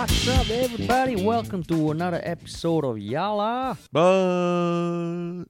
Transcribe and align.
What's 0.00 0.28
up, 0.28 0.48
everybody? 0.48 1.16
Welcome 1.22 1.62
to 1.64 1.90
another 1.90 2.22
episode 2.24 2.86
of 2.86 2.98
Yah 2.98 3.32
Lah. 3.34 3.76
But 3.92 5.44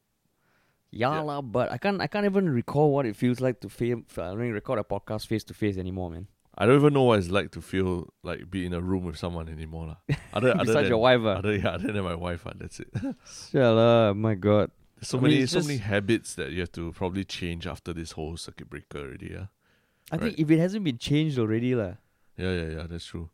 Yah 0.91 1.21
Lah, 1.23 1.41
but 1.41 1.71
I 1.71 1.79
can't 1.79 2.01
I 2.03 2.09
can't 2.09 2.25
even 2.27 2.51
recall 2.51 2.91
what 2.93 3.07
it 3.07 3.15
feels 3.15 3.39
like 3.41 3.61
to 3.61 3.69
film, 3.69 4.07
I 4.19 4.35
mean, 4.35 4.51
record 4.51 4.81
a 4.81 4.83
podcast 4.83 5.29
face 5.29 5.45
to 5.45 5.55
face 5.55 5.77
anymore, 5.79 6.11
man. 6.11 6.27
I 6.59 6.67
don't 6.67 6.75
even 6.75 6.93
know 6.95 7.05
what 7.05 7.21
it's 7.21 7.31
like 7.31 7.53
to 7.53 7.61
feel 7.61 8.09
like 8.25 8.51
be 8.51 8.67
in 8.67 8.75
a 8.75 8.81
room 8.81 9.05
with 9.05 9.17
someone 9.17 9.49
anymore. 9.49 9.87
lah. 9.87 10.17
Other, 10.35 10.51
other 10.55 10.65
Besides 10.65 10.75
than, 10.75 10.87
your 10.89 10.99
wife, 10.99 11.21
ah. 11.23 11.39
other, 11.39 11.55
yeah, 11.55 11.69
other 11.69 11.93
than 11.93 12.03
my 12.03 12.17
wife, 12.17 12.43
ah, 12.45 12.53
that's 12.59 12.81
it. 12.81 12.93
Shala, 13.25 14.17
my 14.17 14.35
god. 14.35 14.73
So 15.01 15.19
I 15.19 15.21
many 15.21 15.37
it's 15.47 15.53
so 15.53 15.59
just- 15.59 15.69
many 15.69 15.79
habits 15.79 16.35
that 16.35 16.51
you 16.51 16.59
have 16.59 16.73
to 16.73 16.91
probably 16.91 17.23
change 17.23 17.69
after 17.69 17.93
this 17.93 18.11
whole 18.19 18.37
circuit 18.37 18.69
breaker 18.69 18.99
already, 18.99 19.31
yeah. 19.31 19.47
I 20.11 20.17
Right. 20.17 20.23
think 20.35 20.41
if 20.41 20.51
it 20.51 20.59
hasn't 20.59 20.83
been 20.83 20.99
changed 20.99 21.39
already, 21.39 21.77
lah. 21.77 21.95
Yeah, 22.37 22.51
yeah, 22.51 22.69
yeah, 22.83 22.87
that's 22.91 23.05
true. 23.07 23.31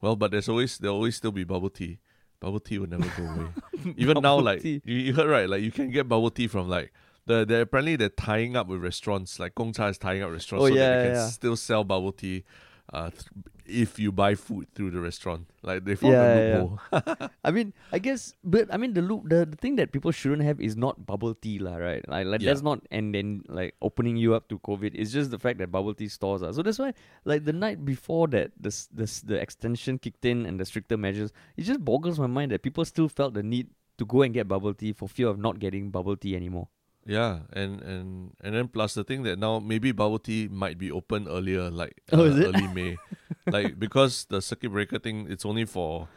Well, 0.00 0.16
but 0.16 0.30
there's 0.30 0.48
always 0.48 0.78
there'll 0.78 0.96
always 0.96 1.16
still 1.16 1.32
be 1.32 1.44
bubble 1.44 1.70
tea. 1.70 1.98
Bubble 2.40 2.60
tea 2.60 2.78
will 2.78 2.88
never 2.88 3.06
go 3.16 3.24
away. 3.28 3.48
Even 3.96 4.22
now, 4.22 4.38
like 4.40 4.62
tea. 4.62 4.80
you, 4.84 4.96
you 4.96 5.12
heard 5.14 5.28
right, 5.28 5.48
like 5.48 5.62
you 5.62 5.70
can 5.70 5.90
get 5.90 6.08
bubble 6.08 6.30
tea 6.30 6.46
from 6.48 6.68
like 6.68 6.92
the 7.26 7.44
they 7.44 7.60
apparently 7.60 7.96
they're 7.96 8.08
tying 8.08 8.56
up 8.56 8.66
with 8.66 8.80
restaurants. 8.82 9.38
Like 9.38 9.54
Gong 9.54 9.72
Cha 9.72 9.88
is 9.88 9.98
tying 9.98 10.22
up 10.22 10.30
restaurants 10.30 10.64
Oh, 10.64 10.68
so 10.68 10.74
yeah, 10.74 10.88
that 10.90 10.96
they 10.96 11.04
can 11.08 11.14
yeah. 11.16 11.26
still 11.28 11.56
sell 11.56 11.84
bubble 11.84 12.12
tea 12.12 12.44
uh 12.92 13.10
th- 13.10 13.24
if 13.70 13.98
you 13.98 14.10
buy 14.12 14.34
food 14.34 14.66
through 14.74 14.90
the 14.90 15.00
restaurant. 15.00 15.46
Like 15.62 15.84
they 15.84 15.94
found 15.94 16.14
Yeah, 16.14 16.24
a 16.24 16.40
yeah. 16.40 16.66
loophole. 16.66 16.80
I 17.44 17.50
mean, 17.50 17.72
I 17.92 17.98
guess, 17.98 18.34
but 18.42 18.72
I 18.72 18.76
mean, 18.76 18.94
the 18.94 19.02
loop, 19.02 19.28
the, 19.28 19.44
the 19.46 19.56
thing 19.56 19.76
that 19.76 19.92
people 19.92 20.10
shouldn't 20.10 20.42
have 20.42 20.60
is 20.60 20.76
not 20.76 21.06
bubble 21.06 21.34
tea, 21.34 21.58
lah, 21.58 21.76
right? 21.76 22.06
Like, 22.08 22.26
like 22.26 22.40
Yeah. 22.40 22.50
that's 22.50 22.62
not, 22.62 22.80
and 22.90 23.14
then 23.14 23.42
like 23.48 23.74
opening 23.82 24.16
you 24.16 24.34
up 24.34 24.48
to 24.48 24.58
COVID. 24.60 24.92
It's 24.94 25.12
just 25.12 25.30
the 25.30 25.38
fact 25.38 25.58
that 25.58 25.70
bubble 25.70 25.94
tea 25.94 26.08
stores 26.08 26.42
are. 26.42 26.52
So 26.52 26.62
that's 26.62 26.78
why, 26.78 26.94
like 27.24 27.44
the 27.44 27.52
night 27.52 27.84
before 27.84 28.26
that, 28.28 28.52
this 28.58 28.86
this 28.92 29.20
the 29.20 29.36
extension 29.36 29.98
kicked 29.98 30.24
in 30.24 30.46
and 30.46 30.58
the 30.58 30.64
stricter 30.64 30.96
measures, 30.96 31.32
it 31.56 31.62
just 31.62 31.84
boggles 31.84 32.18
my 32.18 32.26
mind 32.26 32.52
that 32.52 32.62
people 32.62 32.84
still 32.84 33.08
felt 33.08 33.34
the 33.34 33.42
need 33.42 33.68
to 33.98 34.06
go 34.06 34.22
and 34.22 34.32
get 34.32 34.48
bubble 34.48 34.72
tea 34.72 34.92
for 34.92 35.08
fear 35.08 35.28
of 35.28 35.38
not 35.38 35.58
getting 35.58 35.90
bubble 35.90 36.16
tea 36.16 36.34
anymore. 36.34 36.68
Yeah, 37.06 37.40
and 37.52 37.80
and 37.80 38.32
and 38.42 38.54
then 38.54 38.68
plus 38.68 38.94
the 38.94 39.04
thing 39.04 39.22
that 39.24 39.38
now 39.38 39.58
maybe 39.58 39.92
bubble 39.92 40.18
tea 40.18 40.48
might 40.50 40.78
be 40.78 40.90
open 40.92 41.26
earlier, 41.28 41.70
like 41.70 42.00
Oh, 42.12 42.24
uh, 42.26 42.46
early 42.46 42.66
May, 42.68 42.96
like 43.50 43.78
because 43.78 44.26
the 44.28 44.40
circuit 44.42 44.70
breaker 44.70 44.98
thing, 44.98 45.26
it's 45.30 45.44
only 45.46 45.64
for, 45.64 46.08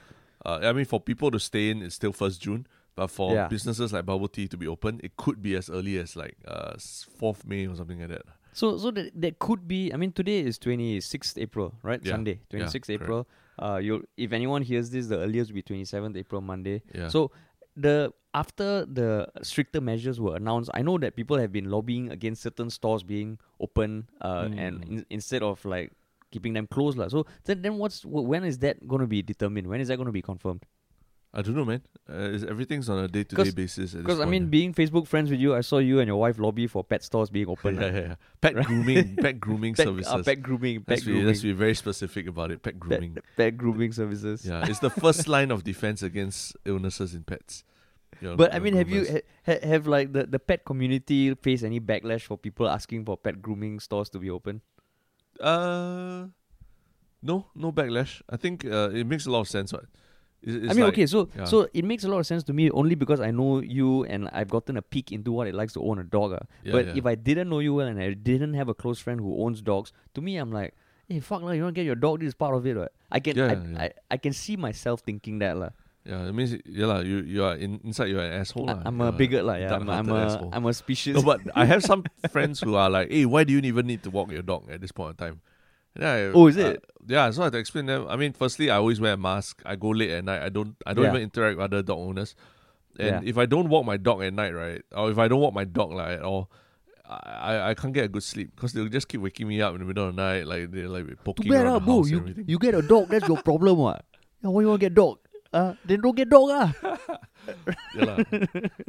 uh, 0.45 0.59
I 0.61 0.73
mean 0.73 0.85
for 0.85 0.99
people 0.99 1.31
to 1.31 1.39
stay 1.39 1.69
in, 1.69 1.81
it's 1.81 1.95
still 1.95 2.11
first 2.11 2.41
June, 2.41 2.67
but 2.95 3.07
for 3.07 3.33
Yeah. 3.33 3.47
businesses 3.47 3.93
like 3.93 4.05
bubble 4.05 4.27
tea 4.27 4.47
to 4.49 4.57
be 4.57 4.67
open, 4.67 4.99
it 5.03 5.15
could 5.15 5.41
be 5.41 5.55
as 5.55 5.69
early 5.69 5.97
as 5.97 6.15
like 6.15 6.35
uh 6.45 6.73
fourth 7.17 7.45
May 7.45 7.65
or 7.65 7.75
something 7.75 7.99
like 7.99 8.09
that. 8.09 8.23
So 8.51 8.77
so 8.77 8.91
that 8.91 9.09
that 9.19 9.39
could 9.39 9.67
be. 9.67 9.91
I 9.93 9.97
mean, 9.97 10.11
today 10.11 10.41
is 10.41 10.59
twenty 10.59 10.99
sixth 11.01 11.37
April, 11.39 11.73
right? 11.81 11.99
Yeah, 12.03 12.11
Sunday, 12.11 12.33
yeah, 12.33 12.49
twenty 12.51 12.67
sixth 12.69 12.89
correct. 12.89 13.03
April. 13.03 13.27
Uh, 13.57 13.77
you 13.77 14.03
if 14.17 14.31
anyone 14.33 14.61
hears 14.61 14.89
this, 14.91 15.07
the 15.07 15.17
earliest 15.17 15.49
will 15.49 15.55
be 15.55 15.63
twenty 15.63 15.85
seventh 15.85 16.15
April, 16.17 16.41
Monday. 16.41 16.83
Yeah. 16.93 17.07
So 17.07 17.31
the 17.75 18.13
after 18.33 18.85
the 18.85 19.27
stricter 19.43 19.79
measures 19.79 20.19
were 20.19 20.35
announced, 20.35 20.69
I 20.73 20.81
know 20.81 20.97
that 20.97 21.15
people 21.15 21.37
have 21.37 21.51
been 21.51 21.69
lobbying 21.69 22.11
against 22.11 22.41
certain 22.41 22.69
stores 22.69 23.03
being 23.03 23.37
open, 23.59 24.09
uh, 24.21 24.49
and 24.57 24.81
Mm. 24.81 24.89
in, 24.89 25.05
instead 25.09 25.43
of 25.43 25.63
like 25.65 25.91
keeping 26.31 26.53
them 26.53 26.65
closed, 26.65 26.97
lah. 26.97 27.09
So 27.09 27.25
then, 27.45 27.61
then 27.61 27.77
what's 27.77 28.03
when 28.05 28.43
is 28.43 28.57
that 28.59 28.87
going 28.87 29.01
to 29.01 29.07
be 29.07 29.21
determined? 29.21 29.67
When 29.67 29.81
is 29.81 29.87
that 29.89 29.97
going 29.97 30.07
to 30.07 30.11
be 30.13 30.21
confirmed? 30.23 30.65
I 31.35 31.41
don't 31.41 31.55
know, 31.55 31.65
man. 31.65 31.81
Uh, 32.07 32.45
everything's 32.47 32.89
on 32.89 33.03
a 33.03 33.07
day 33.07 33.23
to 33.23 33.35
day 33.35 33.49
basis. 33.49 33.93
Because 33.93 34.19
I 34.19 34.25
mean, 34.25 34.47
being 34.49 34.71
Facebook 34.71 35.07
friends 35.07 35.31
with 35.31 35.39
you, 35.39 35.55
I 35.55 35.61
saw 35.61 35.79
you 35.79 35.99
and 35.99 36.07
your 36.07 36.17
wife 36.17 36.37
lobby 36.37 36.67
for 36.67 36.83
pet 36.83 37.03
stores 37.03 37.31
being 37.31 37.47
open. 37.47 37.75
yeah, 37.75 37.87
yeah, 37.87 37.99
yeah. 37.99 38.15
Pet 38.39 38.53
grooming, 38.53 39.15
pet 39.21 39.39
grooming 39.39 39.73
Pet, 39.73 39.85
services. 39.87 40.13
uh, 40.13 40.21
pet 40.21 40.43
grooming, 40.43 40.81
pet 40.81 40.89
let's, 40.97 41.03
be, 41.05 41.23
let's 41.23 41.41
be 41.41 41.51
very 41.53 41.73
specific 41.73 42.27
about 42.27 42.51
it. 42.51 42.61
Pet 42.61 42.79
grooming. 42.79 43.15
pet, 43.15 43.23
pet 43.35 43.57
grooming 43.57 43.93
services. 43.93 44.45
Yeah, 44.45 44.67
it's 44.67 44.77
the 44.79 44.91
first 44.91 45.27
line 45.35 45.49
of 45.49 45.63
defense 45.63 46.03
against 46.03 46.55
illnesses 46.65 47.15
in 47.15 47.23
pets. 47.23 47.63
But 48.21 48.53
I 48.53 48.59
mean, 48.59 48.75
have 48.75 48.89
you 48.89 49.21
ha, 49.45 49.55
have 49.63 49.87
like 49.87 50.13
the, 50.13 50.25
the 50.25 50.39
pet 50.39 50.65
community 50.65 51.33
faced 51.35 51.63
any 51.63 51.79
backlash 51.79 52.21
for 52.21 52.37
people 52.37 52.69
asking 52.69 53.05
for 53.05 53.17
pet 53.17 53.41
grooming 53.41 53.79
stores 53.79 54.09
to 54.11 54.19
be 54.19 54.29
open? 54.29 54.61
Uh, 55.39 56.27
no, 57.21 57.47
no 57.55 57.71
backlash. 57.71 58.21
I 58.29 58.37
think 58.37 58.65
uh, 58.65 58.91
it 58.93 59.07
makes 59.07 59.25
a 59.25 59.31
lot 59.31 59.41
of 59.41 59.49
sense. 59.49 59.73
Right? 59.73 59.83
It's, 60.43 60.71
I 60.71 60.73
mean, 60.73 60.83
like- 60.83 60.93
okay, 60.93 61.05
so 61.05 61.29
yeah. 61.37 61.45
so 61.45 61.67
it 61.73 61.85
makes 61.85 62.03
a 62.03 62.09
lot 62.09 62.19
of 62.19 62.27
sense 62.27 62.43
to 62.45 62.53
me 62.53 62.69
only 62.71 62.95
because 62.95 63.21
I 63.21 63.31
know 63.31 63.61
you 63.61 64.03
and 64.05 64.29
I've 64.33 64.49
gotten 64.49 64.75
a 64.77 64.81
peek 64.81 65.11
into 65.11 65.31
what 65.31 65.47
it 65.47 65.55
likes 65.55 65.73
to 65.73 65.81
own 65.81 65.99
a 65.99 66.03
dog. 66.03 66.33
ah. 66.33 66.45
Yeah, 66.63 66.71
but 66.73 66.87
yeah. 66.87 66.93
if 66.97 67.05
I 67.05 67.15
didn't 67.15 67.49
know 67.49 67.59
you 67.59 67.73
well 67.73 67.87
and 67.87 67.99
I 67.99 68.13
didn't 68.13 68.53
have 68.55 68.67
a 68.67 68.73
close 68.73 68.99
friend 68.99 69.19
who 69.21 69.43
owns 69.43 69.61
dogs, 69.61 69.93
to 70.15 70.21
me 70.21 70.35
I'm 70.37 70.51
like, 70.51 70.75
hey, 71.07 71.19
fuck 71.19 71.41
lah, 71.41 71.51
you 71.51 71.63
to 71.63 71.71
get 71.71 71.85
your 71.85 71.95
dog? 71.95 72.19
This 72.19 72.29
is 72.29 72.33
part 72.35 72.55
of 72.55 72.67
it. 72.67 72.75
Right? 72.75 72.91
I 73.11 73.19
can 73.19 73.39
I. 73.39 73.85
I, 73.85 73.91
I 74.11 74.17
can 74.17 74.33
see 74.33 74.57
myself 74.57 75.01
thinking 75.01 75.39
that 75.39 75.55
lah. 75.57 75.69
yeah, 76.05 76.27
it 76.27 76.33
means 76.35 76.57
yeah, 76.65 76.85
lah. 76.87 76.99
You 76.99 77.23
you 77.23 77.43
are 77.43 77.55
in, 77.55 77.79
inside. 77.83 78.11
You're 78.11 78.23
an 78.23 78.33
asshole. 78.33 78.69
I, 78.69 78.81
I'm 78.83 78.99
You're 78.99 79.07
a 79.07 79.11
bigot 79.11 79.45
lah. 79.45 79.55
Yeah, 79.55 79.75
I'm, 79.75 79.89
I'm 79.89 80.09
a 80.09 80.15
asshole. 80.27 80.49
I'm 80.51 80.65
a 80.65 80.73
species. 80.73 81.15
No, 81.15 81.21
but 81.23 81.39
I 81.55 81.63
have 81.65 81.83
some 81.83 82.03
friends 82.35 82.59
who 82.59 82.75
are 82.75 82.89
like, 82.89 83.11
"Hey, 83.11 83.25
why 83.25 83.43
do 83.47 83.53
you 83.53 83.59
even 83.63 83.87
need 83.87 84.03
to 84.03 84.11
walk 84.11 84.31
your 84.31 84.43
dog 84.43 84.67
at 84.69 84.81
this 84.81 84.91
point 84.91 85.15
in 85.15 85.15
time?" 85.15 85.41
I, 85.99 86.21
Oh, 86.33 86.47
is 86.47 86.57
uh, 86.57 86.71
it? 86.71 86.85
yeah, 87.07 87.29
so 87.31 87.41
I 87.41 87.45
had 87.45 87.53
to 87.53 87.59
explain 87.59 87.85
them. 87.85 88.07
I 88.09 88.15
mean, 88.15 88.33
firstly, 88.33 88.69
I 88.69 88.77
always 88.77 88.99
wear 88.99 89.13
a 89.13 89.17
mask. 89.17 89.61
I 89.65 89.75
go 89.75 89.89
late 89.89 90.11
at 90.11 90.23
night. 90.25 90.41
I 90.41 90.49
don't. 90.49 90.75
I 90.85 90.93
don't 90.93 91.03
Yeah. 91.05 91.11
even 91.11 91.21
interact 91.21 91.57
with 91.57 91.65
other 91.65 91.83
dog 91.83 91.99
owners. 91.99 92.35
And 92.97 93.23
Yeah. 93.23 93.29
if 93.29 93.37
I 93.37 93.45
don't 93.45 93.69
walk 93.69 93.85
my 93.85 93.97
dog 93.97 94.21
at 94.23 94.33
night, 94.33 94.53
right, 94.53 94.81
or 94.95 95.11
if 95.11 95.17
I 95.17 95.27
don't 95.27 95.39
walk 95.41 95.53
my 95.53 95.65
dog 95.65 95.91
like 95.93 96.17
at 96.19 96.23
all, 96.23 96.49
I 97.09 97.69
I, 97.69 97.73
can't 97.73 97.93
get 97.93 98.05
a 98.05 98.07
good 98.07 98.23
sleep 98.23 98.55
because 98.55 98.73
they'll 98.73 98.87
just 98.87 99.07
keep 99.07 99.21
waking 99.21 99.47
me 99.47 99.61
up 99.61 99.73
in 99.73 99.79
the 99.81 99.85
middle 99.85 100.07
of 100.07 100.15
the 100.15 100.21
night, 100.21 100.47
like 100.47 100.71
they're 100.71 100.87
like 100.87 101.07
Too 101.07 101.15
poking 101.23 101.51
bad 101.51 101.65
around 101.65 101.73
lah, 101.73 101.79
the 101.79 101.85
bro. 101.85 101.95
house 101.97 102.05
and 102.05 102.11
You, 102.11 102.17
everything. 102.19 102.45
you 102.47 102.57
get 102.59 102.73
a 102.75 102.81
dog, 102.81 103.09
that's 103.09 103.27
your 103.27 103.41
problem, 103.41 103.77
what? 103.77 104.05
Why 104.41 104.61
you 104.61 104.67
want 104.67 104.79
to 104.81 104.85
get 104.89 104.93
dog? 104.95 105.19
Uh, 105.51 105.73
then 105.85 106.01
don't 106.01 106.15
get 106.15 106.29
dog, 106.29 106.49
ah. 106.51 106.92
yeah, 107.95 108.23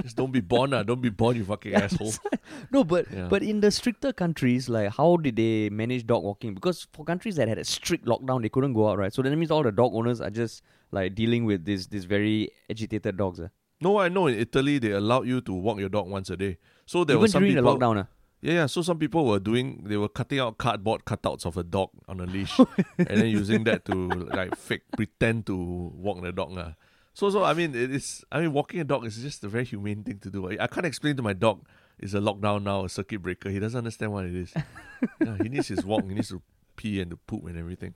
just 0.03 0.16
don't 0.16 0.32
be 0.32 0.41
born, 0.41 0.72
ah. 0.75 0.82
Don't 0.82 1.00
be 1.00 1.10
born, 1.10 1.37
you 1.37 1.44
fucking 1.44 1.75
asshole. 1.75 2.12
No, 2.70 2.84
but 2.84 3.06
Yeah. 3.10 3.28
but 3.28 3.42
in 3.42 3.60
the 3.60 3.70
stricter 3.70 4.12
countries, 4.12 4.69
like 4.69 4.91
how 4.91 5.16
did 5.16 5.37
they 5.37 5.70
manage 5.70 6.06
dog 6.06 6.22
walking? 6.22 6.54
Because 6.54 6.87
for 6.93 7.04
countries 7.04 7.37
that 7.37 7.48
had 7.48 7.59
a 7.59 7.64
strict 7.64 8.04
lockdown, 8.06 8.43
they 8.43 8.48
couldn't 8.48 8.75
go 8.75 8.88
out, 8.88 8.98
right? 8.98 9.12
So 9.12 9.22
that 9.22 9.34
means 9.37 9.50
all 9.50 9.62
the 9.62 9.72
dog 9.72 9.94
owners 9.94 10.20
are 10.20 10.31
just 10.31 10.62
like 10.93 11.14
dealing 11.14 11.44
with 11.44 11.64
these 11.64 11.87
this 11.88 12.04
very 12.04 12.50
agitated 12.70 13.16
dogs. 13.16 13.41
ah. 13.41 13.48
No, 13.81 13.98
I 13.98 14.09
know 14.09 14.26
in 14.28 14.38
Italy 14.38 14.78
they 14.78 14.93
allowed 14.93 15.26
you 15.26 15.41
to 15.43 15.53
walk 15.53 15.78
your 15.78 15.88
dog 15.88 16.09
once 16.09 16.31
a 16.31 16.37
day. 16.37 16.59
So 16.87 17.04
there 17.04 17.14
Even 17.16 17.20
were 17.22 17.28
some 17.28 17.43
during 17.43 17.56
people, 17.56 17.76
the 17.78 17.84
lockdown. 17.87 18.03
ah. 18.04 18.06
Yeah, 18.41 18.53
yeah. 18.53 18.66
So 18.66 18.82
some 18.82 18.98
people 18.98 19.25
were 19.26 19.41
doing, 19.41 19.82
they 19.84 19.97
were 19.97 20.09
cutting 20.09 20.38
out 20.38 20.59
cardboard 20.59 21.04
cutouts 21.06 21.44
of 21.47 21.56
a 21.56 21.62
dog 21.64 21.88
on 22.09 22.20
a 22.20 22.26
leash, 22.26 22.59
and 22.98 23.09
then 23.09 23.26
using 23.28 23.64
that 23.64 23.84
to 23.87 23.94
like 24.38 24.54
fake 24.56 24.82
pretend 24.97 25.47
to 25.47 25.56
walk 25.97 26.22
the 26.22 26.31
dog. 26.32 26.53
lah. 26.53 26.72
So, 27.14 27.30
so 27.30 27.44
I 27.44 27.54
mean, 27.54 27.75
it 27.75 27.91
is. 27.92 28.25
I 28.30 28.41
mean, 28.41 28.52
walking 28.52 28.80
a 28.80 28.84
dog 28.84 29.06
is 29.06 29.16
just 29.22 29.42
a 29.44 29.48
very 29.48 29.64
humane 29.64 30.02
thing 30.02 30.19
to 30.19 30.30
do. 30.30 30.50
I, 30.50 30.64
I 30.64 30.66
can't 30.66 30.84
explain 30.86 31.16
to 31.16 31.22
my 31.22 31.32
dog 31.32 31.64
it's 31.98 32.12
a 32.12 32.19
lockdown 32.19 32.64
now, 32.64 32.84
a 32.84 32.88
circuit 32.88 33.22
breaker. 33.22 33.48
He 33.50 33.60
doesn't 33.60 33.78
understand 33.78 34.12
what 34.12 34.25
it 34.25 34.34
is. 34.34 34.52
yeah, 35.25 35.36
he 35.42 35.48
needs 35.48 35.69
his 35.69 35.84
walk. 35.84 36.04
He 36.08 36.14
needs 36.14 36.28
to 36.30 36.42
pee 36.76 37.00
and 37.00 37.10
to 37.12 37.16
poop 37.16 37.44
and 37.47 37.56
everything. 37.56 37.94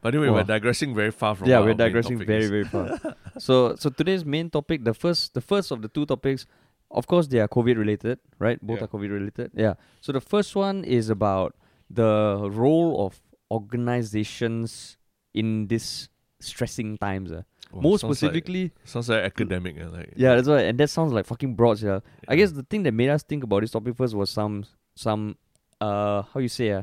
But 0.00 0.14
anyway, 0.14 0.28
Wow. 0.28 0.36
we're 0.36 0.44
digressing 0.44 0.94
very 0.94 1.10
far 1.10 1.34
from. 1.34 1.48
yeah, 1.48 1.58
we're 1.60 1.74
digressing 1.74 2.18
very 2.24 2.46
very 2.46 2.64
far. 2.64 3.00
so 3.38 3.74
so 3.76 3.90
today's 3.90 4.24
main 4.24 4.48
topic, 4.48 4.84
the 4.84 4.94
first 4.94 5.34
the 5.34 5.40
first 5.40 5.72
of 5.72 5.82
the 5.82 5.88
two 5.88 6.06
topics, 6.06 6.46
of 6.92 7.08
course 7.08 7.26
they 7.26 7.40
are 7.40 7.48
COVID 7.48 7.76
related, 7.76 8.20
right? 8.38 8.62
Both 8.62 8.78
Yeah. 8.78 8.84
are 8.84 8.88
COVID 8.94 9.10
related. 9.10 9.50
Yeah. 9.54 9.74
So 10.00 10.12
the 10.12 10.20
first 10.20 10.54
one 10.54 10.84
is 10.84 11.10
about 11.10 11.56
the 11.90 12.46
role 12.52 13.04
of 13.06 13.20
organizations 13.50 14.96
in 15.34 15.66
this 15.66 16.08
stressing 16.40 16.98
times. 16.98 17.32
ah. 17.32 17.42
Wow, 17.72 17.80
More 17.82 17.98
sounds 17.98 18.10
like- 18.10 18.16
specifically, 18.18 18.72
sounds 18.84 19.08
like 19.08 19.24
academic. 19.24 19.76
uh, 19.80 19.90
like 19.90 20.12
yeah, 20.16 20.34
that's 20.36 20.48
right. 20.48 20.64
And 20.66 20.78
that 20.78 20.88
sounds 20.88 21.12
like 21.12 21.26
fucking 21.26 21.54
broad, 21.56 21.80
yeah. 21.82 22.00
I 22.28 22.36
guess 22.36 22.52
the 22.52 22.62
thing 22.62 22.84
that 22.84 22.92
made 22.92 23.08
us 23.10 23.22
think 23.22 23.42
about 23.44 23.60
this 23.62 23.72
topic 23.72 23.96
first 23.96 24.14
was 24.14 24.30
some 24.30 24.64
some 24.94 25.36
uh 25.80 26.22
how 26.32 26.40
you 26.40 26.48
say 26.48 26.70
uh, 26.72 26.82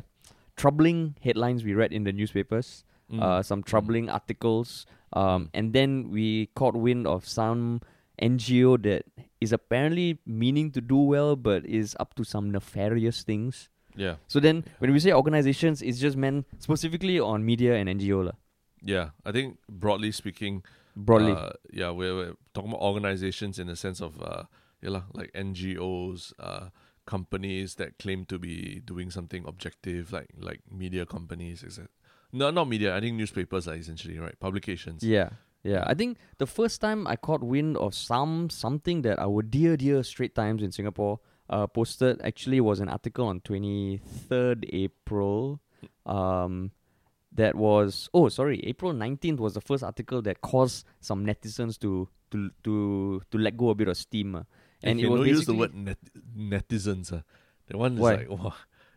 troubling 0.55 1.15
headlines 1.21 1.63
we 1.63 1.73
read 1.73 1.91
in 1.93 2.03
the 2.03 2.11
newspapers, 2.13 2.83
Mm. 3.11 3.21
uh 3.21 3.41
some 3.43 3.63
troubling 3.63 4.09
articles, 4.09 4.85
um 5.13 5.49
and 5.53 5.73
then 5.73 6.09
we 6.11 6.47
caught 6.55 6.75
wind 6.75 7.05
of 7.07 7.27
some 7.27 7.81
NGO 8.21 8.77
that 8.83 9.03
is 9.41 9.51
apparently 9.51 10.19
meaning 10.25 10.71
to 10.71 10.81
do 10.81 10.97
well 10.97 11.35
but 11.35 11.65
is 11.65 11.95
up 11.99 12.13
to 12.15 12.23
some 12.23 12.51
nefarious 12.51 13.23
things. 13.23 13.69
yeah, 13.95 14.15
So 14.27 14.39
then 14.39 14.63
when 14.79 14.91
we 14.93 14.99
say 14.99 15.11
organizations 15.13 15.81
it's 15.81 15.99
just 15.99 16.17
meant 16.17 16.45
specifically 16.59 17.19
on 17.19 17.45
media 17.45 17.75
and 17.75 17.89
NGO 17.89 18.25
lah. 18.25 18.37
Yeah. 18.83 19.09
I 19.25 19.31
think 19.31 19.59
broadly 19.69 20.11
speaking, 20.11 20.63
Broadly. 20.95 21.31
Uh, 21.31 21.51
yeah, 21.71 21.89
we're, 21.89 22.15
we're 22.15 22.33
talking 22.53 22.69
about 22.69 22.81
organizations 22.81 23.57
in 23.57 23.67
the 23.67 23.75
sense 23.75 24.01
of 24.01 24.21
uh, 24.21 24.43
yeah, 24.81 24.89
lah, 24.91 25.03
like 25.13 25.31
NGOs, 25.33 26.33
uh, 26.39 26.69
companies 27.05 27.75
that 27.75 27.97
claim 27.97 28.25
to 28.25 28.37
be 28.37 28.81
doing 28.85 29.09
something 29.09 29.43
objective, 29.47 30.13
like 30.13 30.29
like 30.37 30.61
media 30.71 31.05
companies. 31.05 31.63
Etc. 31.63 31.87
No, 32.31 32.51
not 32.51 32.67
media. 32.67 32.95
I 32.95 32.99
think 32.99 33.17
newspapers 33.17 33.67
are 33.67 33.75
essentially 33.75 34.19
right. 34.19 34.39
Publications. 34.39 35.03
Yeah. 35.03 35.29
Yeah, 35.63 35.85
I 35.87 35.93
think 35.93 36.17
the 36.39 36.45
first 36.45 36.81
time 36.81 37.07
I 37.07 37.15
caught 37.15 37.41
wind 37.41 37.77
of 37.77 37.95
some 37.95 38.49
something 38.49 39.01
that 39.03 39.17
our 39.17 39.41
dear 39.41 39.77
dear 39.77 40.03
Straits 40.03 40.35
Times 40.35 40.61
in 40.61 40.73
Singapore 40.73 41.21
uh, 41.49 41.67
posted 41.67 42.21
actually 42.21 42.59
was 42.59 42.81
an 42.81 42.89
article 42.89 43.27
on 43.27 43.39
twenty 43.39 44.01
third 44.27 44.65
April. 44.73 45.61
Um, 46.05 46.71
that 47.35 47.55
was 47.55 48.09
oh 48.13 48.29
sorry 48.29 48.59
April 48.65 48.93
nineteenth 48.93 49.39
was 49.39 49.53
the 49.53 49.61
first 49.61 49.83
article 49.83 50.21
that 50.21 50.41
caused 50.41 50.85
some 50.99 51.25
netizens 51.25 51.79
to 51.79 52.07
to 52.31 52.51
to 52.63 53.21
to 53.31 53.37
let 53.37 53.57
go 53.57 53.69
a 53.69 53.75
bit 53.75 53.87
of 53.87 53.97
steam. 53.97 54.35
Uh. 54.35 54.43
And 54.83 54.99
you 54.99 55.15
it 55.15 55.19
was 55.19 55.27
use 55.27 55.45
the 55.45 55.53
word 55.53 55.73
net- 55.73 55.97
netizens. 56.37 57.13
Uh. 57.13 57.21
The 57.67 57.77
one 57.77 57.93
is 57.93 57.99
like, 57.99 58.29
wow. 58.29 58.53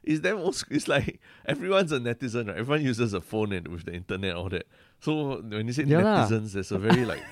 It's 0.06 0.20
them 0.20 0.38
old 0.38 0.54
school. 0.54 0.76
It's 0.76 0.86
like 0.86 1.20
everyone's 1.46 1.92
a 1.92 1.98
netizen, 1.98 2.48
right? 2.48 2.56
Everyone 2.56 2.84
uses 2.84 3.12
a 3.12 3.20
phone 3.20 3.52
and 3.52 3.68
with 3.68 3.84
the 3.84 3.92
internet, 3.92 4.36
all 4.36 4.48
that. 4.50 4.66
So 5.00 5.42
when 5.42 5.66
you 5.66 5.72
say 5.72 5.82
Yeah 5.82 6.00
netizens, 6.00 6.52
there's 6.52 6.72
a 6.72 6.78
very 6.78 7.04
like, 7.04 7.22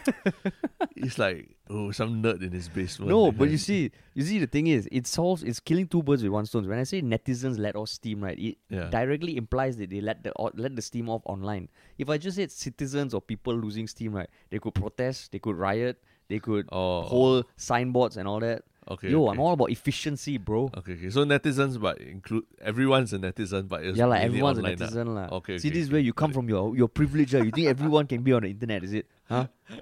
it's 0.97 1.19
like 1.19 1.57
oh 1.71 1.93
some 1.93 2.23
nerd 2.23 2.43
in 2.43 2.51
his 2.51 2.69
basement. 2.69 3.11
No, 3.11 3.33
but 3.33 3.49
you 3.49 3.59
see, 3.69 3.93
you 4.13 4.25
see, 4.25 4.39
the 4.39 4.47
thing 4.47 4.67
is, 4.67 4.89
it 4.93 5.07
solves, 5.07 5.43
it's 5.43 5.61
killing 5.61 5.87
two 5.87 6.03
birds 6.03 6.23
with 6.23 6.33
one 6.33 6.47
stone. 6.47 6.69
When 6.69 6.79
I 6.79 6.83
say 6.83 7.01
netizens 7.01 7.59
let 7.59 7.77
off 7.77 7.89
steam, 7.89 8.23
right, 8.23 8.39
it 8.39 8.59
yeah, 8.69 8.91
directly 8.91 9.37
implies 9.37 9.77
that 9.79 9.91
they 9.91 10.01
let 10.01 10.23
the 10.23 10.33
let 10.55 10.77
the 10.77 10.83
steam 10.83 11.09
off 11.09 11.23
online. 11.25 11.69
If 11.97 12.11
I 12.11 12.19
just 12.19 12.37
said 12.37 12.51
citizens 12.51 13.15
or 13.15 13.21
people 13.21 13.55
losing 13.55 13.87
steam, 13.87 14.15
right, 14.15 14.29
they 14.51 14.59
could 14.59 14.75
protest, 14.75 15.33
they 15.33 15.39
could 15.39 15.57
riot, 15.57 16.03
they 16.29 16.39
could 16.39 16.69
oh, 16.73 17.03
hold 17.03 17.47
signboards 17.57 18.17
and 18.17 18.27
all 18.27 18.41
that. 18.41 18.63
Okay, 18.87 19.11
Yo, 19.11 19.25
okay. 19.25 19.33
I'm 19.33 19.41
all 19.41 19.53
about 19.53 19.71
efficiency, 19.71 20.37
bro. 20.37 20.71
Okay, 20.77 20.93
okay. 20.93 21.11
So 21.11 21.25
netizens, 21.25 21.81
but 21.81 21.99
include 21.99 22.45
everyone's 22.61 23.13
a 23.13 23.19
netizen, 23.19 23.67
but 23.67 23.83
it's 23.83 23.97
yeah, 23.97 24.05
like 24.05 24.23
everyone's 24.23 24.59
a 24.59 24.63
lah. 24.63 24.71
netizen, 24.71 25.15
lah. 25.15 25.29
Okay, 25.33 25.59
See, 25.59 25.69
okay, 25.69 25.75
this 25.75 25.83
is 25.85 25.89
okay, 25.89 25.95
where 25.95 26.03
you 26.03 26.13
come 26.13 26.33
from 26.33 26.49
your 26.49 26.77
your 26.77 26.89
privilege, 26.89 27.35
ah. 27.35 27.39
You 27.39 27.51
think 27.51 27.69
everyone 27.69 28.07
can 28.07 28.23
be 28.23 28.33
on 28.33 28.43
the 28.43 28.51
internet, 28.51 28.85
is 28.85 28.93
it? 28.93 29.07
Huh? 29.29 29.47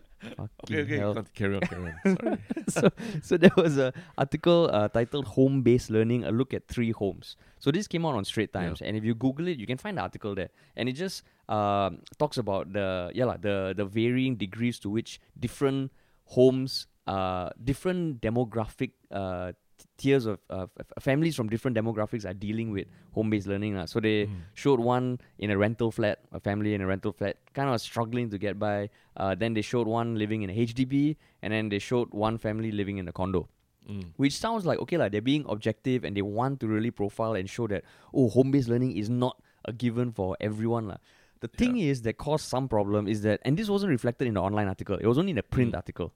Okay, 0.62 0.82
okay. 0.82 0.98
hell. 0.98 1.18
Carry 1.34 1.56
on, 1.56 1.62
carry 1.62 1.82
on. 1.82 2.16
Sorry. 2.16 2.38
so, 2.68 2.88
so 3.22 3.36
there 3.36 3.50
was 3.56 3.76
a 3.76 3.92
article 4.16 4.70
uh, 4.72 4.86
titled 4.86 5.26
"Home 5.34 5.62
Based 5.62 5.90
Learning: 5.90 6.22
A 6.22 6.30
Look 6.30 6.54
at 6.54 6.68
Three 6.68 6.92
Homes." 6.92 7.34
So 7.58 7.72
this 7.72 7.88
came 7.88 8.06
out 8.06 8.14
on 8.14 8.24
Straits 8.24 8.52
Times, 8.52 8.82
and 8.82 8.96
if 8.96 9.02
you 9.02 9.14
Google 9.14 9.48
it, 9.48 9.58
you 9.58 9.66
can 9.66 9.78
find 9.78 9.98
the 9.98 10.02
article 10.02 10.34
there, 10.34 10.50
and 10.76 10.88
it 10.88 10.92
just 10.92 11.24
um, 11.48 12.02
talks 12.18 12.38
about 12.38 12.72
the 12.72 13.10
yeah 13.14 13.24
lah, 13.24 13.36
the 13.36 13.74
the 13.76 13.84
varying 13.84 14.36
degrees 14.36 14.78
to 14.80 14.90
which 14.90 15.20
different 15.38 15.90
homes, 16.26 16.86
uh, 17.06 17.50
different 17.62 18.20
demographic 18.20 18.92
uh, 19.10 19.52
tiers 19.98 20.26
of 20.26 20.38
uh, 20.48 20.66
f- 20.78 21.02
families 21.02 21.34
from 21.34 21.48
different 21.48 21.76
demographics 21.76 22.24
are 22.24 22.32
dealing 22.34 22.70
with 22.70 22.86
home-based 23.12 23.46
learning. 23.48 23.74
lah. 23.74 23.86
So 23.86 23.98
they 24.00 24.26
Mm. 24.26 24.36
showed 24.54 24.78
one 24.78 25.18
in 25.38 25.50
a 25.50 25.58
rental 25.58 25.90
flat, 25.90 26.20
a 26.30 26.38
family 26.38 26.74
in 26.74 26.80
a 26.80 26.86
rental 26.86 27.12
flat, 27.12 27.36
kind 27.54 27.68
of 27.68 27.80
struggling 27.80 28.30
to 28.30 28.38
get 28.38 28.58
by. 28.58 28.90
Uh, 29.16 29.34
then 29.34 29.54
they 29.54 29.62
showed 29.62 29.86
one 29.88 30.14
living 30.16 30.42
in 30.42 30.50
a 30.50 30.54
HDB, 30.54 31.16
and 31.42 31.52
then 31.52 31.68
they 31.68 31.80
showed 31.80 32.14
one 32.14 32.38
family 32.38 32.70
living 32.70 32.98
in 32.98 33.08
a 33.08 33.12
condo. 33.12 33.48
Mm. 33.90 34.14
Which 34.16 34.38
sounds 34.38 34.64
like 34.64 34.78
okay, 34.78 34.96
like 34.96 35.10
they're 35.10 35.20
being 35.20 35.44
objective 35.48 36.04
and 36.04 36.16
they 36.16 36.22
want 36.22 36.60
to 36.60 36.68
really 36.68 36.92
profile 36.92 37.34
and 37.34 37.50
show 37.50 37.66
that 37.66 37.82
oh, 38.14 38.28
home-based 38.30 38.68
learning 38.68 38.96
is 38.96 39.10
not 39.10 39.42
a 39.64 39.72
given 39.72 40.12
for 40.12 40.36
everyone, 40.40 40.86
lah. 40.86 40.98
The 41.42 41.48
thing 41.48 41.78
is 41.82 42.02
that 42.02 42.18
caused 42.22 42.46
some 42.46 42.68
problem 42.70 43.08
is 43.08 43.22
that, 43.22 43.40
and 43.44 43.56
this 43.58 43.68
wasn't 43.68 43.90
reflected 43.90 44.28
in 44.28 44.34
the 44.34 44.40
online 44.40 44.68
article. 44.68 44.94
It 44.94 45.06
was 45.10 45.18
only 45.18 45.30
in 45.34 45.36
the 45.42 45.42
print 45.42 45.72
Mm. 45.74 45.82
article. 45.82 46.12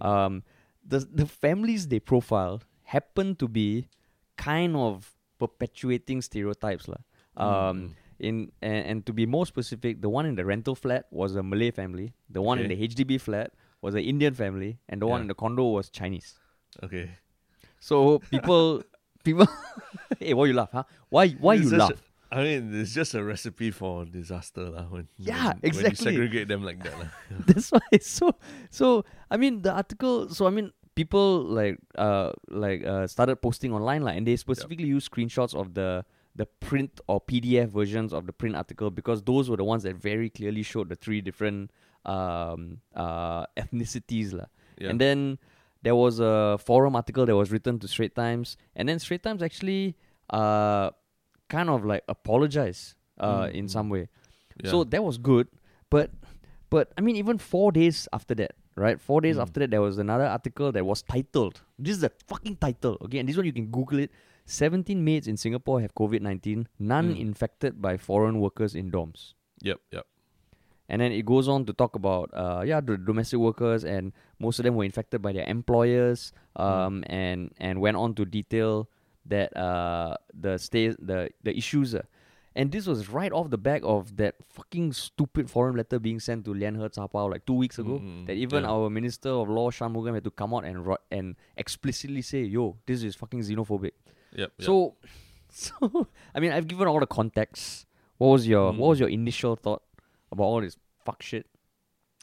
Um, 0.00 0.42
the 0.84 1.00
the 1.00 1.26
families 1.26 1.88
they 1.88 1.98
profile 2.00 2.62
happen 2.84 3.34
to 3.36 3.48
be 3.48 3.88
kind 4.36 4.76
of 4.76 5.12
perpetuating 5.38 6.22
stereotypes, 6.22 6.88
lah. 6.88 7.02
Um, 7.36 7.76
Mm. 7.76 7.94
in 8.18 8.52
and, 8.62 8.86
and 8.86 9.06
to 9.06 9.12
be 9.12 9.26
more 9.26 9.44
specific, 9.44 10.00
the 10.00 10.08
one 10.08 10.24
in 10.24 10.34
the 10.36 10.44
rental 10.44 10.74
flat 10.74 11.04
was 11.10 11.36
a 11.36 11.42
Malay 11.42 11.70
family. 11.70 12.14
The 12.30 12.40
one 12.40 12.58
in 12.58 12.68
the 12.68 12.88
HDB 12.88 13.20
flat 13.20 13.52
was 13.82 13.94
an 13.94 14.00
Indian 14.00 14.32
family, 14.32 14.78
and 14.88 15.02
the 15.02 15.06
one 15.06 15.20
in 15.20 15.28
the 15.28 15.34
condo 15.34 15.64
was 15.64 15.90
Chinese. 15.90 16.38
Okay. 16.82 17.10
So 17.80 18.18
people, 18.30 18.82
people, 19.24 19.46
hey, 20.18 20.32
why 20.32 20.46
you 20.46 20.54
laugh, 20.54 20.70
huh? 20.72 20.84
Why 21.10 21.28
why 21.36 21.54
It's 21.56 21.64
you 21.64 21.76
laugh? 21.76 22.05
I 22.30 22.42
mean, 22.42 22.74
it's 22.74 22.92
just 22.92 23.14
a 23.14 23.22
recipe 23.22 23.70
for 23.70 24.04
disaster, 24.04 24.68
lah. 24.70 24.84
When 24.90 25.08
Yeah, 25.16 25.54
when, 25.54 25.60
exactly. 25.62 25.82
When 25.82 25.90
you 25.90 25.96
segregate 25.96 26.48
them 26.48 26.64
like 26.64 26.82
that, 26.82 26.98
lah. 26.98 27.10
That's 27.46 27.70
why. 27.70 27.80
it's 27.92 28.10
So 28.18 28.34
so 28.70 29.04
I 29.30 29.36
mean 29.36 29.62
the 29.62 29.72
article. 29.72 30.28
So 30.30 30.46
I 30.46 30.50
mean 30.50 30.72
people 30.94 31.44
like 31.44 31.78
uh 31.96 32.32
like 32.48 32.84
uh 32.84 33.06
started 33.06 33.36
posting 33.36 33.72
online 33.72 34.02
like, 34.02 34.16
and 34.16 34.26
they 34.26 34.36
specifically 34.36 34.86
use 34.86 35.08
screenshots 35.08 35.54
of 35.54 35.74
the 35.74 36.04
the 36.34 36.46
print 36.46 37.00
or 37.06 37.20
PDF 37.20 37.68
versions 37.68 38.12
of 38.12 38.26
the 38.26 38.32
print 38.32 38.56
article 38.56 38.90
because 38.90 39.22
those 39.22 39.48
were 39.48 39.56
the 39.56 39.64
ones 39.64 39.82
that 39.84 39.96
very 39.96 40.28
clearly 40.28 40.62
showed 40.62 40.88
the 40.88 40.96
three 40.96 41.20
different 41.20 41.70
um 42.04 42.80
uh 42.94 43.46
ethnicities 43.56 44.32
lah. 44.32 44.46
Yeah. 44.78 44.90
And 44.90 45.00
then 45.00 45.38
there 45.82 45.94
was 45.94 46.18
a 46.18 46.58
forum 46.58 46.96
article 46.96 47.24
that 47.24 47.36
was 47.36 47.50
written 47.50 47.78
to 47.78 47.88
Straits 47.88 48.14
Times, 48.14 48.56
and 48.74 48.88
then 48.88 48.98
Straits 48.98 49.22
Times 49.22 49.42
actually 49.42 49.96
uh 50.30 50.90
kind 51.48 51.68
of 51.70 51.84
like 51.84 52.02
apologize 52.08 52.94
uh 53.18 53.46
Mm, 53.46 53.54
in 53.54 53.64
mm. 53.66 53.70
some 53.70 53.88
way. 53.88 54.08
yeah. 54.62 54.70
So 54.70 54.84
that 54.84 55.02
was 55.04 55.16
good, 55.18 55.48
but 55.90 56.10
but 56.70 56.92
I 56.98 57.00
mean 57.00 57.16
even 57.16 57.38
four 57.38 57.72
days 57.72 58.08
after 58.12 58.34
that, 58.36 58.52
right? 58.74 59.00
Four 59.00 59.20
days 59.20 59.36
Mm. 59.36 59.42
after 59.42 59.60
that, 59.60 59.70
there 59.70 59.80
was 59.82 59.98
another 59.98 60.26
article 60.26 60.72
that 60.72 60.84
was 60.84 61.02
titled. 61.02 61.62
This 61.78 61.94
is 61.96 62.00
the 62.02 62.12
fucking 62.28 62.56
title, 62.56 62.98
okay? 63.04 63.18
And 63.20 63.28
this 63.28 63.36
one 63.36 63.46
you 63.46 63.52
can 63.52 63.66
Google 63.70 64.00
it. 64.00 64.10
Seventeen 64.44 65.02
maids 65.04 65.26
in 65.26 65.36
Singapore 65.36 65.80
have 65.80 65.94
COVID 65.94 66.20
nineteen. 66.22 66.68
None 66.78 67.14
Mm. 67.14 67.20
infected 67.20 67.80
by 67.82 67.96
foreign 67.96 68.38
workers 68.40 68.74
in 68.74 68.90
dorms. 68.90 69.32
yep, 69.62 69.80
yep. 69.90 70.06
And 70.88 71.00
then 71.02 71.10
it 71.10 71.26
goes 71.26 71.48
on 71.48 71.64
to 71.66 71.72
talk 71.72 71.96
about 71.96 72.30
uh 72.32 72.62
yeah 72.64 72.80
the 72.80 72.96
domestic 72.96 73.40
workers 73.40 73.82
and 73.84 74.12
most 74.38 74.60
of 74.60 74.64
them 74.68 74.76
were 74.78 74.84
infected 74.84 75.20
by 75.22 75.32
their 75.32 75.48
employers 75.48 76.30
um 76.54 77.02
and 77.10 77.50
and 77.58 77.80
went 77.80 77.96
on 77.96 78.14
to 78.14 78.22
detail 78.24 78.86
that 79.28 79.56
uh 79.56 80.14
the 80.32 80.58
stay 80.58 80.88
the 80.88 81.28
the 81.42 81.56
issues 81.56 81.94
uh. 81.94 82.02
and 82.54 82.70
this 82.72 82.86
was 82.86 83.08
right 83.10 83.32
off 83.32 83.50
the 83.50 83.58
back 83.58 83.82
of 83.84 84.16
that 84.16 84.34
fucking 84.48 84.92
stupid 84.92 85.50
foreign 85.50 85.76
letter 85.76 85.98
being 85.98 86.20
sent 86.20 86.44
to 86.44 86.52
Lianhe 86.54 86.78
like 87.30 87.44
two 87.44 87.54
weeks 87.54 87.78
ago 87.78 87.98
Mm, 88.02 88.26
that 88.26 88.34
even 88.36 88.62
yeah. 88.64 88.70
our 88.70 88.88
minister 88.90 89.30
of 89.30 89.48
law 89.48 89.70
Shan 89.70 89.92
Shanmugam 89.92 90.14
had 90.14 90.24
to 90.24 90.30
come 90.30 90.54
out 90.54 90.64
and 90.64 90.86
ro- 90.86 91.04
and 91.10 91.34
explicitly 91.56 92.22
say 92.22 92.42
yo 92.42 92.76
this 92.86 93.02
is 93.02 93.14
fucking 93.14 93.40
xenophobic 93.40 93.92
Yep, 94.32 94.52
yep. 94.58 94.66
so 94.66 94.94
so 95.50 96.06
I 96.34 96.40
mean 96.40 96.52
I've 96.52 96.66
given 96.68 96.86
all 96.88 97.00
the 97.00 97.06
context 97.06 97.86
what 98.18 98.28
was 98.28 98.46
your 98.46 98.66
what 98.72 98.74
Mm. 98.74 98.88
was 98.94 99.00
your 99.00 99.08
initial 99.10 99.56
thought 99.56 99.82
about 100.32 100.44
all 100.44 100.60
this 100.60 100.76
fuck 101.04 101.22
shit 101.22 101.46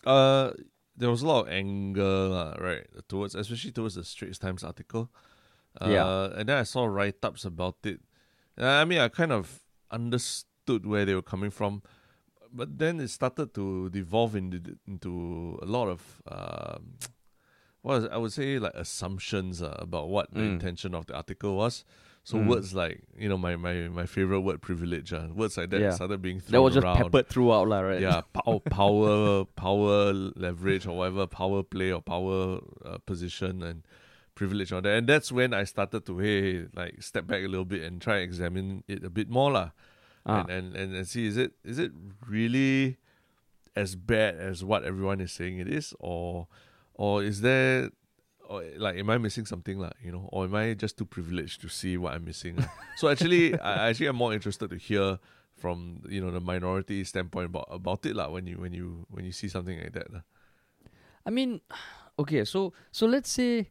Uh, 0.06 0.52
there 0.98 1.10
was 1.10 1.22
a 1.24 1.28
lot 1.28 1.48
of 1.48 1.48
anger, 1.50 2.28
lah, 2.30 2.54
right? 2.60 2.86
Towards, 3.08 3.36
especially 3.36 3.72
towards 3.72 3.96
the 3.96 4.04
Straits 4.04 4.38
Times 4.38 4.64
article. 4.64 5.10
Uh, 5.82 5.90
Yeah. 5.90 6.40
And 6.40 6.50
then 6.50 6.58
I 6.58 6.64
saw 6.64 6.86
write 6.86 7.24
ups 7.24 7.46
about 7.46 7.78
it. 7.86 8.00
Uh, 8.60 8.66
I 8.82 8.86
mean, 8.86 9.00
I 9.00 9.08
kind 9.10 9.32
of 9.32 9.64
understood 9.92 10.86
where 10.86 11.06
they 11.06 11.16
were 11.16 11.22
coming 11.26 11.50
from, 11.50 11.82
but 12.52 12.78
then 12.78 13.00
it 13.00 13.10
started 13.10 13.54
to 13.56 13.90
devolve 13.90 14.36
into 14.36 14.78
into 14.88 15.58
a 15.62 15.66
lot 15.66 15.88
of 15.90 16.22
um, 16.30 16.98
what 17.82 17.98
is- 18.04 18.10
I 18.12 18.18
would 18.18 18.32
say 18.34 18.60
like 18.60 18.76
assumptions 18.76 19.62
uh, 19.62 19.76
about 19.80 20.10
what 20.10 20.34
the 20.34 20.42
Mm. 20.42 20.54
intention 20.54 20.94
of 20.96 21.06
the 21.08 21.16
article 21.16 21.56
was. 21.58 21.84
So 22.24 22.38
Mm. 22.38 22.48
words 22.48 22.74
like 22.74 23.04
you 23.18 23.28
know 23.28 23.38
my 23.38 23.56
my 23.58 23.90
my 23.90 24.06
favorite 24.06 24.42
word 24.42 24.62
privilege, 24.62 25.12
uh, 25.12 25.28
words 25.34 25.58
like 25.58 25.72
that 25.72 25.82
Yeah. 25.82 25.92
started 25.92 26.22
being 26.22 26.40
thrown 26.40 26.54
that 26.54 26.62
was 26.62 26.74
just 26.76 26.86
around 26.86 26.98
peppered 27.12 27.28
throughout 27.28 27.68
lah 27.68 27.82
right 27.82 28.00
yeah, 28.00 28.22
pow- 28.34 28.62
power, 28.70 29.44
power 29.58 30.14
leverage 30.14 30.86
or 30.88 30.96
whatever, 30.98 31.28
power 31.28 31.64
play 31.64 31.92
or 31.92 32.02
power 32.02 32.60
uh, 32.86 32.98
position 33.06 33.62
and 33.64 33.84
privilege 34.36 34.72
on 34.72 34.84
that. 34.84 34.98
And 34.98 35.08
that's 35.08 35.32
when 35.32 35.54
I 35.54 35.64
started 35.64 36.06
to 36.06 36.20
hey, 36.20 36.66
like 36.74 37.02
step 37.02 37.28
back 37.28 37.44
a 37.44 37.48
little 37.48 37.66
bit 37.66 37.84
and 37.84 38.02
try 38.02 38.18
examine 38.18 38.84
it 38.88 39.04
a 39.04 39.10
bit 39.10 39.30
more 39.30 39.52
lah. 39.52 39.70
Ah. 40.26 40.42
And, 40.42 40.50
and 40.50 40.76
and 40.76 40.96
and 40.96 41.08
see 41.08 41.28
is 41.28 41.38
it 41.38 41.54
is 41.64 41.80
it 41.80 41.92
really 42.28 42.98
as 43.76 43.96
bad 43.96 44.36
as 44.36 44.64
what 44.64 44.84
everyone 44.84 45.20
is 45.20 45.32
saying 45.32 45.60
it 45.60 45.68
is, 45.68 45.94
or 46.00 46.48
or 46.94 47.24
is 47.24 47.42
there 47.42 47.90
or 48.50 48.64
like 48.78 48.98
am 48.98 49.10
I 49.10 49.18
missing 49.18 49.46
something 49.46 49.80
like 49.80 49.94
you 50.04 50.12
know, 50.12 50.30
or 50.32 50.46
am 50.46 50.56
I 50.56 50.74
just 50.74 50.98
too 50.98 51.06
privileged 51.06 51.62
to 51.62 51.70
see 51.70 51.98
what 51.98 52.14
I'm 52.14 52.26
missing? 52.26 52.64
so 52.98 53.10
actually, 53.10 53.60
I 53.60 53.90
actually 53.90 54.08
am 54.08 54.16
more 54.16 54.34
interested 54.34 54.70
to 54.70 54.78
hear 54.78 55.20
from 55.56 56.02
you 56.08 56.22
know 56.22 56.32
the 56.32 56.42
minority 56.42 57.04
standpoint 57.04 57.48
about 57.48 57.68
about 57.70 58.06
it 58.06 58.16
lah. 58.16 58.30
When 58.30 58.48
you 58.48 58.58
when 58.58 58.74
you 58.74 59.06
when 59.10 59.26
you 59.26 59.32
see 59.32 59.48
something 59.48 59.80
like 59.80 59.94
that, 59.94 60.14
lah. 60.14 60.22
I 61.26 61.30
mean, 61.30 61.62
okay, 62.20 62.46
so 62.46 62.74
so 62.92 63.08
let's 63.08 63.32
say, 63.32 63.70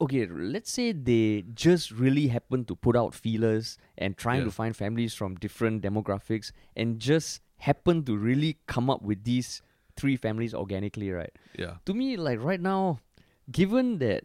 okay, 0.00 0.26
let's 0.26 0.70
say 0.70 0.92
they 0.92 1.44
just 1.54 1.90
really 1.90 2.28
happen 2.28 2.64
to 2.64 2.74
put 2.76 2.94
out 2.96 3.14
feelers 3.14 3.78
and 3.96 4.16
trying 4.16 4.44
to 4.44 4.50
find 4.50 4.76
families 4.76 5.12
from 5.14 5.34
different 5.36 5.82
demographics 5.82 6.52
and 6.76 7.00
just 7.00 7.40
happen 7.58 8.04
to 8.04 8.16
really 8.16 8.58
come 8.66 8.88
up 8.88 9.02
with 9.02 9.24
these 9.24 9.60
three 9.96 10.16
families 10.16 10.54
organically, 10.54 11.10
right? 11.10 11.32
yeah, 11.58 11.78
To 11.86 11.94
me, 11.94 12.16
like 12.16 12.40
right 12.40 12.60
now, 12.60 13.00
given 13.50 13.98
that 13.98 14.24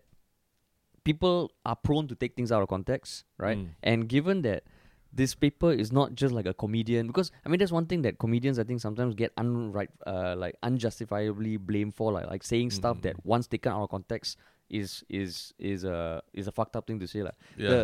people 1.03 1.51
are 1.65 1.75
prone 1.75 2.07
to 2.07 2.15
take 2.15 2.35
things 2.35 2.51
out 2.51 2.61
of 2.61 2.69
context, 2.69 3.25
right? 3.37 3.57
Mm. 3.57 3.69
And 3.81 4.07
given 4.07 4.41
that 4.43 4.63
this 5.11 5.35
paper 5.35 5.71
is 5.71 5.91
not 5.91 6.15
just 6.15 6.33
like 6.33 6.45
a 6.45 6.53
comedian, 6.53 7.07
because 7.07 7.31
I 7.45 7.49
mean, 7.49 7.59
that's 7.59 7.71
one 7.71 7.85
thing 7.87 8.01
that 8.03 8.19
comedians 8.19 8.57
I 8.59 8.63
think 8.63 8.79
sometimes 8.81 9.13
get 9.15 9.35
unright, 9.35 9.89
uh, 10.07 10.35
like 10.37 10.55
unjustifiably 10.63 11.57
blamed 11.57 11.93
for, 11.95 12.11
like 12.11 12.27
like 12.27 12.43
saying 12.43 12.71
stuff 12.71 12.97
Mm. 12.97 13.01
that 13.03 13.25
once 13.25 13.47
taken 13.47 13.71
out 13.71 13.83
of 13.83 13.89
context 13.89 14.37
is 14.73 15.03
is 15.09 15.53
is 15.59 15.85
a 15.85 16.21
is 16.33 16.47
a 16.47 16.51
fucked 16.51 16.75
up 16.75 16.87
thing 16.87 16.99
to 16.99 17.07
say, 17.07 17.21
like 17.21 17.37
yeah, 17.57 17.69
the 17.69 17.81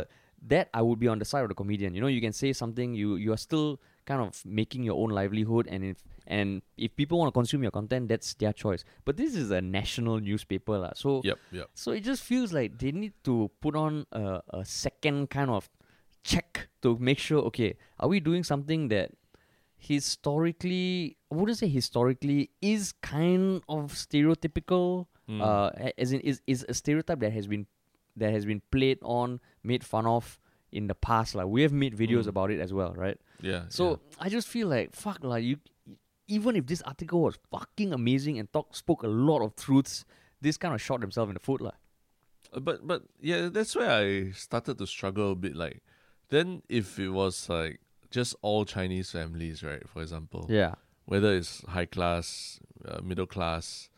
that 0.48 0.70
I 0.74 0.82
would 0.82 1.00
be 1.00 1.08
on 1.08 1.20
the 1.20 1.26
side 1.26 1.44
of 1.44 1.50
the 1.50 1.56
comedian. 1.56 1.94
You 1.94 2.02
know, 2.02 2.08
you 2.08 2.22
can 2.22 2.34
say 2.34 2.54
something, 2.54 2.94
you 2.94 3.16
you 3.16 3.32
are 3.34 3.42
still 3.50 3.80
kind 4.06 4.22
of 4.22 4.42
making 4.46 4.84
your 4.84 4.98
own 4.98 5.12
livelihood, 5.12 5.68
and 5.70 5.84
if 5.84 6.04
and 6.26 6.62
if 6.78 6.96
people 6.96 7.20
want 7.20 7.30
to 7.30 7.38
consume 7.38 7.62
your 7.62 7.72
content, 7.72 8.10
that's 8.10 8.34
their 8.36 8.54
choice. 8.54 8.84
But 9.06 9.18
this 9.18 9.36
is 9.36 9.52
a 9.52 9.62
national 9.62 10.20
newspaper, 10.20 10.78
lah. 10.78 10.94
So 10.96 11.22
Yep, 11.24 11.38
yep. 11.52 11.68
so 11.74 11.92
it 11.92 12.02
just 12.02 12.24
feels 12.24 12.54
like 12.54 12.80
they 12.80 12.92
need 12.92 13.14
to 13.30 13.52
put 13.62 13.76
on 13.76 14.06
a, 14.12 14.42
a 14.50 14.66
second 14.66 15.30
kind 15.30 15.50
of 15.52 15.70
check 16.24 16.68
to 16.82 16.98
make 16.98 17.20
sure, 17.20 17.44
okay, 17.52 17.76
are 18.00 18.08
we 18.08 18.20
doing 18.20 18.44
something 18.44 18.88
that 18.90 19.12
historically, 19.78 21.18
I 21.32 21.36
wouldn't 21.36 21.58
say 21.58 21.68
historically, 21.68 22.52
is 22.62 22.92
kind 23.02 23.64
of 23.68 23.94
stereotypical, 23.94 25.08
Mm. 25.30 25.42
uh, 25.42 25.92
as 25.98 26.12
in 26.12 26.22
is, 26.22 26.42
is 26.48 26.66
a 26.68 26.74
stereotype 26.74 27.20
that 27.20 27.32
has 27.34 27.46
been 27.48 27.68
that 28.18 28.32
has 28.34 28.46
been 28.46 28.62
played 28.72 28.98
on, 29.04 29.40
made 29.64 29.84
fun 29.84 30.06
of 30.08 30.40
in 30.72 30.88
the 30.88 30.96
past. 30.96 31.36
Like 31.36 31.46
we 31.48 31.62
have 31.62 31.72
made 31.72 31.96
videos 31.96 32.24
Mm. 32.26 32.30
about 32.34 32.50
it 32.52 32.60
as 32.60 32.74
well, 32.74 32.94
right? 32.96 33.18
Yeah. 33.42 33.66
So 33.70 34.00
I 34.20 34.28
just 34.30 34.48
feel 34.48 34.68
like 34.68 34.96
fuck 34.96 35.24
like 35.24 35.44
you 35.44 35.58
even 36.28 36.56
if 36.56 36.66
this 36.66 36.82
article 36.84 37.22
was 37.22 37.38
fucking 37.52 37.94
amazing 37.94 38.38
and 38.40 38.52
talk 38.52 38.76
spoke 38.76 39.04
a 39.04 39.08
lot 39.08 39.42
of 39.44 39.56
truths, 39.56 40.06
this 40.42 40.58
kind 40.58 40.74
of 40.74 40.82
shot 40.82 41.02
themselves 41.02 41.30
in 41.30 41.36
the 41.36 41.40
foot 41.40 41.62
like. 41.62 41.74
Uh, 42.54 42.60
But 42.60 42.88
but 42.88 43.04
yeah, 43.22 43.50
that's 43.50 43.76
where 43.76 43.92
I 43.92 44.32
started 44.32 44.78
to 44.80 44.88
struggle 44.88 45.32
a 45.34 45.36
bit. 45.36 45.56
Like, 45.56 45.84
then 46.30 46.62
if 46.70 46.98
it 47.00 47.10
was 47.10 47.50
like 47.50 47.80
just 48.10 48.36
all 48.42 48.66
Chinese 48.66 49.12
families, 49.12 49.62
right? 49.64 49.88
For 49.88 50.02
example, 50.02 50.46
Yeah. 50.50 50.74
whether 51.06 51.36
it's 51.36 51.62
high 51.68 51.86
class, 51.86 52.60
uh, 52.88 53.02
middle 53.04 53.28
class, 53.28 53.90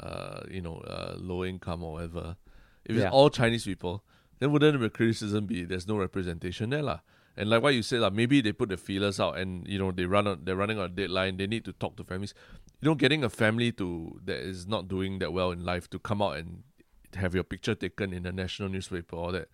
uh, 0.00 0.40
you 0.50 0.60
know, 0.60 0.76
uh, 0.78 1.14
low 1.18 1.44
income 1.44 1.82
or 1.82 1.92
whatever, 1.94 2.36
if 2.84 2.96
Yeah. 2.96 3.04
it's 3.06 3.12
all 3.12 3.30
Chinese 3.30 3.64
people, 3.64 4.02
then 4.38 4.50
wouldn't 4.52 4.80
the 4.80 4.90
criticism 4.90 5.46
be 5.46 5.64
there's 5.64 5.86
no 5.86 5.96
representation 5.96 6.70
there, 6.70 6.82
lah? 6.82 7.00
And 7.36 7.50
like 7.50 7.62
what 7.62 7.74
you 7.74 7.82
said, 7.82 8.00
like 8.00 8.12
maybe 8.12 8.40
they 8.40 8.52
put 8.52 8.68
the 8.68 8.76
feelers 8.76 9.18
out 9.18 9.36
and 9.38 9.66
you 9.66 9.78
know 9.78 9.90
they 9.90 10.06
run 10.06 10.26
on 10.26 10.40
they're 10.44 10.54
running 10.56 10.78
on 10.78 10.84
a 10.86 10.88
deadline. 10.88 11.36
They 11.36 11.46
need 11.48 11.64
to 11.64 11.72
talk 11.72 11.96
to 11.96 12.04
families. 12.04 12.34
You 12.80 12.90
know, 12.90 12.94
getting 12.94 13.24
a 13.24 13.30
family 13.30 13.72
to 13.72 14.20
that 14.24 14.36
is 14.38 14.66
not 14.66 14.86
doing 14.86 15.18
that 15.18 15.32
well 15.32 15.50
in 15.50 15.64
life 15.64 15.90
to 15.90 15.98
come 15.98 16.22
out 16.22 16.36
and 16.36 16.62
have 17.16 17.34
your 17.34 17.42
picture 17.44 17.74
taken 17.74 18.12
in 18.12 18.26
a 18.26 18.32
national 18.32 18.68
newspaper 18.68 19.16
all 19.16 19.32
that 19.32 19.48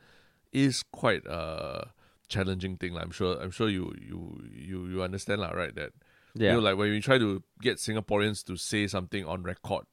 is 0.53 0.83
quite 0.83 1.25
a 1.27 1.89
challenging 2.29 2.77
thing. 2.77 2.93
lah. 2.93 3.01
I'm 3.03 3.11
sure 3.13 3.41
I'm 3.41 3.51
sure 3.51 3.69
you 3.69 3.95
you 4.01 4.45
you 4.53 4.87
you 4.87 5.03
understand 5.03 5.41
lah, 5.41 5.51
right? 5.51 5.75
That 5.75 5.93
Yeah. 6.35 6.51
you 6.51 6.57
know, 6.57 6.63
like 6.63 6.77
when 6.77 6.91
we 6.91 7.01
try 7.01 7.17
to 7.19 7.43
get 7.61 7.79
Singaporeans 7.79 8.45
to 8.47 8.57
say 8.57 8.87
something 8.87 9.25
on 9.25 9.43
record 9.43 9.85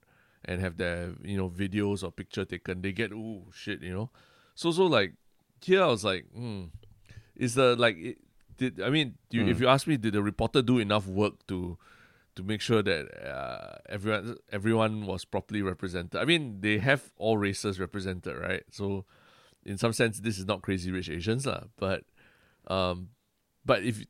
and 0.47 0.61
have 0.61 0.77
their, 0.77 1.13
you 1.23 1.37
know, 1.37 1.49
videos 1.49 2.03
or 2.03 2.11
picture 2.11 2.45
taken, 2.45 2.81
they 2.81 2.91
get, 2.91 3.11
oh 3.13 3.43
shit, 3.53 3.81
you 3.81 3.93
know? 3.93 4.09
So, 4.55 4.71
so 4.71 4.85
like, 4.85 5.13
here 5.61 5.83
I 5.83 5.87
was 5.87 6.03
like, 6.03 6.25
hmm, 6.33 6.65
is 7.35 7.55
the, 7.55 7.75
like, 7.75 7.97
it, 7.97 8.17
did, 8.57 8.81
I 8.81 8.89
mean, 8.89 9.15
you, 9.29 9.45
if 9.47 9.57
Mm. 9.57 9.61
you 9.61 9.67
ask 9.67 9.85
me, 9.85 9.97
did 9.97 10.13
the 10.13 10.23
reporter 10.23 10.61
do 10.61 10.79
enough 10.79 11.05
work 11.05 11.45
to, 11.47 11.77
to 12.35 12.43
make 12.43 12.61
sure 12.61 12.81
that 12.81 13.05
uh, 13.27 13.77
everyone, 13.89 14.37
everyone 14.51 15.05
was 15.05 15.25
properly 15.25 15.61
represented? 15.61 16.19
I 16.19 16.25
mean, 16.25 16.61
they 16.61 16.79
have 16.79 17.11
all 17.17 17.37
races 17.37 17.79
represented, 17.79 18.35
right? 18.37 18.63
So, 18.71 19.05
in 19.65 19.77
some 19.77 19.93
sense, 19.93 20.19
this 20.21 20.39
is 20.39 20.45
not 20.45 20.61
Crazy 20.61 20.91
Rich 20.91 21.09
Asians, 21.09 21.45
lah. 21.45 21.65
But, 21.77 22.03
um, 22.67 23.09
but 23.65 23.83
if 23.83 24.05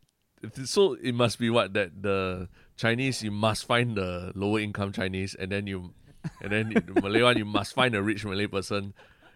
so 0.66 0.94
it 1.02 1.16
must 1.16 1.40
be 1.40 1.50
what 1.50 1.74
that 1.74 2.04
the 2.04 2.48
Chinese 2.76 3.24
you 3.24 3.32
must 3.32 3.66
find 3.66 3.98
the 3.98 4.32
lower 4.36 4.60
income 4.60 4.92
Chinese 4.92 5.34
and 5.34 5.52
then 5.52 5.66
you 5.66 5.94
and 6.42 6.52
then 6.52 6.70
the 6.70 7.02
Malay 7.02 7.22
one 7.22 7.38
you 7.38 7.46
must 7.46 7.74
find 7.74 7.96
a 7.96 8.02
rich 8.04 8.26
Malay 8.26 8.48
person 8.48 8.94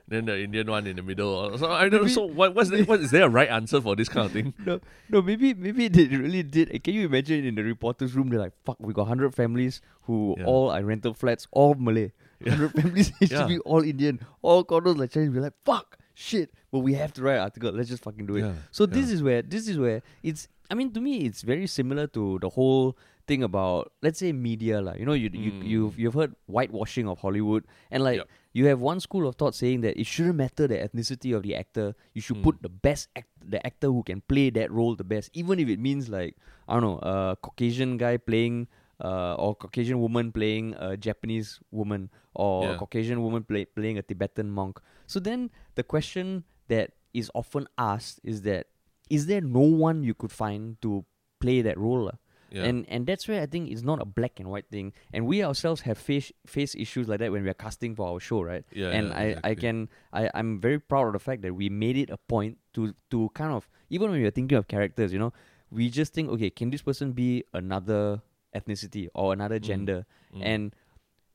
then 0.07 0.25
the 0.25 0.41
Indian 0.43 0.69
one 0.69 0.87
in 0.87 0.95
the 0.97 1.01
middle 1.03 1.57
so 1.57 1.71
I 1.71 1.87
don't 1.87 2.01
know 2.01 2.07
so 2.07 2.25
what 2.25 2.53
what's 2.55 2.69
the, 2.69 2.83
what 2.83 2.99
is 2.99 3.11
there 3.11 3.23
a 3.23 3.29
right 3.29 3.47
answer 3.49 3.79
for 3.79 3.95
this 3.95 4.09
kind 4.09 4.25
of 4.25 4.31
thing 4.33 4.53
No, 4.65 4.79
no, 5.09 5.21
maybe 5.21 5.53
maybe 5.53 5.87
they 5.87 6.05
really 6.07 6.43
did. 6.43 6.83
Can 6.83 6.93
you 6.95 7.05
imagine 7.05 7.45
in 7.45 7.55
the 7.55 7.63
reporter's 7.63 8.13
room? 8.15 8.29
They're 8.29 8.39
like, 8.39 8.53
"Fuck, 8.65 8.77
we 8.79 8.93
got 8.93 9.07
hundred 9.07 9.33
families 9.35 9.79
who 10.03 10.35
Yeah. 10.37 10.45
all 10.45 10.69
are 10.71 10.83
rental 10.83 11.13
flats, 11.13 11.47
all 11.51 11.75
Malay. 11.75 12.11
Yeah. 12.43 12.51
Hundred 12.55 12.71
families 12.73 13.11
HDB, 13.21 13.49
Yeah. 13.51 13.57
all 13.63 13.83
Indian, 13.83 14.19
all 14.41 14.65
condos 14.65 14.97
like 14.97 15.11
Chinese." 15.11 15.29
We're 15.31 15.41
like, 15.43 15.53
"Fuck, 15.63 15.97
shit." 16.13 16.51
But 16.71 16.79
we 16.79 16.93
have 16.95 17.13
to 17.13 17.21
write 17.21 17.35
an 17.35 17.41
article. 17.43 17.71
Let's 17.71 17.89
just 17.89 18.03
fucking 18.03 18.25
do 18.25 18.35
it. 18.37 18.41
Yeah, 18.41 18.53
So 18.71 18.85
this 18.85 19.09
is 19.11 19.21
where 19.23 19.41
this 19.43 19.67
is 19.69 19.77
where 19.77 20.01
it's. 20.23 20.47
I 20.69 20.73
mean, 20.73 20.91
to 20.93 20.99
me, 21.01 21.19
it's 21.27 21.41
very 21.41 21.67
similar 21.67 22.07
to 22.07 22.39
the 22.41 22.49
whole 22.49 22.97
thing 23.27 23.43
about 23.43 23.93
let's 24.01 24.19
say 24.19 24.31
media, 24.31 24.81
like 24.81 24.99
you 24.99 25.05
know, 25.05 25.13
you 25.13 25.29
you 25.33 25.51
Mm. 25.51 25.63
you've 25.63 25.99
you've 25.99 26.13
heard 26.13 26.35
whitewashing 26.47 27.07
of 27.07 27.19
Hollywood, 27.19 27.63
and 27.89 28.03
like 28.03 28.17
Yep. 28.17 28.27
you 28.53 28.65
have 28.67 28.79
one 28.81 28.99
school 28.99 29.27
of 29.27 29.35
thought 29.35 29.55
saying 29.55 29.81
that 29.81 29.99
it 29.99 30.05
shouldn't 30.05 30.35
matter 30.35 30.67
the 30.67 30.77
ethnicity 30.77 31.35
of 31.35 31.43
the 31.43 31.55
actor. 31.55 31.95
You 32.13 32.21
should 32.21 32.37
Mm. 32.41 32.43
put 32.43 32.61
the 32.61 32.69
best 32.69 33.09
act, 33.15 33.29
the 33.43 33.59
actor 33.65 33.87
who 33.87 34.03
can 34.03 34.21
play 34.21 34.49
that 34.51 34.71
role 34.71 34.95
the 34.95 35.03
best, 35.07 35.29
even 35.33 35.59
if 35.59 35.67
it 35.69 35.79
means 35.79 36.09
like 36.09 36.35
I 36.67 36.79
don't 36.79 36.83
know, 36.83 36.99
a 37.03 37.35
Caucasian 37.41 37.97
guy 37.97 38.17
playing. 38.17 38.67
Uh, 39.01 39.33
or 39.41 39.55
Caucasian 39.57 39.97
woman 39.99 40.29
playing 40.31 40.75
a 40.77 40.95
Japanese 40.95 41.57
woman, 41.71 42.11
or 42.37 42.69
a 42.69 42.77
Caucasian 42.77 43.23
woman 43.23 43.41
play, 43.41 43.65
playing 43.65 43.97
a 43.97 44.03
Tibetan 44.05 44.51
monk. 44.51 44.77
So 45.07 45.19
then 45.19 45.49
the 45.73 45.81
question 45.81 46.43
that 46.69 46.91
is 47.11 47.31
often 47.33 47.65
asked 47.79 48.19
is 48.23 48.43
that 48.43 48.67
is 49.09 49.25
there 49.25 49.41
no 49.41 49.65
one 49.65 50.03
you 50.03 50.13
could 50.13 50.29
find 50.31 50.77
to 50.85 51.03
play 51.41 51.63
that 51.65 51.79
role? 51.81 52.13
lah? 52.13 52.17
Yeah 52.51 52.67
And 52.67 52.83
and 52.91 53.07
that's 53.07 53.27
where 53.31 53.41
I 53.41 53.47
think 53.47 53.71
it's 53.71 53.81
not 53.81 54.01
a 54.03 54.05
black 54.05 54.39
and 54.43 54.49
white 54.51 54.67
thing. 54.67 54.91
And 55.15 55.25
we 55.25 55.39
ourselves 55.43 55.81
have 55.87 55.97
face 55.97 56.31
face 56.45 56.75
issues 56.75 57.07
like 57.07 57.19
that 57.23 57.31
when 57.31 57.43
we're 57.47 57.55
casting 57.55 57.95
for 57.95 58.05
our 58.11 58.19
show, 58.19 58.43
right? 58.43 58.63
yeah 58.75 58.91
and 58.91 59.07
yeah, 59.09 59.39
I, 59.43 59.51
I 59.51 59.55
can 59.55 59.87
I, 60.11 60.27
I'm 60.35 60.59
very 60.59 60.79
proud 60.79 61.07
of 61.07 61.13
the 61.15 61.23
fact 61.23 61.41
that 61.47 61.53
we 61.55 61.69
made 61.71 61.95
it 61.95 62.09
a 62.11 62.19
point 62.27 62.59
to 62.75 62.91
to 63.09 63.31
kind 63.33 63.53
of 63.55 63.71
even 63.89 64.11
when 64.11 64.19
we're 64.21 64.35
thinking 64.35 64.57
of 64.59 64.67
characters, 64.67 65.11
you 65.15 65.19
know, 65.23 65.31
we 65.71 65.87
just 65.89 66.11
think, 66.13 66.27
okay, 66.35 66.49
can 66.51 66.69
this 66.75 66.83
person 66.83 67.15
be 67.15 67.43
another 67.55 68.19
ethnicity 68.51 69.07
or 69.15 69.31
another 69.31 69.55
Mm. 69.59 69.63
gender? 69.63 69.99
Mm. 70.35 70.41
And 70.43 70.63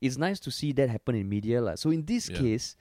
it's 0.05 0.21
nice 0.21 0.37
to 0.45 0.51
see 0.53 0.73
that 0.77 0.93
happen 0.93 1.17
in 1.17 1.29
media. 1.29 1.65
lah. 1.65 1.81
So 1.81 1.89
in 1.89 2.05
this 2.05 2.29
Yeah. 2.29 2.45
case, 2.45 2.77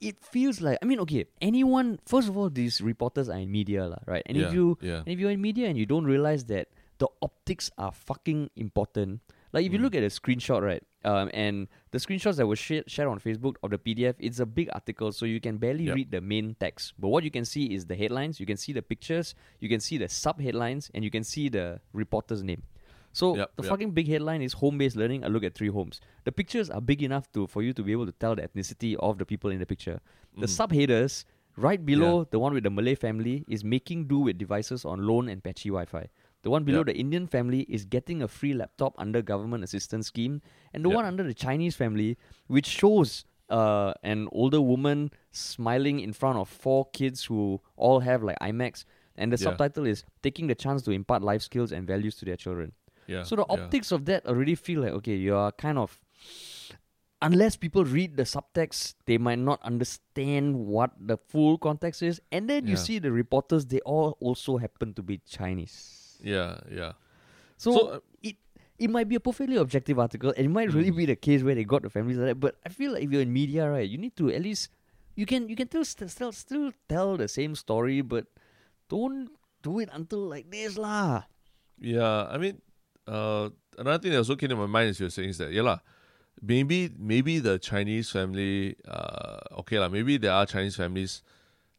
it 0.00 0.20
feels 0.20 0.60
like 0.60 0.76
I 0.82 0.84
mean, 0.84 1.00
okay, 1.08 1.24
anyone 1.40 1.98
first 2.04 2.28
of 2.28 2.36
all, 2.36 2.50
these 2.52 2.84
reporters 2.84 3.28
are 3.32 3.40
in 3.40 3.48
media, 3.50 3.88
lah, 3.88 4.04
right? 4.04 4.20
And 4.28 4.36
yeah, 4.36 4.48
if 4.48 4.52
you 4.52 4.76
yeah 4.84 5.00
and 5.00 5.08
if 5.08 5.16
you're 5.18 5.32
in 5.32 5.40
media 5.40 5.68
and 5.72 5.78
you 5.80 5.86
don't 5.88 6.04
realize 6.04 6.44
that 6.52 6.68
the 6.98 7.08
optics 7.22 7.70
are 7.78 7.92
fucking 7.92 8.50
important, 8.56 9.20
like 9.52 9.64
if 9.66 9.72
you 9.72 9.78
Mm. 9.78 9.82
look 9.82 9.94
at 9.94 10.02
a 10.02 10.06
screenshot, 10.06 10.62
right, 10.62 10.82
um, 11.04 11.30
and 11.34 11.68
the 11.90 11.98
screenshots 11.98 12.36
that 12.36 12.46
were 12.46 12.56
sh- 12.56 12.82
shared 12.86 13.08
on 13.08 13.18
Facebook 13.20 13.56
of 13.62 13.70
the 13.70 13.78
PDF, 13.78 14.14
it's 14.18 14.40
a 14.40 14.46
big 14.46 14.68
article, 14.72 15.12
so 15.12 15.26
you 15.26 15.40
can 15.40 15.58
barely 15.58 15.84
Yep. 15.84 15.94
read 15.94 16.10
the 16.10 16.20
main 16.20 16.56
text. 16.58 16.94
But 16.98 17.08
what 17.08 17.22
you 17.24 17.30
can 17.30 17.44
see 17.44 17.74
is 17.74 17.86
the 17.86 17.94
headlines, 17.96 18.40
you 18.40 18.46
can 18.46 18.56
see 18.56 18.72
the 18.72 18.82
pictures, 18.82 19.34
you 19.60 19.68
can 19.68 19.80
see 19.80 19.98
the 19.98 20.08
sub 20.08 20.40
headlines, 20.40 20.90
and 20.94 21.04
you 21.04 21.10
can 21.10 21.22
see 21.24 21.48
the 21.48 21.80
reporter's 21.92 22.42
name. 22.42 22.62
So 23.12 23.34
Yep, 23.36 23.56
the 23.56 23.62
yep. 23.62 23.70
fucking 23.70 23.90
big 23.92 24.08
headline 24.08 24.42
is 24.42 24.52
home-based 24.54 24.96
learning. 24.96 25.24
A 25.24 25.28
look 25.30 25.42
at 25.44 25.54
three 25.54 25.68
homes. 25.68 26.00
The 26.24 26.32
pictures 26.32 26.68
are 26.68 26.82
big 26.82 27.02
enough 27.02 27.30
to 27.32 27.46
for 27.46 27.62
you 27.62 27.72
to 27.72 27.82
be 27.82 27.92
able 27.92 28.04
to 28.06 28.12
tell 28.12 28.34
the 28.36 28.42
ethnicity 28.42 28.94
of 28.96 29.16
the 29.18 29.24
people 29.24 29.50
in 29.50 29.58
the 29.58 29.64
picture. 29.66 30.00
The 30.36 30.46
Mm. 30.46 30.68
subheaders 30.68 31.24
right 31.56 31.80
below 31.86 32.24
the 32.30 32.38
one 32.38 32.52
with 32.52 32.64
the 32.64 32.70
Malay 32.70 32.94
family 32.94 33.42
is 33.48 33.64
making 33.64 34.06
do 34.08 34.18
with 34.18 34.36
devices 34.36 34.84
on 34.84 35.06
loan 35.06 35.30
and 35.30 35.42
patchy 35.42 35.70
Wi-Fi. 35.70 36.08
The 36.46 36.50
one 36.50 36.62
below 36.62 36.78
Yep. 36.86 36.86
the 36.86 36.96
Indian 36.96 37.26
family 37.26 37.62
is 37.68 37.84
getting 37.84 38.22
a 38.22 38.28
free 38.28 38.52
laptop 38.54 38.94
under 39.04 39.20
government 39.20 39.64
assistance 39.64 40.06
scheme, 40.06 40.42
and 40.72 40.84
the 40.84 40.88
Yep. 40.90 40.94
one 40.98 41.04
under 41.04 41.24
the 41.24 41.34
Chinese 41.34 41.74
family, 41.74 42.16
which 42.46 42.66
shows 42.66 43.24
uh, 43.48 43.94
an 44.02 44.28
older 44.30 44.60
woman 44.60 45.10
smiling 45.30 45.98
in 46.00 46.12
front 46.12 46.38
of 46.38 46.48
four 46.48 46.86
kids 46.92 47.24
who 47.24 47.60
all 47.76 47.98
have 48.00 48.22
like 48.22 48.38
iMacs, 48.40 48.84
and 49.16 49.32
the 49.32 49.36
Yeah. 49.38 49.44
subtitle 49.50 49.86
is 49.86 50.04
taking 50.22 50.46
the 50.46 50.54
chance 50.54 50.82
to 50.82 50.90
impart 50.92 51.22
life 51.22 51.42
skills 51.42 51.72
and 51.72 51.84
values 51.86 52.14
to 52.16 52.24
their 52.24 52.36
children. 52.36 52.72
yeah 53.08 53.22
So 53.22 53.34
the 53.36 53.46
yeah. 53.48 53.54
optics 53.56 53.90
of 53.90 54.04
that 54.06 54.24
already 54.26 54.54
feel 54.54 54.80
like 54.82 54.92
okay, 55.02 55.14
you 55.16 55.34
are 55.34 55.50
kind 55.50 55.78
of 55.78 56.00
unless 57.22 57.56
people 57.56 57.84
read 57.84 58.16
the 58.16 58.22
subtext, 58.24 58.94
they 59.06 59.18
might 59.18 59.38
not 59.38 59.60
understand 59.62 60.54
what 60.54 60.90
the 61.00 61.16
full 61.16 61.58
context 61.58 62.02
is. 62.02 62.20
And 62.30 62.48
then 62.50 62.66
you 62.66 62.76
see 62.76 62.98
the 63.00 63.10
reporters, 63.10 63.66
they 63.66 63.80
all 63.80 64.16
also 64.20 64.58
happen 64.58 64.94
to 64.94 65.02
be 65.02 65.18
Chinese. 65.26 66.05
Yeah 66.22 66.58
yeah 66.70 66.92
So, 67.56 67.72
So, 67.72 67.80
uh, 67.88 68.00
it 68.22 68.36
it 68.76 68.92
might 68.92 69.08
be 69.08 69.16
a 69.16 69.20
perfectly 69.24 69.56
objective 69.56 69.96
article, 69.96 70.28
and 70.36 70.44
it 70.44 70.52
might 70.52 70.68
really 70.68 70.92
Mm. 70.92 71.00
be 71.00 71.06
the 71.08 71.16
case 71.16 71.40
where 71.40 71.56
they 71.56 71.64
got 71.64 71.80
the 71.80 71.88
families 71.88 72.20
like 72.20 72.36
that. 72.36 72.40
But 72.40 72.60
I 72.60 72.68
feel 72.68 72.92
like 72.92 73.00
if 73.04 73.08
you're 73.08 73.24
in 73.24 73.32
media, 73.32 73.64
right, 73.64 73.88
you 73.88 73.96
need 73.96 74.12
to 74.20 74.28
at 74.28 74.44
least 74.44 74.68
you 75.16 75.24
can 75.24 75.48
you 75.48 75.56
can 75.56 75.64
still 75.72 75.80
still 75.88 76.32
still 76.36 76.76
tell 76.84 77.16
the 77.16 77.24
same 77.32 77.56
story, 77.56 78.04
but 78.04 78.28
don't 78.92 79.32
do 79.64 79.80
it 79.80 79.88
until 79.92 80.28
like 80.28 80.52
this 80.52 80.76
lah. 80.76 81.24
Yeah, 81.80 82.28
I 82.28 82.36
mean, 82.36 82.60
uh, 83.08 83.48
another 83.80 83.96
thing 84.04 84.12
that 84.12 84.20
also 84.20 84.36
came 84.36 84.52
to 84.52 84.56
my 84.60 84.68
mind 84.68 84.92
is 84.92 85.00
you're 85.00 85.08
saying 85.08 85.32
is 85.32 85.40
that 85.40 85.52
yeah 85.56 85.64
lah, 85.64 85.80
maybe 86.44 86.92
maybe 87.00 87.40
the 87.40 87.56
Chinese 87.56 88.12
family, 88.12 88.76
uh, 88.84 89.40
okay 89.64 89.80
lah, 89.80 89.88
maybe 89.88 90.20
there 90.20 90.36
are 90.36 90.44
Chinese 90.44 90.76
families 90.76 91.24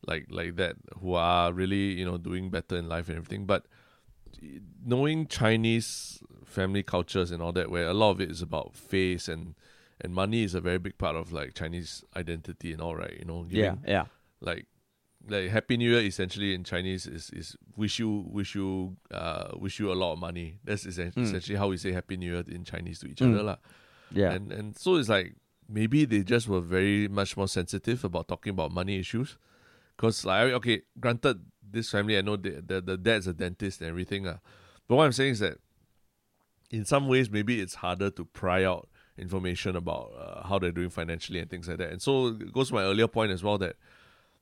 like 0.09 0.25
like 0.33 0.57
that 0.57 0.73
who 1.01 1.13
are 1.13 1.53
really 1.53 1.93
you 1.93 2.05
know 2.05 2.17
doing 2.17 2.49
better 2.49 2.77
in 2.77 2.89
life 2.89 3.09
and 3.09 3.21
everything, 3.21 3.45
but 3.45 3.69
knowing 4.85 5.27
Chinese 5.27 6.21
family 6.45 6.83
cultures 6.83 7.31
and 7.31 7.41
all 7.41 7.51
that, 7.53 7.69
where 7.69 7.87
a 7.87 7.93
lot 7.93 8.11
of 8.11 8.21
it 8.21 8.31
is 8.31 8.41
about 8.41 8.75
face 8.75 9.27
and 9.27 9.55
and 9.99 10.13
money 10.13 10.43
is 10.43 10.53
a 10.53 10.61
very 10.61 10.77
big 10.77 10.97
part 10.97 11.15
of 11.15 11.31
like 11.33 11.55
Chinese 11.55 12.03
identity 12.15 12.71
and 12.71 12.81
all 12.81 12.95
right, 12.95 13.17
you 13.17 13.25
know, 13.25 13.43
giving, 13.43 13.81
yeah. 13.87 14.05
like 14.41 14.67
like 15.27 15.49
Happy 15.49 15.75
New 15.75 15.89
Year 15.89 16.01
essentially 16.01 16.53
in 16.53 16.63
Chinese 16.63 17.07
is 17.07 17.29
is 17.31 17.55
wish 17.75 17.97
you 17.99 18.25
wish 18.29 18.53
you 18.55 18.95
uh 19.11 19.49
wish 19.57 19.79
you 19.79 19.91
a 19.91 19.95
lot 19.95 20.13
of 20.13 20.19
money. 20.19 20.59
That's 20.63 20.85
essen- 20.85 21.11
Mm. 21.17 21.23
essentially 21.23 21.57
how 21.57 21.67
we 21.69 21.77
say 21.77 21.91
Happy 21.91 22.15
New 22.17 22.31
Year 22.31 22.43
in 22.47 22.63
Chinese 22.63 22.99
to 22.99 23.07
each 23.07 23.19
Mm. 23.19 23.33
other 23.33 23.43
lah. 23.43 23.57
Yeah. 24.11 24.31
And 24.31 24.51
and 24.53 24.77
so 24.77 24.95
it's 24.95 25.09
like 25.09 25.35
maybe 25.67 26.05
they 26.05 26.23
just 26.23 26.47
were 26.47 26.61
very 26.61 27.07
much 27.09 27.35
more 27.35 27.47
sensitive 27.47 28.05
about 28.05 28.27
talking 28.27 28.51
about 28.51 28.71
money 28.71 28.99
issues. 28.99 29.37
Cause 29.97 30.23
like 30.23 30.53
okay, 30.53 30.83
granted, 30.99 31.41
this 31.69 31.91
family 31.91 32.17
I 32.17 32.21
know 32.21 32.35
the 32.35 32.63
the, 32.65 32.81
the 32.81 32.97
dad's 32.97 33.27
a 33.27 33.33
dentist 33.33 33.81
and 33.81 33.89
everything 33.89 34.23
lah. 34.23 34.37
But 34.87 34.95
what 34.95 35.05
I'm 35.05 35.11
saying 35.11 35.33
is 35.33 35.39
that 35.39 35.57
in 36.69 36.85
some 36.85 37.07
ways 37.07 37.29
maybe 37.29 37.59
it's 37.61 37.75
harder 37.75 38.09
to 38.11 38.25
pry 38.25 38.63
out 38.63 38.89
information 39.17 39.75
about 39.75 40.11
uh, 40.17 40.47
how 40.47 40.59
they're 40.59 40.71
doing 40.71 40.89
financially 40.89 41.39
and 41.39 41.49
things 41.49 41.67
like 41.67 41.77
that. 41.77 41.91
And 41.91 42.01
so 42.01 42.27
it 42.27 42.53
goes 42.53 42.69
to 42.69 42.75
my 42.75 42.83
earlier 42.83 43.07
point 43.07 43.31
as 43.31 43.43
well 43.43 43.57
that 43.57 43.75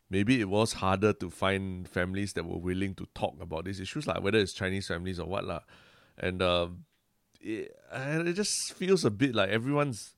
maybe 0.10 0.42
it 0.42 0.50
was 0.50 0.74
harder 0.74 1.14
to 1.14 1.30
find 1.30 1.88
families 1.88 2.34
that 2.34 2.46
were 2.46 2.58
willing 2.58 2.94
to 2.96 3.08
talk 3.16 3.36
about 3.42 3.66
these 3.66 3.80
issues, 3.80 4.08
like 4.08 4.22
whether 4.22 4.38
it's 4.38 4.54
Chinese 4.54 4.88
families 4.88 5.20
or 5.20 5.28
what 5.28 5.46
lah. 5.46 5.62
And 6.18 6.42
um, 6.42 6.86
it, 7.42 7.76
it 7.92 8.34
just 8.34 8.74
feels 8.74 9.06
a 9.06 9.12
bit 9.12 9.34
like 9.34 9.50
everyone's 9.50 10.16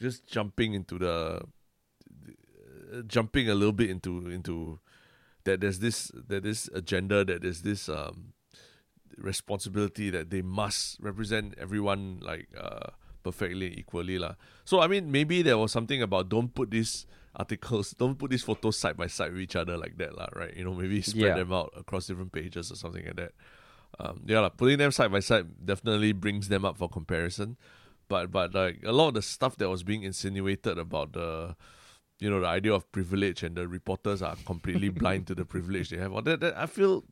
just 0.00 0.26
jumping 0.26 0.74
into 0.74 0.98
the 0.98 1.42
uh, 2.92 3.02
jumping 3.06 3.48
a 3.48 3.54
little 3.54 3.72
bit 3.72 3.90
into 3.90 4.28
into 4.28 4.80
that 5.44 5.60
there's 5.60 5.78
this 5.78 6.10
that 6.28 6.42
this 6.42 6.68
agenda 6.74 7.24
that 7.24 7.42
there's 7.42 7.62
this 7.62 7.88
um 7.88 8.32
responsibility 9.16 10.10
that 10.10 10.30
they 10.30 10.42
must 10.42 10.98
represent 11.00 11.54
everyone 11.58 12.18
like 12.22 12.48
uh 12.58 12.90
perfectly 13.22 13.78
equally 13.78 14.18
lah. 14.18 14.34
So 14.64 14.80
I 14.80 14.86
mean 14.86 15.10
maybe 15.12 15.42
there 15.42 15.58
was 15.58 15.72
something 15.72 16.00
about 16.00 16.28
don't 16.30 16.54
put 16.54 16.70
these 16.70 17.06
articles 17.36 17.90
don't 17.98 18.18
put 18.18 18.30
these 18.30 18.42
photos 18.42 18.78
side 18.78 18.96
by 18.96 19.06
side 19.08 19.32
with 19.32 19.42
each 19.42 19.56
other 19.56 19.76
like 19.76 19.98
that 19.98 20.16
lah, 20.16 20.28
right? 20.34 20.56
You 20.56 20.64
know, 20.64 20.74
maybe 20.74 21.02
spread 21.02 21.36
Yeah. 21.36 21.44
them 21.44 21.52
out 21.52 21.72
across 21.76 22.06
different 22.06 22.32
pages 22.32 22.72
or 22.72 22.76
something 22.76 23.04
like 23.04 23.16
that. 23.16 23.32
Um, 23.98 24.22
yeah, 24.24 24.40
like, 24.40 24.56
putting 24.56 24.78
them 24.78 24.90
side 24.92 25.12
by 25.12 25.20
side 25.20 25.46
definitely 25.66 26.12
brings 26.12 26.48
them 26.48 26.64
up 26.64 26.78
for 26.78 26.88
comparison. 26.88 27.56
But 28.08 28.30
but 28.32 28.54
like 28.54 28.80
a 28.84 28.92
lot 28.92 29.08
of 29.08 29.14
the 29.14 29.22
stuff 29.22 29.56
that 29.56 29.68
was 29.68 29.82
being 29.82 30.02
insinuated 30.02 30.78
about 30.78 31.12
the 31.12 31.54
you 32.20 32.30
know 32.30 32.40
the 32.40 32.46
idea 32.46 32.72
of 32.72 32.90
privilege 32.92 33.42
and 33.42 33.56
the 33.56 33.66
reporters 33.66 34.22
are 34.22 34.36
completely 34.46 34.88
blind 35.00 35.26
to 35.26 35.34
the 35.34 35.44
privilege 35.44 35.88
they 35.88 35.96
have. 35.96 36.12
Well, 36.12 36.22
that, 36.22 36.40
that 36.40 36.56
I 36.56 36.66
feel 36.66 37.04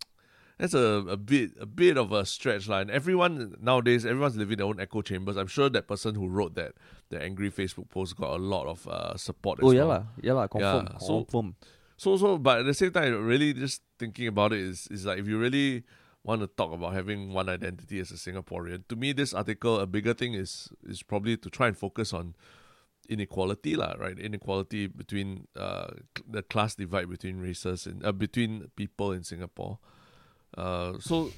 that's 0.59 0.75
a, 0.75 1.05
a 1.09 1.17
bit 1.17 1.53
a 1.59 1.67
bit 1.67 1.97
of 1.97 2.13
a 2.13 2.27
stretch 2.27 2.69
line. 2.69 2.91
Everyone 2.91 3.57
nowadays, 3.61 4.05
everyone's 4.05 4.37
living 4.37 4.59
their 4.59 4.67
own 4.67 4.81
echo 4.81 5.03
chambers. 5.03 5.37
I'm 5.37 5.47
sure 5.47 5.71
that 5.71 5.89
person 5.89 6.15
who 6.15 6.29
wrote 6.29 6.55
that 6.57 6.73
the 7.09 7.21
angry 7.23 7.51
Facebook 7.51 7.89
post 7.89 8.17
got 8.17 8.31
a 8.31 8.43
lot 8.43 8.67
of 8.67 8.87
uh, 8.87 9.17
support. 9.17 9.61
oh 9.63 9.71
yeah 9.71 9.81
well. 9.81 9.89
lah. 9.89 10.03
Yeah 10.21 10.33
lah. 10.35 10.47
Confirm. 10.47 10.89
Yeah, 10.93 10.99
so- 10.99 11.25
confirm. 11.25 11.57
So 11.97 12.17
so, 12.17 12.39
but 12.39 12.61
at 12.61 12.67
the 12.67 12.75
same 12.75 12.93
time, 12.93 13.27
really 13.27 13.53
just 13.53 13.83
thinking 13.99 14.29
about 14.29 14.53
it 14.53 14.61
is 14.61 14.87
is 14.89 15.05
like 15.05 15.19
if 15.19 15.27
you 15.27 15.37
really 15.39 15.83
want 16.23 16.43
to 16.43 16.47
talk 16.47 16.73
about 16.73 16.95
having 16.95 17.33
one 17.33 17.49
identity 17.49 17.99
as 17.99 18.13
a 18.13 18.15
Singaporean, 18.15 18.87
to 18.89 18.95
me, 18.95 19.13
this 19.13 19.35
article 19.35 19.81
a 19.81 19.87
bigger 19.87 20.15
thing 20.15 20.35
is 20.35 20.69
is 20.87 21.03
probably 21.03 21.37
to 21.37 21.51
try 21.51 21.67
and 21.67 21.77
focus 21.77 22.13
on 22.13 22.35
inequality, 23.09 23.77
lah, 23.77 23.95
right? 23.99 24.19
Inequality 24.19 24.87
between 24.87 25.49
uh 25.57 25.89
the 26.29 26.43
class 26.43 26.75
divide 26.75 27.09
between 27.09 27.41
races 27.41 27.87
and 27.87 28.05
uh, 28.05 28.13
between 28.13 28.71
people 28.77 29.13
in 29.13 29.25
Singapore. 29.25 29.79
Uh, 30.57 30.95
so 31.01 31.31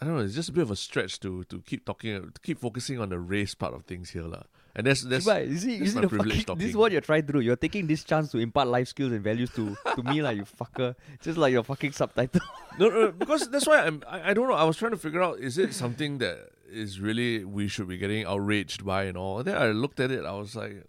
I 0.00 0.04
don't 0.04 0.16
know. 0.16 0.22
It's 0.22 0.34
just 0.34 0.48
a 0.48 0.52
bit 0.52 0.62
of 0.62 0.70
a 0.70 0.76
stretch 0.76 1.20
to 1.20 1.44
to 1.44 1.60
keep 1.62 1.84
talking, 1.84 2.30
to 2.32 2.40
keep 2.42 2.58
focusing 2.58 3.00
on 3.00 3.08
the 3.08 3.18
race 3.18 3.54
part 3.54 3.74
of 3.74 3.84
things 3.84 4.10
here, 4.10 4.28
lah. 4.28 4.44
And 4.76 4.86
that's 4.86 5.00
that's 5.02 5.24
But 5.24 5.48
you 5.48 5.56
see, 5.56 5.72
you 5.72 5.78
that's 5.80 5.90
see 5.92 5.96
my 5.96 6.02
the 6.02 6.08
privilege 6.08 6.44
fucking, 6.44 6.58
this 6.58 6.70
is 6.70 6.76
what 6.76 6.92
you're 6.92 7.00
trying 7.00 7.26
to 7.26 7.32
do. 7.32 7.40
You're 7.40 7.56
taking 7.56 7.86
this 7.86 8.04
chance 8.04 8.30
to 8.32 8.38
impart 8.38 8.68
life 8.68 8.88
skills 8.88 9.12
and 9.12 9.24
values 9.24 9.50
to 9.56 9.74
to 9.94 10.02
me, 10.02 10.20
like 10.20 10.36
you 10.36 10.44
fucker. 10.44 10.94
Just 11.22 11.38
like 11.38 11.52
your 11.52 11.64
fucking 11.64 11.92
subtitle. 11.92 12.42
no, 12.78 12.88
no, 12.90 13.12
because 13.12 13.48
that's 13.48 13.66
why 13.66 13.80
I'm. 13.80 14.02
I, 14.06 14.30
I 14.30 14.34
don't 14.34 14.48
know. 14.48 14.54
I 14.54 14.64
was 14.64 14.76
trying 14.76 14.92
to 14.92 14.98
figure 14.98 15.22
out 15.22 15.40
is 15.40 15.56
it 15.56 15.72
something 15.72 16.18
that 16.18 16.50
is 16.68 17.00
really 17.00 17.44
we 17.44 17.68
should 17.68 17.88
be 17.88 17.96
getting 17.96 18.26
outraged 18.26 18.84
by 18.84 19.04
and 19.04 19.16
all. 19.16 19.38
And 19.38 19.48
then 19.48 19.56
I 19.56 19.68
looked 19.68 19.98
at 19.98 20.10
it. 20.10 20.26
I 20.26 20.32
was 20.32 20.54
like, 20.54 20.84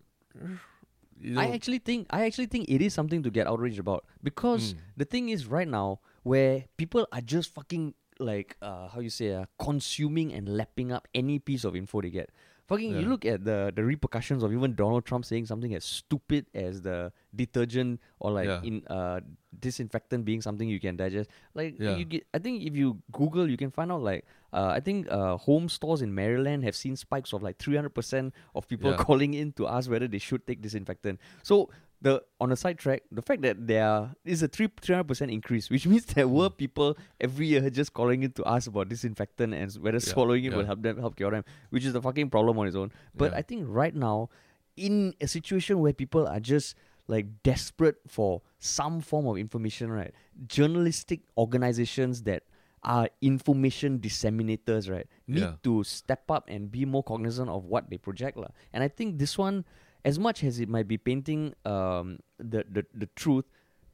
you 1.19 1.33
know, 1.33 1.41
I 1.41 1.49
actually 1.51 1.79
think 1.79 2.07
I 2.09 2.25
actually 2.25 2.45
think 2.47 2.69
it 2.69 2.81
is 2.81 2.93
something 2.93 3.23
to 3.23 3.29
get 3.29 3.47
outraged 3.47 3.79
about 3.79 4.05
because 4.23 4.73
Mm. 4.73 4.77
the 4.97 5.05
thing 5.05 5.29
is 5.29 5.47
right 5.47 5.67
now 5.67 5.99
where 6.23 6.65
people 6.77 7.07
are 7.11 7.21
just 7.21 7.53
fucking 7.53 7.93
like 8.19 8.57
uh 8.61 8.87
how 8.89 8.99
you 8.99 9.09
say 9.09 9.33
uh, 9.33 9.45
consuming 9.59 10.33
and 10.33 10.49
lapping 10.49 10.91
up 10.91 11.07
any 11.13 11.39
piece 11.39 11.63
of 11.63 11.75
info 11.75 12.01
they 12.01 12.09
get. 12.09 12.29
Fucking 12.67 12.91
you 12.99 13.07
look 13.07 13.25
at 13.25 13.45
the 13.45 13.71
the 13.73 13.83
repercussions 13.83 14.43
of 14.43 14.51
even 14.53 14.75
Donald 14.75 15.05
Trump 15.05 15.23
saying 15.25 15.45
something 15.45 15.73
as 15.73 15.85
stupid 15.85 16.45
as 16.53 16.81
the 16.81 17.11
detergent 17.35 17.99
or 18.19 18.31
like 18.31 18.47
Yeah. 18.47 18.61
in 18.63 18.85
uh 18.87 19.19
disinfectant 19.59 20.23
being 20.25 20.41
something 20.41 20.69
you 20.69 20.79
can 20.79 20.95
digest. 20.95 21.29
Like 21.53 21.79
Yeah. 21.79 21.95
you 21.97 22.05
get 22.05 22.27
I 22.33 22.39
think 22.39 22.63
if 22.63 22.75
you 22.75 23.01
Google 23.11 23.49
you 23.49 23.57
can 23.57 23.71
find 23.71 23.91
out 23.91 24.01
like 24.03 24.25
uh, 24.53 24.71
I 24.73 24.79
think 24.79 25.11
uh, 25.11 25.35
home 25.37 25.67
stores 25.67 26.01
in 26.01 26.15
Maryland 26.15 26.63
have 26.63 26.75
seen 26.75 26.95
spikes 26.95 27.33
of 27.33 27.43
like 27.43 27.57
300% 27.57 28.31
of 28.55 28.67
people 28.67 28.91
Yeah. 28.91 28.97
calling 29.07 29.33
in 29.33 29.51
to 29.53 29.67
ask 29.67 29.89
whether 29.89 30.07
they 30.07 30.19
should 30.19 30.47
take 30.47 30.61
disinfectant. 30.61 31.19
So 31.43 31.69
the 32.01 32.23
on 32.39 32.51
a 32.51 32.55
side 32.55 32.77
track, 32.77 33.03
the 33.11 33.21
fact 33.21 33.41
that 33.41 33.67
there 33.67 34.13
is 34.23 34.43
a 34.43 34.47
three 34.47 34.69
three 34.79 34.93
hundred 34.95 35.07
percent 35.09 35.31
increase, 35.31 35.69
which 35.69 35.85
means 35.91 36.05
there 36.05 36.27
were 36.29 36.49
people 36.49 36.95
every 37.19 37.47
year 37.47 37.67
just 37.69 37.93
calling 37.93 38.23
in 38.23 38.31
to 38.33 38.45
ask 38.45 38.67
about 38.69 38.87
disinfectant 38.87 39.53
and 39.53 39.73
whether 39.81 39.97
Yeah, 39.97 40.13
swallowing 40.13 40.45
it 40.45 40.53
will 40.53 40.65
help 40.65 40.81
them 40.81 40.97
help 40.99 41.15
cure 41.17 41.31
them, 41.31 41.43
which 41.71 41.83
is 41.85 41.93
a 41.95 42.01
fucking 42.01 42.29
problem 42.29 42.57
on 42.59 42.67
its 42.67 42.75
own. 42.75 42.91
But 43.15 43.31
Yeah. 43.33 43.39
I 43.39 43.41
think 43.41 43.65
right 43.67 43.95
now, 43.95 44.29
in 44.77 45.13
a 45.19 45.27
situation 45.27 45.79
where 45.79 45.91
people 45.91 46.27
are 46.27 46.39
just 46.39 46.75
like 47.07 47.41
desperate 47.43 47.97
for 48.07 48.41
some 48.59 48.99
form 49.01 49.27
of 49.27 49.37
information, 49.37 49.91
right? 49.91 50.13
Journalistic 50.47 51.21
organizations 51.37 52.23
that 52.23 52.43
are 52.83 53.09
information 53.21 53.99
disseminators, 53.99 54.89
right, 54.89 55.07
need 55.27 55.41
Yeah. 55.41 55.55
to 55.63 55.83
step 55.83 56.29
up 56.29 56.45
and 56.47 56.71
be 56.71 56.85
more 56.85 57.03
cognizant 57.03 57.49
of 57.49 57.65
what 57.65 57.89
they 57.89 57.97
project. 57.97 58.37
lah. 58.37 58.49
And 58.73 58.83
I 58.83 58.87
think 58.87 59.17
this 59.19 59.37
one, 59.37 59.65
as 60.05 60.19
much 60.19 60.43
as 60.43 60.59
it 60.59 60.69
might 60.69 60.87
be 60.87 60.97
painting 60.97 61.53
um, 61.65 62.19
the, 62.37 62.63
the, 62.69 62.85
the 62.93 63.07
truth, 63.15 63.45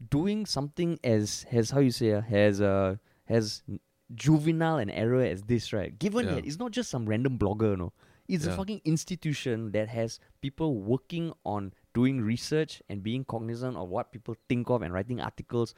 doing 0.09 0.45
something 0.45 0.99
as 1.03 1.43
has 1.49 1.71
how 1.71 1.79
you 1.79 1.91
say 1.91 2.11
uh, 2.11 2.21
has 2.21 2.59
uh, 2.61 2.97
has 3.25 3.63
juvenile 4.13 4.77
and 4.77 4.91
error 4.91 5.21
as 5.23 5.43
this, 5.43 5.71
right? 5.73 5.97
Given 5.97 6.25
Yeah. 6.27 6.35
that 6.35 6.45
it's 6.45 6.59
not 6.59 6.71
just 6.71 6.89
some 6.89 7.05
random 7.07 7.37
blogger, 7.39 7.77
no. 7.77 7.93
It's 8.27 8.45
a 8.45 8.55
fucking 8.55 8.81
institution 8.85 9.71
that 9.71 9.89
has 9.89 10.19
people 10.41 10.77
working 10.81 11.33
on 11.43 11.73
doing 11.93 12.21
research 12.21 12.81
and 12.89 13.03
being 13.03 13.23
cognizant 13.23 13.77
of 13.77 13.89
what 13.89 14.11
people 14.11 14.35
think 14.49 14.69
of 14.69 14.81
and 14.81 14.93
writing 14.93 15.21
articles 15.21 15.75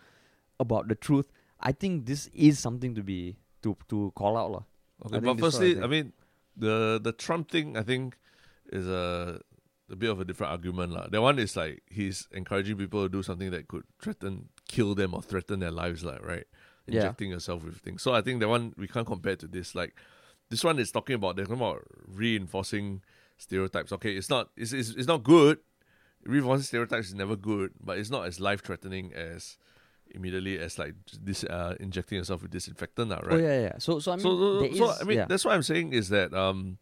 about 0.60 0.88
the 0.88 0.96
truth. 0.96 1.32
I 1.60 1.72
think 1.72 2.06
this 2.06 2.28
is 2.34 2.60
something 2.60 2.96
to 2.96 3.04
be 3.04 3.38
to 3.64 3.76
to 3.90 4.12
call 4.16 4.38
out. 4.38 4.64
Okay, 5.06 5.20
but 5.20 5.40
firstly, 5.40 5.82
I 5.82 5.88
mean, 5.88 6.14
the 6.56 7.00
the 7.02 7.12
Trump 7.12 7.52
thing, 7.52 7.76
I 7.78 7.84
think, 7.84 8.18
is 8.72 8.88
a 8.88 9.42
a 9.92 9.96
bit 9.96 10.10
of 10.10 10.20
a 10.20 10.26
different 10.26 10.52
argument, 10.52 10.94
lah. 10.94 11.08
That 11.08 11.22
one 11.22 11.38
is 11.38 11.56
like 11.56 11.84
he's 11.90 12.28
encouraging 12.32 12.78
people 12.78 13.04
to 13.04 13.10
do 13.10 13.22
something 13.22 13.52
that 13.52 13.68
could 13.68 13.84
threaten, 14.02 14.50
kill 14.68 14.96
them, 14.96 15.14
or 15.14 15.22
threaten 15.22 15.60
their 15.60 15.72
lives, 15.72 16.04
like 16.04 16.26
right, 16.26 16.48
Yeah. 16.88 17.02
injecting 17.02 17.32
yourself 17.32 17.64
with 17.64 17.78
things. 17.80 18.02
So 18.02 18.14
I 18.14 18.22
think 18.22 18.40
that 18.40 18.48
one 18.50 18.74
we 18.78 18.88
can't 18.88 19.06
compare 19.08 19.36
to 19.36 19.48
this. 19.48 19.76
Like, 19.76 19.94
this 20.50 20.64
one 20.64 20.80
is 20.80 20.92
talking 20.92 21.16
about 21.16 21.36
they're 21.36 21.46
talking 21.46 21.62
about 21.62 21.84
reinforcing 22.08 23.02
stereotypes. 23.38 23.92
Okay, 23.92 24.16
it's 24.16 24.30
not 24.30 24.50
it's 24.56 24.74
it's, 24.74 24.90
it's 24.92 25.08
not 25.08 25.24
good. 25.24 25.60
Reinforcing 26.26 26.64
stereotypes 26.64 27.08
is 27.08 27.14
never 27.14 27.36
good, 27.36 27.72
but 27.84 27.98
it's 27.98 28.10
not 28.10 28.26
as 28.26 28.40
life 28.40 28.64
threatening 28.64 29.14
as 29.14 29.58
immediately 30.10 30.58
as 30.58 30.80
like 30.80 30.96
this 31.22 31.44
uh, 31.44 31.76
injecting 31.80 32.18
yourself 32.18 32.42
with 32.42 32.52
disinfectant, 32.52 33.10
lah, 33.10 33.22
right? 33.22 33.34
Oh 33.34 33.38
yeah, 33.38 33.62
yeah. 33.62 33.76
So 33.78 34.00
so 34.00 34.12
I 34.12 34.16
mean, 34.16 34.24
so, 34.24 34.32
so, 34.34 34.74
so 34.74 34.92
is- 34.92 35.02
I 35.02 35.04
mean, 35.04 35.18
yeah. 35.18 35.26
that's 35.30 35.46
what 35.46 35.54
I'm 35.54 35.64
saying 35.64 35.94
is 35.94 36.10
that 36.10 36.34
um, 36.34 36.78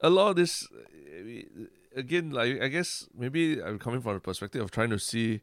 a 0.00 0.08
lot 0.08 0.30
of 0.30 0.36
this, 0.36 0.68
uh, 0.72 1.68
again, 1.96 2.30
like 2.30 2.60
I 2.60 2.68
guess 2.68 3.06
maybe 3.16 3.60
I'm 3.62 3.78
coming 3.78 4.00
from 4.00 4.14
the 4.14 4.20
perspective 4.20 4.62
of 4.62 4.70
trying 4.70 4.90
to 4.90 4.98
see, 4.98 5.40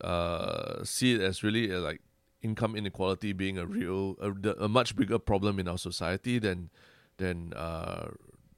uh, 0.00 0.84
see 0.84 1.14
it 1.14 1.20
as 1.20 1.42
really 1.42 1.72
uh, 1.72 1.80
like 1.80 2.00
income 2.42 2.76
inequality 2.76 3.32
being 3.32 3.58
a 3.58 3.66
real, 3.66 4.16
a, 4.20 4.64
a 4.64 4.68
much 4.68 4.96
bigger 4.96 5.18
problem 5.18 5.58
in 5.58 5.68
our 5.68 5.78
society 5.78 6.38
than, 6.38 6.70
than, 7.16 7.52
uh, 7.54 8.08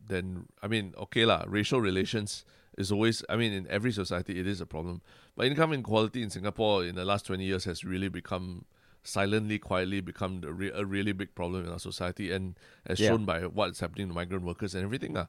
than 0.07 0.47
I 0.63 0.67
mean, 0.67 0.95
okay 0.99 1.25
lah, 1.25 1.45
racial 1.47 1.81
relations 1.81 2.45
is 2.79 2.91
always, 2.93 3.23
I 3.29 3.37
mean, 3.37 3.53
in 3.53 3.67
every 3.69 3.93
society 3.93 4.39
it 4.41 4.47
is 4.47 4.61
a 4.63 4.67
problem, 4.67 5.03
but 5.37 5.47
income 5.47 5.73
inequality 5.75 6.23
in 6.23 6.31
Singapore 6.31 6.85
in 6.87 6.95
the 6.95 7.05
last 7.05 7.27
twenty 7.27 7.45
years 7.45 7.65
has 7.65 7.85
really 7.85 8.09
become 8.09 8.65
silently, 9.03 9.59
quietly 9.59 10.01
become 10.01 10.43
a, 10.45 10.53
re- 10.53 10.73
a 10.75 10.85
really 10.85 11.13
big 11.13 11.35
problem 11.35 11.65
in 11.67 11.71
our 11.73 11.79
society, 11.79 12.31
and 12.33 12.59
as 12.87 12.99
Yeah. 13.01 13.09
shown 13.11 13.25
by 13.25 13.41
what's 13.47 13.81
happening 13.81 14.09
to 14.09 14.15
migrant 14.15 14.45
workers 14.45 14.75
and 14.75 14.85
everything. 14.85 15.17
Uh. 15.17 15.27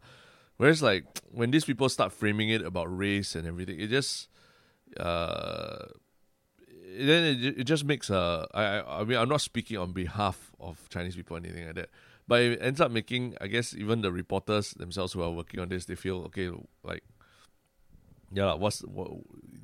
Whereas, 0.58 0.82
like, 0.82 1.06
when 1.32 1.52
these 1.52 1.64
people 1.66 1.88
start 1.90 2.12
framing 2.12 2.50
it 2.50 2.62
about 2.66 2.86
race 2.96 3.36
and 3.36 3.48
everything, 3.48 3.80
it 3.80 3.88
just, 3.90 4.28
uh, 5.00 5.86
it- 6.68 7.06
then 7.06 7.24
it, 7.24 7.60
it 7.60 7.64
just 7.64 7.86
makes 7.86 8.10
a. 8.10 8.48
I, 8.54 8.64
I 8.64 9.00
I 9.02 9.04
mean, 9.06 9.18
I'm 9.18 9.30
not 9.30 9.42
speaking 9.42 9.78
on 9.78 9.94
behalf 9.94 10.52
of 10.60 10.90
Chinese 10.90 11.16
people 11.16 11.38
or 11.38 11.40
anything 11.40 11.66
like 11.66 11.76
that, 11.76 11.90
but 12.28 12.42
it 12.42 12.60
ends 12.62 12.82
up 12.82 12.92
making, 12.92 13.36
I 13.40 13.48
guess, 13.48 13.74
even 13.74 14.02
the 14.02 14.12
reporters 14.12 14.72
themselves 14.72 15.14
who 15.14 15.22
are 15.22 15.32
working 15.32 15.60
on 15.62 15.70
this, 15.70 15.86
they 15.86 15.96
feel 15.96 16.18
okay, 16.28 16.50
like 16.84 17.04
yeah, 18.32 18.54
what's 18.54 18.82
what, 18.82 19.12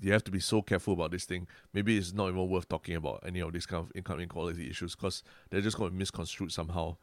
you 0.02 0.12
have 0.12 0.24
to 0.26 0.32
be 0.32 0.40
so 0.40 0.62
careful 0.62 0.94
about 0.94 1.12
this 1.12 1.26
thing. 1.26 1.48
Maybe 1.74 1.98
it's 1.98 2.14
not 2.14 2.30
even 2.30 2.50
worth 2.50 2.68
talking 2.68 2.96
about 2.96 3.24
any 3.26 3.40
of 3.40 3.54
these 3.54 3.66
kind 3.66 3.84
of 3.84 3.92
income 3.96 4.20
inequality 4.20 4.70
issues 4.70 4.96
because 4.96 5.24
they're 5.50 5.62
just 5.62 5.78
going 5.78 5.92
to 5.92 5.98
misconstrued 5.98 6.52
somehow 6.52 6.98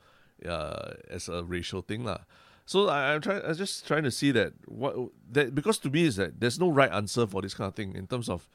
uh, 0.47 0.93
as 1.11 1.29
a 1.29 1.43
racial 1.45 1.83
thing, 1.83 2.05
lah. 2.05 2.19
So 2.65 2.89
I, 2.89 3.15
I'm 3.15 3.21
trying. 3.21 3.43
I'm 3.45 3.57
just 3.57 3.87
trying 3.87 4.05
to 4.05 4.11
see 4.11 4.31
that 4.33 4.53
what 4.67 4.97
that 5.33 5.55
because 5.55 5.79
to 5.79 5.91
me 5.91 6.05
is 6.05 6.17
that 6.17 6.41
there's 6.41 6.61
no 6.61 6.71
right 6.71 6.93
answer 6.93 7.27
for 7.27 7.43
this 7.43 7.55
kind 7.55 7.69
of 7.69 7.75
thing 7.75 7.95
in 7.97 8.07
terms 8.07 8.29
of 8.29 8.49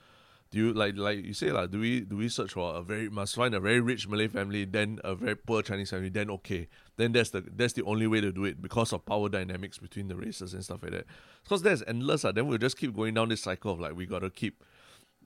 do 0.50 0.60
you 0.60 0.74
like 0.74 0.96
like 0.96 1.24
you 1.24 1.34
say 1.34 1.52
like 1.52 1.72
do 1.72 1.80
we 1.80 2.02
do 2.02 2.18
we 2.18 2.30
search 2.30 2.54
for 2.54 2.76
a 2.76 2.82
very 2.82 3.10
must 3.10 3.36
find 3.36 3.54
a 3.54 3.60
very 3.60 3.80
rich 3.80 4.08
Malay 4.08 4.28
family 4.28 4.66
then 4.66 5.00
a 5.04 5.16
very 5.16 5.36
poor 5.36 5.62
Chinese 5.62 5.90
family 5.90 6.10
then 6.10 6.30
okay. 6.30 6.68
Then 6.96 7.12
that's 7.12 7.30
the 7.30 7.42
that's 7.42 7.74
the 7.74 7.84
only 7.84 8.08
way 8.08 8.22
to 8.22 8.32
do 8.32 8.46
it 8.46 8.62
because 8.62 8.94
of 8.94 9.06
power 9.06 9.30
dynamics 9.30 9.78
between 9.78 10.08
the 10.08 10.16
races 10.16 10.54
and 10.54 10.64
stuff 10.64 10.82
like 10.82 10.92
that. 10.92 11.06
Because 11.44 11.62
that's 11.62 11.84
endless 11.88 12.26
uh, 12.26 12.32
then 12.32 12.48
we'll 12.48 12.58
just 12.58 12.78
keep 12.78 12.96
going 12.96 13.14
down 13.14 13.30
this 13.30 13.42
cycle 13.42 13.74
of 13.74 13.80
like 13.80 13.96
we 13.96 14.06
gotta 14.06 14.30
keep 14.30 14.64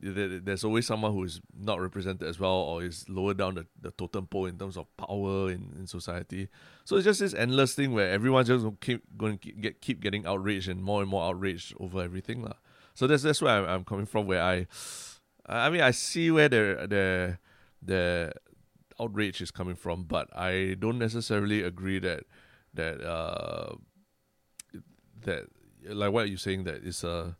there's 0.01 0.63
always 0.63 0.87
someone 0.87 1.13
who 1.13 1.23
is 1.23 1.41
not 1.55 1.79
represented 1.79 2.27
as 2.27 2.39
well 2.39 2.51
or 2.51 2.83
is 2.83 3.07
lower 3.07 3.35
down 3.35 3.55
the, 3.55 3.67
the 3.79 3.91
totem 3.91 4.25
pole 4.25 4.47
in 4.47 4.57
terms 4.57 4.75
of 4.75 4.85
power 4.97 5.51
in, 5.51 5.75
in 5.77 5.85
society. 5.85 6.47
So 6.85 6.95
it's 6.95 7.05
just 7.05 7.19
this 7.19 7.35
endless 7.35 7.75
thing 7.75 7.93
where 7.93 8.09
everyone's 8.09 8.47
just 8.47 8.65
keep 8.81 9.03
going 9.15 9.37
to 9.37 9.51
get 9.51 9.81
keep 9.81 9.99
getting 9.99 10.25
outraged 10.25 10.69
and 10.69 10.83
more 10.83 11.01
and 11.01 11.09
more 11.09 11.23
outraged 11.23 11.75
over 11.79 12.01
everything 12.01 12.43
lah. 12.43 12.53
so 12.95 13.07
that's 13.07 13.23
that's 13.23 13.41
where 13.41 13.53
I'm, 13.53 13.69
I'm 13.69 13.83
coming 13.83 14.05
from 14.05 14.25
where 14.25 14.41
I 14.41 14.67
I 15.51 15.69
mean, 15.69 15.81
I 15.81 15.91
see 15.91 16.31
where 16.31 16.49
the 16.49 16.87
the 16.89 17.37
the 17.81 18.33
outrage 18.99 19.41
is 19.41 19.51
coming 19.51 19.75
from, 19.75 20.03
but 20.03 20.27
I 20.35 20.75
don't 20.79 20.97
necessarily 20.97 21.61
agree 21.61 21.99
that 21.99 22.23
that 22.73 23.01
uh 23.01 23.75
that 25.23 25.45
like 25.83 26.11
what 26.11 26.29
you're 26.29 26.37
saying 26.37 26.63
that 26.65 26.83
is 26.83 27.03
a 27.03 27.35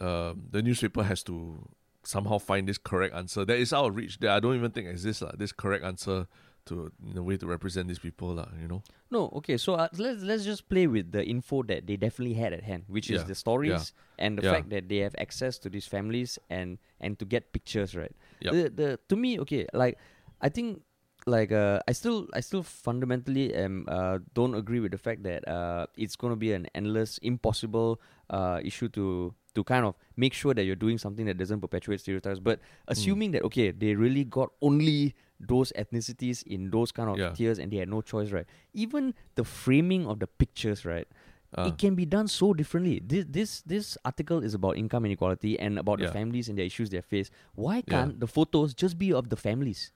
uh, 0.00 0.30
um, 0.30 0.44
the 0.50 0.62
newspaper 0.62 1.02
has 1.02 1.22
to 1.24 1.68
somehow 2.04 2.38
find 2.38 2.68
this 2.68 2.78
correct 2.78 3.14
answer. 3.14 3.44
That 3.44 3.58
is 3.58 3.72
out 3.72 3.86
of 3.86 3.96
reach 3.96 4.18
that 4.20 4.30
I 4.30 4.40
don't 4.40 4.56
even 4.56 4.70
think 4.70 4.88
exists 4.88 5.22
like, 5.22 5.38
this 5.38 5.52
correct 5.52 5.84
answer 5.84 6.26
to 6.66 6.92
in 7.10 7.16
a 7.16 7.22
way 7.22 7.36
to 7.36 7.46
represent 7.46 7.88
these 7.88 7.98
people 7.98 8.34
lah, 8.34 8.46
you 8.60 8.68
know 8.68 8.82
no 9.10 9.28
okay 9.34 9.56
so 9.56 9.74
uh, 9.74 9.88
let's 9.98 10.22
let's 10.22 10.44
just 10.44 10.68
play 10.68 10.86
with 10.86 11.12
the 11.12 11.24
info 11.24 11.62
that 11.62 11.86
they 11.86 11.96
definitely 11.96 12.34
had 12.34 12.52
at 12.52 12.62
hand 12.62 12.84
which 12.88 13.10
is 13.10 13.22
Yeah, 13.22 13.28
the 13.28 13.34
stories 13.34 13.92
and 14.18 14.38
the 14.38 14.42
yeah. 14.42 14.52
fact 14.52 14.70
that 14.70 14.88
they 14.88 14.98
have 14.98 15.14
access 15.18 15.58
to 15.58 15.68
these 15.68 15.86
families 15.86 16.38
and 16.50 16.78
and 17.00 17.18
to 17.18 17.24
get 17.24 17.52
pictures 17.52 17.94
right 17.94 18.14
Yup. 18.40 18.54
the 18.54 18.62
the 18.70 18.88
to 19.08 19.16
me 19.16 19.38
okay 19.40 19.66
like 19.74 19.98
i 20.40 20.48
think 20.48 20.82
like 21.26 21.52
uh 21.52 21.78
i 21.86 21.92
still 21.92 22.26
i 22.34 22.40
still 22.40 22.62
fundamentally 22.62 23.54
am 23.54 23.86
uh 23.86 24.18
don't 24.34 24.54
agree 24.54 24.80
with 24.80 24.90
the 24.90 24.98
fact 24.98 25.22
that 25.22 25.46
uh 25.46 25.86
it's 25.96 26.16
going 26.16 26.32
to 26.32 26.36
be 26.38 26.52
an 26.52 26.66
endless 26.74 27.18
impossible 27.22 28.00
uh 28.30 28.58
issue 28.64 28.88
to 28.88 29.34
to 29.54 29.62
kind 29.64 29.84
of 29.84 29.94
make 30.16 30.32
sure 30.32 30.54
that 30.54 30.64
you're 30.64 30.76
doing 30.76 30.98
something 30.98 31.26
that 31.26 31.36
doesn't 31.36 31.60
perpetuate 31.60 32.00
stereotypes 32.00 32.38
but 32.40 32.60
assuming 32.88 33.30
that 33.32 33.42
okay 33.42 33.70
they 33.70 33.94
really 33.94 34.24
got 34.24 34.50
only 34.60 35.14
those 35.40 35.72
ethnicities 35.76 36.42
in 36.44 36.70
those 36.70 36.92
kind 36.92 37.10
of 37.10 37.18
Yeah. 37.18 37.30
tiers 37.32 37.58
and 37.58 37.72
they 37.72 37.76
had 37.78 37.88
no 37.88 38.00
choice 38.00 38.30
right 38.30 38.46
even 38.72 39.14
the 39.34 39.44
framing 39.44 40.06
of 40.06 40.18
the 40.20 40.26
pictures 40.26 40.84
right 40.84 41.06
Uh, 41.52 41.68
it 41.68 41.76
can 41.76 41.92
be 41.94 42.06
done 42.08 42.24
so 42.32 42.54
differently. 42.56 42.96
This 43.04 43.26
this 43.28 43.60
this 43.68 43.98
article 44.08 44.40
is 44.40 44.54
about 44.56 44.78
income 44.80 45.04
inequality 45.04 45.60
and 45.60 45.76
about 45.76 46.00
the 46.00 46.08
families 46.16 46.48
and 46.48 46.56
the 46.56 46.64
issues 46.64 46.88
they 46.88 47.02
face. 47.04 47.28
Why 47.52 47.84
can't 47.92 48.16
the 48.16 48.28
photos 48.36 48.72
just 48.72 48.96
be 48.96 49.12
of 49.12 49.28
the 49.28 49.36
families? 49.36 49.92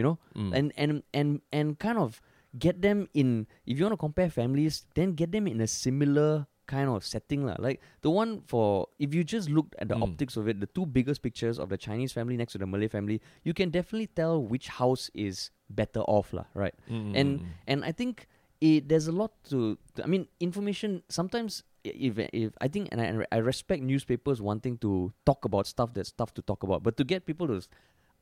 You 0.00 0.04
know, 0.08 0.16
mm, 0.32 0.48
and 0.56 0.72
and 0.80 1.04
and 1.12 1.44
and 1.52 1.76
kind 1.76 2.00
of 2.00 2.24
get 2.56 2.80
them 2.80 3.04
in. 3.12 3.44
If 3.68 3.76
you 3.76 3.84
want 3.84 3.92
to 3.92 4.00
compare 4.00 4.32
families, 4.32 4.88
then 4.96 5.12
get 5.12 5.28
them 5.28 5.44
in 5.44 5.60
a 5.60 5.68
similar 5.68 6.48
kind 6.66 6.88
of 6.88 7.04
setting, 7.04 7.44
lah. 7.44 7.56
Like 7.58 7.80
the 8.02 8.10
one 8.10 8.42
for 8.46 8.88
if 8.98 9.14
you 9.14 9.24
just 9.24 9.48
looked 9.50 9.74
at 9.78 9.88
the 9.88 9.96
Mm. 9.96 10.02
optics 10.02 10.36
of 10.36 10.48
it, 10.48 10.60
the 10.60 10.66
two 10.70 10.86
biggest 10.86 11.22
pictures 11.22 11.58
of 11.58 11.68
the 11.68 11.76
Chinese 11.78 12.12
family 12.12 12.36
next 12.36 12.52
to 12.52 12.58
the 12.58 12.66
Malay 12.66 12.88
family, 12.88 13.20
you 13.44 13.52
can 13.54 13.70
definitely 13.70 14.08
tell 14.08 14.42
which 14.42 14.68
house 14.68 15.10
is 15.14 15.50
better 15.68 16.00
off, 16.08 16.32
lah. 16.32 16.46
Right? 16.54 16.74
mm, 16.90 17.12
and 17.16 17.44
and 17.66 17.84
I 17.84 17.92
think 17.92 18.26
it 18.60 18.88
there's 18.88 19.08
a 19.08 19.12
lot 19.12 19.32
to, 19.50 19.76
to- 19.96 20.04
I 20.04 20.06
mean 20.06 20.28
information 20.40 21.02
sometimes 21.10 21.64
if 21.84 22.16
if 22.32 22.54
I 22.64 22.68
think 22.68 22.88
and 22.92 23.00
I, 23.02 23.26
I 23.34 23.38
respect 23.44 23.82
newspapers 23.82 24.40
wanting 24.40 24.78
to 24.80 25.12
talk 25.28 25.44
about 25.44 25.66
stuff 25.68 25.92
that's 25.92 26.12
tough 26.16 26.32
to 26.38 26.42
talk 26.42 26.62
about 26.64 26.80
but 26.86 26.96
to 26.96 27.04
get 27.04 27.26
people 27.26 27.44
to 27.52 27.60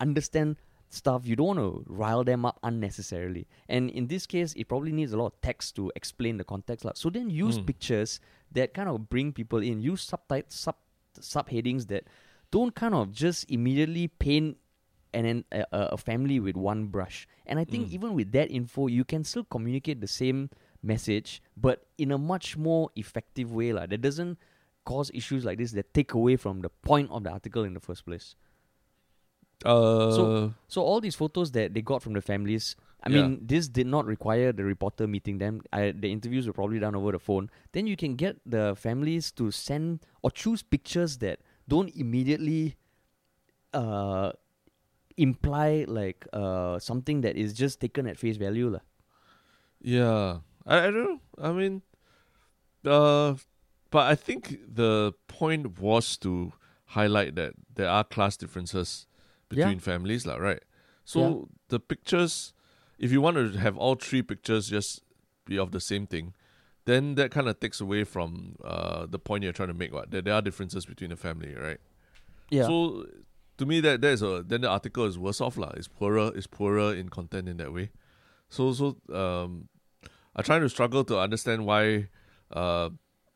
understand 0.01 0.57
stuff 0.93 1.27
you 1.27 1.35
don't 1.35 1.57
want 1.57 1.59
to 1.59 1.85
rile 1.89 2.23
them 2.23 2.45
up 2.45 2.59
unnecessarily 2.63 3.47
and 3.69 3.89
in 3.91 4.09
this 4.09 4.27
case 4.27 4.53
it 4.55 4.69
probably 4.69 4.93
needs 4.93 5.13
a 5.13 5.17
lot 5.17 5.27
of 5.27 5.41
text 5.41 5.75
to 5.75 5.91
explain 5.97 6.37
the 6.37 6.45
context 6.45 6.85
lah. 6.85 6.93
so 6.95 7.09
then 7.09 7.31
use 7.31 7.59
Mm. 7.59 7.67
pictures 7.67 8.21
that 8.53 8.75
kind 8.75 8.89
of 8.89 9.09
bring 9.09 9.33
people 9.33 9.59
in 9.59 9.81
use 9.81 10.03
subtitles 10.03 10.53
sub 10.55 10.77
subheadings 11.19 11.89
that 11.89 12.05
don't 12.51 12.75
kind 12.75 12.95
of 12.95 13.13
just 13.13 13.49
immediately 13.51 14.09
paint 14.09 14.57
and 15.15 15.27
then 15.27 15.45
a, 15.53 15.65
a 15.73 15.97
family 15.99 16.41
with 16.41 16.57
one 16.57 16.87
brush. 16.87 17.29
And 17.45 17.59
I 17.59 17.65
think 17.65 17.89
Mm. 17.89 17.93
even 17.93 18.11
with 18.15 18.33
that 18.33 18.51
info, 18.51 18.87
you 18.89 19.05
can 19.05 19.25
still 19.25 19.45
communicate 19.45 20.01
the 20.01 20.09
same 20.09 20.49
message, 20.83 21.43
but 21.57 21.85
in 21.99 22.11
a 22.13 22.17
much 22.19 22.57
more 22.57 22.89
effective 22.97 23.53
way, 23.53 23.73
lah. 23.77 23.85
That 23.85 24.01
doesn't 24.01 24.39
cause 24.85 25.11
issues 25.13 25.45
like 25.45 25.59
this 25.59 25.73
that 25.73 25.93
take 25.93 26.13
away 26.17 26.37
from 26.37 26.61
the 26.65 26.71
point 26.71 27.11
of 27.13 27.25
the 27.25 27.31
article 27.31 27.65
in 27.65 27.75
the 27.75 27.81
first 27.81 28.05
place. 28.09 28.37
Uh, 29.65 30.51
So 30.69 30.81
all 30.83 31.01
these 31.01 31.15
photos 31.15 31.53
that 31.53 31.75
they 31.75 31.83
got 31.83 32.03
from 32.03 32.15
the 32.15 32.21
families, 32.23 32.77
I 33.05 33.11
Yeah. 33.11 33.23
mean, 33.29 33.45
this 33.45 33.69
did 33.69 33.87
not 33.87 34.07
require 34.07 34.53
the 34.53 34.65
reporter 34.65 35.07
meeting 35.07 35.39
them. 35.39 35.61
I, 35.73 35.93
the 35.93 36.11
interviews 36.11 36.47
were 36.47 36.55
probably 36.55 36.79
done 36.79 36.95
over 36.95 37.13
the 37.13 37.19
phone. 37.19 37.51
Then 37.73 37.87
you 37.87 37.97
can 37.97 38.17
get 38.17 38.41
the 38.47 38.75
families 38.75 39.31
to 39.33 39.51
send 39.51 40.07
or 40.23 40.31
choose 40.31 40.63
pictures 40.63 41.19
that 41.19 41.41
don't 41.69 41.91
immediately 41.95 42.77
uh, 43.75 44.33
imply 45.17 45.85
like 45.89 46.27
uh, 46.33 46.79
something 46.79 47.21
that 47.21 47.37
is 47.37 47.53
just 47.53 47.81
taken 47.81 48.07
at 48.07 48.19
face 48.19 48.37
value. 48.37 48.71
lah. 48.71 48.81
Yeah, 49.83 50.41
I, 50.67 50.89
I 50.89 50.91
don't 50.91 51.05
know. 51.05 51.21
I 51.37 51.53
mean, 51.53 51.83
uh, 52.87 53.35
but 53.91 54.07
I 54.07 54.15
think 54.15 54.59
the 54.67 55.13
point 55.29 55.79
was 55.81 56.17
to 56.19 56.53
highlight 56.97 57.35
that 57.35 57.55
there 57.75 57.89
are 57.89 58.05
class 58.05 58.37
differences 58.37 59.07
Yeah. 59.53 59.67
between 59.67 59.81
families, 59.81 60.27
lah, 60.27 60.37
right? 60.37 60.63
So 61.05 61.49
the 61.69 61.81
pictures, 61.81 62.53
if 62.99 63.13
you 63.13 63.21
want 63.21 63.37
to 63.37 63.59
have 63.59 63.77
all 63.77 63.97
three 63.97 64.23
pictures 64.23 64.69
just 64.69 65.03
be 65.45 65.59
of 65.59 65.73
the 65.73 65.81
same 65.81 66.07
thing, 66.07 66.35
then 66.85 67.15
that 67.17 67.31
kind 67.31 67.49
of 67.49 67.61
takes 67.61 67.81
away 67.81 68.05
from 68.05 68.57
uh 68.65 69.07
the 69.07 69.19
point 69.19 69.45
you're 69.45 69.53
trying 69.53 69.69
to 69.69 69.75
make. 69.75 69.93
What 69.93 70.11
that 70.11 70.25
there 70.25 70.35
are 70.35 70.43
differences 70.43 70.87
between 70.87 71.11
the 71.11 71.17
family, 71.17 71.55
right? 71.55 71.79
Yeah. 72.51 72.67
So 72.67 73.07
to 73.59 73.67
me, 73.67 73.81
that 73.81 74.01
that 74.01 74.13
is 74.13 74.23
a 74.23 74.45
then 74.47 74.63
the 74.63 74.69
article 74.69 75.05
is 75.05 75.19
worse 75.19 75.41
off 75.41 75.57
lah. 75.57 75.73
It's 75.75 75.89
poorer. 75.89 76.33
It's 76.35 76.47
poorer 76.47 76.95
in 76.95 77.09
content 77.09 77.49
in 77.49 77.57
that 77.59 77.73
way. 77.73 77.91
So 78.49 78.73
so 78.73 78.97
um, 79.13 79.69
I'm 80.37 80.45
trying 80.45 80.63
to 80.63 80.69
struggle 80.69 81.05
to 81.05 81.19
understand 81.19 81.67
why 81.67 82.09
uh 82.53 82.91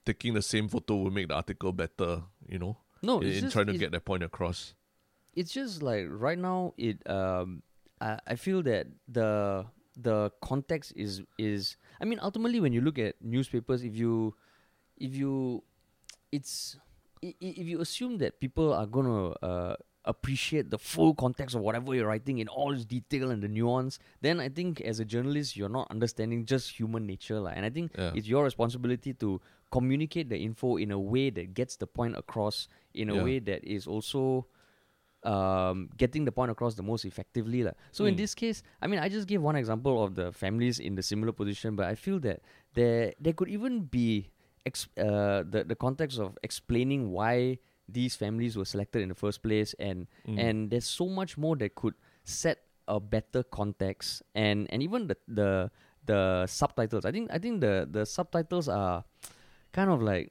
taking 0.04 0.34
the 0.34 0.42
same 0.42 0.68
photo 0.68 0.96
will 0.96 1.10
make 1.10 1.28
the 1.28 1.34
article 1.34 1.72
better. 1.72 2.22
You 2.48 2.58
know, 2.58 2.76
no, 3.02 3.20
in, 3.20 3.32
just, 3.32 3.52
trying 3.52 3.66
to 3.66 3.76
get 3.76 3.90
that 3.92 4.04
point 4.04 4.22
across. 4.22 4.74
It's 5.36 5.52
just 5.52 5.82
like 5.82 6.06
right 6.08 6.38
now 6.38 6.72
it 6.76 6.98
um 7.08 7.62
I, 8.00 8.18
I 8.26 8.34
feel 8.36 8.62
that 8.64 8.88
the 9.06 9.64
the 9.96 10.32
context 10.42 10.92
is 10.96 11.22
is 11.38 11.76
I 12.00 12.04
mean 12.04 12.18
ultimately 12.20 12.60
when 12.60 12.72
you 12.72 12.80
look 12.80 12.98
at 12.98 13.16
newspapers 13.22 13.84
if 13.84 13.94
you 13.96 14.34
if 14.96 15.14
you 15.14 15.62
it's 16.32 16.76
if 17.22 17.66
you 17.66 17.80
assume 17.80 18.18
that 18.18 18.40
people 18.40 18.72
are 18.72 18.86
gonna 18.86 19.30
uh, 19.40 19.76
appreciate 20.04 20.70
the 20.70 20.78
full 20.78 21.14
context 21.14 21.56
of 21.56 21.62
whatever 21.62 21.94
you're 21.94 22.06
writing 22.06 22.38
in 22.38 22.46
all 22.48 22.72
its 22.72 22.84
detail 22.84 23.30
and 23.30 23.42
the 23.42 23.48
nuance, 23.48 23.98
then 24.20 24.38
I 24.38 24.48
think 24.48 24.80
as 24.82 25.00
a 25.00 25.04
journalist 25.04 25.56
you're 25.56 25.72
not 25.72 25.90
understanding 25.90 26.44
just 26.44 26.78
human 26.78 27.06
nature, 27.06 27.40
lah. 27.40 27.50
And 27.56 27.64
I 27.64 27.70
think 27.70 27.92
Yeah. 27.98 28.12
it's 28.14 28.28
your 28.28 28.44
responsibility 28.44 29.14
to 29.14 29.40
communicate 29.72 30.28
the 30.28 30.38
info 30.38 30.76
in 30.76 30.92
a 30.92 31.00
way 31.00 31.30
that 31.30 31.54
gets 31.54 31.76
the 31.76 31.86
point 31.86 32.16
across 32.16 32.68
in 32.94 33.08
a 33.10 33.16
Yeah. 33.16 33.24
way 33.24 33.38
that 33.40 33.64
is 33.64 33.86
also 33.88 34.46
um, 35.24 35.88
getting 35.96 36.24
the 36.24 36.32
point 36.32 36.50
across 36.50 36.74
the 36.74 36.82
most 36.82 37.04
effectively. 37.04 37.62
lah. 37.64 37.72
So 37.92 38.04
in 38.04 38.14
Mm. 38.14 38.18
this 38.18 38.34
case, 38.34 38.62
I 38.80 38.86
mean, 38.86 39.00
I 39.00 39.08
just 39.08 39.26
gave 39.26 39.42
one 39.42 39.56
example 39.56 40.02
of 40.02 40.14
the 40.14 40.30
families 40.32 40.78
in 40.78 40.94
the 40.94 41.02
similar 41.02 41.32
position, 41.32 41.74
but 41.76 41.86
I 41.86 41.94
feel 41.94 42.20
that 42.20 42.42
there 42.74 43.12
there 43.20 43.32
could 43.32 43.48
even 43.48 43.84
be 43.90 44.30
ex- 44.64 44.90
uh, 44.98 45.42
the 45.48 45.64
the 45.66 45.74
context 45.74 46.18
of 46.20 46.38
explaining 46.42 47.10
why 47.10 47.58
these 47.88 48.14
families 48.18 48.56
were 48.58 48.66
selected 48.66 49.02
in 49.02 49.08
the 49.08 49.18
first 49.18 49.42
place, 49.42 49.74
and 49.78 50.06
Mm. 50.26 50.38
and 50.38 50.56
there's 50.70 50.86
so 50.86 51.06
much 51.08 51.38
more 51.38 51.56
that 51.58 51.74
could 51.74 51.94
set 52.22 52.62
a 52.86 53.00
better 53.02 53.42
context, 53.42 54.22
and 54.34 54.66
and 54.70 54.82
even 54.82 55.06
the 55.10 55.16
the 55.26 55.50
the 56.06 56.46
subtitles. 56.46 57.02
I 57.04 57.10
think 57.10 57.30
I 57.34 57.38
think 57.42 57.58
the 57.62 57.86
the 57.90 58.06
subtitles 58.06 58.68
are 58.70 59.02
kind 59.74 59.90
of 59.90 60.02
like 60.02 60.30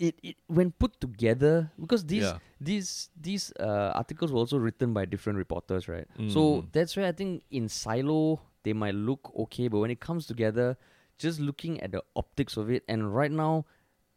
it, 0.00 0.16
it 0.22 0.36
when 0.48 0.72
put 0.72 0.98
together 1.00 1.70
because 1.78 2.04
these 2.08 2.24
Yeah. 2.24 2.38
these 2.58 3.10
these 3.20 3.52
uh, 3.60 3.92
articles 3.94 4.32
were 4.32 4.40
also 4.40 4.56
written 4.56 4.92
by 4.96 5.04
different 5.04 5.36
reporters, 5.36 5.88
right? 5.88 6.08
Mm. 6.18 6.32
So 6.32 6.64
that's 6.72 6.96
why 6.96 7.06
I 7.06 7.12
think 7.12 7.44
in 7.50 7.68
silo 7.68 8.40
they 8.64 8.72
might 8.72 8.94
look 8.96 9.30
okay, 9.44 9.68
but 9.68 9.78
when 9.78 9.90
it 9.92 10.00
comes 10.00 10.26
together, 10.26 10.76
just 11.20 11.38
looking 11.38 11.80
at 11.80 11.92
the 11.92 12.02
optics 12.16 12.56
of 12.56 12.70
it, 12.70 12.82
and 12.88 13.14
right 13.14 13.30
now, 13.30 13.64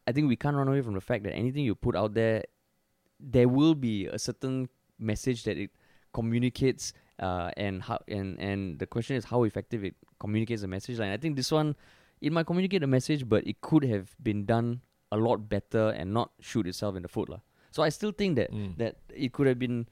I 0.08 0.12
think 0.12 0.28
we 0.28 0.36
can't 0.36 0.56
run 0.56 0.68
away 0.68 0.82
from 0.82 0.96
the 0.96 1.02
fact 1.04 1.24
that 1.28 1.34
anything 1.36 1.64
you 1.64 1.76
put 1.76 1.96
out 1.96 2.14
there 2.16 2.44
there 3.20 3.48
will 3.48 3.76
be 3.76 4.08
a 4.08 4.20
certain 4.20 4.68
message 5.00 5.44
that 5.44 5.58
it 5.58 5.72
communicates 6.14 6.94
uh, 7.20 7.52
and 7.58 7.82
how 7.84 8.00
and 8.08 8.40
and 8.40 8.80
the 8.80 8.86
question 8.86 9.16
is 9.16 9.26
how 9.26 9.44
effective 9.44 9.84
it 9.84 9.96
communicates 10.20 10.64
a 10.64 10.68
message 10.68 11.00
and 11.00 11.12
i 11.12 11.18
think 11.18 11.36
this 11.36 11.52
one 11.52 11.76
it 12.22 12.32
might 12.32 12.46
communicate 12.46 12.84
a 12.84 12.88
message 12.88 13.28
but 13.28 13.46
it 13.48 13.60
could 13.62 13.84
have 13.84 14.16
been 14.22 14.46
done 14.46 14.82
a 15.14 15.18
lot 15.18 15.46
better 15.46 15.94
and 15.94 16.10
not 16.10 16.34
shoot 16.42 16.66
itself 16.66 16.98
in 16.98 17.06
the 17.06 17.12
foot 17.16 17.30
lah. 17.30 17.42
so 17.70 17.86
i 17.86 17.90
still 17.94 18.10
think 18.14 18.34
that 18.40 18.50
Mm. 18.50 18.74
that 18.82 18.98
it 19.14 19.30
could 19.36 19.46
have 19.46 19.60
been 19.62 19.86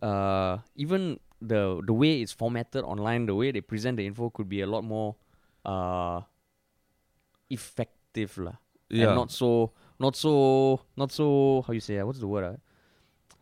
uh, 0.00 0.58
even 0.76 1.20
the 1.44 1.80
the 1.84 1.92
way 1.92 2.20
it's 2.24 2.32
formatted 2.32 2.80
online 2.84 3.28
the 3.28 3.36
way 3.36 3.52
they 3.52 3.60
present 3.60 4.00
the 4.00 4.06
info 4.08 4.30
could 4.32 4.48
be 4.48 4.60
a 4.64 4.68
lot 4.74 4.80
more 4.84 5.16
uh, 5.68 6.18
effective 7.50 8.36
lah 8.38 8.56
yeah. 8.88 9.06
and 9.08 9.14
not 9.16 9.30
so 9.30 9.72
not 10.00 10.16
so 10.16 10.80
not 10.96 11.10
so 11.12 11.62
how 11.66 11.72
you 11.72 11.80
say 11.80 11.98
uh, 11.98 12.06
what's 12.06 12.18
the 12.20 12.26
word 12.28 12.44
uh? 12.44 12.56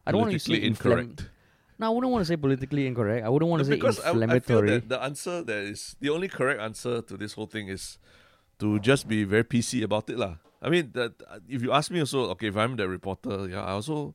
I 0.07 0.12
don't 0.12 0.20
want 0.29 0.33
to 0.33 0.38
say 0.38 0.61
politically 0.61 0.68
inflam- 0.70 1.00
incorrect. 1.00 1.31
No, 1.79 1.87
I 1.88 1.90
wouldn't 1.90 2.12
want 2.12 2.22
to 2.22 2.29
say 2.29 2.37
politically 2.37 2.87
incorrect. 2.87 3.24
I 3.24 3.29
wouldn't 3.33 3.50
want 3.50 3.61
to 3.64 3.66
say 3.66 3.74
because 3.81 3.98
I, 3.98 4.11
I 4.11 4.12
feel 4.12 4.22
inflammatory. 4.22 4.70
that 4.70 4.88
the 4.88 5.00
answer 5.03 5.42
that 5.42 5.62
is 5.64 5.96
the 5.98 6.11
only 6.12 6.29
correct 6.29 6.61
answer 6.61 7.00
to 7.03 7.16
this 7.16 7.33
whole 7.33 7.46
thing 7.48 7.68
is 7.72 7.98
to 8.61 8.79
just 8.79 9.09
be 9.09 9.24
very 9.24 9.42
PC 9.44 9.83
about 9.83 10.07
it, 10.12 10.18
lah. 10.20 10.37
I 10.64 10.70
mean, 10.70 10.90
that 10.94 11.12
if 11.46 11.62
you 11.62 11.72
ask 11.72 11.90
me 11.90 12.00
also, 12.00 12.31
okay, 12.31 12.48
if 12.48 12.57
I'm 12.57 12.74
the 12.77 12.88
reporter, 12.88 13.46
yeah, 13.48 13.62
I 13.62 13.72
also 13.72 14.14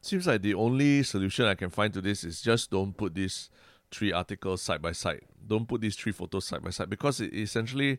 seems 0.00 0.26
like 0.26 0.40
the 0.40 0.54
only 0.54 1.02
solution 1.02 1.44
I 1.44 1.54
can 1.54 1.68
find 1.68 1.92
to 1.92 2.00
this 2.00 2.24
is 2.24 2.40
just 2.40 2.70
don't 2.70 2.96
put 2.96 3.14
these 3.14 3.50
three 3.90 4.10
articles 4.10 4.62
side 4.62 4.80
by 4.80 4.92
side. 4.92 5.20
Don't 5.46 5.68
put 5.68 5.82
these 5.82 5.94
three 5.94 6.12
photos 6.12 6.46
side 6.46 6.62
by 6.62 6.70
side 6.70 6.88
because 6.88 7.20
it 7.20 7.34
essentially 7.34 7.98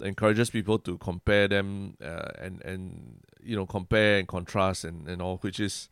encourages 0.00 0.50
people 0.50 0.78
to 0.80 0.98
compare 0.98 1.48
them 1.48 1.96
uh, 2.02 2.28
and 2.38 2.62
and 2.62 3.20
you 3.42 3.56
know 3.56 3.64
compare 3.64 4.18
and 4.18 4.28
contrast 4.28 4.84
and 4.84 5.08
and 5.08 5.22
all, 5.22 5.38
which 5.38 5.58
is 5.58 5.88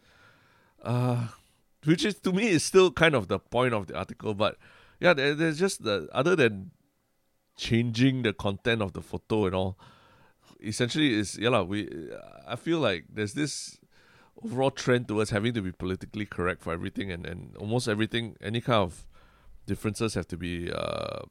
uh 0.83 1.29
which 1.85 2.05
is 2.05 2.15
to 2.17 2.33
me 2.33 2.49
is 2.49 2.63
still 2.63 2.91
kind 2.91 3.15
of 3.15 3.29
the 3.29 3.39
point 3.39 3.73
of 3.73 3.87
the 3.87 3.97
article. 3.97 4.35
But 4.35 4.59
yeah, 5.01 5.15
there, 5.15 5.35
there's 5.35 5.59
just 5.59 5.83
the 5.83 6.09
other 6.13 6.37
than 6.37 6.73
changing 7.57 8.23
the 8.23 8.35
content 8.35 8.83
of 8.83 8.93
the 8.93 9.01
photo 9.01 9.47
and 9.47 9.55
all. 9.55 9.79
Essentially, 10.63 11.15
is 11.19 11.37
yeah 11.39 11.51
lah, 11.51 11.63
We 11.67 11.91
I 12.47 12.55
feel 12.57 12.79
like 12.79 13.05
there's 13.13 13.35
this 13.35 13.79
overall 14.43 14.71
trend 14.71 15.09
towards 15.09 15.31
having 15.31 15.53
to 15.55 15.63
be 15.63 15.73
politically 15.73 16.27
correct 16.27 16.63
for 16.63 16.73
everything, 16.73 17.11
and 17.11 17.27
and 17.27 17.57
almost 17.59 17.89
everything, 17.89 18.37
any 18.41 18.61
kind 18.63 18.79
of 18.87 19.07
differences 19.67 20.15
have 20.15 20.27
to 20.31 20.37
be. 20.39 20.71
Uh, 20.71 21.27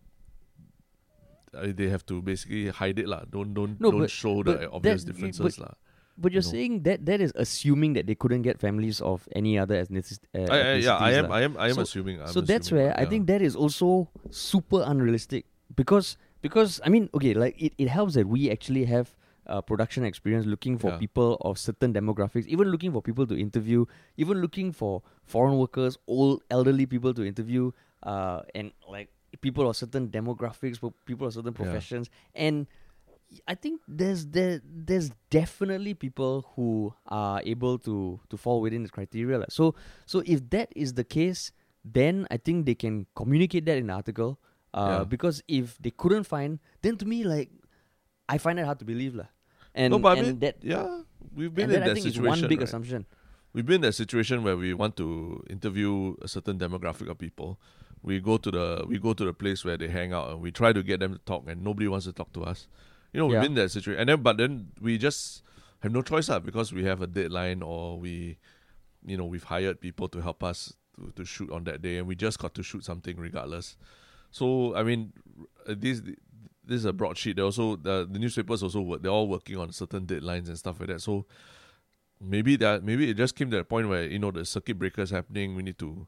they 1.53 1.89
have 1.89 2.05
to 2.05 2.21
basically 2.21 2.69
hide 2.69 2.97
it 2.99 3.07
lah. 3.07 3.23
Don't 3.29 3.53
don't 3.53 3.79
No, 3.79 3.91
don't 3.91 4.01
but- 4.07 4.11
show 4.11 4.43
but 4.43 4.59
the 4.59 4.69
obvious 4.71 5.03
that- 5.03 5.11
differences 5.13 5.59
lah. 5.59 5.75
but 6.17 6.31
you're 6.31 6.43
no. 6.43 6.51
saying 6.55 6.83
that 6.83 7.05
that 7.07 7.19
is 7.19 7.31
assuming 7.35 7.93
that 7.93 8.05
they 8.07 8.15
couldn't 8.15 8.43
get 8.43 8.59
families 8.59 9.01
of 9.01 9.27
any 9.35 9.57
other 9.59 9.75
ethnicity. 9.83 10.27
uh, 10.35 10.47
I, 10.51 10.57
I, 10.59 10.73
yeah, 10.79 10.95
I 10.95 11.11
am. 11.19 11.31
I 11.31 11.41
am. 11.43 11.53
I 11.57 11.67
am 11.71 11.75
So- 11.75 11.87
assuming. 11.87 12.21
I'm 12.21 12.27
so 12.31 12.39
that's 12.41 12.67
assuming, 12.67 12.91
where 12.91 12.99
I 12.99 13.05
think 13.05 13.27
that 13.27 13.41
is 13.41 13.55
also 13.55 14.07
super 14.29 14.83
unrealistic 14.85 15.45
because 15.75 16.15
because 16.41 16.79
I 16.85 16.89
mean 16.89 17.09
okay 17.13 17.33
like 17.33 17.55
it, 17.59 17.73
it 17.77 17.87
helps 17.91 18.15
that 18.15 18.27
we 18.27 18.47
actually 18.51 18.85
have 18.87 19.11
uh, 19.47 19.61
production 19.61 20.03
experience 20.05 20.45
looking 20.45 20.77
for 20.77 20.91
Yeah. 20.91 20.97
people 20.97 21.37
of 21.41 21.57
certain 21.57 21.93
demographics 21.93 22.45
even 22.47 22.67
looking 22.69 22.91
for 22.91 23.01
people 23.01 23.25
to 23.27 23.35
interview 23.37 23.85
even 24.17 24.39
looking 24.41 24.71
for 24.71 25.01
foreign 25.23 25.57
workers 25.57 25.97
old 26.07 26.43
elderly 26.51 26.85
people 26.85 27.13
to 27.13 27.23
interview 27.25 27.71
uh, 28.03 28.41
and 28.53 28.71
like 28.87 29.09
people 29.41 29.67
of 29.69 29.75
certain 29.75 30.09
demographics 30.09 30.79
people 31.05 31.27
of 31.27 31.33
certain 31.33 31.53
Yeah. 31.53 31.63
professions 31.63 32.09
and 32.35 32.67
I 33.47 33.55
think 33.55 33.79
there's 33.87 34.25
there 34.27 34.59
there's 34.65 35.09
definitely 35.29 35.93
people 35.93 36.51
who 36.55 36.93
are 37.07 37.41
able 37.45 37.79
to 37.79 38.19
to 38.29 38.35
fall 38.37 38.59
within 38.59 38.81
this 38.83 38.91
criteria. 38.91 39.45
So 39.49 39.73
so 40.05 40.21
if 40.25 40.49
that 40.49 40.67
is 40.75 40.93
the 40.95 41.05
case, 41.05 41.53
then 41.85 42.27
I 42.29 42.35
think 42.35 42.65
they 42.65 42.75
can 42.75 43.07
communicate 43.15 43.63
that 43.65 43.77
in 43.77 43.87
the 43.87 43.93
article. 43.93 44.37
Uh, 44.73 44.87
Yeah. 44.89 45.03
because 45.05 45.41
if 45.47 45.77
they 45.79 45.91
couldn't 45.91 46.25
find, 46.27 46.59
then 46.81 46.97
to 46.97 47.05
me 47.05 47.23
like 47.23 47.49
I 48.31 48.37
find 48.39 48.59
it 48.59 48.65
hard 48.65 48.79
to 48.79 48.85
believe 48.85 49.13
lah. 49.15 49.27
And, 49.75 49.91
no, 49.91 49.99
but 49.99 50.17
I 50.17 50.21
mean, 50.21 50.39
that 50.39 50.55
yeah, 50.63 51.03
we've 51.35 51.53
been 51.53 51.65
and 51.65 51.73
in 51.73 51.79
that 51.81 51.89
I 51.91 51.93
that 51.93 52.01
situation. 52.03 52.23
one 52.23 52.47
big 52.47 52.59
right? 52.59 52.67
assumption. 52.67 53.05
We've 53.53 53.65
been 53.65 53.75
in 53.83 53.87
that 53.91 53.93
situation 53.99 54.43
where 54.43 54.55
we 54.55 54.73
want 54.73 54.95
to 55.03 55.43
interview 55.49 56.15
a 56.21 56.27
certain 56.27 56.57
demographic 56.57 57.09
of 57.11 57.17
people. 57.19 57.59
We 58.01 58.19
go 58.19 58.37
to 58.37 58.49
the 58.51 58.85
we 58.87 58.97
go 58.99 59.13
to 59.13 59.25
the 59.25 59.33
place 59.33 59.63
where 59.67 59.77
they 59.77 59.87
hang 59.87 60.13
out 60.13 60.31
and 60.31 60.41
we 60.41 60.51
try 60.51 60.71
to 60.73 60.81
get 60.81 60.99
them 61.03 61.13
to 61.13 61.19
talk, 61.27 61.47
and 61.47 61.63
nobody 61.63 61.87
wants 61.87 62.05
to 62.07 62.13
talk 62.13 62.31
to 62.33 62.43
us. 62.43 62.67
You 63.13 63.19
know, 63.19 63.27
we've 63.27 63.35
Yeah. 63.35 63.41
been 63.43 63.51
in 63.59 63.61
that 63.63 63.71
situation, 63.71 63.99
and 63.99 64.07
then 64.09 64.23
but 64.23 64.37
then 64.39 64.71
we 64.79 64.97
just 64.97 65.43
have 65.83 65.91
no 65.91 66.01
choice, 66.01 66.29
lah, 66.31 66.39
because 66.39 66.71
we 66.71 66.83
have 66.87 67.01
a 67.03 67.07
deadline 67.07 67.61
or 67.61 67.99
we, 67.99 68.37
you 69.05 69.17
know, 69.17 69.25
we've 69.25 69.43
hired 69.43 69.81
people 69.81 70.07
to 70.15 70.21
help 70.21 70.43
us 70.43 70.73
to, 70.95 71.11
to 71.15 71.25
shoot 71.25 71.51
on 71.51 71.63
that 71.65 71.81
day, 71.81 71.97
and 71.99 72.07
we 72.07 72.15
just 72.15 72.39
got 72.39 72.53
to 72.55 72.63
shoot 72.63 72.83
something 72.85 73.17
regardless. 73.19 73.75
So 74.31 74.73
I 74.75 74.83
mean, 74.83 75.11
uh, 75.67 75.75
this 76.71 76.79
is 76.79 76.85
a 76.85 76.93
broadsheet. 76.93 77.35
They 77.35 77.41
also 77.41 77.75
the, 77.75 78.07
the 78.09 78.17
newspapers 78.17 78.63
also 78.63 78.81
work. 78.81 79.01
They're 79.01 79.11
all 79.11 79.27
working 79.27 79.57
on 79.57 79.71
certain 79.71 80.05
deadlines 80.05 80.47
and 80.47 80.57
stuff 80.57 80.79
like 80.79 80.89
that. 80.89 81.01
So 81.01 81.25
maybe 82.19 82.55
that 82.57 82.83
maybe 82.83 83.09
it 83.09 83.17
just 83.17 83.35
came 83.35 83.51
to 83.51 83.59
a 83.59 83.63
point 83.63 83.89
where 83.89 84.05
you 84.05 84.19
know 84.19 84.31
the 84.31 84.45
circuit 84.45 84.79
breaker 84.79 85.01
is 85.01 85.09
happening. 85.09 85.55
We 85.55 85.63
need 85.63 85.77
to 85.79 86.07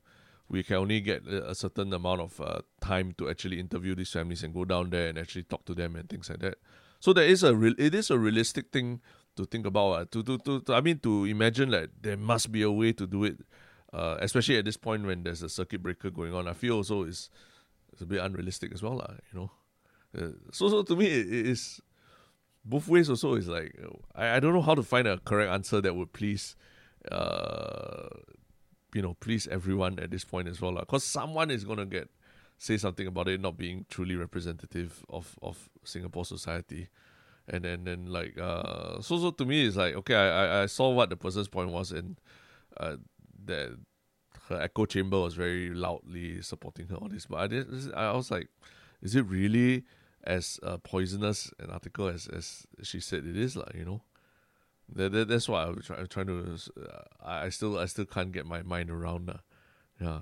we 0.50 0.64
can 0.64 0.78
only 0.78 1.02
get 1.02 1.26
a, 1.28 1.56
certain 1.56 1.92
amount 1.94 2.22
of 2.22 2.40
uh, 2.42 2.62
time 2.82 3.14
to 3.18 3.30
actually 3.30 3.60
interview 3.60 3.96
these 3.96 4.12
families 4.12 4.44
and 4.44 4.54
go 4.54 4.66
down 4.66 4.90
there 4.90 5.08
and 5.08 5.18
actually 5.18 5.44
talk 5.44 5.66
to 5.66 5.74
them 5.74 5.96
and 5.96 6.08
things 6.10 6.30
like 6.30 6.40
that. 6.40 6.56
So 7.00 7.12
there 7.12 7.26
is 7.26 7.44
a 7.44 7.56
real 7.56 7.74
it 7.78 7.96
is 7.96 8.10
a 8.10 8.18
realistic 8.18 8.72
thing 8.72 9.02
to 9.36 9.46
think 9.46 9.66
about. 9.66 9.92
Uh, 9.92 10.06
to, 10.12 10.24
to, 10.24 10.38
to, 10.40 10.62
to 10.62 10.74
I 10.74 10.82
mean 10.82 11.00
to 11.00 11.26
imagine 11.26 11.72
that 11.72 11.90
there 12.02 12.18
must 12.18 12.52
be 12.52 12.62
a 12.62 12.72
way 12.72 12.94
to 12.94 13.08
do 13.08 13.24
it. 13.26 13.38
Uh, 13.92 14.18
especially 14.22 14.58
at 14.58 14.66
this 14.66 14.76
point 14.76 15.06
when 15.06 15.22
there's 15.22 15.44
a 15.44 15.50
circuit 15.50 15.84
breaker 15.84 16.10
going 16.10 16.34
on, 16.34 16.48
I 16.48 16.54
feel 16.54 16.78
also 16.78 17.04
is 17.04 17.30
it's 17.92 18.02
a 18.02 18.08
bit 18.08 18.22
unrealistic 18.22 18.74
as 18.74 18.82
well, 18.82 18.98
lah. 18.98 19.14
You 19.32 19.40
know, 19.40 19.52
uh, 20.18 20.28
so 20.52 20.70
so 20.70 20.84
to 20.84 20.96
me 20.96 21.06
it, 21.06 21.48
is 21.48 21.82
both 22.66 22.88
ways. 22.88 23.10
Also, 23.10 23.36
is 23.36 23.48
like 23.48 23.76
uh, 23.84 23.90
I, 24.16 24.38
I 24.38 24.40
don't 24.40 24.54
know 24.54 24.62
how 24.62 24.76
to 24.76 24.84
find 24.84 25.08
a 25.08 25.18
correct 25.20 25.52
answer 25.52 25.82
that 25.82 25.96
would 25.96 26.14
please, 26.14 26.56
uh, 27.12 28.08
you 28.94 29.02
know, 29.02 29.16
please 29.20 29.48
everyone 29.48 30.00
at 30.00 30.12
this 30.12 30.24
point 30.24 30.48
as 30.48 30.62
well, 30.62 30.74
Because 30.76 31.04
someone 31.04 31.52
is 31.52 31.64
gonna 31.64 31.86
get 31.86 32.10
say 32.58 32.78
something 32.78 33.08
about 33.08 33.28
it 33.28 33.42
not 33.42 33.58
being 33.58 33.86
truly 33.90 34.16
representative 34.16 35.04
of 35.10 35.36
of 35.42 35.70
Singapore 35.84 36.26
society. 36.26 36.90
And 37.46 37.66
then, 37.66 37.84
then 37.84 38.06
like 38.06 38.40
uh, 38.40 39.02
so 39.02 39.20
so 39.20 39.32
to 39.32 39.46
me 39.46 39.66
it's 39.66 39.76
like 39.76 39.96
okay 39.96 40.16
I, 40.16 40.28
I 40.28 40.64
I 40.64 40.66
saw 40.68 40.92
what 40.92 41.10
the 41.10 41.18
person's 41.18 41.50
point 41.50 41.72
was 41.72 41.92
and 41.92 42.18
uh, 42.78 42.96
that 43.46 43.78
her 44.50 44.62
echo 44.62 44.86
chamber 44.86 45.20
was 45.20 45.34
very 45.34 45.70
loudly 45.70 46.42
supporting 46.42 46.88
her 46.88 46.98
on 46.98 47.10
this. 47.10 47.26
But 47.26 47.40
I 47.40 47.48
did, 47.48 47.94
I 47.94 48.12
was 48.14 48.32
like, 48.32 48.48
is 49.02 49.16
it 49.16 49.26
really 49.26 49.84
as 50.24 50.60
uh, 50.64 50.78
poisonous 50.78 51.52
an 51.60 51.70
article 51.70 52.08
as, 52.08 52.28
as 52.28 52.66
she 52.84 53.00
said 53.00 53.26
it 53.26 53.38
is, 53.38 53.56
like 53.56 53.74
you 53.76 53.86
know? 53.86 54.02
That, 54.94 55.12
that 55.14 55.28
that's 55.28 55.48
why 55.48 55.64
I'm, 55.64 55.82
try, 55.82 56.04
trying 56.06 56.28
to. 56.28 56.58
Uh, 56.78 57.02
I 57.24 57.46
I 57.46 57.50
still 57.50 57.80
I 57.80 57.86
still 57.86 58.06
can't 58.06 58.32
get 58.32 58.46
my 58.46 58.62
mind 58.64 58.90
around. 58.92 59.30
Uh, 59.30 59.38
yeah, 60.00 60.20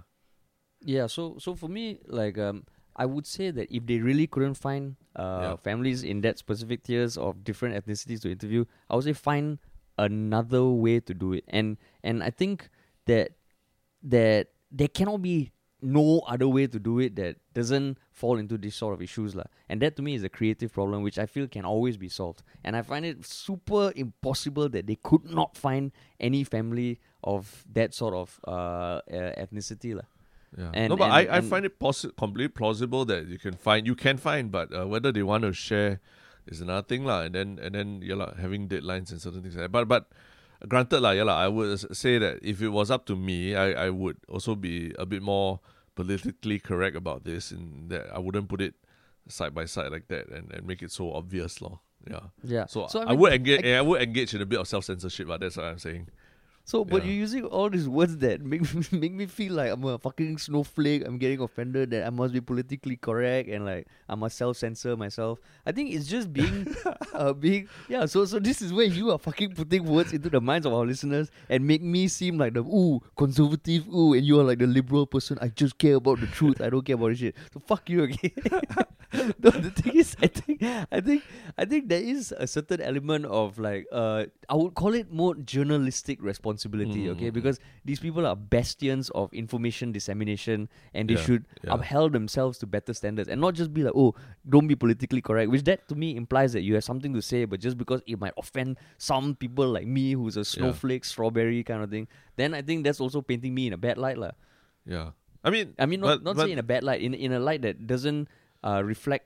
Yeah, 0.84 1.08
so 1.08 1.38
so 1.40 1.56
for 1.56 1.68
me, 1.70 2.00
like 2.08 2.38
um, 2.38 2.66
I 2.96 3.06
would 3.06 3.26
say 3.28 3.52
that 3.52 3.74
if 3.74 3.86
they 3.86 3.98
really 4.00 4.28
couldn't 4.28 4.56
find 4.56 4.96
uh 5.16 5.42
Yeah. 5.42 5.56
families 5.58 6.04
in 6.04 6.22
that 6.22 6.38
specific 6.38 6.84
tiers 6.84 7.18
of 7.18 7.44
different 7.44 7.76
ethnicities 7.76 8.22
to 8.22 8.32
interview, 8.32 8.66
I 8.90 8.96
would 8.96 9.04
say 9.06 9.14
find 9.14 9.60
another 9.98 10.64
way 10.66 11.00
to 11.02 11.14
do 11.14 11.34
it. 11.34 11.44
And 11.48 11.78
and 12.04 12.24
I 12.24 12.30
think 12.30 12.70
that 13.06 13.32
that 14.04 14.48
there 14.72 14.88
cannot 14.88 15.22
be 15.22 15.52
no 15.82 16.20
other 16.28 16.48
way 16.48 16.68
to 16.68 16.80
do 16.80 17.00
it 17.00 17.16
that 17.16 17.38
doesn't 17.54 17.98
fall 18.12 18.38
into 18.38 18.58
this 18.58 18.76
sort 18.76 18.94
of 18.94 19.02
issues 19.02 19.36
lah. 19.36 19.46
And 19.68 19.82
that 19.82 19.96
to 19.96 20.02
me 20.02 20.16
is 20.16 20.24
a 20.24 20.30
creative 20.30 20.72
problem 20.72 21.04
which 21.04 21.18
I 21.18 21.26
feel 21.26 21.48
can 21.48 21.66
always 21.66 21.98
be 21.98 22.10
solved. 22.10 22.44
And 22.64 22.76
I 22.76 22.82
find 22.82 23.06
it 23.06 23.26
super 23.26 23.92
impossible 23.96 24.70
that 24.70 24.88
they 24.88 24.96
could 24.96 25.26
not 25.26 25.58
find 25.58 25.92
any 26.20 26.44
family 26.44 27.00
of 27.24 27.66
that 27.74 27.94
sort 27.94 28.14
of 28.14 28.40
uh, 28.48 28.52
uh 28.52 29.02
ethnicity 29.38 29.96
lah. 29.96 30.06
yeah. 30.58 30.72
And- 30.74 30.90
no, 30.90 30.98
but 30.98 31.06
and- 31.06 31.14
I, 31.14 31.38
I 31.38 31.42
find 31.42 31.66
it 31.66 31.80
possi- 31.80 32.16
completely 32.16 32.50
plausible 32.50 33.06
that 33.06 33.28
you 33.28 33.40
can 33.40 33.54
find 33.54 33.88
you 33.88 33.96
can 33.96 34.18
find, 34.18 34.52
but 34.52 34.74
uh, 34.74 34.88
whether 34.88 35.12
they 35.12 35.24
want 35.24 35.44
to 35.44 35.54
share 35.54 36.00
is 36.48 36.62
another 36.62 36.86
thing 36.86 37.06
lah. 37.06 37.22
And 37.22 37.36
then 37.36 37.60
and 37.62 37.76
then 37.76 38.02
yeah 38.04 38.16
lah, 38.16 38.34
having 38.36 38.68
deadlines 38.68 39.12
and 39.12 39.22
certain 39.22 39.42
things. 39.42 39.56
Like 39.56 39.66
that. 39.66 39.72
But 39.72 39.88
but 39.88 40.10
granted 40.68 41.02
lah, 41.02 41.12
yeah 41.12 41.24
lah, 41.24 41.38
I 41.38 41.48
would 41.48 41.80
say 41.96 42.18
that 42.18 42.40
if 42.42 42.62
it 42.62 42.70
was 42.70 42.92
up 42.92 43.06
to 43.08 43.16
me, 43.16 43.56
I, 43.56 43.88
I 43.88 43.90
would 43.90 44.18
also 44.28 44.56
be 44.56 44.94
a 45.00 45.06
bit 45.06 45.22
more 45.22 45.60
politically 45.96 46.60
correct 46.60 46.96
about 46.96 47.24
this, 47.26 47.52
and 47.52 47.90
that 47.90 48.08
I 48.14 48.20
wouldn't 48.20 48.50
put 48.50 48.62
it 48.62 48.76
side 49.28 49.54
by 49.54 49.66
side 49.66 49.92
like 49.92 50.08
that 50.08 50.28
and, 50.30 50.52
and 50.52 50.66
make 50.66 50.82
it 50.82 50.92
so 50.92 51.14
obvious, 51.14 51.62
law. 51.62 51.80
Yeah. 52.10 52.20
Yeah. 52.44 52.66
So, 52.66 52.88
So, 52.88 53.02
I 53.02 53.04
I, 53.04 53.10
mean, 53.12 53.20
would 53.20 53.34
engage. 53.34 53.64
I- 53.64 53.68
eh, 53.68 53.78
I, 53.78 53.82
would 53.82 54.02
engage 54.02 54.34
in 54.34 54.42
a 54.42 54.46
bit 54.46 54.60
of 54.60 54.68
self 54.68 54.86
censorship, 54.86 55.28
but 55.28 55.40
that's 55.42 55.58
what 55.58 55.66
I'm 55.66 55.80
saying. 55.80 56.08
So, 56.64 56.86
but 56.86 57.04
Yeah. 57.04 57.10
you're 57.12 57.20
using 57.20 57.46
all 57.46 57.70
these 57.70 57.88
words 57.90 58.18
that 58.18 58.42
make 58.42 58.62
me, 58.74 58.84
make 58.92 59.12
me 59.14 59.26
feel 59.26 59.54
like 59.54 59.72
I'm 59.72 59.84
a 59.84 59.98
fucking 59.98 60.38
snowflake. 60.38 61.04
I'm 61.06 61.18
getting 61.18 61.40
offended 61.42 61.92
that 61.92 62.06
I 62.06 62.10
must 62.10 62.34
be 62.34 62.42
politically 62.42 62.96
correct 62.96 63.50
and 63.50 63.66
like 63.66 63.88
I 64.08 64.16
must 64.16 64.38
self 64.38 64.58
censor 64.58 64.96
myself. 64.96 65.40
I 65.66 65.72
think 65.72 65.92
it's 65.92 66.08
just 66.08 66.32
being, 66.32 66.74
uh, 67.14 67.34
being 67.34 67.68
yeah. 67.90 68.06
So, 68.06 68.26
so 68.26 68.40
this 68.40 68.62
is 68.62 68.72
where 68.72 68.86
you 68.86 69.12
are 69.12 69.18
fucking 69.18 69.56
putting 69.56 69.84
words 69.86 70.14
into 70.14 70.30
the 70.30 70.40
minds 70.40 70.66
of 70.66 70.74
our 70.74 70.86
listeners 70.86 71.30
and 71.50 71.66
make 71.66 71.82
me 71.82 72.08
seem 72.08 72.38
like 72.38 72.54
the 72.54 72.62
ooh 72.62 73.02
conservative 73.18 73.88
ooh, 73.90 74.14
and 74.14 74.26
you 74.26 74.40
are 74.40 74.44
like 74.44 74.60
the 74.60 74.68
liberal 74.68 75.06
person. 75.08 75.38
I 75.42 75.48
just 75.50 75.78
care 75.78 75.96
about 75.96 76.20
the 76.20 76.28
truth. 76.28 76.62
I 76.62 76.70
don't 76.70 76.86
care 76.86 76.96
about 76.96 77.10
this 77.10 77.20
shit. 77.20 77.36
So 77.54 77.60
fuck 77.60 77.90
you, 77.90 78.04
okay? 78.04 78.34
no, 79.14 79.50
the 79.50 79.72
thing 79.72 79.96
is, 79.98 80.16
I 80.22 80.28
think, 80.28 80.64
I 80.92 81.02
think, 81.02 81.24
I 81.58 81.66
think 81.66 81.90
there 81.90 82.02
is 82.02 82.32
a 82.38 82.48
certain 82.48 82.82
element 82.82 83.26
of 83.26 83.60
like, 83.60 83.88
uh, 83.92 84.26
I 84.50 84.56
would 84.56 84.74
call 84.74 84.94
it 84.94 85.12
more 85.12 85.36
journalistic 85.36 86.22
responsibility, 86.22 86.51
okay? 86.60 87.30
Mm. 87.30 87.34
Because 87.34 87.60
these 87.86 88.00
people 88.00 88.26
are 88.26 88.36
bastions 88.36 89.10
of 89.12 89.32
information 89.34 89.92
dissemination, 89.92 90.68
and 90.94 91.08
they 91.10 91.16
Yeah, 91.16 91.22
should 91.24 91.46
yeah. 91.64 91.74
upheld 91.76 92.12
themselves 92.14 92.58
to 92.60 92.68
better 92.68 92.94
standards, 92.94 93.30
and 93.30 93.40
not 93.40 93.54
just 93.56 93.74
be 93.74 93.84
like, 93.84 93.94
oh, 93.96 94.16
don't 94.48 94.68
be 94.68 94.76
politically 94.76 95.22
correct. 95.22 95.52
Which 95.52 95.64
that 95.66 95.88
to 95.90 95.96
me 95.96 96.16
implies 96.16 96.54
that 96.54 96.62
you 96.62 96.76
have 96.76 96.84
something 96.84 97.14
to 97.14 97.22
say, 97.22 97.46
but 97.46 97.60
just 97.60 97.78
because 97.78 98.02
it 98.08 98.20
might 98.20 98.34
offend 98.38 98.78
some 98.98 99.36
people 99.36 99.70
like 99.70 99.88
me, 99.88 100.14
who's 100.14 100.36
a 100.38 100.44
snowflake, 100.46 101.06
strawberry 101.06 101.64
kind 101.64 101.84
of 101.84 101.90
thing, 101.90 102.08
then 102.36 102.54
I 102.54 102.62
think 102.62 102.84
that's 102.84 103.00
also 103.00 103.22
painting 103.22 103.54
me 103.54 103.68
in 103.68 103.74
a 103.74 103.78
bad 103.78 103.98
light, 103.98 104.18
lah. 104.18 104.32
Yeah. 104.86 105.12
I 105.44 105.50
mean, 105.50 105.74
I 105.80 105.86
mean, 105.86 106.02
not 106.02 106.20
but- 106.20 106.24
not 106.24 106.36
but- 106.38 106.46
say 106.46 106.52
in 106.52 106.60
a 106.60 106.64
bad 106.66 106.84
light, 106.84 107.02
in 107.02 107.14
in 107.14 107.34
a 107.34 107.40
light 107.40 107.62
that 107.64 107.88
doesn't 107.88 108.30
uh, 108.64 108.82
reflect 108.86 109.26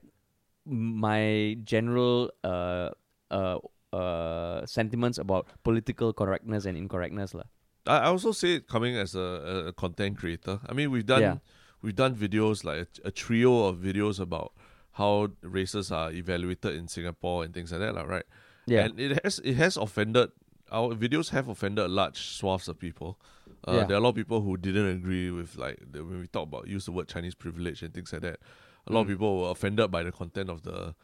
my 0.65 1.57
general 1.63 2.31
uh, 2.43 2.89
uh, 3.29 3.57
uh, 3.93 4.65
sentiments 4.65 5.17
about 5.17 5.47
political 5.63 6.13
correctness 6.13 6.65
and 6.65 6.77
incorrectness, 6.77 7.33
lah. 7.33 7.43
I 7.87 8.05
also 8.05 8.31
say 8.31 8.55
it 8.55 8.67
coming 8.67 8.95
as 8.97 9.13
a, 9.15 9.67
a 9.67 9.73
content 9.73 10.17
creator. 10.17 10.59
I 10.67 10.73
mean, 10.73 10.89
we've 10.91 11.05
done 11.05 11.21
Yeah. 11.21 11.37
we've 11.81 11.95
done 11.95 12.15
videos 12.15 12.63
like 12.63 12.87
a, 13.03 13.07
a 13.09 13.11
trio 13.11 13.65
of 13.67 13.77
videos 13.77 14.19
about 14.19 14.53
how 14.93 15.29
races 15.41 15.91
are 15.91 16.11
evaluated 16.11 16.73
in 16.73 16.87
Singapore 16.87 17.43
and 17.43 17.53
things 17.53 17.71
like 17.71 17.81
that, 17.81 18.07
right? 18.07 18.25
Yeah, 18.65 18.85
And 18.85 18.99
it 18.99 19.19
has 19.23 19.37
it 19.45 19.53
has 19.55 19.77
offended 19.77 20.31
our 20.71 20.95
videos 20.95 21.29
have 21.29 21.47
offended 21.47 21.91
large 21.91 22.17
swaths 22.17 22.67
of 22.67 22.79
people. 22.79 23.19
Uh, 23.67 23.73
Yeah. 23.73 23.83
There 23.85 23.95
are 23.97 23.99
a 23.99 24.03
lot 24.03 24.09
of 24.09 24.15
people 24.15 24.41
who 24.41 24.57
didn't 24.57 24.89
agree 24.89 25.29
with 25.29 25.55
like 25.57 25.77
the, 25.91 26.03
when 26.03 26.19
we 26.21 26.27
talk 26.27 26.47
about 26.49 26.65
use 26.67 26.85
the 26.85 26.91
word 26.91 27.07
Chinese 27.07 27.35
privilege 27.35 27.83
and 27.85 27.93
things 27.93 28.11
like 28.11 28.23
that. 28.23 28.39
A 28.87 28.93
lot 28.93 29.01
of 29.01 29.07
Mm. 29.07 29.11
people 29.13 29.41
were 29.45 29.51
offended 29.53 29.91
by 29.91 30.01
the 30.01 30.11
content 30.11 30.49
of 30.49 30.63
the 30.63 30.95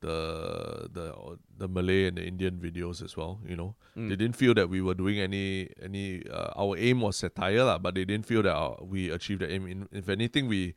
the 0.00 0.88
the 0.92 1.12
the 1.58 1.68
Malay 1.68 2.06
and 2.08 2.16
the 2.18 2.24
Indian 2.26 2.56
videos 2.58 3.02
as 3.02 3.16
well. 3.16 3.40
You 3.46 3.56
know, 3.56 3.74
Mm. 3.96 4.08
they 4.08 4.16
didn't 4.16 4.36
feel 4.36 4.54
that 4.54 4.68
we 4.68 4.80
were 4.80 4.94
doing 4.94 5.18
any 5.18 5.68
any. 5.82 6.22
Uh, 6.28 6.50
our 6.56 6.76
aim 6.78 7.00
was 7.00 7.16
satire, 7.16 7.64
lah, 7.64 7.78
but 7.78 7.94
they 7.94 8.04
didn't 8.04 8.26
feel 8.26 8.42
that 8.42 8.54
our, 8.54 8.78
we 8.82 9.10
achieved 9.10 9.42
the 9.42 9.50
aim. 9.50 9.66
In, 9.66 9.88
if 9.92 10.08
anything, 10.08 10.48
we 10.48 10.74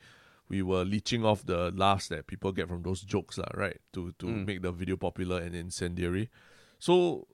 we 0.50 0.62
were 0.62 0.84
leeching 0.84 1.24
off 1.24 1.46
the 1.46 1.72
laughs 1.72 2.08
that 2.10 2.28
people 2.28 2.52
get 2.52 2.68
from 2.68 2.84
those 2.84 3.02
jokes, 3.02 3.38
lah, 3.38 3.48
right? 3.56 3.80
To 3.94 4.12
to 4.20 4.26
Mm. 4.28 4.46
make 4.46 4.62
the 4.62 4.72
video 4.72 4.98
popular 4.98 5.40
and 5.40 5.56
incendiary. 5.56 6.30
So 6.80 7.28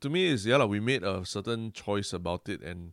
to 0.00 0.08
me, 0.08 0.26
is 0.32 0.46
yeah, 0.46 0.56
lah, 0.56 0.66
we 0.66 0.80
made 0.80 1.04
a 1.04 1.24
certain 1.24 1.72
choice 1.72 2.12
about 2.12 2.48
it, 2.48 2.62
and 2.62 2.92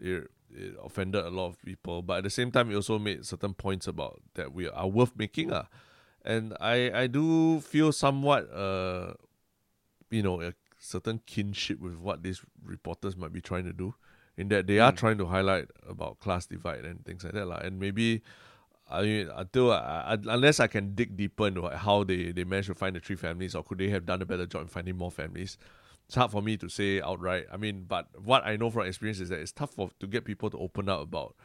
it, 0.00 0.30
it 0.50 0.74
offended 0.82 1.22
a 1.24 1.30
lot 1.30 1.48
of 1.52 1.62
people. 1.62 2.02
But 2.02 2.18
at 2.18 2.24
the 2.24 2.30
same 2.30 2.50
time, 2.50 2.70
it 2.72 2.74
also 2.74 2.98
made 2.98 3.26
certain 3.26 3.54
points 3.54 3.86
about 3.86 4.22
that 4.34 4.54
we 4.54 4.68
are 4.68 4.88
worth 4.88 5.12
making, 5.16 5.52
ah. 5.52 5.66
And 6.24 6.56
I 6.60 7.02
I 7.02 7.06
do 7.06 7.60
feel 7.60 7.92
somewhat 7.92 8.52
uh, 8.52 9.14
you 10.10 10.22
know, 10.22 10.40
a 10.40 10.52
certain 10.78 11.20
kinship 11.26 11.80
with 11.80 11.96
what 11.96 12.22
these 12.22 12.42
reporters 12.64 13.16
might 13.16 13.32
be 13.32 13.40
trying 13.40 13.64
to 13.64 13.72
do, 13.72 13.94
in 14.36 14.48
that 14.48 14.66
they 14.66 14.78
are 14.78 14.92
Mm. 14.92 14.96
trying 14.96 15.18
to 15.18 15.26
highlight 15.26 15.68
about 15.88 16.18
class 16.20 16.46
divide 16.46 16.84
and 16.84 17.04
things 17.04 17.24
like 17.24 17.32
that, 17.34 17.46
lah. 17.46 17.60
And 17.62 17.78
maybe. 17.78 18.22
I 18.92 19.02
mean, 19.02 19.28
until 19.32 19.70
I, 19.70 20.16
I, 20.16 20.34
unless 20.34 20.58
I 20.58 20.66
can 20.66 20.96
dig 20.96 21.16
deeper 21.16 21.46
into 21.46 21.62
how 21.68 22.02
they, 22.02 22.32
they 22.32 22.42
managed 22.42 22.66
to 22.68 22.74
find 22.74 22.96
the 22.96 22.98
three 22.98 23.14
families, 23.14 23.54
or 23.54 23.62
could 23.62 23.78
they 23.78 23.88
have 23.90 24.04
done 24.04 24.20
a 24.20 24.26
better 24.26 24.46
job 24.46 24.62
in 24.62 24.66
finding 24.66 24.96
more 24.96 25.12
families? 25.12 25.58
It's 26.06 26.16
hard 26.16 26.32
for 26.32 26.42
me 26.42 26.56
to 26.56 26.68
say 26.68 27.00
outright. 27.00 27.46
I 27.52 27.56
mean, 27.56 27.84
but 27.86 28.08
what 28.20 28.44
I 28.44 28.56
know 28.56 28.68
from 28.68 28.86
experience 28.88 29.20
is 29.20 29.28
that 29.28 29.38
it's 29.38 29.52
tough 29.52 29.70
for 29.74 29.90
to 30.00 30.06
get 30.08 30.24
people 30.24 30.50
to 30.50 30.58
open 30.58 30.88
up 30.88 31.02
about 31.02 31.36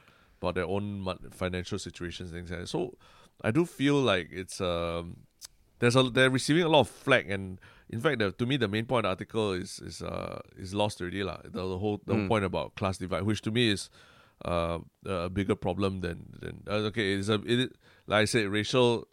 about 0.41 0.55
their 0.55 0.65
own 0.65 1.05
financial 1.29 1.77
situations 1.77 2.31
and 2.31 2.39
things 2.39 2.49
like 2.49 2.61
that. 2.61 2.67
So 2.67 2.97
I 3.43 3.51
do 3.51 3.65
feel 3.65 3.95
like 4.01 4.29
it's 4.31 4.59
um 4.61 5.17
there's 5.79 5.95
a 5.95 6.03
they're 6.03 6.29
receiving 6.29 6.63
a 6.63 6.69
lot 6.69 6.81
of 6.81 6.89
flack 6.89 7.25
and 7.29 7.59
in 7.89 7.99
fact 7.99 8.19
the, 8.19 8.31
to 8.31 8.45
me 8.45 8.57
the 8.57 8.67
main 8.67 8.85
point 8.85 9.05
of 9.05 9.09
the 9.09 9.23
article 9.25 9.51
is 9.53 9.79
is 9.79 10.01
uh 10.01 10.39
is 10.57 10.73
lost 10.73 11.01
already 11.01 11.23
lah. 11.23 11.37
The, 11.43 11.61
the 11.67 11.77
whole 11.77 12.01
the 12.05 12.13
Mm. 12.15 12.27
point 12.27 12.45
about 12.45 12.75
class 12.75 12.97
divide, 12.97 13.23
which 13.23 13.41
to 13.43 13.51
me 13.51 13.71
is 13.71 13.89
uh, 14.43 14.79
a 15.05 15.29
bigger 15.29 15.55
problem 15.55 16.01
than 16.01 16.25
than 16.41 16.63
uh, 16.67 16.87
okay. 16.89 17.13
It's 17.15 17.29
a 17.29 17.41
it 17.45 17.75
like 18.07 18.21
I 18.23 18.25
said, 18.25 18.47
racial 18.49 19.07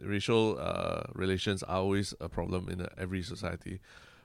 racial 0.00 0.58
uh, 0.60 1.02
relations 1.14 1.62
are 1.62 1.78
always 1.78 2.14
a 2.20 2.28
problem 2.28 2.68
in 2.68 2.80
uh, 2.82 2.88
every 2.96 3.22
society. 3.22 3.80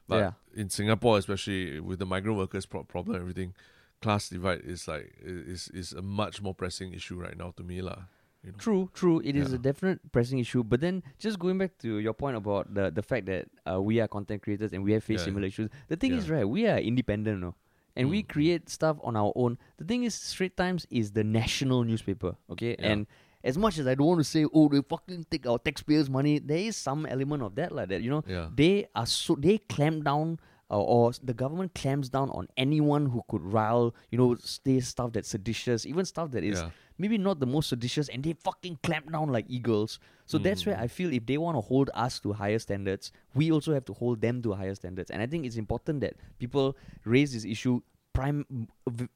But 0.07 0.17
Yeah. 0.19 0.31
in 0.55 0.69
Singapore, 0.69 1.17
especially 1.17 1.79
with 1.79 1.99
the 1.99 2.05
migrant 2.05 2.37
workers 2.37 2.65
pro- 2.65 2.83
problem, 2.83 3.15
everything, 3.19 3.53
class 4.01 4.29
divide 4.29 4.61
is 4.65 4.87
like 4.87 5.15
is 5.23 5.69
is 5.73 5.93
a 5.93 6.01
much 6.01 6.41
more 6.41 6.53
pressing 6.53 6.93
issue 6.93 7.15
right 7.19 7.37
now 7.37 7.51
to 7.57 7.63
me 7.63 7.81
lah. 7.81 8.07
You 8.43 8.51
know? 8.51 8.57
True, 8.57 8.89
true. 8.93 9.21
It 9.23 9.35
is 9.35 9.49
Yeah. 9.49 9.55
a 9.55 9.57
definite 9.59 10.11
pressing 10.11 10.39
issue. 10.39 10.63
But 10.63 10.81
then, 10.81 11.01
just 11.17 11.39
going 11.39 11.57
back 11.57 11.77
to 11.79 11.97
your 11.99 12.13
point 12.13 12.35
about 12.37 12.73
the 12.73 12.91
the 12.91 13.01
fact 13.01 13.25
that 13.27 13.47
uh, 13.69 13.81
we 13.81 13.99
are 14.01 14.07
content 14.07 14.41
creators 14.43 14.73
and 14.73 14.83
we 14.83 14.91
have 14.93 15.03
faced 15.03 15.21
Yeah. 15.21 15.25
similar 15.31 15.47
issues. 15.47 15.69
The 15.87 15.95
thing 15.95 16.13
is, 16.13 16.29
right, 16.29 16.47
we 16.47 16.67
are 16.67 16.77
independent, 16.77 17.39
no? 17.41 17.55
and 17.95 18.09
we 18.09 18.23
Mm. 18.23 18.27
create 18.27 18.69
stuff 18.69 18.97
on 19.03 19.15
our 19.15 19.31
own. 19.35 19.55
The 19.77 19.85
thing 19.85 20.03
is, 20.03 20.15
Straits 20.15 20.55
Times 20.55 20.87
is 20.89 21.11
the 21.11 21.23
national 21.23 21.83
newspaper, 21.83 22.35
okay? 22.49 22.75
Yeah. 22.79 22.89
And 22.91 23.07
as 23.43 23.55
much 23.55 23.77
as 23.77 23.85
I 23.85 23.93
don't 23.93 24.07
want 24.07 24.19
to 24.19 24.23
say, 24.23 24.47
oh, 24.51 24.67
they 24.67 24.81
fucking 24.81 25.27
take 25.29 25.45
our 25.45 25.59
taxpayers' 25.59 26.09
money, 26.09 26.39
there 26.39 26.57
is 26.57 26.75
some 26.75 27.05
element 27.05 27.43
of 27.43 27.53
that, 27.53 27.71
like 27.71 27.89
that. 27.89 28.01
You 28.01 28.09
know, 28.09 28.23
Yeah. 28.27 28.49
they 28.55 28.87
are 28.95 29.05
so 29.05 29.35
they 29.35 29.59
clamp 29.59 30.03
down. 30.05 30.39
Uh, 30.73 30.81
or 30.95 31.11
the 31.29 31.35
government 31.43 31.71
clamps 31.75 32.09
down 32.09 32.29
on 32.31 32.47
anyone 32.57 33.05
who 33.05 33.21
could 33.29 33.43
rile, 33.57 33.93
you 34.09 34.17
know, 34.17 34.33
say 34.41 34.79
stuff 34.79 35.09
that's 35.13 35.29
seditious, 35.29 35.85
even 35.85 36.03
stuff 36.03 36.31
that 36.31 36.43
is 36.43 36.59
Yeah. 36.61 36.71
maybe 36.97 37.17
not 37.27 37.39
the 37.39 37.45
most 37.55 37.69
seditious, 37.69 38.09
and 38.09 38.23
they 38.23 38.33
fucking 38.33 38.79
clamp 38.81 39.11
down 39.11 39.27
like 39.29 39.45
eagles. 39.47 39.99
So 40.25 40.39
that's 40.39 40.65
where 40.65 40.75
Mm. 40.75 40.85
I 40.85 40.87
feel 40.97 41.13
if 41.13 41.23
they 41.29 41.37
want 41.37 41.55
to 41.57 41.61
hold 41.61 41.91
us 41.93 42.19
to 42.21 42.33
higher 42.33 42.57
standards, 42.67 43.11
we 43.35 43.51
also 43.51 43.71
have 43.77 43.85
to 43.85 43.93
hold 43.93 44.21
them 44.25 44.41
to 44.41 44.53
higher 44.53 44.73
standards. 44.81 45.11
And 45.11 45.21
I 45.21 45.27
think 45.27 45.45
it's 45.45 45.57
important 45.57 46.01
that 46.01 46.13
people 46.39 46.75
raise 47.05 47.33
this 47.33 47.45
issue. 47.45 47.81
Prime, 48.13 48.67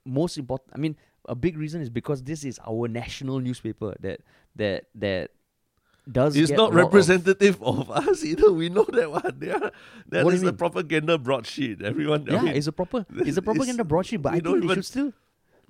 most 0.06 0.38
important. 0.38 0.70
I 0.76 0.78
mean, 0.78 0.96
a 1.26 1.36
big 1.36 1.58
reason 1.58 1.82
is 1.82 1.90
because 1.90 2.22
this 2.24 2.44
is 2.44 2.60
our 2.72 2.88
national 2.88 3.40
newspaper 3.40 3.96
that 4.06 4.22
that 4.62 4.80
that 4.94 5.32
does. 6.12 6.36
It's 6.36 6.52
not 6.52 6.60
lot 6.60 6.70
of- 6.70 6.76
representative 6.76 7.62
of, 7.62 7.90
us 8.04 8.24
either. 8.24 8.52
We 8.52 8.70
know 8.70 8.86
that 8.86 9.12
one. 9.12 9.24
Are, 9.52 9.72
that 10.10 10.26
What 10.26 10.34
is 10.34 10.44
a 10.44 10.54
propaganda 10.54 11.18
broadsheet. 11.18 11.82
Everyone, 11.82 12.28
I 12.30 12.34
yeah, 12.34 12.42
mean, 12.42 12.56
it's 12.56 12.68
a 12.68 12.72
proper, 12.72 13.06
it's 13.10 13.20
a 13.20 13.22
it's- 13.28 13.40
propaganda 13.40 13.84
broadsheet. 13.84 14.22
But 14.22 14.34
I 14.34 14.40
think 14.40 14.68
they 14.68 14.74
should 14.76 14.86
still. 14.86 15.14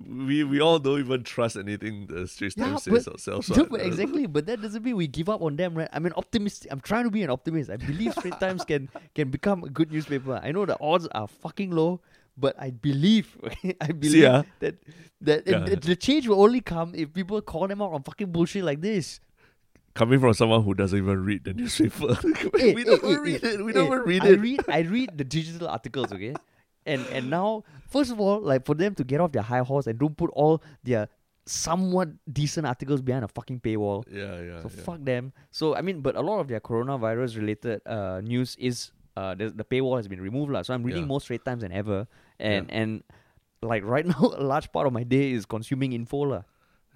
we 0.06 0.44
we 0.44 0.60
all 0.60 0.78
don't 0.78 1.00
even 1.00 1.24
trust 1.24 1.56
anything 1.56 2.06
the 2.06 2.26
Straits 2.28 2.54
Yeah, 2.56 2.66
Times 2.66 2.84
says 2.84 3.08
ourselves. 3.08 3.50
No, 3.50 3.64
but 3.64 3.80
exactly, 3.80 4.26
but 4.26 4.46
that 4.46 4.62
doesn't 4.62 4.84
mean 4.84 4.94
we 4.96 5.08
give 5.08 5.28
up 5.28 5.42
on 5.42 5.56
them, 5.56 5.74
right? 5.74 5.88
I'm 5.92 6.06
an 6.06 6.12
optimist. 6.16 6.66
I'm 6.70 6.80
trying 6.80 7.04
to 7.04 7.10
be 7.10 7.22
an 7.24 7.30
optimist. 7.30 7.68
I 7.68 7.76
believe 7.78 8.12
Straits 8.14 8.38
Times 8.38 8.64
can 8.64 8.88
can 9.14 9.30
become 9.30 9.64
a 9.64 9.68
good 9.70 9.90
newspaper. 9.90 10.38
I 10.42 10.52
know 10.52 10.66
the 10.66 10.78
odds 10.80 11.08
are 11.10 11.26
fucking 11.26 11.72
low, 11.72 12.00
but 12.36 12.54
I 12.60 12.70
believe, 12.70 13.36
I 13.80 13.90
believe 13.90 14.24
ah. 14.24 14.44
that 14.60 14.76
that 15.20 15.48
Yeah. 15.48 15.66
the- 15.66 15.76
the 15.82 15.96
change 15.96 16.28
will 16.28 16.40
only 16.40 16.60
come 16.60 16.94
if 16.94 17.12
people 17.12 17.40
call 17.42 17.66
them 17.66 17.82
out 17.82 17.92
on 17.92 18.04
fucking 18.04 18.30
bullshit 18.30 18.62
like 18.62 18.80
this. 18.80 19.18
Coming 19.94 20.20
from 20.20 20.32
someone 20.34 20.62
who 20.62 20.74
doesn't 20.74 20.96
even 20.96 21.24
read 21.24 21.44
the 21.44 21.54
newspaper, 21.54 22.16
we 22.54 22.60
hey, 22.60 22.84
don't 22.84 23.02
eh, 23.02 23.06
hey, 23.08 23.14
eh, 23.14 23.18
read 23.18 23.40
hey, 23.40 23.48
it. 23.54 23.64
We 23.64 23.72
don't 23.72 24.06
read 24.06 24.22
I 24.22 24.28
it. 24.28 24.40
read 24.40 24.60
I 24.68 24.80
read 24.80 25.10
the 25.18 25.24
digital 25.24 25.66
articles, 25.68 26.12
okay? 26.12 26.34
And 26.86 27.04
and 27.12 27.28
now, 27.28 27.64
first 27.90 28.12
of 28.12 28.20
all, 28.20 28.40
like 28.40 28.64
for 28.64 28.74
them 28.74 28.94
to 28.94 29.02
get 29.04 29.20
off 29.20 29.32
their 29.32 29.42
high 29.42 29.60
horse 29.66 29.86
and 29.86 29.98
don't 29.98 30.16
put 30.16 30.30
all 30.34 30.62
their 30.84 31.08
somewhat 31.46 32.10
decent 32.30 32.66
articles 32.66 33.00
behind 33.02 33.24
a 33.24 33.28
fucking 33.28 33.58
paywall. 33.60 34.04
yeah, 34.10 34.40
yeah. 34.40 34.60
So 34.62 34.70
yeah. 34.70 34.82
fuck 34.84 35.00
them. 35.02 35.32
So 35.50 35.74
I 35.74 35.82
mean, 35.82 36.00
but 36.00 36.14
a 36.14 36.20
lot 36.20 36.38
of 36.40 36.46
their 36.48 36.60
coronavirus 36.60 37.36
related 37.36 37.80
uh, 37.84 38.20
news 38.22 38.54
is 38.60 38.92
uh, 39.16 39.34
the, 39.34 39.50
the 39.50 39.64
paywall 39.64 39.96
has 39.96 40.06
been 40.06 40.20
removed 40.20 40.52
lah. 40.52 40.62
So 40.62 40.74
I'm 40.74 40.84
reading 40.84 41.02
Yeah. 41.02 41.08
more 41.08 41.20
Straits 41.20 41.42
Times 41.44 41.62
than 41.62 41.72
ever, 41.72 42.06
and 42.38 42.70
and 42.70 43.02
like 43.62 43.82
right 43.82 44.06
now, 44.14 44.30
a 44.36 44.44
large 44.44 44.70
part 44.70 44.86
of 44.86 44.92
my 44.92 45.02
day 45.02 45.32
is 45.32 45.44
consuming 45.44 45.92
info 45.92 46.18
lah. 46.18 46.42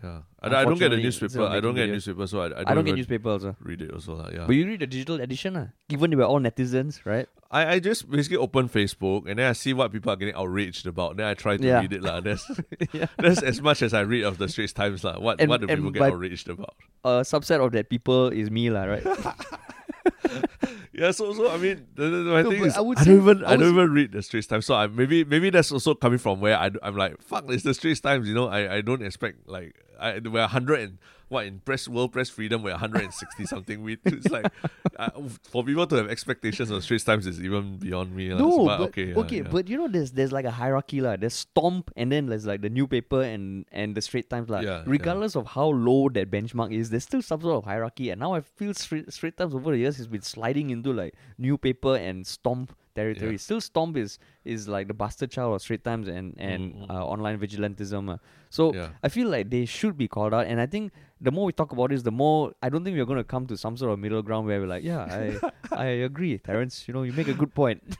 Yeah, 0.02 0.20
I, 0.42 0.46
I 0.48 0.64
don't 0.64 0.78
get 0.78 0.92
a 0.92 0.96
newspaper. 0.96 1.42
I 1.46 1.60
don't 1.60 1.74
get 1.74 1.88
a 1.88 1.92
newspaper, 1.92 2.26
so 2.26 2.40
I, 2.40 2.46
I 2.46 2.48
don't, 2.48 2.68
I 2.68 2.74
don't 2.74 2.84
get 2.84 2.96
newspaper 2.96 3.30
also, 3.30 3.50
uh. 3.50 3.54
read 3.62 3.82
it 3.82 3.92
also. 3.92 4.16
lah, 4.16 4.28
Yeah, 4.32 4.46
but 4.46 4.56
you 4.56 4.66
read 4.66 4.80
the 4.80 4.86
digital 4.86 5.20
edition 5.20 5.54
lah. 5.54 5.66
Given 5.88 6.16
we're 6.16 6.24
all 6.24 6.40
netizens, 6.40 7.06
right? 7.06 7.28
I, 7.52 7.74
I 7.74 7.78
just 7.80 8.10
basically 8.10 8.38
open 8.38 8.68
Facebook 8.68 9.28
and 9.28 9.38
then 9.38 9.46
I 9.48 9.52
see 9.52 9.74
what 9.74 9.92
people 9.92 10.10
are 10.10 10.16
getting 10.16 10.34
outraged 10.34 10.86
about. 10.86 11.18
Then 11.18 11.26
I 11.26 11.34
try 11.34 11.56
to 11.58 11.62
Yeah. 11.62 11.80
read 11.80 11.92
it 11.92 12.02
lah. 12.02 12.20
That's 12.24 12.48
yeah. 12.92 13.06
that's 13.18 13.42
as 13.42 13.60
much 13.60 13.82
as 13.82 13.92
I 13.92 14.00
read 14.00 14.24
of 14.24 14.38
the 14.38 14.48
Straits 14.48 14.72
Times 14.72 15.04
lah. 15.04 15.20
What 15.20 15.38
And- 15.38 15.50
what 15.50 15.60
do 15.60 15.66
people 15.68 15.90
get 15.90 16.02
outraged 16.02 16.48
about? 16.48 16.74
A 17.04 17.20
subset 17.22 17.60
of 17.64 17.72
that 17.72 17.90
people 17.90 18.28
is 18.28 18.50
me 18.50 18.70
lah, 18.70 18.84
right? 18.84 19.04
yeah, 20.92 21.10
so 21.10 21.32
so 21.32 21.50
I 21.50 21.56
mean, 21.56 21.86
the, 21.94 22.04
the, 22.04 22.16
my 22.30 22.42
No, 22.42 22.50
thing 22.50 22.64
is, 22.64 22.76
I 22.76 22.80
I, 22.80 23.04
don't 23.04 23.16
even 23.16 23.44
I 23.44 23.52
I, 23.52 23.56
don't 23.56 23.72
even 23.74 23.90
read 23.92 24.12
the 24.12 24.22
Straits 24.22 24.46
Times. 24.46 24.66
So 24.66 24.74
I 24.74 24.86
maybe 24.86 25.24
maybe 25.24 25.50
that's 25.50 25.72
also 25.72 25.94
coming 25.94 26.18
from 26.18 26.40
where 26.40 26.56
I 26.58 26.70
am 26.82 26.96
like 26.96 27.20
fuck. 27.22 27.44
It's 27.48 27.62
the 27.62 27.74
Straits 27.74 28.00
Times. 28.00 28.28
You 28.28 28.34
know, 28.34 28.48
I, 28.48 28.76
I 28.76 28.80
don't 28.80 29.02
expect 29.02 29.48
like 29.48 29.74
I 30.00 30.20
we're 30.24 30.46
hundred 30.46 30.80
and 30.80 30.98
what 31.32 31.46
in 31.46 31.60
press 31.60 31.88
world 31.88 32.12
press 32.12 32.28
freedom 32.28 32.62
we're 32.62 32.76
hundred 32.76 33.02
and 33.02 33.14
sixty 33.14 33.46
something. 33.46 33.82
We 33.82 33.98
it's 34.04 34.30
like 34.30 34.52
uh, 34.98 35.10
for 35.42 35.64
people 35.64 35.86
to 35.86 35.96
have 35.96 36.10
expectations 36.10 36.70
of 36.70 36.84
Straits 36.84 37.04
Times 37.04 37.26
is 37.26 37.42
even 37.42 37.78
beyond 37.78 38.14
me. 38.14 38.28
No, 38.28 38.50
So, 38.50 38.66
but, 38.66 38.80
okay, 38.80 39.14
okay, 39.14 39.36
yeah. 39.38 39.48
but 39.50 39.68
you 39.68 39.78
know, 39.78 39.88
there's 39.88 40.12
there's 40.12 40.30
like 40.30 40.44
a 40.44 40.50
hierarchy 40.50 41.00
lah. 41.00 41.16
There's 41.16 41.34
Stomp, 41.34 41.90
and 41.96 42.12
then 42.12 42.26
there's 42.26 42.46
like 42.46 42.60
the 42.60 42.70
new 42.70 42.86
paper 42.86 43.22
and 43.22 43.64
and 43.72 43.94
the 43.94 44.02
Straits 44.02 44.28
Times 44.28 44.48
lah. 44.48 44.60
Yeah. 44.60 44.82
Regardless 44.86 45.34
of 45.34 45.46
how 45.46 45.68
low 45.68 46.08
that 46.10 46.30
benchmark 46.30 46.72
is, 46.72 46.90
there's 46.90 47.04
still 47.04 47.22
some 47.22 47.40
sort 47.40 47.56
of 47.56 47.64
hierarchy. 47.64 48.10
And 48.10 48.20
now 48.20 48.34
I 48.34 48.40
feel 48.40 48.74
Straight 48.74 49.12
Straits 49.12 49.38
Times 49.38 49.54
over 49.54 49.72
the 49.72 49.78
years 49.78 49.96
has 49.96 50.06
been 50.06 50.22
sliding 50.22 50.70
into 50.70 50.92
like 50.92 51.14
new 51.38 51.56
paper 51.56 51.96
and 51.96 52.26
Stomp 52.26 52.76
territory. 52.94 53.32
Yeah. 53.32 53.36
Still, 53.38 53.60
Stomp 53.60 53.96
is 53.96 54.18
is 54.44 54.68
like 54.68 54.88
the 54.88 54.94
bastard 54.94 55.30
child 55.30 55.54
of 55.54 55.62
Straits 55.62 55.82
Times 55.84 56.08
and 56.08 56.34
and 56.38 56.74
Mm, 56.74 56.86
mm. 56.86 56.90
uh, 56.90 57.04
online 57.06 57.38
vigilantism. 57.38 58.10
ah. 58.14 58.18
So 58.50 58.74
Yeah. 58.74 58.88
I 59.02 59.08
feel 59.08 59.28
like 59.28 59.50
they 59.50 59.64
should 59.64 59.96
be 59.96 60.08
called 60.08 60.34
out. 60.34 60.46
And 60.46 60.60
I 60.60 60.66
think 60.66 60.92
the 61.20 61.30
more 61.32 61.46
we 61.46 61.52
talk 61.52 61.72
about 61.72 61.90
this, 61.90 62.02
the 62.02 62.10
more 62.12 62.52
I 62.62 62.68
don't 62.68 62.84
think 62.84 62.96
we're 62.96 63.06
going 63.06 63.18
to 63.18 63.24
come 63.34 63.46
to 63.46 63.56
some 63.56 63.76
sort 63.76 63.92
of 63.92 63.98
middle 63.98 64.22
ground 64.22 64.46
where 64.46 64.60
we're 64.60 64.66
like, 64.76 64.84
yeah, 64.84 65.02
I 65.04 65.40
I 65.84 65.86
agree, 66.08 66.38
Terrence. 66.38 66.86
You 66.88 66.94
know, 66.94 67.02
you 67.02 67.12
make 67.12 67.28
a 67.28 67.34
good 67.34 67.54
point. 67.54 67.82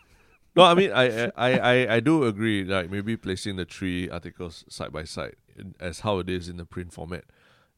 No, 0.54 0.64
I 0.64 0.74
mean, 0.74 0.92
I, 0.92 1.32
I, 1.34 1.50
I, 1.58 1.94
I 1.96 2.00
do 2.00 2.24
agree. 2.24 2.62
Like 2.62 2.90
maybe 2.90 3.16
placing 3.16 3.56
the 3.56 3.64
three 3.64 4.10
articles 4.10 4.66
side 4.68 4.92
by 4.92 5.04
side 5.04 5.36
in, 5.56 5.74
as 5.80 6.00
how 6.00 6.18
it 6.18 6.28
is 6.28 6.46
in 6.46 6.58
the 6.58 6.66
print 6.66 6.92
format 6.92 7.24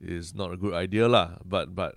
is 0.01 0.35
not 0.35 0.51
a 0.51 0.57
good 0.57 0.75
idea, 0.75 1.07
lah. 1.07 1.39
But 1.47 1.77
but 1.77 1.95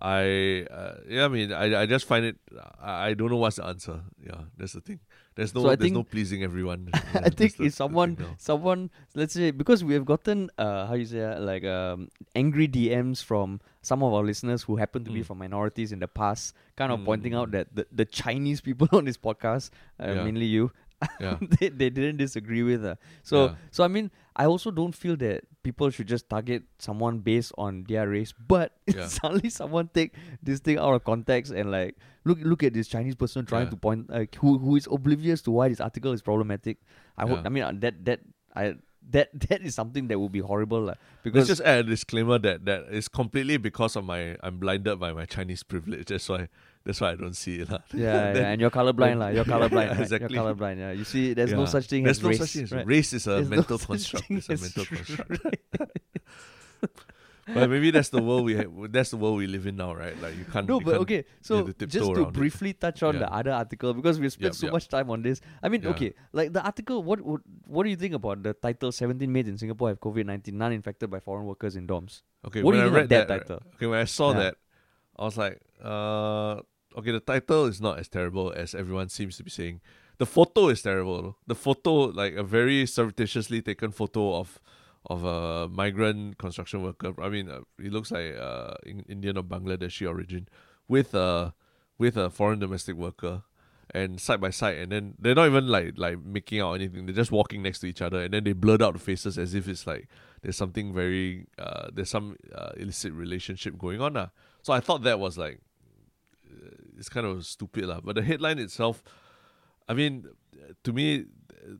I 0.00 0.66
uh, 0.70 0.94
yeah, 1.08 1.24
I 1.24 1.28
mean, 1.28 1.52
I, 1.52 1.82
I 1.82 1.86
just 1.86 2.06
find 2.06 2.24
it. 2.24 2.36
I, 2.80 3.08
I 3.08 3.14
don't 3.14 3.30
know 3.30 3.36
what's 3.36 3.56
the 3.56 3.64
answer. 3.66 4.00
Yeah, 4.24 4.42
that's 4.56 4.72
the 4.72 4.80
thing. 4.80 5.00
There's 5.34 5.54
no 5.54 5.62
So 5.62 5.76
there's 5.76 5.92
no 5.92 6.02
pleasing 6.02 6.42
everyone. 6.42 6.90
Yeah, 7.14 7.22
I 7.24 7.30
think 7.30 7.56
the- 7.56 7.66
if 7.66 7.74
someone, 7.74 8.16
someone, 8.38 8.90
let's 9.14 9.34
say, 9.34 9.50
because 9.52 9.82
we 9.84 9.94
have 9.94 10.04
gotten, 10.04 10.50
uh, 10.58 10.86
how 10.86 10.94
you 10.94 11.04
say, 11.04 11.22
uh, 11.22 11.40
like, 11.40 11.64
um, 11.64 12.08
angry 12.34 12.66
DMs 12.66 13.22
from 13.22 13.60
some 13.82 14.02
of 14.02 14.12
our 14.12 14.24
listeners 14.24 14.62
who 14.64 14.76
happen 14.76 15.04
to 15.04 15.10
be 15.12 15.20
Mm. 15.20 15.26
from 15.26 15.38
minorities 15.38 15.92
in 15.92 16.00
the 16.00 16.08
past, 16.08 16.54
kind 16.76 16.90
of 16.90 17.04
pointing 17.04 17.34
out 17.34 17.48
Mm. 17.50 17.52
that 17.52 17.66
the, 17.74 17.86
the 17.92 18.04
Chinese 18.04 18.60
people 18.60 18.88
on 18.92 19.04
this 19.04 19.16
podcast, 19.16 19.70
uh, 20.02 20.10
Yeah. 20.12 20.24
mainly 20.24 20.46
you, 20.46 20.72
yeah, 21.20 21.38
they, 21.60 21.68
they 21.68 21.90
didn't 21.90 22.16
disagree 22.18 22.64
with. 22.64 22.84
Uh. 22.84 22.96
So, 23.22 23.44
Yeah. 23.46 23.54
so 23.70 23.84
I 23.84 23.88
mean, 23.88 24.10
I 24.38 24.46
also 24.46 24.70
don't 24.70 24.94
feel 24.94 25.16
that 25.16 25.42
people 25.64 25.90
should 25.90 26.06
just 26.06 26.28
target 26.30 26.62
someone 26.78 27.18
based 27.18 27.52
on 27.58 27.84
their 27.88 28.08
race. 28.08 28.32
But 28.32 28.72
Yeah. 28.86 29.06
suddenly 29.08 29.50
someone 29.50 29.90
take 29.92 30.14
this 30.42 30.60
thing 30.60 30.78
out 30.78 30.94
of 30.94 31.02
context 31.04 31.50
and 31.52 31.70
like 31.72 31.96
look 32.24 32.38
look 32.42 32.62
at 32.62 32.72
this 32.72 32.86
Chinese 32.88 33.16
person 33.16 33.44
trying 33.44 33.66
Yeah. 33.66 33.70
to 33.70 33.76
point 33.76 34.08
like 34.10 34.34
who 34.36 34.58
who 34.58 34.76
is 34.76 34.86
oblivious 34.90 35.42
to 35.42 35.50
why 35.50 35.68
this 35.68 35.80
article 35.80 36.12
is 36.12 36.22
problematic. 36.22 36.78
I 37.16 37.26
hope. 37.26 37.40
I 37.44 37.48
mean 37.48 37.64
uh, 37.64 37.72
that 37.80 38.04
that 38.04 38.20
I 38.54 38.76
that 39.10 39.28
that 39.48 39.62
is 39.62 39.74
something 39.74 40.06
that 40.08 40.18
would 40.20 40.32
be 40.32 40.40
horrible. 40.40 40.82
Let's 40.82 41.00
because 41.22 41.48
just 41.48 41.62
add 41.62 41.80
a 41.80 41.82
disclaimer 41.82 42.38
that 42.38 42.64
that 42.66 42.86
is 42.90 43.08
completely 43.08 43.56
because 43.56 43.96
of 43.96 44.04
my 44.04 44.36
I'm 44.42 44.58
blinded 44.58 45.00
by 45.00 45.12
my 45.12 45.26
Chinese 45.26 45.62
privilege. 45.64 46.06
That's 46.06 46.28
why 46.28 46.48
that's 46.84 47.00
why 47.00 47.10
I 47.12 47.16
don't 47.16 47.34
see 47.36 47.56
it. 47.60 47.70
lah. 47.70 47.78
yeah, 47.92 48.32
yeah, 48.38 48.48
and 48.50 48.60
you're 48.60 48.70
colorblind 48.70 49.18
lah. 49.18 49.28
You're 49.28 49.44
Yeah, 49.48 49.52
colorblind. 49.58 49.90
right? 49.90 50.00
exactly. 50.00 50.34
You're 50.34 50.44
colorblind. 50.44 50.78
Yeah, 50.78 50.92
you 50.92 51.04
see, 51.04 51.34
there's 51.34 51.52
no 51.52 51.66
such 51.66 51.86
thing 51.86 52.04
There's 52.04 52.18
as 52.18 52.22
no 52.22 52.28
race. 52.30 52.38
such 52.38 52.50
thing 52.52 52.64
as 52.64 52.72
right? 52.72 52.86
race 52.86 53.12
is 53.12 53.26
a 53.26 53.30
There's 53.30 53.48
mental 53.50 53.78
such 53.78 53.88
construct. 53.88 54.30
It's 54.30 54.48
a 54.48 54.56
mental 54.56 54.84
construct. 54.86 55.46
but 57.54 57.70
maybe 57.70 57.90
that's 57.90 58.10
the 58.10 58.20
world 58.22 58.44
we 58.44 58.56
ha- 58.56 58.68
that's 58.90 59.08
the 59.10 59.16
world 59.16 59.38
we 59.38 59.46
live 59.46 59.66
in 59.66 59.76
now, 59.76 59.94
right? 59.94 60.12
Like 60.20 60.36
you 60.36 60.44
can't. 60.44 60.68
No, 60.68 60.78
you 60.80 60.84
but 60.84 60.90
can't- 60.92 61.02
okay. 61.02 61.24
So 61.40 61.64
to 61.66 61.86
just 61.86 62.04
to 62.04 62.12
around 62.12 62.28
it. 62.28 62.32
briefly 62.34 62.72
touch 62.74 63.02
on 63.02 63.18
the 63.18 63.32
other 63.32 63.52
article 63.52 63.94
because 63.94 64.20
we 64.20 64.28
spent 64.28 64.52
Yep, 64.52 64.54
so 64.54 64.66
yep. 64.66 64.72
much 64.74 64.88
time 64.88 65.08
on 65.10 65.22
this. 65.22 65.40
I 65.62 65.68
mean, 65.70 65.80
Yeah. 65.82 65.90
okay, 65.96 66.12
like 66.32 66.52
the 66.52 66.60
article. 66.62 67.02
What 67.02 67.20
would 67.22 67.40
what 67.64 67.84
do 67.84 67.90
you 67.90 67.96
think 67.96 68.12
about 68.14 68.42
the 68.42 68.52
title? 68.52 68.92
Seventeen 68.92 69.32
maids 69.32 69.48
in 69.48 69.56
Singapore 69.56 69.88
have 69.88 70.00
COVID 70.00 70.26
nineteen, 70.26 70.58
none 70.58 70.72
infected 70.72 71.10
by 71.10 71.20
foreign 71.20 71.46
workers 71.46 71.74
in 71.74 71.86
dorms. 71.88 72.20
Okay, 72.46 72.62
What 72.62 72.72
do 72.72 72.78
you 72.78 72.84
I 72.84 72.86
think 72.86 72.96
read 72.96 73.08
that 73.08 73.28
right- 73.30 73.40
title? 73.40 73.62
okay, 73.76 73.86
when 73.86 73.98
I 74.00 74.04
saw 74.04 74.32
Yeah. 74.32 74.38
that, 74.40 74.54
I 75.18 75.24
was 75.24 75.36
like, 75.36 75.60
uh, 75.82 76.60
okay, 76.96 77.10
the 77.10 77.20
title 77.20 77.66
is 77.66 77.80
not 77.80 77.98
as 77.98 78.08
terrible 78.08 78.52
as 78.52 78.74
everyone 78.74 79.08
seems 79.08 79.36
to 79.38 79.42
be 79.42 79.50
saying. 79.50 79.80
The 80.18 80.26
photo 80.26 80.68
is 80.68 80.82
terrible. 80.82 81.36
The 81.46 81.54
photo, 81.54 82.06
like 82.06 82.34
a 82.34 82.42
very 82.42 82.86
surreptitiously 82.86 83.62
taken 83.62 83.92
photo 83.92 84.36
of 84.36 84.60
of 85.06 85.24
a 85.24 85.68
migrant 85.68 86.38
construction 86.38 86.82
worker. 86.82 87.14
I 87.22 87.28
mean, 87.28 87.48
uh, 87.48 87.60
he 87.80 87.88
looks 87.88 88.10
like 88.10 88.36
uh, 88.36 88.74
in, 88.84 89.04
Indian 89.08 89.38
or 89.38 89.42
Bangladeshi 89.42 90.08
origin, 90.08 90.48
with 90.86 91.14
a 91.14 91.54
with 91.98 92.16
a 92.16 92.30
foreign 92.30 92.58
domestic 92.58 92.96
worker. 92.96 93.42
And 93.94 94.20
side 94.20 94.38
by 94.38 94.50
side, 94.50 94.76
and 94.76 94.92
then 94.92 95.14
they're 95.18 95.34
not 95.34 95.46
even 95.46 95.66
like 95.66 95.94
like 95.96 96.22
making 96.22 96.60
out 96.60 96.74
anything. 96.74 97.06
They're 97.06 97.14
just 97.14 97.32
walking 97.32 97.62
next 97.62 97.78
to 97.80 97.86
each 97.86 98.02
other, 98.02 98.22
and 98.22 98.34
then 98.34 98.44
they 98.44 98.52
blurred 98.52 98.82
out 98.82 98.92
the 98.92 98.98
faces 98.98 99.38
as 99.38 99.54
if 99.54 99.66
it's 99.66 99.86
like 99.86 100.08
there's 100.42 100.58
something 100.58 100.92
very 100.92 101.46
uh, 101.58 101.88
there's 101.90 102.10
some 102.10 102.36
uh, 102.54 102.72
illicit 102.76 103.14
relationship 103.14 103.78
going 103.78 104.02
on. 104.02 104.12
lah. 104.12 104.28
So 104.68 104.74
I 104.74 104.80
thought 104.80 105.02
that 105.04 105.18
was 105.18 105.38
like 105.38 105.60
uh, 106.52 106.98
it's 106.98 107.08
kind 107.08 107.26
of 107.26 107.46
stupid. 107.46 107.84
lah. 107.86 108.00
But 108.04 108.16
the 108.16 108.22
headline 108.22 108.58
itself, 108.58 109.02
I 109.88 109.94
mean, 109.94 110.26
uh, 110.28 110.74
to 110.84 110.92
me, 110.92 111.06
uh, 111.20 111.76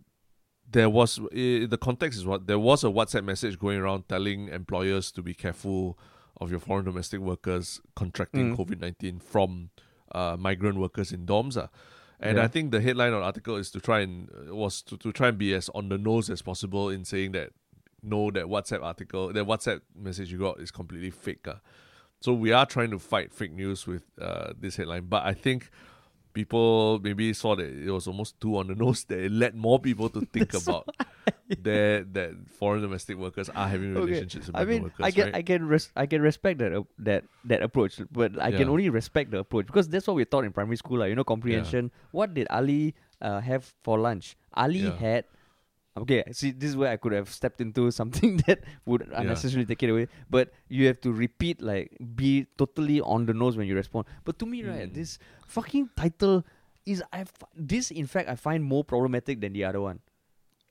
there 0.76 0.88
was 0.88 1.20
the 1.32 1.78
context 1.88 2.18
is 2.18 2.24
what 2.24 2.46
there 2.46 2.58
was 2.58 2.84
a 2.84 2.86
WhatsApp 2.98 3.24
message 3.24 3.58
going 3.58 3.78
around 3.78 4.08
telling 4.08 4.48
employers 4.48 5.12
to 5.12 5.20
be 5.22 5.34
careful 5.34 5.98
of 6.40 6.50
your 6.50 6.60
foreign 6.60 6.86
domestic 6.86 7.20
workers 7.20 7.66
contracting 7.94 8.46
Mm. 8.52 8.56
COVID 8.56 8.80
nineteen 8.80 9.18
from 9.32 9.68
uh, 10.12 10.36
migrant 10.38 10.78
workers 10.78 11.12
in 11.12 11.26
dorms. 11.26 11.56
ah. 11.64 11.68
And 12.20 12.36
Yeah. 12.38 12.44
I 12.44 12.48
think 12.48 12.72
the 12.72 12.80
headline 12.80 13.12
of 13.12 13.20
the 13.20 13.26
article 13.32 13.56
is 13.62 13.70
to 13.72 13.80
try 13.80 13.98
and 14.00 14.30
uh, 14.32 14.54
was 14.62 14.80
to, 14.88 14.96
to 14.96 15.12
try 15.12 15.28
and 15.28 15.36
be 15.36 15.52
as 15.60 15.68
on 15.74 15.90
the 15.92 15.98
nose 15.98 16.30
as 16.32 16.40
possible 16.40 16.88
in 16.88 17.04
saying 17.04 17.32
that 17.32 17.50
no, 18.02 18.30
that 18.30 18.46
WhatsApp 18.46 18.82
article, 18.82 19.24
that 19.36 19.44
WhatsApp 19.52 19.80
message 19.94 20.32
you 20.32 20.38
got 20.38 20.56
is 20.64 20.70
completely 20.80 21.10
fake. 21.10 21.46
ah. 21.54 21.60
So 22.20 22.32
we 22.32 22.52
are 22.52 22.66
trying 22.66 22.90
to 22.90 22.98
fight 22.98 23.32
fake 23.32 23.52
news 23.52 23.86
with 23.86 24.02
uh, 24.20 24.52
this 24.58 24.76
headline, 24.76 25.06
but 25.06 25.24
I 25.24 25.34
think 25.34 25.70
people 26.32 26.98
maybe 27.02 27.32
saw 27.32 27.56
that 27.56 27.66
it 27.66 27.90
was 27.90 28.06
almost 28.06 28.40
too 28.40 28.58
on 28.58 28.66
the 28.68 28.74
nose 28.84 29.04
that 29.04 29.18
it 29.18 29.32
led 29.32 29.54
more 29.54 29.78
people 29.78 30.08
to 30.10 30.20
think 30.32 30.52
about 30.54 30.86
that 31.62 32.12
that 32.14 32.32
foreign 32.58 32.82
domestic 32.82 33.16
workers 33.16 33.48
are 33.50 33.68
having 33.68 33.94
Okay, 33.96 34.04
relationships 34.04 34.46
with 34.48 34.56
I 34.56 34.64
mean, 34.64 34.82
workers. 34.82 35.06
I 35.06 35.10
can 35.10 35.24
right? 35.26 35.34
I 35.34 35.42
can 35.42 35.66
res- 35.66 35.92
I 35.96 36.06
can 36.06 36.22
respect 36.22 36.58
that 36.58 36.72
uh, 36.72 36.82
that 36.98 37.24
that 37.44 37.62
approach, 37.62 38.00
but 38.12 38.40
I 38.40 38.50
can 38.52 38.68
only 38.68 38.88
respect 38.90 39.30
the 39.30 39.38
approach 39.38 39.66
because 39.66 39.88
that's 39.88 40.06
what 40.06 40.16
we 40.16 40.24
taught 40.24 40.44
in 40.44 40.52
primary 40.52 40.76
school. 40.76 40.98
Like, 40.98 41.10
you 41.10 41.14
know, 41.16 41.24
comprehension. 41.24 41.90
What 42.10 42.34
did 42.34 42.46
Ali 42.50 42.94
uh, 43.22 43.40
have 43.40 43.64
for 43.82 43.98
lunch? 43.98 44.36
Ali 44.54 44.90
Yeah. 44.90 44.98
had. 44.98 45.24
Okay, 45.98 46.22
see, 46.32 46.50
this 46.52 46.70
is 46.70 46.76
where 46.76 46.90
I 46.92 46.96
could 46.96 47.12
have 47.12 47.28
stepped 47.30 47.60
into 47.60 47.90
something 48.00 48.38
that 48.46 48.60
would 48.86 49.02
unnecessarily 49.12 49.66
take 49.66 49.82
it 49.82 49.90
away. 49.90 50.08
But 50.30 50.52
you 50.68 50.86
have 50.86 51.00
to 51.02 51.12
repeat, 51.12 51.60
like, 51.60 51.96
be 52.14 52.46
totally 52.56 53.00
on 53.00 53.26
the 53.26 53.34
nose 53.34 53.56
when 53.56 53.66
you 53.66 53.74
respond. 53.74 54.06
But 54.24 54.38
to 54.38 54.46
me, 54.46 54.62
right, 54.64 54.88
Mm. 54.90 54.94
this 54.94 55.18
fucking 55.46 55.90
title 55.96 56.44
is 56.86 57.02
I 57.12 57.20
f- 57.20 57.32
this 57.54 57.90
in 57.90 58.06
fact 58.06 58.28
I 58.30 58.34
find 58.36 58.64
more 58.64 58.82
problematic 58.84 59.40
than 59.42 59.52
the 59.52 59.64
other 59.64 59.80
one 59.80 60.00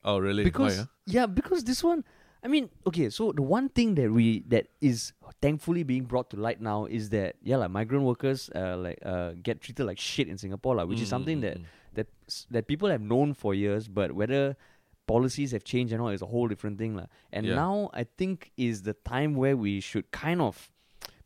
oh 0.03 0.17
really? 0.17 0.43
because 0.43 0.77
Why, 0.77 0.83
ah? 0.83 0.89
yeah 1.05 1.25
because 1.27 1.63
this 1.63 1.83
one 1.83 2.03
i 2.43 2.47
mean 2.47 2.69
okay 2.85 3.09
so 3.09 3.31
the 3.31 3.41
one 3.41 3.69
thing 3.69 3.93
that 3.95 4.09
we 4.11 4.41
that 4.47 4.65
is 4.81 5.13
thankfully 5.41 5.83
being 5.83 6.05
brought 6.05 6.29
to 6.31 6.37
light 6.37 6.61
now 6.61 6.85
is 6.85 7.09
that 7.09 7.35
yeah 7.43 7.57
like 7.57 7.69
migrant 7.69 8.03
workers 8.05 8.49
uh, 8.55 8.77
like 8.77 8.97
uh, 9.05 9.33
get 9.43 9.61
treated 9.61 9.85
like 9.85 9.99
shit 9.99 10.27
in 10.27 10.37
singapore 10.37 10.73
like, 10.75 10.87
which 10.87 11.01
is 11.01 11.07
Mm, 11.07 11.15
something 11.17 11.37
mm, 11.37 11.41
that 11.41 11.57
mm. 11.59 11.65
that 11.93 12.07
that 12.49 12.67
people 12.67 12.89
have 12.89 13.01
known 13.01 13.33
for 13.33 13.53
years 13.53 13.87
but 13.87 14.11
whether 14.13 14.55
policies 15.07 15.51
have 15.55 15.63
changed 15.63 15.93
and 15.93 16.01
all 16.01 16.09
is 16.09 16.21
a 16.21 16.29
whole 16.33 16.47
different 16.51 16.77
thing 16.77 16.95
lah. 16.99 17.05
and 17.31 17.45
Yeah. 17.47 17.55
now 17.55 17.89
i 17.93 18.03
think 18.21 18.51
is 18.57 18.83
the 18.83 18.93
time 19.11 19.35
where 19.41 19.55
we 19.65 19.79
should 19.79 20.11
kind 20.11 20.41
of 20.47 20.69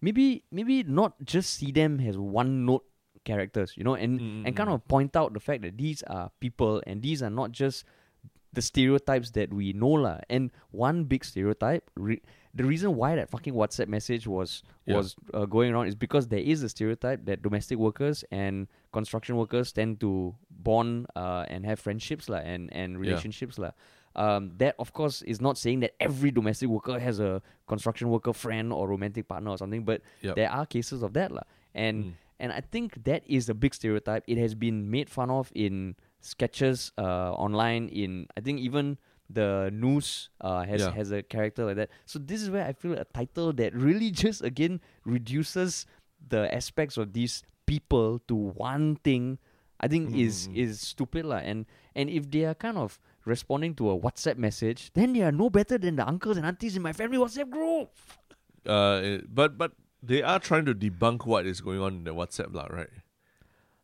maybe 0.02 0.44
maybe 0.60 0.84
not 0.84 1.14
just 1.34 1.50
see 1.62 1.72
them 1.72 2.00
as 2.12 2.18
one 2.18 2.66
note 2.66 2.86
characters 3.30 3.74
you 3.78 3.84
know 3.88 3.94
and 3.96 4.20
Mm, 4.20 4.44
and 4.46 4.56
kind 4.60 4.70
of 4.76 4.86
point 4.88 5.16
out 5.16 5.34
the 5.34 5.40
fact 5.48 5.62
that 5.66 5.78
these 5.78 6.02
are 6.18 6.30
people 6.40 6.82
and 6.88 7.02
these 7.08 7.22
are 7.26 7.34
not 7.42 7.52
just 7.52 7.86
the 8.54 8.62
stereotypes 8.62 9.32
that 9.32 9.54
we 9.54 9.72
know 9.72 9.92
lah. 10.06 10.20
And 10.30 10.52
one 10.76 11.06
big 11.06 11.24
stereotype, 11.24 11.90
re- 11.96 12.22
the 12.54 12.66
reason 12.66 12.96
why 12.96 13.16
that 13.16 13.30
fucking 13.30 13.54
WhatsApp 13.54 13.88
message 13.88 14.28
was 14.28 14.64
Yeah. 14.86 14.98
was 14.98 15.16
uh, 15.34 15.46
going 15.46 15.72
around 15.74 15.88
is 15.88 15.96
because 15.96 16.28
there 16.28 16.40
is 16.54 16.64
a 16.64 16.70
stereotype 16.70 17.26
that 17.26 17.42
domestic 17.42 17.78
workers 17.78 18.24
and 18.32 18.68
construction 18.92 19.38
workers 19.38 19.72
tend 19.72 20.00
to 20.02 20.36
bond 20.50 21.08
uh, 21.16 21.46
and 21.48 21.66
have 21.66 21.80
friendships 21.80 22.28
lah 22.30 22.40
and 22.44 22.72
and 22.74 23.00
relationships 23.00 23.58
lah. 23.58 23.72
Um, 24.16 24.52
that 24.58 24.76
of 24.78 24.92
course 24.92 25.22
is 25.24 25.40
not 25.40 25.58
saying 25.58 25.80
that 25.82 25.94
every 26.02 26.32
domestic 26.32 26.68
worker 26.68 27.00
has 27.00 27.20
a 27.22 27.42
construction 27.68 28.10
worker 28.10 28.34
friend 28.34 28.74
or 28.74 28.88
romantic 28.90 29.28
partner 29.30 29.52
or 29.52 29.58
something, 29.58 29.86
but 29.86 30.02
Yep. 30.22 30.36
there 30.36 30.52
are 30.52 30.66
cases 30.66 31.02
of 31.04 31.14
that 31.14 31.32
lah. 31.32 31.44
And 31.74 31.98
Mm. 32.06 32.14
and 32.42 32.50
I 32.52 32.60
think 32.60 33.04
that 33.06 33.24
is 33.30 33.48
a 33.48 33.54
big 33.56 33.72
stereotype. 33.74 34.24
It 34.28 34.38
has 34.38 34.56
been 34.56 34.90
made 34.92 35.08
fun 35.10 35.30
of 35.32 35.52
in 35.56 35.96
sketches 36.20 36.92
uh, 36.98 37.32
online. 37.34 37.88
In 37.90 38.28
I 38.36 38.42
think 38.42 38.60
even 38.60 38.98
the 39.34 39.70
news 39.74 40.30
uh, 40.42 40.64
has 40.64 40.82
Yeah. 40.82 40.92
has 40.92 41.12
a 41.12 41.24
character 41.24 41.66
like 41.66 41.76
that. 41.78 41.90
So 42.06 42.20
this 42.20 42.42
is 42.42 42.50
where 42.50 42.66
I 42.66 42.74
feel 42.74 42.94
a 42.94 43.06
title 43.06 43.54
that 43.62 43.74
really 43.74 44.12
just 44.26 44.44
again 44.44 44.82
reduces 45.06 45.86
the 46.20 46.48
aspects 46.54 46.98
of 46.98 47.14
these 47.14 47.44
people 47.66 48.20
to 48.28 48.36
one 48.36 48.98
thing, 49.04 49.40
I 49.80 49.88
think 49.88 50.12
is 50.16 50.48
Mm. 50.52 50.58
is 50.58 50.82
stupid 50.84 51.26
lah. 51.26 51.40
And 51.40 51.66
and 51.96 52.10
if 52.10 52.30
they 52.30 52.44
are 52.46 52.56
kind 52.56 52.78
of 52.78 53.00
responding 53.26 53.74
to 53.78 53.90
a 53.90 53.96
WhatsApp 53.98 54.38
message, 54.38 54.92
then 54.94 55.14
they 55.14 55.22
are 55.22 55.32
no 55.32 55.50
better 55.50 55.78
than 55.78 55.96
the 55.96 56.06
uncles 56.08 56.38
and 56.38 56.46
aunties 56.46 56.76
in 56.76 56.82
my 56.82 56.92
family 56.94 57.18
WhatsApp 57.22 57.50
group. 57.50 57.90
Uh, 58.66 59.22
but 59.30 59.58
but 59.58 59.74
they 60.02 60.22
are 60.22 60.40
trying 60.40 60.66
to 60.66 60.74
debunk 60.74 61.26
what 61.26 61.46
is 61.46 61.62
going 61.62 61.80
on 61.82 62.02
in 62.02 62.04
the 62.06 62.14
WhatsApp, 62.14 62.54
lah, 62.54 62.66
right? 62.70 62.90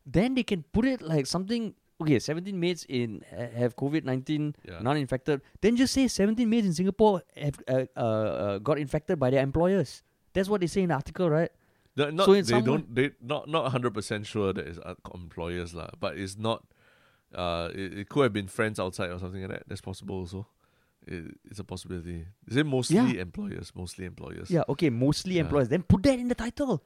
Then 0.05 0.35
they 0.35 0.43
can 0.43 0.63
put 0.71 0.85
it 0.85 1.01
like 1.01 1.25
something. 1.27 1.73
Okay, 1.99 2.19
17 2.19 2.59
mates 2.59 2.85
in 2.87 3.23
ha- 3.31 3.49
have 3.57 3.75
COVID 3.75 4.03
19 4.05 4.55
Yeah. 4.63 4.79
not 4.81 4.97
infected. 4.97 5.41
Then 5.61 5.75
just 5.75 5.93
say 5.93 6.07
17 6.07 6.47
mates 6.47 6.67
in 6.67 6.73
Singapore 6.73 7.23
have 7.35 7.59
uh, 7.67 7.85
uh, 7.95 7.99
uh, 7.99 8.57
got 8.59 8.77
infected 8.77 9.19
by 9.19 9.31
their 9.31 9.41
employers. 9.41 10.03
That's 10.33 10.47
what 10.47 10.61
they 10.61 10.67
say 10.67 10.81
in 10.83 10.89
the 10.89 10.95
article, 10.95 11.29
right? 11.29 11.49
The- 11.95 12.11
not, 12.11 12.25
So 12.25 12.33
they 12.39 12.61
don't 12.61 12.93
they 12.93 13.11
not 13.21 13.49
not 13.49 13.71
hundred 13.71 13.93
percent 13.95 14.27
sure 14.27 14.53
that 14.53 14.67
it's 14.67 14.77
uh, 14.77 14.93
employers 15.15 15.73
lah, 15.73 15.89
but 15.99 16.17
it's 16.17 16.37
not. 16.37 16.63
Uh, 17.33 17.69
it, 17.73 17.97
it 18.05 18.09
could 18.09 18.23
have 18.23 18.33
been 18.33 18.47
friends 18.47 18.79
outside 18.79 19.09
or 19.09 19.17
something 19.19 19.41
like 19.41 19.49
that. 19.51 19.63
That's 19.67 19.81
possible 19.81 20.15
also. 20.17 20.45
It, 21.07 21.33
it's 21.49 21.57
a 21.59 21.63
possibility. 21.63 22.25
Is 22.47 22.55
it 22.57 22.65
mostly 22.65 22.97
Yeah. 22.97 23.21
employers? 23.25 23.71
Mostly 23.75 24.05
employers. 24.05 24.51
Yeah, 24.51 24.63
okay, 24.69 24.89
mostly 24.91 25.35
Yeah. 25.35 25.41
employers. 25.41 25.69
Then 25.69 25.81
put 25.81 26.03
that 26.03 26.19
in 26.19 26.27
the 26.27 26.35
title. 26.35 26.83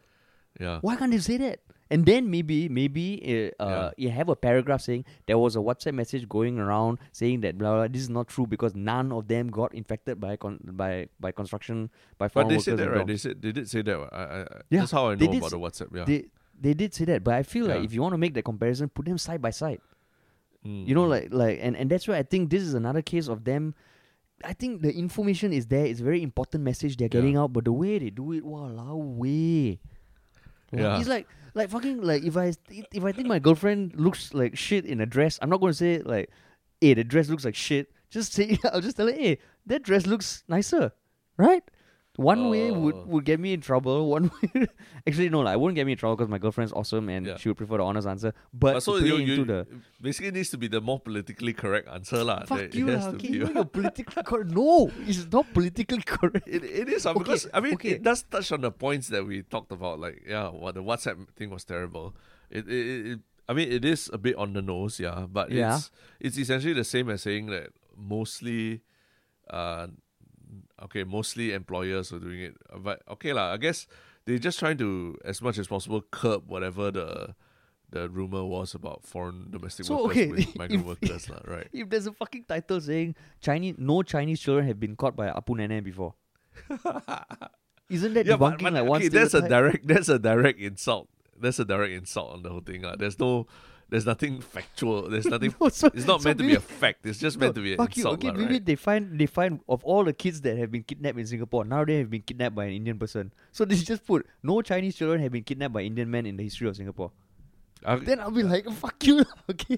Yeah. 0.60 0.80
Why 0.82 0.96
can't 0.96 1.12
they 1.12 1.20
say 1.20 1.38
that? 1.38 1.60
And 1.90 2.06
then 2.06 2.30
maybe, 2.32 2.70
maybe 2.70 3.52
uh, 3.60 3.62
uh, 3.64 3.92
you 3.98 4.10
have 4.10 4.30
a 4.30 4.36
paragraph 4.36 4.80
saying 4.82 5.04
there 5.28 5.38
was 5.38 5.58
a 5.58 5.60
WhatsApp 5.60 5.94
message 5.94 6.28
going 6.30 6.58
around 6.58 7.00
saying 7.12 7.42
that 7.42 7.58
blah, 7.58 7.74
blah, 7.76 7.88
this 7.90 8.02
is 8.02 8.10
not 8.10 8.30
true 8.30 8.48
because 8.48 8.74
none 8.76 9.12
of 9.12 9.28
them 9.28 9.50
got 9.50 9.74
infected 9.76 10.20
by 10.20 10.38
con- 10.38 10.60
by 10.72 11.10
by 11.20 11.32
construction 11.34 11.90
by 12.18 12.30
But 12.30 12.48
they 12.48 12.60
said 12.60 12.78
that 12.78 12.88
right. 12.90 12.98
dogs. 13.00 13.08
They 13.08 13.18
said 13.18 13.42
they 13.42 13.52
did 13.52 13.70
say 13.70 13.82
that. 13.82 13.98
I, 14.14 14.24
I, 14.24 14.38
Yeah, 14.70 14.80
that's 14.82 14.92
how 14.92 15.08
I 15.10 15.16
know 15.16 15.26
about 15.26 15.44
s- 15.44 15.52
the 15.52 15.60
WhatsApp. 15.60 15.96
Yeah. 15.98 16.06
They 16.06 16.26
they 16.62 16.74
did 16.74 16.94
say 16.94 17.04
that, 17.06 17.24
but 17.26 17.34
I 17.34 17.44
feel 17.44 17.66
like 17.66 17.84
if 17.84 17.94
you 17.94 18.02
want 18.02 18.14
to 18.14 18.18
make 18.18 18.36
that 18.36 18.44
comparison, 18.46 18.88
put 18.88 19.06
them 19.06 19.18
side 19.18 19.42
by 19.42 19.50
side. 19.50 19.82
Mm, 20.66 20.88
You 20.88 20.96
know, 20.96 21.06
mm. 21.06 21.10
like 21.10 21.28
like 21.34 21.60
and, 21.62 21.76
and 21.76 21.90
that's 21.90 22.08
why 22.08 22.18
I 22.18 22.24
think 22.24 22.50
this 22.52 22.64
is 22.64 22.74
another 22.74 23.02
case 23.02 23.28
of 23.28 23.44
them. 23.44 23.76
I 24.46 24.54
think 24.54 24.82
the 24.82 24.94
information 24.96 25.52
is 25.54 25.68
there. 25.68 25.86
It's 25.86 26.00
a 26.00 26.04
very 26.04 26.24
important 26.24 26.64
message 26.64 26.96
they're 26.96 27.06
Yeah. 27.12 27.20
getting 27.20 27.36
out, 27.36 27.52
but 27.52 27.66
the 27.66 27.74
way 27.74 28.00
they 28.00 28.12
do 28.12 28.32
it, 28.32 28.46
wow, 28.46 28.96
way. 28.96 29.80
Yeah. 30.72 30.98
Like 31.06 31.28
like 31.54 31.70
fucking 31.70 32.02
like 32.02 32.24
if 32.24 32.38
I 32.38 32.54
if 32.70 33.04
I 33.04 33.12
think 33.12 33.28
my 33.28 33.40
girlfriend 33.40 33.96
looks 33.96 34.34
like 34.34 34.58
shit 34.58 34.86
in 34.86 35.02
a 35.02 35.06
dress, 35.06 35.38
I'm 35.42 35.50
not 35.50 35.62
to 35.72 35.74
say 35.74 36.00
like, 36.00 36.30
hey, 36.80 36.94
the 36.94 37.04
dress 37.04 37.30
looks 37.30 37.46
like 37.46 37.56
shit. 37.56 37.92
Just 38.10 38.34
say 38.34 38.58
I'll 38.74 38.82
just 38.82 38.98
tell 38.98 39.08
her, 39.08 39.14
hey, 39.14 39.40
that 39.66 39.84
dress 39.84 40.06
looks 40.06 40.44
nicer, 40.48 40.92
right? 41.38 41.64
One 42.18 42.50
way 42.50 42.70
Uh. 42.70 42.74
would, 42.74 42.96
would 43.08 43.24
get 43.26 43.40
me 43.40 43.54
in 43.54 43.62
trouble. 43.62 44.10
One 44.16 44.30
way, 44.42 44.68
actually 45.08 45.30
no, 45.30 45.40
like, 45.40 45.54
I 45.54 45.56
wouldn't 45.56 45.76
get 45.76 45.86
me 45.86 45.94
in 45.94 45.98
trouble 45.98 46.18
because 46.18 46.30
my 46.30 46.38
girlfriend's 46.38 46.74
awesome 46.74 47.08
and 47.08 47.26
Yeah. 47.26 47.38
she 47.38 47.48
would 47.50 47.58
prefer 47.58 47.78
the 47.78 47.84
honest 47.84 48.06
answer. 48.08 48.34
But 48.54 48.76
Uh, 48.76 48.80
so 48.82 48.98
you, 48.98 49.16
into 49.16 49.32
you 49.34 49.46
the 49.46 49.68
basically 50.02 50.28
it 50.28 50.34
needs 50.36 50.50
to 50.52 50.58
be 50.58 50.68
the 50.68 50.82
more 50.82 51.00
politically 51.00 51.54
correct 51.54 51.88
answer 51.88 52.24
lah. 52.24 52.44
Fuck 52.46 52.58
That 52.60 52.76
you, 52.76 52.90
it 52.90 52.96
has 53.00 53.06
lah. 53.06 53.12
to 53.12 53.18
Okay, 53.18 53.28
be- 53.32 53.38
you 53.38 53.54
know 53.54 53.64
politically 53.80 54.24
correct. 54.24 54.50
No, 54.52 54.92
it's 55.08 55.26
not 55.32 55.48
politically 55.54 56.04
correct. 56.04 56.46
It, 56.48 56.64
it 56.66 56.90
is 56.90 57.06
uh, 57.06 57.12
Okay, 57.16 57.20
because 57.24 57.48
I 57.54 57.60
mean 57.64 57.76
okay. 57.80 57.92
it 57.96 58.04
does 58.04 58.24
touch 58.28 58.52
on 58.52 58.60
the 58.62 58.72
points 58.76 59.08
that 59.08 59.24
we 59.26 59.44
talked 59.44 59.72
about. 59.72 60.00
Like 60.04 60.24
yeah, 60.28 60.50
what 60.52 60.76
the 60.76 60.84
WhatsApp 60.84 61.16
thing 61.40 61.50
was 61.50 61.64
terrible. 61.64 62.14
It, 62.52 62.68
it, 62.68 62.86
it, 62.86 63.06
it 63.16 63.20
I 63.48 63.54
mean 63.56 63.72
it 63.72 63.84
is 63.88 64.10
a 64.12 64.20
bit 64.20 64.36
on 64.36 64.52
the 64.52 64.62
nose, 64.62 65.00
yeah, 65.00 65.26
but 65.32 65.48
Yeah. 65.50 65.80
it's 65.80 65.92
it's 66.20 66.38
essentially 66.38 66.76
the 66.76 66.84
same 66.84 67.08
as 67.10 67.24
saying 67.24 67.48
that 67.56 67.72
mostly, 67.96 68.82
uh, 69.50 69.88
okay, 70.84 71.04
mostly 71.04 71.54
employers 71.54 72.12
are 72.14 72.20
doing 72.20 72.42
it. 72.42 72.56
Uh, 72.72 72.80
But 72.80 73.02
okay 73.18 73.34
lah, 73.34 73.54
I 73.54 73.58
guess 73.58 73.88
they're 74.26 74.38
just 74.42 74.60
trying 74.60 74.78
to 74.78 75.18
as 75.26 75.42
much 75.42 75.58
as 75.58 75.68
possible 75.68 76.02
curb 76.12 76.48
whatever 76.50 76.92
the 76.92 77.36
the 77.92 78.08
rumor 78.08 78.46
was 78.48 78.72
about 78.74 79.04
foreign 79.04 79.52
domestic 79.52 79.86
So, 79.86 80.08
workers 80.08 80.18
okay, 80.18 80.28
with 80.32 80.56
migrant 80.56 80.82
if- 80.88 80.88
workers, 80.88 81.28
lah, 81.30 81.44
right? 81.44 81.68
If 81.74 81.90
there's 81.92 82.08
a 82.08 82.14
fucking 82.16 82.46
title 82.48 82.80
saying 82.80 83.16
Chinese, 83.44 83.76
no 83.78 84.02
Chinese 84.02 84.40
children 84.40 84.66
have 84.68 84.80
been 84.80 84.96
caught 84.96 85.16
by 85.16 85.28
Apu 85.28 85.58
Nene 85.60 85.84
before, 85.84 86.16
isn't 87.90 88.14
that 88.14 88.26
yeah, 88.26 88.36
but, 88.38 88.58
debunking 88.58 88.64
but 88.64 88.74
like 88.74 88.86
one 88.88 89.02
okay, 89.02 89.10
that's 89.10 89.34
a 89.34 89.42
direct 89.48 89.88
that's 89.88 90.10
a 90.10 90.20
direct 90.20 90.60
insult. 90.60 91.10
That's 91.40 91.58
a 91.60 91.66
direct 91.66 91.92
insult 91.94 92.34
on 92.34 92.44
the 92.44 92.50
whole 92.50 92.62
thing. 92.62 92.86
Uh. 92.86 92.96
There's 92.98 93.18
no 93.20 93.48
there's 93.92 94.06
nothing 94.08 94.40
factual. 94.42 95.10
There's 95.10 95.26
nothing 95.36 95.54
No, 95.62 95.70
so- 95.70 95.92
it's 95.94 96.08
not 96.08 96.22
so 96.24 96.30
meant 96.30 96.40
to 96.40 96.48
be 96.48 96.56
a 96.56 96.60
fact. 96.60 97.06
It's 97.06 97.20
just 97.20 97.38
No, 97.38 97.46
meant 97.46 97.56
to 97.56 97.62
be 97.62 97.74
an 97.74 97.78
fuck 97.78 97.96
you. 97.96 98.08
Okay, 98.18 98.30
lah, 98.30 98.34
maybe 98.34 98.54
right? 98.54 98.66
they 98.66 98.76
find 98.76 99.20
they 99.20 99.28
find 99.28 99.60
of 99.68 99.84
all 99.86 100.04
the 100.04 100.14
kids 100.14 100.42
that 100.42 100.58
have 100.58 100.72
been 100.72 100.84
kidnapped 100.84 101.20
in 101.20 101.28
Singapore, 101.28 101.66
now 101.66 101.84
they 101.86 102.00
have 102.00 102.10
been 102.10 102.24
kidnapped 102.24 102.56
by 102.56 102.66
an 102.66 102.74
Indian 102.74 102.98
person. 102.98 103.32
So 103.52 103.66
they 103.66 103.76
just 103.94 104.08
put 104.08 104.26
no 104.42 104.62
Chinese 104.64 104.96
children 104.96 105.22
have 105.22 105.32
been 105.32 105.44
kidnapped 105.44 105.74
by 105.76 105.82
Indian 105.84 106.10
men 106.10 106.26
in 106.26 106.38
the 106.38 106.44
history 106.44 106.68
of 106.68 106.76
Singapore. 106.76 107.12
I- 107.86 107.98
Then 107.98 108.20
I'll 108.20 108.32
be 108.32 108.44
like, 108.44 108.66
fuck 108.72 108.96
you, 109.06 109.26
okay? 109.50 109.78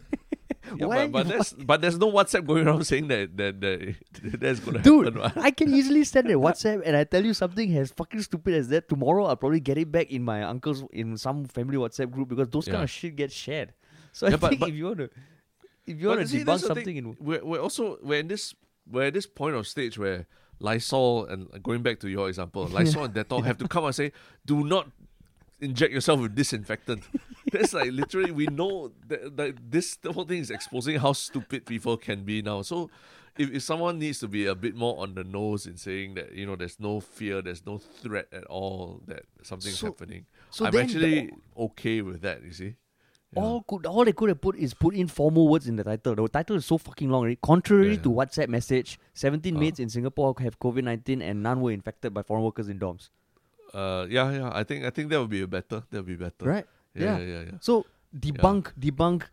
yeah, 0.78 0.86
Why? 0.88 1.08
but, 1.08 1.12
but 1.12 1.28
there's 1.28 1.54
but 1.54 1.82
there's 1.82 1.98
no 1.98 2.12
WhatsApp 2.12 2.46
going 2.46 2.68
around 2.68 2.84
saying 2.86 3.08
that 3.08 3.36
that, 3.38 3.60
that 3.62 3.96
that's 4.40 4.60
gonna 4.60 4.80
Dude, 4.80 5.06
happen. 5.16 5.22
what. 5.22 5.38
I 5.38 5.52
can 5.52 5.74
easily 5.74 6.04
send 6.04 6.28
a 6.30 6.36
WhatsApp 6.36 6.84
and 6.86 6.96
I 6.96 7.04
tell 7.04 7.24
you 7.26 7.34
something 7.34 7.76
as 7.78 7.92
fucking 7.92 8.22
stupid 8.22 8.54
as 8.56 8.68
that. 8.70 8.88
Tomorrow 8.90 9.26
I'll 9.26 9.36
probably 9.40 9.60
get 9.60 9.78
it 9.78 9.90
back 9.92 10.12
in 10.12 10.22
my 10.24 10.44
uncle's 10.44 10.84
in 10.92 11.18
some 11.18 11.46
family 11.46 11.78
WhatsApp 11.78 12.12
group 12.12 12.28
because 12.30 12.50
those 12.50 12.66
kind 12.68 12.84
of 12.84 12.90
shit 12.90 13.16
get 13.16 13.32
shared. 13.32 13.74
So 14.14 14.28
Yeah, 14.28 14.34
I 14.34 14.38
but- 14.38 14.50
think 14.50 14.60
but- 14.62 14.70
if 14.70 14.76
you 14.76 14.86
want 14.86 14.98
to, 15.00 15.10
if 15.86 16.00
you 16.00 16.08
want 16.08 16.26
to 16.28 16.38
debunk 16.38 16.60
something 16.60 16.86
thing. 16.86 16.98
in 16.98 17.18
we're, 17.20 17.44
we're 17.44 17.60
also 17.60 17.98
we're 18.02 18.20
in 18.20 18.30
this 18.30 18.56
we're 18.90 19.04
at 19.08 19.14
this 19.14 19.26
point 19.28 19.56
of 19.56 19.68
stage 19.68 19.98
where 19.98 20.26
Lysol 20.60 21.26
and 21.26 21.48
uh, 21.54 21.58
going 21.58 21.82
back 21.82 22.00
to 22.02 22.08
your 22.10 22.30
example, 22.30 22.66
Lysol 22.72 23.04
and 23.06 23.14
Dettol 23.14 23.44
have 23.44 23.58
to 23.58 23.68
come 23.68 23.84
and 23.86 23.94
say, 23.96 24.12
do 24.46 24.64
not 24.64 24.88
inject 25.60 25.92
yourself 25.94 26.20
with 26.22 26.36
disinfectant. 26.36 27.04
That's 27.52 27.74
like 27.74 27.92
literally 27.92 28.32
we 28.32 28.46
know 28.48 28.92
that, 29.08 29.36
that 29.38 29.56
this 29.72 29.98
the 29.98 30.14
whole 30.14 30.26
thing 30.26 30.40
is 30.40 30.52
exposing 30.52 31.00
how 31.00 31.14
stupid 31.14 31.66
people 31.66 31.98
can 31.98 32.24
be 32.24 32.42
now. 32.42 32.62
So 32.62 32.90
if, 33.38 33.50
if 33.52 33.64
someone 33.64 34.00
needs 34.00 34.20
to 34.20 34.28
be 34.28 34.46
a 34.46 34.56
bit 34.56 34.76
more 34.76 35.00
on 35.02 35.16
the 35.16 35.24
nose 35.24 35.66
in 35.66 35.76
saying 35.78 36.14
that, 36.16 36.34
you 36.34 36.46
know, 36.46 36.56
there's 36.56 36.80
no 36.80 37.00
fear, 37.00 37.42
there's 37.42 37.66
no 37.66 37.78
threat 37.78 38.28
at 38.32 38.44
all 38.46 39.02
that 39.08 39.24
something's 39.42 39.80
So- 39.80 39.88
happening. 39.88 40.26
so 40.52 40.66
I'm 40.66 40.76
actually 40.78 41.28
the- 41.28 41.34
okay 41.64 42.02
with 42.02 42.22
that, 42.22 42.44
you 42.44 42.52
see. 42.54 42.76
Yeah. 43.36 43.42
all 43.44 43.62
could 43.64 43.86
all 43.86 44.06
they 44.06 44.14
could 44.14 44.30
have 44.30 44.42
put 44.42 44.56
is 44.56 44.74
put 44.74 44.94
in 44.96 45.08
four 45.08 45.32
more 45.32 45.48
words 45.48 45.68
in 45.68 45.76
the 45.76 45.84
title. 45.84 46.16
The 46.16 46.28
title 46.28 46.56
is 46.58 46.66
so 46.66 46.78
fucking 46.78 47.10
long 47.10 47.22
already. 47.22 47.38
Contrary 47.42 47.96
Yeah. 47.96 48.02
to 48.04 48.10
WhatsApp 48.10 48.48
message, 48.50 49.00
17 49.14 49.56
Uh. 49.56 49.60
mates 49.60 49.80
in 49.80 49.90
Singapore 49.90 50.36
have 50.40 50.60
COVID 50.60 50.84
19 50.84 51.22
and 51.22 51.42
none 51.44 51.62
were 51.62 51.72
infected 51.72 52.14
by 52.14 52.22
foreign 52.24 52.44
workers 52.44 52.70
in 52.70 52.80
dorms. 52.80 53.10
Uh, 53.74 54.06
yeah, 54.10 54.32
yeah. 54.32 54.52
I 54.54 54.64
think 54.64 54.86
I 54.86 54.90
think 54.92 55.10
that 55.10 55.20
would 55.20 55.30
be 55.30 55.42
a 55.42 55.48
better. 55.48 55.84
That 55.90 55.98
would 55.98 56.06
be 56.06 56.16
better. 56.16 56.46
Right? 56.46 56.66
Yeah, 56.94 57.18
Yeah. 57.18 57.18
yeah, 57.20 57.26
yeah. 57.34 57.44
yeah. 57.54 57.58
So 57.62 57.86
debunk, 58.16 58.72
debunk 58.80 59.24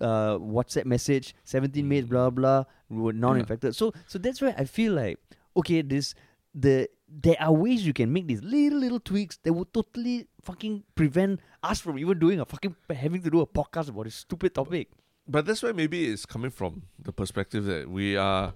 uh, 0.00 0.38
WhatsApp 0.38 0.84
message, 0.86 1.34
17 1.44 1.88
mates, 1.88 2.06
blah 2.08 2.30
blah, 2.30 2.64
were 2.88 3.12
non-infected. 3.12 3.74
So 3.74 3.92
so 4.06 4.18
that's 4.18 4.40
why 4.40 4.54
I 4.56 4.64
feel 4.64 4.92
like 4.92 5.18
okay, 5.56 5.82
this 5.82 6.14
the 6.54 6.88
there 7.08 7.36
are 7.40 7.52
ways 7.52 7.86
you 7.86 7.92
can 7.92 8.12
make 8.12 8.26
these 8.26 8.42
little 8.42 8.78
little 8.78 9.00
tweaks 9.00 9.38
that 9.42 9.52
would 9.52 9.72
totally 9.72 10.26
fucking 10.42 10.84
prevent 10.94 11.40
us 11.62 11.80
from 11.80 11.98
even 11.98 12.18
doing 12.18 12.40
a 12.40 12.44
fucking 12.44 12.76
having 12.90 13.22
to 13.22 13.30
do 13.30 13.40
a 13.40 13.46
podcast 13.46 13.88
about 13.88 14.04
this 14.04 14.14
stupid 14.14 14.54
topic. 14.54 14.90
But 15.26 15.46
that's 15.46 15.62
why 15.62 15.72
maybe 15.72 16.06
it's 16.06 16.26
coming 16.26 16.50
from 16.50 16.82
the 16.98 17.12
perspective 17.12 17.64
that 17.64 17.90
we 17.90 18.16
are 18.16 18.54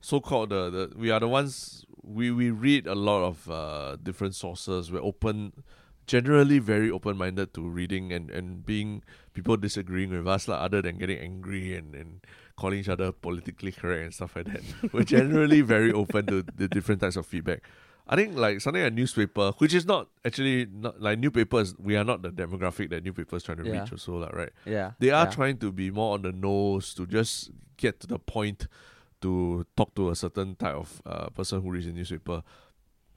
so-called 0.00 0.50
the, 0.50 0.70
the 0.70 0.92
we 0.96 1.10
are 1.10 1.20
the 1.20 1.28
ones 1.28 1.84
we 2.02 2.30
we 2.30 2.50
read 2.50 2.86
a 2.86 2.94
lot 2.94 3.22
of 3.22 3.50
uh, 3.50 3.96
different 4.02 4.34
sources. 4.34 4.90
We're 4.90 5.02
open, 5.02 5.52
generally 6.06 6.58
very 6.58 6.90
open-minded 6.90 7.54
to 7.54 7.68
reading 7.68 8.12
and 8.12 8.30
and 8.30 8.64
being 8.64 9.02
people 9.32 9.56
disagreeing 9.56 10.10
with 10.10 10.26
us, 10.26 10.48
like, 10.48 10.60
other 10.60 10.82
than 10.82 10.98
getting 10.98 11.18
angry 11.18 11.74
and 11.76 11.94
and 11.94 12.20
calling 12.56 12.78
each 12.80 12.88
other 12.88 13.10
politically 13.12 13.72
correct 13.72 14.02
and 14.04 14.14
stuff 14.14 14.36
like 14.36 14.46
that. 14.46 14.62
We're 14.92 15.04
generally 15.04 15.62
very 15.62 15.92
open 15.92 16.26
to 16.26 16.44
the 16.56 16.68
different 16.68 17.00
types 17.00 17.16
of 17.16 17.24
feedback. 17.26 17.62
I 18.06 18.16
think 18.16 18.36
like 18.36 18.60
something 18.60 18.82
like 18.82 18.92
newspaper, 18.92 19.52
which 19.58 19.72
is 19.72 19.86
not 19.86 20.08
actually 20.24 20.66
not 20.66 21.00
like 21.00 21.18
newspapers. 21.20 21.74
We 21.78 21.96
are 21.96 22.04
not 22.04 22.22
the 22.22 22.30
demographic 22.30 22.90
that 22.90 23.04
newspapers 23.04 23.44
trying 23.44 23.58
to 23.58 23.66
Yeah. 23.66 23.82
reach, 23.82 23.92
also, 23.92 24.18
like, 24.18 24.34
right? 24.34 24.50
Yeah. 24.66 24.92
They 24.98 25.10
are 25.10 25.24
yeah. 25.26 25.30
trying 25.30 25.58
to 25.58 25.70
be 25.72 25.90
more 25.90 26.14
on 26.14 26.22
the 26.22 26.32
nose 26.32 26.92
to 26.94 27.06
just 27.06 27.50
get 27.76 28.00
to 28.00 28.06
the 28.08 28.18
point 28.18 28.66
to 29.22 29.64
talk 29.76 29.94
to 29.94 30.10
a 30.10 30.16
certain 30.16 30.56
type 30.56 30.74
of 30.74 31.00
uh, 31.06 31.28
person 31.30 31.62
who 31.62 31.70
reads 31.70 31.86
a 31.86 31.92
newspaper. 31.92 32.42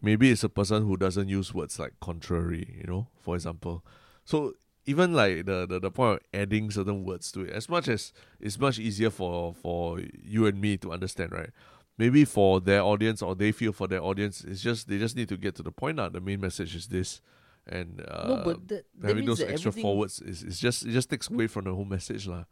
Maybe 0.02 0.30
it's 0.32 0.44
a 0.44 0.50
person 0.50 0.86
who 0.86 0.96
doesn't 0.98 1.28
use 1.28 1.54
words 1.54 1.80
like 1.80 1.94
contrary, 2.02 2.76
you 2.78 2.86
know, 2.86 3.08
for 3.22 3.36
example. 3.36 3.84
So 4.26 4.54
even 4.86 5.14
like 5.14 5.46
the, 5.46 5.66
the, 5.66 5.80
the 5.80 5.92
point 5.92 6.22
of 6.22 6.40
adding 6.40 6.70
certain 6.72 7.04
words 7.06 7.32
to 7.32 7.42
it, 7.42 7.52
as 7.52 7.70
much 7.70 7.88
as 7.88 8.14
it's 8.40 8.60
much 8.60 8.80
easier 8.80 9.10
for, 9.10 9.54
for 9.54 10.00
you 10.22 10.46
and 10.46 10.60
me 10.60 10.78
to 10.78 10.92
understand, 10.92 11.32
right? 11.32 11.50
Maybe 11.98 12.26
for 12.26 12.60
their 12.60 12.82
audience 12.82 13.22
or 13.22 13.36
they 13.36 13.52
feel 13.52 13.72
for 13.72 13.88
their 13.88 14.02
audience, 14.02 14.44
it's 14.44 14.62
just 14.62 14.90
they 14.90 14.98
just 14.98 15.16
need 15.16 15.30
to 15.30 15.38
get 15.38 15.56
to 15.56 15.64
the 15.64 15.72
point 15.72 15.98
now. 15.98 16.10
The 16.10 16.20
main 16.20 16.42
message 16.42 16.76
is 16.76 16.88
this. 16.88 17.22
And 17.68 18.02
uh, 18.10 18.28
no, 18.28 18.42
but 18.44 18.68
that, 18.68 18.86
that 19.00 19.08
having 19.08 19.26
those 19.26 19.40
extra 19.42 19.72
forwards 19.72 20.20
is, 20.20 20.44
is 20.44 20.60
just 20.60 20.86
it 20.86 20.92
just 20.92 21.10
takes 21.10 21.30
away 21.30 21.48
from 21.48 21.64
the 21.66 21.74
whole 21.74 21.86
message 21.86 22.28
lah. 22.28 22.44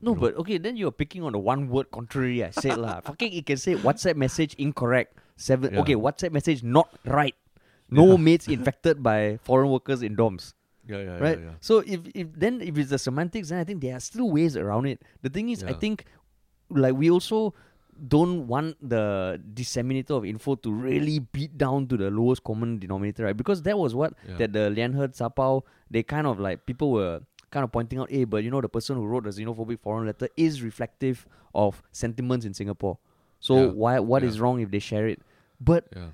No, 0.00 0.12
you 0.12 0.14
know. 0.16 0.20
but 0.20 0.36
okay, 0.36 0.56
then 0.58 0.76
you're 0.76 0.92
picking 0.92 1.22
on 1.22 1.32
the 1.32 1.38
one 1.38 1.68
word 1.68 1.90
contrary 1.90 2.42
I 2.42 2.50
said 2.50 2.78
lah. 2.78 3.00
Fucking 3.04 3.32
it 3.32 3.44
can 3.44 3.58
say 3.58 3.74
WhatsApp 3.74 4.16
message 4.16 4.54
incorrect. 4.54 5.18
Seven 5.36 5.74
Yeah. 5.74 5.80
okay, 5.80 5.96
WhatsApp 5.96 6.32
message 6.32 6.62
not 6.62 6.88
right. 7.04 7.34
No 7.90 8.12
Yeah. 8.12 8.16
mates 8.16 8.48
infected 8.48 9.02
by 9.02 9.38
foreign 9.42 9.68
workers 9.68 10.00
in 10.02 10.16
dorms. 10.16 10.54
Yeah, 10.86 10.98
yeah, 10.98 11.18
right? 11.18 11.38
yeah, 11.38 11.44
yeah. 11.46 11.52
So 11.60 11.78
if 11.86 12.00
if 12.14 12.28
then 12.34 12.60
if 12.60 12.76
it's 12.78 12.90
the 12.90 12.98
semantics, 12.98 13.48
then 13.48 13.58
I 13.58 13.64
think 13.64 13.80
there 13.80 13.96
are 13.96 14.00
still 14.00 14.30
ways 14.30 14.56
around 14.56 14.86
it. 14.86 15.02
The 15.22 15.30
thing 15.30 15.48
is, 15.48 15.64
I 15.64 15.72
think 15.72 16.04
like 16.70 16.94
we 16.94 17.10
also 17.10 17.54
don't 18.08 18.46
want 18.48 18.76
the 18.82 19.40
disseminator 19.54 20.14
of 20.16 20.24
info 20.24 20.56
to 20.56 20.72
really 20.72 21.20
beat 21.20 21.56
down 21.56 21.86
to 21.86 21.96
the 21.96 22.10
lowest 22.10 22.42
common 22.42 22.78
denominator, 22.78 23.24
right? 23.24 23.36
Because 23.36 23.62
that 23.62 23.78
was 23.78 23.94
what 23.94 24.14
Yeah. 24.28 24.36
that 24.38 24.52
the 24.52 24.68
Lian 24.70 24.92
He 24.94 24.98
Zapao, 25.14 25.62
they 25.90 26.02
kind 26.02 26.26
of 26.26 26.40
like 26.40 26.66
people 26.66 26.90
were 26.90 27.20
kind 27.50 27.62
of 27.62 27.70
pointing 27.70 28.00
out, 28.00 28.10
hey, 28.10 28.24
but 28.24 28.42
you 28.42 28.50
know 28.50 28.60
the 28.60 28.68
person 28.68 28.96
who 28.96 29.06
wrote 29.06 29.24
the 29.24 29.30
xenophobic 29.30 29.78
foreign 29.78 30.06
letter 30.06 30.28
is 30.36 30.60
reflective 30.60 31.24
of 31.54 31.82
sentiments 31.92 32.44
in 32.44 32.52
Singapore. 32.52 32.98
So 33.38 33.54
Yeah. 33.56 33.66
why 33.72 33.98
what 34.00 34.24
is 34.24 34.36
Yeah. 34.36 34.42
wrong 34.42 34.60
if 34.60 34.70
they 34.72 34.80
share 34.80 35.06
it? 35.06 35.22
But 35.60 35.86
yeah. 35.94 36.08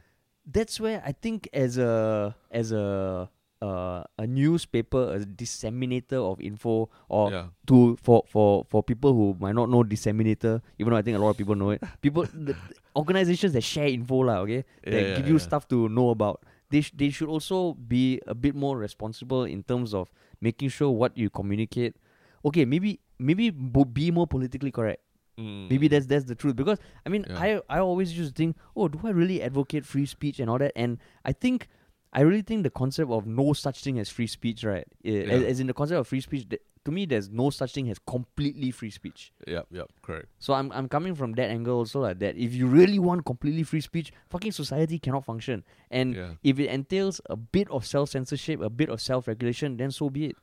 that's 0.44 0.78
where 0.78 1.02
I 1.04 1.12
think 1.12 1.48
as 1.54 1.78
a 1.78 2.36
as 2.50 2.72
a 2.72 3.30
uh, 3.62 4.04
a 4.18 4.26
newspaper, 4.26 5.14
a 5.14 5.24
disseminator 5.24 6.16
of 6.16 6.40
info, 6.40 6.88
or 7.08 7.30
yeah. 7.30 7.46
to 7.66 7.96
for 8.02 8.24
for 8.26 8.64
for 8.68 8.82
people 8.82 9.12
who 9.12 9.36
might 9.38 9.54
not 9.54 9.68
know 9.68 9.82
disseminator, 9.82 10.62
even 10.78 10.92
though 10.92 10.96
I 10.98 11.02
think 11.02 11.16
a 11.16 11.20
lot 11.20 11.30
of 11.30 11.36
people 11.36 11.54
know 11.54 11.70
it. 11.70 11.82
People, 12.00 12.24
the, 12.34 12.56
organizations 12.96 13.52
that 13.52 13.62
share 13.62 13.86
info, 13.88 14.20
lah, 14.20 14.40
okay, 14.40 14.64
that 14.84 14.92
Yeah, 14.92 15.00
yeah, 15.00 15.16
give 15.16 15.28
you 15.28 15.34
yeah. 15.34 15.44
stuff 15.44 15.68
to 15.68 15.88
know 15.88 16.10
about. 16.10 16.42
They 16.70 16.80
sh- 16.80 16.92
they 16.94 17.10
should 17.10 17.28
also 17.28 17.74
be 17.74 18.20
a 18.26 18.34
bit 18.34 18.54
more 18.54 18.78
responsible 18.78 19.44
in 19.44 19.62
terms 19.62 19.92
of 19.92 20.10
making 20.40 20.70
sure 20.70 20.90
what 20.90 21.16
you 21.16 21.28
communicate. 21.28 21.96
Okay, 22.44 22.64
maybe 22.64 23.00
maybe 23.18 23.50
be 23.50 24.10
more 24.10 24.26
politically 24.26 24.70
correct. 24.70 25.02
Mm. 25.38 25.70
Maybe 25.70 25.88
that's 25.88 26.06
that's 26.06 26.24
the 26.24 26.34
truth 26.34 26.56
because 26.56 26.78
I 27.04 27.08
mean 27.08 27.24
Yeah. 27.28 27.62
I 27.68 27.78
I 27.78 27.78
always 27.80 28.16
used 28.16 28.36
to 28.36 28.36
think 28.36 28.56
oh 28.76 28.88
do 28.88 29.00
I 29.04 29.10
really 29.10 29.40
advocate 29.42 29.86
free 29.86 30.04
speech 30.04 30.38
and 30.40 30.50
all 30.50 30.58
that 30.58 30.72
and 30.76 30.98
I 31.24 31.32
think 31.32 31.68
I 32.12 32.22
really 32.22 32.42
think 32.42 32.64
the 32.64 32.70
concept 32.70 33.10
of 33.10 33.26
no 33.26 33.52
such 33.52 33.82
thing 33.84 33.98
as 33.98 34.08
free 34.10 34.26
speech 34.26 34.64
right 34.64 34.86
as, 35.04 35.14
Yeah. 35.14 35.48
as 35.50 35.60
in 35.60 35.66
the 35.68 35.74
concept 35.74 35.98
of 36.00 36.08
free 36.08 36.20
speech 36.20 36.48
th- 36.48 36.62
to 36.84 36.90
me 36.90 37.04
there's 37.06 37.28
no 37.30 37.50
such 37.50 37.72
thing 37.74 37.88
as 37.90 37.98
completely 38.06 38.70
free 38.72 38.90
speech 38.90 39.32
Yep, 39.46 39.66
yep, 39.70 39.88
correct. 40.02 40.26
so 40.38 40.54
I'm 40.54 40.72
I'm 40.72 40.88
coming 40.88 41.14
from 41.14 41.34
that 41.34 41.50
angle 41.50 41.76
also 41.78 42.00
like 42.00 42.18
that 42.18 42.36
if 42.36 42.54
you 42.54 42.66
really 42.66 42.98
want 42.98 43.24
completely 43.24 43.62
free 43.62 43.80
speech 43.82 44.12
fucking 44.28 44.52
society 44.52 44.98
cannot 44.98 45.24
function 45.24 45.62
and 45.90 46.14
Yeah. 46.16 46.30
if 46.42 46.58
it 46.58 46.68
entails 46.68 47.20
a 47.30 47.36
bit 47.36 47.70
of 47.70 47.86
self 47.86 48.08
censorship 48.10 48.60
a 48.60 48.70
bit 48.70 48.88
of 48.88 49.00
self 49.00 49.28
regulation 49.28 49.76
then 49.76 49.90
so 49.92 50.10
be 50.10 50.26
it 50.32 50.36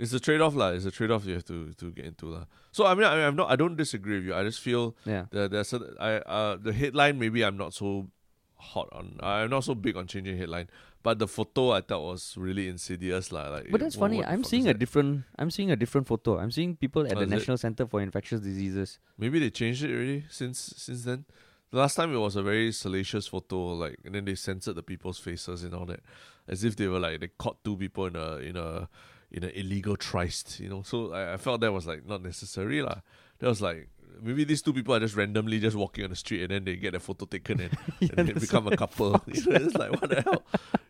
It's 0.00 0.14
a 0.16 0.20
trade 0.20 0.40
off, 0.40 0.54
lah. 0.56 0.70
It's 0.72 0.86
a 0.88 0.90
trade 0.90 1.10
off 1.12 1.26
you 1.28 1.34
have 1.36 1.44
to 1.52 1.74
to 1.76 1.90
get 1.92 2.06
into, 2.08 2.24
lah. 2.32 2.44
So 2.72 2.86
I 2.88 2.94
mean, 2.96 3.04
I, 3.04 3.20
I'm 3.28 3.36
not. 3.36 3.52
I 3.52 3.56
don't 3.60 3.76
disagree 3.76 4.16
with 4.16 4.24
you. 4.28 4.32
I 4.32 4.40
just 4.48 4.60
feel 4.64 4.96
yeah 5.04 5.26
that 5.36 5.50
there's 5.52 5.74
a, 5.76 5.80
I 6.00 6.10
uh 6.36 6.56
the 6.56 6.72
headline 6.72 7.20
maybe 7.20 7.44
I'm 7.44 7.58
not 7.60 7.76
so 7.76 8.08
hot 8.56 8.88
on. 8.96 9.20
I'm 9.20 9.50
not 9.52 9.64
so 9.68 9.74
big 9.76 9.96
on 10.00 10.06
changing 10.08 10.40
headline, 10.40 10.72
but 11.02 11.18
the 11.18 11.26
photo 11.28 11.70
I 11.72 11.80
thought 11.80 12.02
was 12.02 12.36
really 12.36 12.68
insidious, 12.68 13.32
lah. 13.32 13.48
Like, 13.48 13.70
But 13.70 13.80
that's 13.80 13.96
what- 13.96 14.08
funny. 14.10 14.18
what 14.18 14.28
I'm 14.28 14.44
seeing 14.44 14.64
a 14.68 14.72
that? 14.72 14.78
different. 14.78 15.24
I'm 15.38 15.50
seeing 15.50 15.70
a 15.70 15.76
different 15.76 16.06
photo. 16.06 16.38
I'm 16.38 16.50
seeing 16.50 16.76
people 16.76 17.06
at 17.06 17.12
Oh, 17.16 17.20
the 17.20 17.26
is 17.26 17.32
it? 17.32 17.36
National 17.36 17.56
Center 17.58 17.86
for 17.86 18.00
Infectious 18.02 18.40
Diseases. 18.40 18.98
Maybe 19.16 19.38
they 19.38 19.50
changed 19.50 19.82
it 19.84 19.90
already 19.94 20.24
since 20.28 20.58
since 20.76 21.04
then. 21.04 21.24
The 21.70 21.78
last 21.78 21.94
time 21.94 22.12
it 22.12 22.18
was 22.18 22.34
a 22.34 22.42
very 22.42 22.72
salacious 22.72 23.28
photo, 23.28 23.74
like, 23.74 23.96
and 24.04 24.14
then 24.14 24.24
they 24.24 24.34
censored 24.34 24.74
the 24.74 24.82
people's 24.82 25.18
faces 25.20 25.62
and 25.62 25.72
all 25.72 25.86
that, 25.86 26.00
as 26.48 26.64
if 26.64 26.74
they 26.74 26.88
were 26.88 26.98
like 26.98 27.20
they 27.20 27.28
caught 27.38 27.62
two 27.64 27.76
people 27.76 28.06
in 28.06 28.16
a 28.16 28.36
in 28.38 28.56
a 28.56 28.88
in 29.30 29.44
an 29.44 29.50
illegal 29.54 29.96
tryst, 29.96 30.58
you 30.58 30.68
know. 30.68 30.82
So 30.82 31.12
I, 31.14 31.34
I 31.34 31.36
felt 31.36 31.60
that 31.62 31.72
was 31.72 31.86
like 31.86 32.04
not 32.04 32.22
necessary, 32.22 32.82
lah. 32.82 33.00
That 33.38 33.48
was 33.48 33.62
like 33.62 33.88
maybe 34.22 34.44
these 34.44 34.62
two 34.62 34.72
people 34.72 34.94
are 34.94 35.00
just 35.00 35.16
randomly 35.16 35.58
just 35.60 35.76
walking 35.76 36.04
on 36.04 36.10
the 36.10 36.16
street 36.16 36.42
and 36.42 36.50
then 36.50 36.64
they 36.64 36.76
get 36.76 36.94
a 36.94 37.00
photo 37.00 37.26
taken 37.26 37.60
and, 37.60 37.72
and 38.16 38.28
they 38.28 38.32
become 38.32 38.66
a 38.66 38.76
couple. 38.76 39.20
You 39.32 39.44
know, 39.46 39.56
it's 39.56 39.74
like 39.74 39.90
what 39.92 40.10
the 40.10 40.22
hell, 40.22 40.42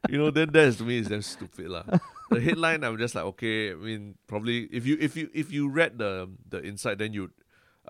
you 0.09 0.19
know. 0.19 0.31
Then 0.31 0.51
that 0.53 0.65
is 0.65 0.77
to 0.79 0.85
me 0.85 0.99
is 0.99 1.09
damn 1.09 1.23
stupid, 1.23 1.69
lah. 1.69 1.85
The 2.31 2.41
headline, 2.41 2.85
I'm 2.85 2.99
just 2.99 3.15
like 3.15 3.25
okay. 3.37 3.73
I 3.73 3.75
mean, 3.75 4.17
probably 4.27 4.69
if 4.73 4.87
you 4.87 4.97
if 5.01 5.17
you 5.17 5.31
if 5.35 5.53
you 5.53 5.69
read 5.69 5.99
the 5.99 6.29
the 6.49 6.59
inside, 6.59 6.99
then 6.99 7.13
you. 7.13 7.31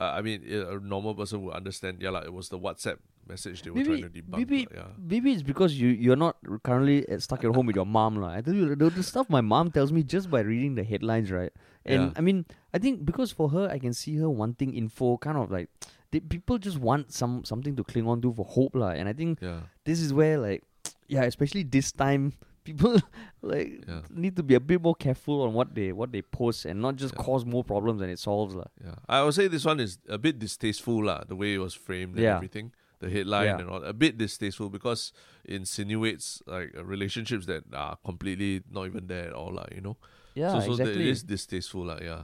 Uh, 0.01 0.14
I 0.16 0.22
mean, 0.22 0.45
a 0.49 0.78
normal 0.78 1.14
person 1.14 1.43
would 1.43 1.55
understand. 1.55 2.01
Yeah, 2.01 2.11
like 2.11 2.24
it 2.24 2.32
was 2.32 2.49
the 2.49 2.59
WhatsApp 2.59 2.99
message 3.28 3.62
they 3.62 3.70
were 3.70 3.76
Maybe, 3.76 4.01
trying 4.01 4.12
to 4.12 4.22
debunk. 4.22 4.38
maybe, 4.38 4.66
yeah. 4.72 4.86
maybe 4.99 5.32
it's 5.32 5.43
because 5.43 5.78
you 5.78 5.88
you're 5.88 6.16
not 6.16 6.36
currently 6.62 7.05
stuck 7.18 7.45
at 7.45 7.55
home 7.55 7.66
with 7.66 7.76
your 7.76 7.86
mom, 7.86 8.16
lah. 8.16 8.30
I 8.34 8.41
tell 8.41 8.55
you 8.55 8.74
the, 8.74 8.88
the 8.91 9.03
stuff 9.03 9.28
my 9.28 9.41
mom 9.41 9.70
tells 9.70 9.93
me 9.93 10.03
just 10.03 10.30
by 10.30 10.41
reading 10.41 10.74
the 10.74 10.84
headlines, 10.84 11.30
right? 11.30 11.53
And 11.87 12.03
Yeah. 12.03 12.12
I 12.16 12.20
mean, 12.20 12.45
I 12.74 12.78
think 12.78 13.05
because 13.05 13.33
for 13.33 13.49
her, 13.51 13.68
I 13.70 13.78
can 13.78 13.95
see 13.95 14.16
her 14.18 14.28
wanting 14.28 14.74
info, 14.74 15.16
kind 15.16 15.39
of 15.39 15.51
like 15.51 15.68
they, 16.11 16.20
people 16.20 16.59
just 16.59 16.78
want 16.78 17.12
some 17.12 17.45
something 17.45 17.76
to 17.76 17.85
cling 17.85 18.07
on 18.07 18.20
to 18.22 18.33
for 18.33 18.45
hope, 18.45 18.74
lah. 18.74 18.91
And 18.91 19.09
I 19.09 19.12
think 19.14 19.41
Yeah, 19.41 19.61
this 19.85 20.01
is 20.01 20.12
where 20.12 20.39
like, 20.39 20.62
yeah, 21.09 21.24
especially 21.24 21.62
this 21.64 21.93
time. 21.93 22.33
People 22.62 23.01
like 23.41 23.89
Yeah. 23.89 24.03
need 24.12 24.37
to 24.37 24.43
be 24.45 24.55
a 24.55 24.61
bit 24.61 24.83
more 24.83 24.95
careful 24.95 25.41
on 25.43 25.55
what 25.57 25.74
they 25.74 25.93
what 25.97 26.12
they 26.12 26.20
post 26.20 26.66
and 26.68 26.78
not 26.85 26.97
just 27.01 27.16
cause 27.16 27.43
more 27.49 27.64
problems 27.64 28.01
than 28.05 28.11
it 28.12 28.18
solves 28.20 28.55
lah. 28.55 28.68
yeah. 28.85 28.95
I 29.09 29.24
would 29.24 29.33
say 29.33 29.49
this 29.49 29.64
one 29.64 29.81
is 29.81 29.97
a 30.12 30.18
bit 30.20 30.39
distasteful, 30.39 31.03
lah. 31.09 31.24
The 31.24 31.35
way 31.35 31.55
it 31.57 31.59
was 31.64 31.72
framed 31.72 32.16
and 32.20 32.26
everything, 32.37 32.70
the 33.01 33.09
headline 33.09 33.47
Yeah. 33.49 33.61
and 33.64 33.70
all, 33.72 33.83
a 33.83 33.95
bit 33.97 34.18
distasteful 34.20 34.68
because 34.68 35.11
it 35.49 35.57
insinuates 35.57 36.43
like 36.47 36.76
uh, 36.76 36.85
relationships 36.85 37.47
that 37.49 37.64
are 37.72 37.97
completely 38.05 38.61
not 38.70 38.87
even 38.93 39.07
there 39.09 39.28
at 39.28 39.33
all, 39.33 39.55
lah. 39.57 39.64
You 39.74 39.81
know. 39.81 39.97
Yeah, 40.35 40.53
so 40.53 40.61
so 40.61 40.70
exactly. 40.72 41.03
it 41.03 41.09
is 41.09 41.22
distasteful, 41.22 41.87
lah. 41.87 41.99
Yeah. 42.01 42.22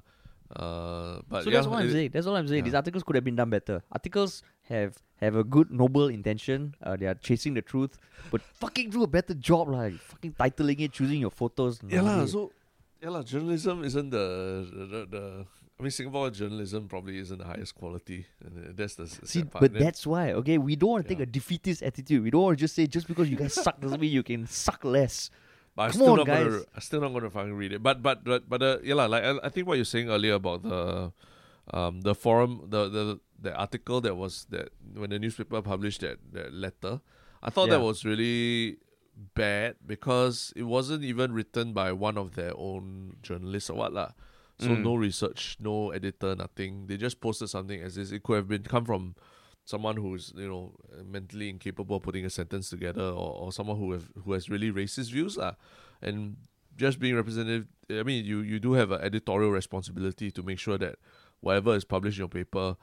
Uh, 0.55 1.21
but 1.29 1.43
so 1.43 1.51
yeah, 1.51 1.57
that's 1.57 1.67
what 1.67 1.81
I'm 1.83 1.91
saying. 1.91 2.11
That's 2.13 2.27
all 2.27 2.37
I'm 2.37 2.47
saying. 2.47 2.59
yeah. 2.63 2.65
These 2.71 2.75
articles 2.75 3.03
could 3.03 3.17
have 3.17 3.25
been 3.25 3.35
done 3.35 3.51
better. 3.51 3.83
Articles 3.91 4.43
have 4.69 4.95
have 5.17 5.35
a 5.35 5.43
good 5.43 5.71
noble 5.71 6.09
intention. 6.09 6.75
Uh, 6.83 6.95
they 6.97 7.07
are 7.07 7.15
chasing 7.19 7.55
the 7.55 7.63
truth, 7.63 7.99
but 8.31 8.41
fucking 8.43 8.91
do 8.91 9.03
a 9.03 9.07
better 9.07 9.35
job, 9.35 9.69
like 9.69 9.95
fucking 9.99 10.35
titling 10.39 10.81
it, 10.81 10.93
choosing 10.93 11.21
your 11.21 11.31
photos. 11.31 11.81
Yeah. 11.89 12.03
Nah, 12.03 12.27
So, 12.27 12.53
yeah, 13.03 13.11
lah. 13.11 13.23
Journalism 13.23 13.83
isn't 13.85 14.11
the, 14.11 14.67
the, 14.71 15.07
the. 15.11 15.47
I 15.79 15.83
mean, 15.83 15.91
Singapore 15.91 16.31
journalism 16.31 16.89
probably 16.89 17.19
isn't 17.19 17.37
the 17.37 17.45
highest 17.45 17.75
quality, 17.75 18.25
and 18.41 18.57
uh, 18.57 18.73
that's 18.75 18.95
the 18.95 19.07
See, 19.09 19.43
part. 19.45 19.61
but 19.61 19.75
that's 19.75 20.07
why. 20.07 20.33
Okay, 20.33 20.57
we 20.57 20.75
don't 20.77 20.91
want 20.91 21.05
to 21.05 21.09
take 21.09 21.21
a 21.21 21.27
defeatist 21.27 21.83
attitude. 21.83 22.23
We 22.23 22.31
don't 22.31 22.43
want 22.43 22.57
to 22.57 22.61
just 22.63 22.75
say 22.75 22.87
just 22.87 23.07
because 23.07 23.29
you 23.29 23.37
guys 23.37 23.53
suck 23.53 23.81
doesn't 23.81 24.01
mean 24.01 24.13
you 24.13 24.23
can 24.23 24.47
suck 24.47 24.85
less. 24.85 25.29
But 25.77 25.83
I'm 25.83 25.91
Come 25.93 26.01
still 26.01 26.11
on, 26.13 26.17
not 26.17 26.27
gonna. 26.27 26.61
I'm 26.75 26.81
still 26.81 27.01
not 27.03 27.13
gonna 27.13 27.31
fucking 27.31 27.53
read 27.55 27.73
it. 27.73 27.83
But 27.83 28.03
but 28.03 28.25
but 28.25 28.49
but 28.49 28.63
uh, 28.63 28.79
yeah, 28.83 28.95
lah, 28.95 29.07
like 29.07 29.23
I, 29.23 29.37
I 29.45 29.49
think 29.51 29.69
what 29.69 29.77
you're 29.77 29.85
saying 29.85 30.09
earlier 30.09 30.35
about 30.35 30.63
the, 30.65 31.13
um, 31.73 32.01
the 32.01 32.15
forum, 32.15 32.65
the 32.73 32.89
the 32.89 33.21
the 33.39 33.53
article 33.55 34.01
that 34.01 34.17
was 34.17 34.47
that 34.49 34.71
when 34.95 35.11
the 35.11 35.19
newspaper 35.19 35.61
published 35.61 36.01
that 36.01 36.17
that 36.33 36.53
letter, 36.53 37.01
I 37.43 37.51
thought 37.51 37.69
that 37.69 37.81
was 37.85 38.05
really 38.09 38.79
bad 39.35 39.77
because 39.87 40.53
it 40.57 40.65
wasn't 40.65 41.05
even 41.05 41.33
written 41.33 41.73
by 41.73 41.93
one 41.93 42.17
of 42.17 42.35
their 42.37 42.53
own 42.57 43.17
journalists 43.23 43.69
or 43.69 43.77
what 43.77 43.93
lah. 43.93 44.13
So 44.59 44.73
Mm. 44.73 44.83
no 44.83 44.95
research, 44.97 45.59
no 45.61 45.91
editor, 45.93 46.35
nothing. 46.35 46.87
They 46.89 46.97
just 46.97 47.21
posted 47.21 47.51
something 47.53 47.77
as 47.85 47.99
is. 48.01 48.13
It 48.13 48.23
could 48.25 48.37
have 48.37 48.49
been 48.49 48.63
come 48.65 48.87
from 48.89 49.15
someone 49.67 49.97
who's 49.99 50.33
you 50.35 50.49
know 50.49 50.73
mentally 51.05 51.51
incapable 51.51 51.97
of 51.97 52.03
putting 52.03 52.25
a 52.25 52.31
sentence 52.31 52.71
together, 52.71 53.03
or, 53.03 53.31
or 53.43 53.53
someone 53.53 53.77
who 53.77 53.93
have 53.93 54.09
who 54.25 54.33
has 54.33 54.49
really 54.49 54.73
racist 54.73 55.11
views 55.13 55.37
lah. 55.37 55.55
And 56.01 56.37
just 56.77 56.99
being 56.99 57.15
representative, 57.17 57.67
I 57.91 58.03
mean, 58.03 58.25
you 58.25 58.41
you 58.41 58.59
do 58.59 58.73
have 58.73 58.91
an 58.93 59.03
editorial 59.03 59.51
responsibility 59.51 60.31
to 60.31 60.43
make 60.43 60.59
sure 60.59 60.79
that 60.79 60.97
whatever 61.41 61.75
is 61.77 61.85
published 61.85 62.17
in 62.19 62.23
your 62.23 62.29
paper, 62.29 62.77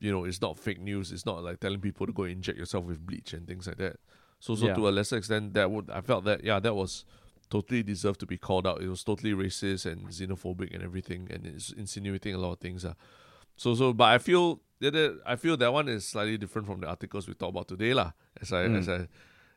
you 0.00 0.10
know, 0.12 0.24
it's 0.24 0.40
not 0.40 0.58
fake 0.58 0.80
news. 0.80 1.12
It's 1.12 1.26
not 1.26 1.42
like 1.42 1.60
telling 1.60 1.80
people 1.80 2.06
to 2.06 2.12
go 2.12 2.24
inject 2.24 2.56
yourself 2.58 2.84
with 2.84 3.04
bleach 3.04 3.32
and 3.34 3.46
things 3.46 3.66
like 3.66 3.78
that. 3.78 3.96
So 4.40 4.54
so 4.54 4.66
Yeah. 4.66 4.74
to 4.74 4.88
a 4.88 4.90
lesser 4.90 5.16
extent, 5.16 5.54
that 5.54 5.70
would 5.70 5.90
I 5.90 6.00
felt 6.00 6.24
that 6.24 6.44
yeah, 6.44 6.60
that 6.60 6.74
was 6.74 7.04
totally 7.50 7.82
deserved 7.82 8.20
to 8.20 8.26
be 8.26 8.36
called 8.36 8.66
out. 8.66 8.82
It 8.82 8.88
was 8.88 9.02
totally 9.02 9.32
racist 9.32 9.86
and 9.90 10.08
xenophobic 10.08 10.72
and 10.74 10.82
everything, 10.84 11.28
and 11.32 11.46
it's 11.46 11.72
insinuating 11.72 12.34
a 12.34 12.38
lot 12.38 12.52
of 12.52 12.60
things. 12.60 12.84
Uh. 12.84 12.94
So 13.58 13.74
so, 13.74 13.90
but 13.92 14.08
I 14.14 14.18
feel 14.22 14.62
that 14.80 14.94
I 15.26 15.34
feel 15.34 15.56
that 15.58 15.72
one 15.74 15.88
is 15.90 16.06
slightly 16.06 16.38
different 16.38 16.66
from 16.70 16.78
the 16.80 16.86
articles 16.86 17.26
we 17.26 17.34
talked 17.34 17.50
about 17.50 17.66
today, 17.66 17.92
lah. 17.92 18.12
As 18.40 18.52
I 18.54 18.70
Mm. 18.70 18.78
as 18.78 18.86
I 18.88 18.98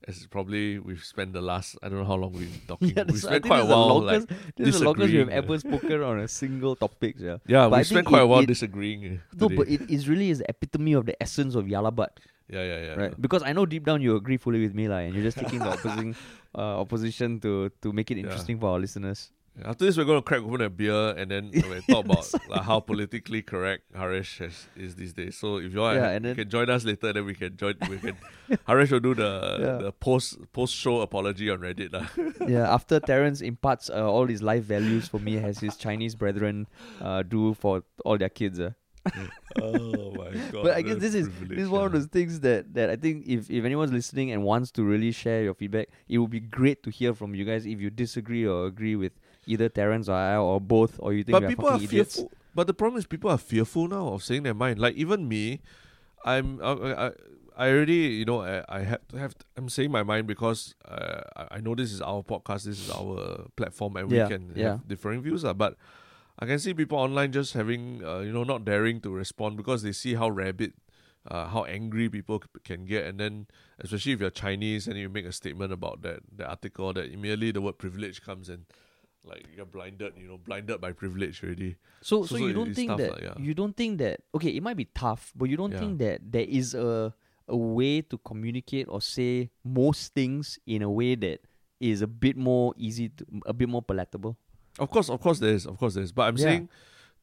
as 0.10 0.26
probably 0.26 0.82
we've 0.82 1.06
spent 1.06 1.30
the 1.38 1.46
last 1.46 1.78
I 1.86 1.86
don't 1.86 2.02
know 2.02 2.10
how 2.10 2.18
long 2.18 2.34
we've 2.34 2.50
been 2.50 2.66
talking. 2.66 2.90
Yeah, 2.98 3.06
we 3.06 3.22
spent 3.22 3.46
quite 3.46 3.62
a 3.62 3.70
while. 3.70 4.02
longest. 4.02 4.26
like, 4.34 4.58
this 4.58 4.74
is 4.74 4.82
the 4.82 4.86
longest 4.90 5.14
we 5.14 5.22
have 5.22 5.30
ever 5.30 5.54
spoken 5.62 6.02
on 6.02 6.18
a 6.26 6.28
single 6.28 6.74
topic. 6.76 7.22
Yeah. 7.22 7.38
yeah, 7.46 7.70
we 7.70 7.86
spent 7.86 8.10
quite 8.10 8.26
a 8.26 8.30
while 8.32 8.42
it- 8.42 8.50
disagreeing. 8.50 9.06
uh, 9.06 9.38
No, 9.38 9.46
today. 9.54 9.58
but 9.62 9.66
it 9.70 9.82
is 9.94 10.10
really 10.10 10.34
is 10.34 10.42
the 10.42 10.50
epitome 10.50 10.98
of 10.98 11.06
the 11.06 11.14
essence 11.22 11.54
of 11.54 11.70
Yah 11.70 11.86
Lah 11.86 11.94
But. 11.94 12.18
yeah, 12.50 12.66
yeah, 12.66 12.80
yeah, 12.82 12.94
right? 12.98 13.14
yeah. 13.14 13.22
Because 13.22 13.46
I 13.46 13.54
know 13.54 13.70
deep 13.70 13.86
down 13.86 14.02
you 14.02 14.18
agree 14.18 14.42
fully 14.42 14.60
with 14.66 14.74
me, 14.74 14.90
like, 14.90 15.06
and 15.06 15.14
you're 15.14 15.24
just 15.30 15.38
taking 15.38 15.62
the 15.62 15.70
opposing 15.78 16.18
uh, 16.58 16.82
opposition 16.82 17.38
to 17.46 17.70
to 17.86 17.94
make 17.94 18.10
it 18.10 18.18
Yeah. 18.18 18.26
interesting 18.26 18.58
for 18.58 18.74
our 18.74 18.82
listeners. 18.82 19.30
After 19.66 19.86
this, 19.86 19.98
we're 19.98 20.06
going 20.06 20.18
to 20.18 20.24
crack 20.24 20.42
open 20.42 20.62
a 20.62 20.70
beer 20.70 21.10
and 21.10 21.30
then 21.30 21.52
we'll 21.54 21.82
talk 21.82 22.06
about 22.06 22.34
like, 22.50 22.62
how 22.64 22.80
politically 22.80 23.42
correct 23.42 23.84
Harish 23.94 24.40
has, 24.40 24.66
is 24.78 24.96
these 24.96 25.14
days. 25.14 25.38
So 25.38 25.58
if 25.58 25.74
you 25.74 25.80
want, 25.82 25.98
Yeah, 25.98 26.10
you 26.10 26.16
and 26.16 26.26
then- 26.26 26.36
can 26.36 26.50
join 26.50 26.70
us 26.70 26.86
later. 26.86 27.12
Then 27.14 27.26
we 27.26 27.36
can 27.36 27.58
join. 27.58 27.76
We 27.90 27.98
can. 27.98 28.18
Harish 28.66 28.92
will 28.92 29.02
do 29.02 29.14
the 29.14 29.58
Yeah. 29.60 29.78
the 29.86 29.92
post 29.92 30.40
post 30.54 30.74
show 30.74 31.02
apology 31.02 31.50
on 31.50 31.60
Reddit. 31.60 31.92
lah. 31.94 32.08
yeah, 32.48 32.74
after 32.74 33.00
Terence 33.02 33.42
imparts 33.42 33.90
uh, 33.90 34.10
all 34.10 34.26
his 34.26 34.42
life 34.42 34.64
values 34.64 35.08
for 35.10 35.20
me 35.20 35.38
as 35.38 35.60
his 35.60 35.76
Chinese 35.76 36.16
brethren 36.16 36.66
uh, 37.02 37.22
do 37.22 37.54
for 37.54 37.84
all 38.06 38.18
their 38.18 38.30
kids. 38.30 38.58
Uh. 38.60 38.72
oh 39.62 40.14
my 40.14 40.30
god! 40.52 40.64
But 40.64 40.78
I 40.78 40.82
guess 40.82 40.98
this 40.98 41.16
is 41.16 41.28
this 41.42 41.60
is 41.66 41.70
one 41.70 41.86
of 41.86 41.92
those 41.92 42.06
things 42.06 42.40
that, 42.42 42.74
that 42.76 42.90
I 42.90 42.96
think 42.96 43.26
if, 43.28 43.50
if 43.50 43.66
anyone's 43.66 43.92
listening 43.92 44.32
and 44.32 44.44
wants 44.44 44.72
to 44.74 44.84
really 44.84 45.12
share 45.12 45.42
your 45.44 45.56
feedback, 45.56 45.90
it 46.08 46.20
would 46.20 46.30
be 46.30 46.40
great 46.40 46.84
to 46.84 46.90
hear 46.92 47.14
from 47.14 47.34
you 47.36 47.44
guys 47.44 47.66
if 47.66 47.82
you 47.82 47.90
disagree 47.90 48.46
or 48.46 48.68
agree 48.68 48.96
with 48.96 49.12
either 49.46 49.70
Terrence 49.70 50.08
or 50.10 50.16
I 50.16 50.36
or 50.38 50.60
both, 50.62 50.98
or 51.00 51.14
you 51.14 51.24
think 51.24 51.40
but 51.40 51.48
people 51.48 51.68
are 51.68 51.74
fucking 51.74 51.86
idiots? 51.90 52.16
fearful. 52.16 52.32
But 52.54 52.68
the 52.68 52.74
problem 52.74 53.00
is 53.00 53.08
people 53.08 53.30
are 53.32 53.38
fearful 53.38 53.88
now 53.88 54.10
of 54.10 54.24
saying 54.24 54.44
their 54.44 54.54
mind. 54.54 54.80
Like 54.80 54.96
even 54.96 55.28
me, 55.28 55.62
I'm 56.26 56.60
I 56.62 56.72
I, 56.72 57.12
I 57.58 57.70
already 57.70 57.94
you 58.20 58.26
know 58.26 58.42
I, 58.42 58.64
I 58.70 58.80
have 58.84 59.08
to 59.10 59.18
have 59.18 59.36
I'm 59.58 59.70
saying 59.70 59.92
my 59.92 60.04
mind 60.04 60.28
because 60.28 60.76
uh, 60.86 61.22
I 61.36 61.58
I 61.58 61.60
know 61.62 61.76
this 61.76 61.92
is 61.92 62.02
our 62.02 62.24
podcast, 62.24 62.66
this 62.66 62.80
is 62.80 62.90
our 62.92 63.48
platform, 63.56 63.96
and 63.98 64.12
Yeah, 64.12 64.24
we 64.26 64.30
can 64.30 64.52
yeah. 64.56 64.70
have 64.78 64.88
differing 64.88 65.22
views. 65.22 65.44
Uh, 65.46 65.54
but 65.54 65.78
I 66.40 66.46
can 66.46 66.60
see 66.60 66.74
people 66.74 66.98
online 66.98 67.32
just 67.32 67.54
having 67.54 68.04
uh, 68.04 68.20
you 68.20 68.32
know 68.34 68.44
not 68.44 68.66
daring 68.66 69.00
to 69.02 69.10
respond 69.12 69.58
because 69.58 69.82
they 69.84 69.92
see 69.94 70.16
how 70.16 70.30
rabid. 70.30 70.74
Uh, 71.30 71.46
how 71.48 71.64
angry 71.66 72.10
people 72.10 72.42
c- 72.42 72.50
can 72.64 72.84
get, 72.84 73.06
and 73.06 73.20
then 73.20 73.46
especially 73.78 74.12
if 74.12 74.20
you're 74.20 74.32
Chinese 74.32 74.88
and 74.88 74.98
you 74.98 75.08
make 75.08 75.24
a 75.24 75.32
statement 75.32 75.72
about 75.72 76.02
that 76.02 76.22
that 76.36 76.50
article, 76.50 76.92
that 76.94 77.14
immediately 77.14 77.52
the 77.52 77.62
word 77.62 77.78
privilege 77.78 78.24
comes 78.24 78.50
in, 78.50 78.66
like 79.24 79.46
you're 79.56 79.66
blinded, 79.66 80.14
you 80.18 80.28
know, 80.28 80.38
blinded 80.38 80.82
by 80.82 80.92
privilege 80.92 81.44
already. 81.44 81.76
So, 82.02 82.24
So- 82.24 82.36
so, 82.36 82.38
so 82.38 82.48
you 82.48 82.54
don't 82.54 82.74
think 82.74 82.90
tough 82.90 82.98
that 83.00 83.12
lah, 83.12 83.20
yeah. 83.22 83.34
you 83.38 83.54
don't 83.54 83.76
think 83.78 84.00
that 84.00 84.22
okay, 84.34 84.50
it 84.50 84.64
might 84.64 84.78
be 84.78 84.86
tough, 84.96 85.32
but 85.36 85.50
you 85.50 85.58
don't 85.58 85.72
Yeah. 85.74 85.80
think 85.80 86.00
that 86.00 86.22
there 86.32 86.46
is 86.48 86.74
a 86.74 87.14
a 87.48 87.58
way 87.58 88.02
to 88.02 88.18
communicate 88.20 88.88
or 88.88 89.02
say 89.02 89.50
most 89.66 90.14
things 90.14 90.58
in 90.66 90.82
a 90.82 90.90
way 90.90 91.16
that 91.16 91.42
is 91.80 92.02
a 92.02 92.08
bit 92.08 92.38
more 92.38 92.74
easy 92.78 93.10
to 93.10 93.26
a 93.46 93.54
bit 93.54 93.68
more 93.68 93.82
palatable. 93.82 94.38
Of 94.80 94.90
course, 94.90 95.10
of 95.10 95.20
course 95.20 95.40
there 95.40 95.54
is, 95.54 95.66
of 95.68 95.78
course 95.78 95.96
there 95.96 96.04
is. 96.04 96.12
But 96.14 96.30
I'm 96.30 96.38
Yeah. 96.38 96.44
saying 96.46 96.70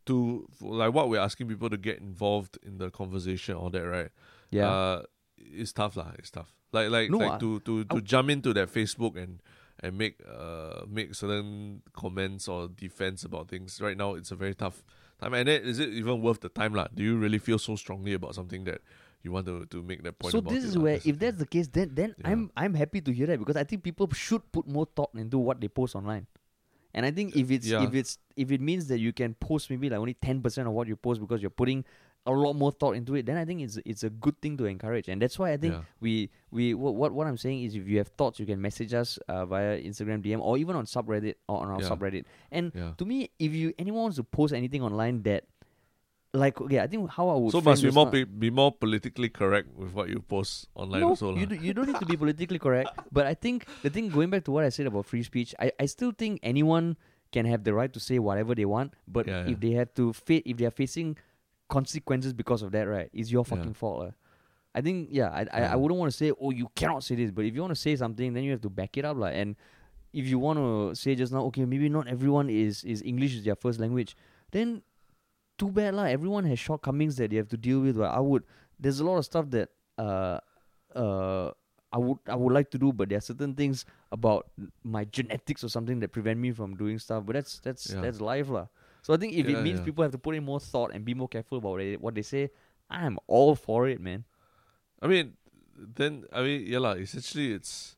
to 0.07 0.47
like 0.61 0.93
what 0.93 1.09
we're 1.09 1.21
asking 1.21 1.49
people 1.49 1.71
to 1.71 1.77
get 1.79 1.99
involved 1.99 2.59
in 2.63 2.79
the 2.79 2.91
conversation, 2.91 3.55
all 3.57 3.71
that, 3.71 3.83
right? 3.87 4.11
Yeah. 4.51 4.69
Uh, 4.71 5.03
it's 5.39 5.73
tough 5.73 5.97
lah. 5.97 6.13
It's 6.19 6.31
tough. 6.31 6.53
Like 6.73 6.91
like 6.91 7.11
No, 7.11 7.19
like 7.19 7.33
I- 7.33 7.39
to 7.39 7.61
to 7.61 7.85
to 7.85 7.97
I- 7.97 8.01
jump 8.01 8.29
into 8.31 8.53
that 8.55 8.69
Facebook 8.69 9.17
and 9.17 9.41
and 9.81 9.97
make 9.97 10.21
uh 10.29 10.83
make 10.89 11.15
certain 11.15 11.83
comments 11.93 12.49
or 12.49 12.69
defense 12.69 13.25
about 13.25 13.49
things. 13.49 13.81
Right 13.81 13.97
now, 13.97 14.15
it's 14.15 14.31
a 14.31 14.37
very 14.37 14.55
tough 14.55 14.83
time. 15.21 15.35
And 15.35 15.49
then, 15.49 15.63
is 15.63 15.79
it 15.79 15.91
even 15.91 16.21
worth 16.23 16.41
the 16.41 16.49
time 16.49 16.75
lah? 16.75 16.89
Do 16.95 17.03
you 17.03 17.17
really 17.17 17.39
feel 17.39 17.59
so 17.59 17.77
strongly 17.77 18.13
about 18.15 18.35
something 18.35 18.65
that 18.65 18.81
you 19.23 19.33
want 19.33 19.47
to 19.47 19.67
to 19.67 19.83
make 19.83 20.03
that 20.03 20.19
point? 20.19 20.33
so 20.33 20.41
this 20.41 20.65
it 20.65 20.69
is 20.69 20.79
where 20.79 20.95
That's 20.95 21.07
if 21.07 21.19
that's 21.19 21.39
the 21.39 21.47
case 21.47 21.69
then 21.69 21.91
then 21.95 22.15
Yeah. 22.19 22.31
i'm 22.31 22.51
i'm 22.57 22.75
happy 22.75 23.01
to 23.01 23.13
hear 23.13 23.27
that 23.27 23.39
because 23.39 23.57
i 23.57 23.65
think 23.65 23.83
people 23.83 24.09
should 24.15 24.43
put 24.53 24.67
more 24.69 24.87
thought 24.87 25.11
into 25.15 25.39
what 25.39 25.61
they 25.61 25.67
post 25.67 25.97
online 25.97 26.27
and 26.95 27.05
i 27.05 27.11
think 27.11 27.35
if 27.35 27.51
it's 27.51 27.67
Yeah. 27.67 27.83
if 27.83 27.95
it's 27.95 28.19
if 28.37 28.53
it 28.53 28.61
means 28.61 28.87
that 28.87 28.99
you 29.01 29.13
can 29.13 29.35
post 29.35 29.71
maybe 29.71 29.91
like 29.91 29.99
only 29.99 30.15
10% 30.15 30.67
of 30.67 30.73
what 30.73 30.87
you 30.87 30.95
post 30.95 31.21
because 31.21 31.43
you're 31.43 31.51
putting 31.51 31.85
a 32.29 32.35
lot 32.45 32.53
more 32.63 32.71
thought 32.81 32.95
into 33.01 33.15
it 33.19 33.25
then 33.25 33.37
i 33.41 33.45
think 33.49 33.59
it's 33.67 33.77
it's 33.93 34.05
a 34.05 34.11
good 34.25 34.37
thing 34.43 34.55
to 34.61 34.65
encourage 34.69 35.09
and 35.09 35.17
that's 35.23 35.39
why 35.41 35.49
i 35.53 35.57
think 35.57 35.73
Yeah. 35.75 35.83
we 36.05 36.13
we 36.57 36.75
what, 36.75 36.95
what 37.01 37.11
what 37.17 37.27
i'm 37.27 37.41
saying 37.47 37.65
is 37.65 37.75
if 37.81 37.89
you 37.89 37.97
have 38.03 38.09
thoughts 38.21 38.39
you 38.41 38.47
can 38.47 38.61
message 38.61 38.93
us 39.03 39.19
uh, 39.33 39.47
via 39.47 39.81
instagram 39.91 40.21
dm 40.23 40.41
or 40.41 40.59
even 40.63 40.77
on 40.77 40.85
subreddit 40.85 41.37
or 41.49 41.57
on 41.65 41.69
our 41.75 41.81
Yeah. 41.83 41.89
subreddit 41.89 42.25
and 42.53 42.73
yeah. 42.75 42.93
to 43.01 43.05
me 43.13 43.31
if 43.39 43.53
you 43.61 43.73
anyone 43.79 44.03
wants 44.13 44.17
to 44.21 44.25
post 44.39 44.53
anything 44.53 44.83
online 44.83 45.23
that 45.25 45.45
like 46.35 46.61
okay 46.61 46.81
i 46.81 46.87
think 46.87 47.09
how 47.11 47.29
i 47.33 47.37
would 47.41 47.53
So 47.53 47.61
must 47.65 47.83
be 47.83 47.91
more 47.91 48.05
now- 48.13 48.25
be, 48.29 48.51
more 48.51 48.71
politically 48.73 49.31
correct 49.31 49.73
with 49.75 49.93
what 49.97 50.11
you 50.13 50.21
post 50.21 50.69
online 50.75 51.01
no, 51.01 51.09
also 51.17 51.35
you, 51.35 51.47
do, 51.47 51.55
you 51.57 51.73
don't 51.73 51.87
need 51.89 51.99
to 52.05 52.07
be 52.07 52.17
politically 52.21 52.59
correct. 52.61 52.91
But 53.17 53.25
I 53.27 53.33
think 53.33 53.65
the 53.83 53.89
thing, 53.89 54.11
going 54.13 54.29
back 54.29 54.45
to 54.45 54.53
what 54.53 54.65
I 54.65 54.69
said 54.69 54.85
about 54.87 55.07
free 55.07 55.23
speech, 55.25 55.55
I, 55.59 55.73
I 55.81 55.87
still 55.87 56.13
think 56.13 56.41
anyone 56.45 56.99
can 57.33 57.47
have 57.47 57.65
the 57.65 57.73
right 57.73 57.93
to 57.97 58.01
say 58.01 58.19
whatever 58.21 58.55
they 58.55 58.67
want. 58.69 58.93
But 59.09 59.25
Yeah, 59.27 59.45
yeah. 59.49 59.53
if 59.53 59.61
they 59.61 59.73
have 59.81 59.95
to 59.97 60.13
fit, 60.13 60.45
if 60.45 60.59
they 60.61 60.67
are 60.69 60.77
facing 60.83 61.17
consequences 61.69 62.33
because 62.33 62.63
of 62.63 62.73
that, 62.73 62.85
right, 62.89 63.11
it's 63.13 63.31
your 63.31 63.45
Yeah. 63.47 63.57
fucking 63.57 63.75
fault. 63.75 63.99
lah. 64.05 64.11
I 64.75 64.81
think, 64.81 65.09
yeah, 65.11 65.31
I, 65.31 65.41
I, 65.53 65.61
Yeah. 65.61 65.73
I 65.73 65.77
wouldn't 65.77 65.99
want 65.99 66.11
to 66.13 66.17
say, 66.17 66.33
oh, 66.41 66.51
you 66.51 66.69
cannot 66.75 67.03
say 67.03 67.15
this. 67.17 67.31
But 67.31 67.45
if 67.47 67.55
you 67.55 67.61
want 67.61 67.73
to 67.73 67.81
say 67.81 67.97
something, 67.97 68.33
then 68.35 68.45
you 68.45 68.53
have 68.53 68.61
to 68.63 68.71
back 68.71 68.97
it 68.97 69.05
up. 69.05 69.17
lah. 69.17 69.29
And 69.29 69.57
if 70.13 70.27
you 70.27 70.39
want 70.39 70.59
to 70.59 70.95
say 70.95 71.15
just 71.15 71.33
now, 71.33 71.43
okay, 71.47 71.65
maybe 71.65 71.89
not 71.89 72.07
everyone 72.07 72.49
is, 72.51 72.85
is 72.85 73.03
English 73.03 73.35
is 73.35 73.45
their 73.45 73.57
first 73.57 73.81
language, 73.81 74.17
then 74.53 74.83
too 75.59 75.69
bad 75.73 75.95
lah. 75.95 76.05
Everyone 76.05 76.45
has 76.45 76.59
shortcomings 76.59 77.17
that 77.17 77.31
they 77.31 77.37
have 77.37 77.49
to 77.49 77.57
deal 77.57 77.81
with. 77.81 77.97
But 77.97 78.11
I 78.15 78.21
would, 78.21 78.45
there's 78.79 79.01
a 79.01 79.05
lot 79.05 79.17
of 79.19 79.25
stuff 79.25 79.51
that 79.51 79.71
uh, 79.99 80.39
uh, 80.95 81.51
I 81.93 81.99
would 81.99 82.19
I 82.29 82.37
would 82.37 82.53
like 82.53 82.71
to 82.73 82.79
do, 82.79 82.93
but 82.93 83.09
there 83.09 83.19
are 83.19 83.25
certain 83.25 83.55
things 83.55 83.85
about 84.13 84.47
my 84.85 85.05
genetics 85.07 85.65
or 85.65 85.69
something 85.69 86.01
that 86.01 86.13
prevent 86.13 86.39
me 86.39 86.53
from 86.53 86.77
doing 86.77 86.99
stuff. 86.99 87.25
But 87.27 87.33
that's 87.35 87.59
that's 87.61 87.91
Yeah. 87.91 88.03
that's 88.03 88.21
life 88.21 88.49
lah. 88.49 88.67
So 89.09 89.15
I 89.15 89.17
think 89.17 89.33
if 89.33 89.49
Yeah, 89.49 89.57
it 89.57 89.63
means 89.65 89.79
yeah. 89.81 89.87
people 89.89 90.03
have 90.05 90.13
to 90.13 90.19
put 90.19 90.35
in 90.37 90.45
more 90.45 90.61
thought 90.61 90.93
and 90.93 91.03
be 91.03 91.15
more 91.15 91.29
careful 91.29 91.57
about 91.57 91.81
it, 91.81 91.99
what 91.99 92.15
they 92.15 92.21
say, 92.21 92.51
I'm 92.91 93.17
all 93.27 93.55
for 93.57 93.89
it, 93.89 94.03
man. 94.03 94.25
I 95.01 95.07
mean, 95.07 95.33
then 95.75 96.25
I 96.31 96.43
mean, 96.43 96.67
yeah 96.69 96.79
lah. 96.79 96.93
Essentially, 96.93 97.55
it's 97.55 97.97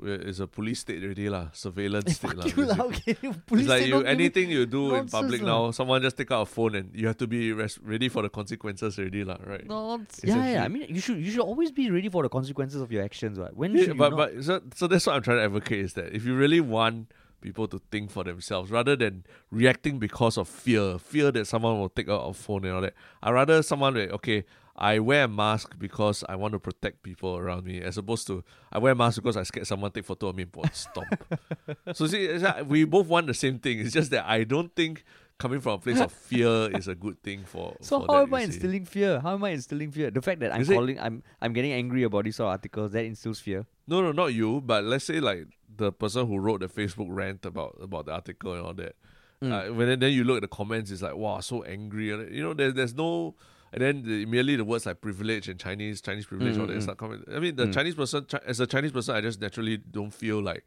it's 0.00 0.40
a 0.40 0.46
police 0.46 0.80
state 0.80 1.04
already 1.04 1.28
lah, 1.28 1.50
surveillance 1.52 2.14
state 2.20 2.32
lah. 2.32 2.46
You 2.48 2.64
basically. 2.64 2.86
okay. 2.88 3.14
Police 3.50 3.64
it's 3.64 3.68
like 3.68 3.84
you 3.84 3.92
don't 3.92 4.08
give 4.08 4.16
me- 4.16 4.24
anything 4.24 4.48
you 4.48 4.64
do 4.64 4.94
in 4.94 5.04
public 5.12 5.42
lah. 5.44 5.52
now, 5.52 5.70
someone 5.70 6.00
just 6.00 6.16
take 6.16 6.32
out 6.32 6.42
a 6.42 6.46
phone 6.46 6.80
and 6.80 6.96
you 6.96 7.12
have 7.12 7.18
to 7.18 7.26
be 7.26 7.52
res- 7.52 7.76
ready 7.84 8.08
for 8.08 8.22
the 8.24 8.32
consequences 8.32 8.96
already 8.98 9.24
lah, 9.28 9.36
right? 9.44 9.68
No, 9.68 10.00
yeah, 10.24 10.48
yeah. 10.48 10.64
I 10.64 10.72
mean, 10.72 10.88
you 10.88 11.04
should 11.04 11.20
you 11.20 11.28
should 11.28 11.44
always 11.44 11.76
be 11.76 11.90
ready 11.92 12.08
for 12.08 12.24
the 12.24 12.32
consequences 12.32 12.80
of 12.80 12.88
your 12.88 13.04
actions, 13.04 13.36
right? 13.36 13.52
When 13.52 13.76
Yeah, 13.76 13.92
but 13.92 14.16
but 14.16 14.32
so, 14.40 14.64
so 14.72 14.88
that's 14.88 15.04
what 15.04 15.12
I'm 15.12 15.20
trying 15.28 15.44
to 15.44 15.44
advocate 15.44 15.84
is 15.84 15.92
that 16.00 16.16
if 16.16 16.24
you 16.24 16.32
really 16.32 16.64
want 16.64 17.12
people 17.40 17.68
to 17.68 17.80
think 17.90 18.10
for 18.10 18.24
themselves 18.24 18.70
rather 18.70 18.96
than 18.96 19.24
reacting 19.50 19.98
because 19.98 20.36
of 20.36 20.48
fear, 20.48 20.98
fear 20.98 21.30
that 21.32 21.46
someone 21.46 21.78
will 21.78 21.88
take 21.88 22.08
out 22.08 22.28
a 22.28 22.32
phone 22.32 22.64
and 22.64 22.74
all 22.74 22.80
that. 22.80 22.94
I 23.22 23.30
rather 23.30 23.62
someone 23.62 23.94
that 23.94 24.10
okay, 24.12 24.44
I 24.76 25.00
wear 25.00 25.24
a 25.24 25.28
mask 25.28 25.74
because 25.76 26.22
I 26.28 26.36
want 26.36 26.52
to 26.52 26.60
protect 26.60 27.02
people 27.02 27.36
around 27.36 27.64
me, 27.64 27.80
as 27.80 27.98
opposed 27.98 28.28
to 28.28 28.44
I 28.70 28.78
wear 28.78 28.92
a 28.92 28.96
mask 28.96 29.16
because 29.16 29.36
I 29.36 29.42
scared 29.42 29.66
someone 29.66 29.90
take 29.90 30.04
photo 30.04 30.28
of 30.28 30.36
me 30.36 30.46
and 30.52 30.74
stomp. 30.74 31.36
so 31.92 32.06
see, 32.06 32.38
we 32.66 32.84
both 32.84 33.08
want 33.08 33.26
the 33.26 33.34
same 33.34 33.58
thing. 33.58 33.80
It's 33.80 33.92
just 33.92 34.12
that 34.12 34.24
I 34.26 34.44
don't 34.44 34.74
think 34.76 35.04
coming 35.38 35.60
from 35.60 35.72
a 35.74 35.78
place 35.78 36.00
of 36.00 36.12
fear 36.12 36.68
is 36.76 36.88
a 36.88 36.94
good 36.94 37.22
thing 37.22 37.44
for. 37.44 37.76
So 37.80 38.00
for 38.00 38.06
how 38.12 38.18
that, 38.18 38.22
am 38.28 38.34
I 38.34 38.40
instilling 38.42 38.84
fear? 38.84 39.20
How 39.20 39.34
am 39.34 39.44
I 39.44 39.50
instilling 39.50 39.90
fear? 39.90 40.10
The 40.10 40.22
fact 40.22 40.40
that 40.40 40.52
I'm 40.54 40.60
Is 40.62 40.70
it- 40.70 40.74
calling, 40.74 40.98
I'm 41.00 41.22
I'm 41.40 41.52
getting 41.52 41.72
angry 41.72 42.02
about 42.02 42.24
these 42.24 42.36
sort 42.36 42.46
of 42.48 42.52
articles 42.52 42.92
that 42.92 43.04
instills 43.04 43.40
fear. 43.40 43.66
No, 43.86 44.02
no, 44.02 44.12
not 44.12 44.34
you. 44.34 44.60
But 44.60 44.84
let's 44.84 45.04
say 45.04 45.20
like 45.20 45.46
the 45.76 45.92
person 45.92 46.26
who 46.26 46.38
wrote 46.38 46.60
the 46.60 46.68
Facebook 46.68 47.06
rant 47.08 47.46
about 47.46 47.76
about 47.80 48.06
the 48.06 48.12
article 48.12 48.52
and 48.54 48.62
all 48.66 48.74
that. 48.74 48.96
Mm. 49.42 49.52
Uh, 49.52 49.72
when 49.74 49.86
then, 49.88 50.00
then 50.00 50.12
you 50.12 50.24
look 50.24 50.36
at 50.38 50.42
the 50.42 50.48
comments, 50.48 50.90
it's 50.90 51.02
like 51.02 51.14
wow, 51.14 51.38
so 51.40 51.62
angry. 51.62 52.10
And, 52.10 52.34
You 52.34 52.42
know, 52.42 52.54
there's 52.54 52.74
there's 52.74 52.94
no. 52.94 53.34
And 53.70 53.82
then 53.82 54.02
the, 54.02 54.22
immediately 54.22 54.56
the 54.56 54.64
words 54.64 54.86
like 54.86 55.00
privilege 55.02 55.46
and 55.46 55.60
Chinese 55.60 56.00
Chinese 56.00 56.24
privilege 56.24 56.56
all 56.56 56.66
Mm, 56.66 56.84
that 56.86 56.94
mm, 56.94 56.96
coming. 56.96 57.22
I 57.32 57.38
mean, 57.38 57.54
the 57.54 57.66
Mm. 57.66 57.74
Chinese 57.74 57.94
person 57.94 58.26
as 58.46 58.60
a 58.60 58.66
Chinese 58.66 58.92
person, 58.92 59.14
I 59.14 59.20
just 59.20 59.40
naturally 59.42 59.76
don't 59.76 60.10
feel 60.12 60.42
like 60.42 60.64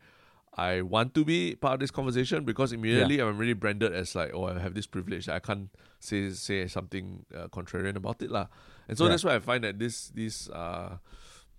I 0.57 0.81
want 0.81 1.13
to 1.15 1.23
be 1.23 1.55
part 1.55 1.75
of 1.75 1.79
this 1.79 1.91
conversation 1.91 2.43
because 2.43 2.73
immediately 2.73 3.19
I'm 3.23 3.37
really 3.37 3.53
branded 3.53 3.93
as 3.93 4.15
like, 4.15 4.31
oh, 4.33 4.45
I 4.47 4.59
have 4.59 4.73
this 4.73 4.85
privilege. 4.85 5.29
I 5.29 5.39
can't 5.39 5.69
say 5.99 6.29
say 6.31 6.67
something 6.67 7.25
uh, 7.33 7.47
contrarian 7.47 7.95
about 7.95 8.21
it 8.21 8.29
lah. 8.29 8.47
And 8.87 8.97
so 8.97 9.05
Yeah. 9.05 9.11
that's 9.15 9.23
why 9.23 9.35
I 9.35 9.39
find 9.39 9.63
that 9.63 9.79
this 9.79 10.09
this 10.11 10.49
uh 10.51 10.97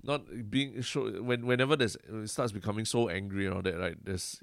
not 0.03 0.26
being 0.51 0.82
show 0.82 1.09
when 1.22 1.47
whenever 1.47 1.76
there's 1.76 1.97
it 1.97 2.28
starts 2.28 2.53
becoming 2.53 2.84
so 2.84 3.09
angry 3.09 3.47
and 3.47 3.55
all 3.55 3.62
that 3.62 3.78
right 3.78 3.97
there's 4.05 4.43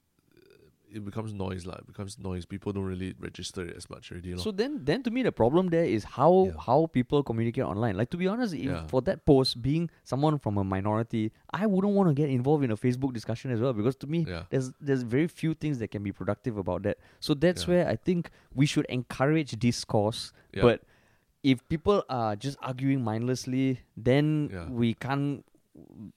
it 0.92 1.06
becomes 1.06 1.34
noise 1.34 1.66
like 1.66 1.80
It 1.80 1.88
becomes 1.88 2.18
noise. 2.20 2.46
People 2.46 2.72
don't 2.74 2.84
really 2.86 3.14
register 3.20 3.62
it 3.64 3.76
as 3.78 3.90
much 3.90 4.12
already. 4.12 4.34
lor. 4.34 4.40
So 4.44 4.52
then, 4.52 4.84
then 4.84 5.04
to 5.04 5.12
me, 5.12 5.22
the 5.24 5.32
problem 5.32 5.68
there 5.70 5.84
is 5.86 6.04
how 6.04 6.46
Yeah. 6.48 6.54
how 6.66 6.88
people 6.88 7.22
communicate 7.24 7.64
online. 7.64 7.96
Like 7.96 8.10
to 8.12 8.18
be 8.18 8.28
honest, 8.28 8.54
if 8.54 8.64
Yeah. 8.64 8.88
for 8.88 9.02
that 9.04 9.26
post, 9.26 9.62
being 9.62 9.90
someone 10.04 10.40
from 10.40 10.58
a 10.58 10.64
minority, 10.64 11.32
I 11.52 11.68
wouldn't 11.68 11.94
want 11.94 12.10
to 12.10 12.16
get 12.16 12.30
involved 12.30 12.64
in 12.64 12.72
a 12.72 12.78
Facebook 12.78 13.14
discussion 13.14 13.52
as 13.52 13.60
well 13.62 13.74
because 13.74 13.96
to 13.98 14.08
me, 14.08 14.26
yeah. 14.28 14.44
there's 14.50 14.72
there's 14.82 15.04
very 15.04 15.28
few 15.28 15.54
things 15.54 15.80
that 15.80 15.90
can 15.92 16.04
be 16.04 16.12
productive 16.12 16.58
about 16.58 16.84
that. 16.84 16.98
So 17.20 17.34
that's 17.34 17.64
Yeah. 17.68 17.70
where 17.74 17.88
I 17.88 17.96
think 17.96 18.32
we 18.54 18.66
should 18.66 18.86
encourage 18.90 19.52
discourse. 19.60 20.32
Yeah. 20.54 20.64
But 20.64 20.82
if 21.44 21.66
people 21.70 22.04
are 22.10 22.36
just 22.36 22.58
arguing 22.62 23.04
mindlessly, 23.04 23.80
then 23.96 24.50
Yeah. 24.52 24.68
we 24.70 24.94
can't 24.94 25.46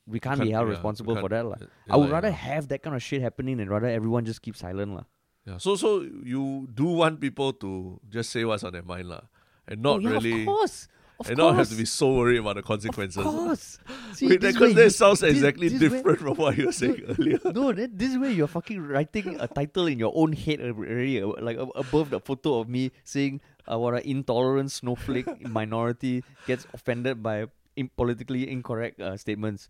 we 0.06 0.20
can't, 0.20 0.40
be 0.40 0.50
held 0.50 0.66
yeah, 0.68 0.74
responsible 0.74 1.16
for 1.16 1.28
that. 1.28 1.44
yeah, 1.46 1.66
I 1.90 1.96
would 1.96 2.10
rather 2.10 2.30
have 2.30 2.68
that 2.68 2.82
kind 2.82 2.96
of 2.96 3.02
shit 3.02 3.22
happening 3.22 3.60
and 3.60 3.70
rather 3.70 3.86
everyone 3.86 4.24
just 4.24 4.42
keep 4.42 4.56
silent. 4.56 4.94
lah. 4.94 5.04
Yeah. 5.46 5.58
So 5.58 5.74
so 5.76 6.02
you 6.02 6.68
do 6.72 6.84
want 6.84 7.20
people 7.20 7.52
to 7.54 8.00
just 8.08 8.30
say 8.30 8.44
what's 8.44 8.62
on 8.62 8.72
their 8.72 8.82
mind 8.86 9.08
lah, 9.08 9.22
and 9.66 9.82
not 9.82 9.96
oh, 9.96 9.98
yeah, 10.00 10.10
really, 10.10 10.40
Of 10.42 10.46
course. 10.46 10.88
Of 11.20 11.28
and 11.30 11.38
course. 11.38 11.50
not 11.50 11.56
have 11.58 11.68
to 11.70 11.74
be 11.76 11.84
so 11.84 12.14
worried 12.14 12.38
about 12.38 12.56
the 12.56 12.62
consequences. 12.62 13.18
Of 13.18 13.24
course. 13.30 13.78
See, 14.14 14.26
Wait, 14.28 14.40
because 14.40 14.60
way 14.60 14.72
that 14.74 14.90
sounds 14.90 15.20
this- 15.20 15.34
exactly 15.34 15.68
this 15.68 15.78
way- 15.80 15.88
different 15.98 16.18
from 16.18 16.34
what 16.34 16.56
you 16.58 16.66
were 16.66 16.72
saying 16.72 17.02
earlier. 17.18 17.38
No, 17.52 17.70
that, 17.72 17.96
this 17.96 18.16
way 18.18 18.32
you're 18.32 18.48
fucking 18.50 18.80
writing 18.82 19.38
a 19.38 19.46
title 19.46 19.86
in 19.86 19.98
your 19.98 20.10
own 20.16 20.32
head 20.32 20.60
already, 20.60 21.22
uh, 21.22 21.30
like 21.40 21.58
above 21.58 22.10
the 22.10 22.18
photo 22.18 22.58
of 22.60 22.68
me 22.68 22.90
saying 23.04 23.40
uh, 23.70 23.78
what 23.78 23.94
an 23.94 24.02
intolerant 24.02 24.70
snowflake 24.72 25.30
minority 25.46 26.24
gets 26.46 26.66
offended 26.74 27.22
by 27.22 27.46
in 27.76 27.88
politically 27.88 28.50
incorrect 28.50 29.00
uh, 29.00 29.16
statements. 29.16 29.68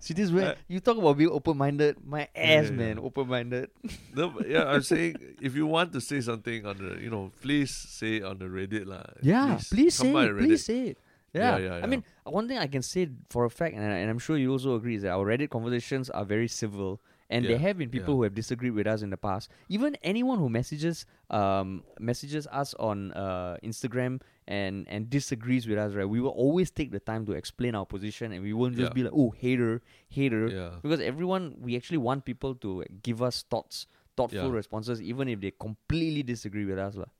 See, 0.00 0.14
this 0.14 0.32
way 0.32 0.44
Uh, 0.46 0.54
you 0.68 0.80
talk 0.80 0.96
about 0.96 1.18
being 1.18 1.28
open-minded. 1.30 2.00
My 2.04 2.24
ass, 2.34 2.70
yeah, 2.70 2.70
man, 2.70 2.96
yeah. 2.96 3.04
open-minded. 3.04 3.68
No, 4.16 4.32
yeah, 4.46 4.64
I'm 4.64 4.82
saying 4.82 5.16
if 5.40 5.54
you 5.54 5.66
want 5.66 5.92
to 5.92 6.00
say 6.00 6.20
something 6.20 6.64
on 6.64 6.78
the, 6.78 7.00
you 7.00 7.10
know, 7.10 7.30
please 7.42 7.70
say 7.70 8.22
on 8.22 8.38
the 8.38 8.46
Reddit 8.46 8.86
lah. 8.86 9.04
Yeah, 9.20 9.60
please, 9.70 9.96
come 9.98 10.12
say 10.12 10.24
it. 10.24 10.38
Please 10.38 10.64
say 10.64 10.80
it. 10.92 10.98
Yeah. 11.32 11.56
Yeah, 11.56 11.76
yeah, 11.76 11.84
I 11.84 11.86
mean, 11.88 12.04
one 12.24 12.48
thing 12.48 12.58
I 12.58 12.66
can 12.68 12.82
say 12.82 13.08
for 13.30 13.44
a 13.44 13.50
fact, 13.50 13.74
and, 13.74 13.84
and 13.84 14.10
I'm 14.10 14.18
sure 14.18 14.36
you 14.36 14.52
also 14.52 14.76
agree, 14.76 14.96
is 14.96 15.02
that 15.02 15.12
our 15.12 15.24
Reddit 15.24 15.48
conversations 15.48 16.08
are 16.10 16.24
very 16.24 16.48
civil. 16.48 17.00
And 17.32 17.44
Yeah, 17.44 17.50
there 17.56 17.60
have 17.64 17.76
been 17.80 17.88
people 17.88 18.12
yeah. 18.14 18.16
who 18.18 18.22
have 18.28 18.34
disagreed 18.36 18.74
with 18.78 18.86
us 18.86 19.00
in 19.06 19.10
the 19.14 19.16
past. 19.16 19.48
Even 19.76 19.96
anyone 20.12 20.38
who 20.42 20.48
messages 20.58 21.06
um 21.30 21.82
messages 22.10 22.44
us 22.60 22.74
on 22.88 23.12
uh 23.24 23.56
Instagram 23.70 24.20
and 24.46 24.86
and 24.92 25.08
disagrees 25.08 25.64
with 25.70 25.78
us, 25.84 25.94
right? 25.98 26.08
We 26.16 26.20
will 26.24 26.36
always 26.44 26.70
take 26.70 26.90
the 26.96 27.00
time 27.00 27.24
to 27.30 27.32
explain 27.32 27.74
our 27.78 27.86
position, 27.94 28.32
and 28.36 28.42
we 28.48 28.52
won't 28.52 28.76
just 28.76 28.90
Yeah. 28.92 28.98
be 29.00 29.02
like, 29.08 29.16
"Oh, 29.22 29.30
hater, 29.44 29.80
hater," 30.18 30.42
Yeah. 30.52 30.70
because 30.84 31.00
everyone 31.00 31.56
we 31.66 31.76
actually 31.80 32.02
want 32.08 32.24
people 32.30 32.54
to 32.66 32.84
give 33.08 33.22
us 33.30 33.42
thoughts, 33.48 33.86
thoughtful 34.16 34.50
Yeah. 34.52 34.60
responses, 34.60 35.00
even 35.00 35.28
if 35.36 35.40
they 35.40 35.52
completely 35.66 36.22
disagree 36.34 36.66
with 36.68 36.78
us, 36.86 36.94
lah. 37.00 37.10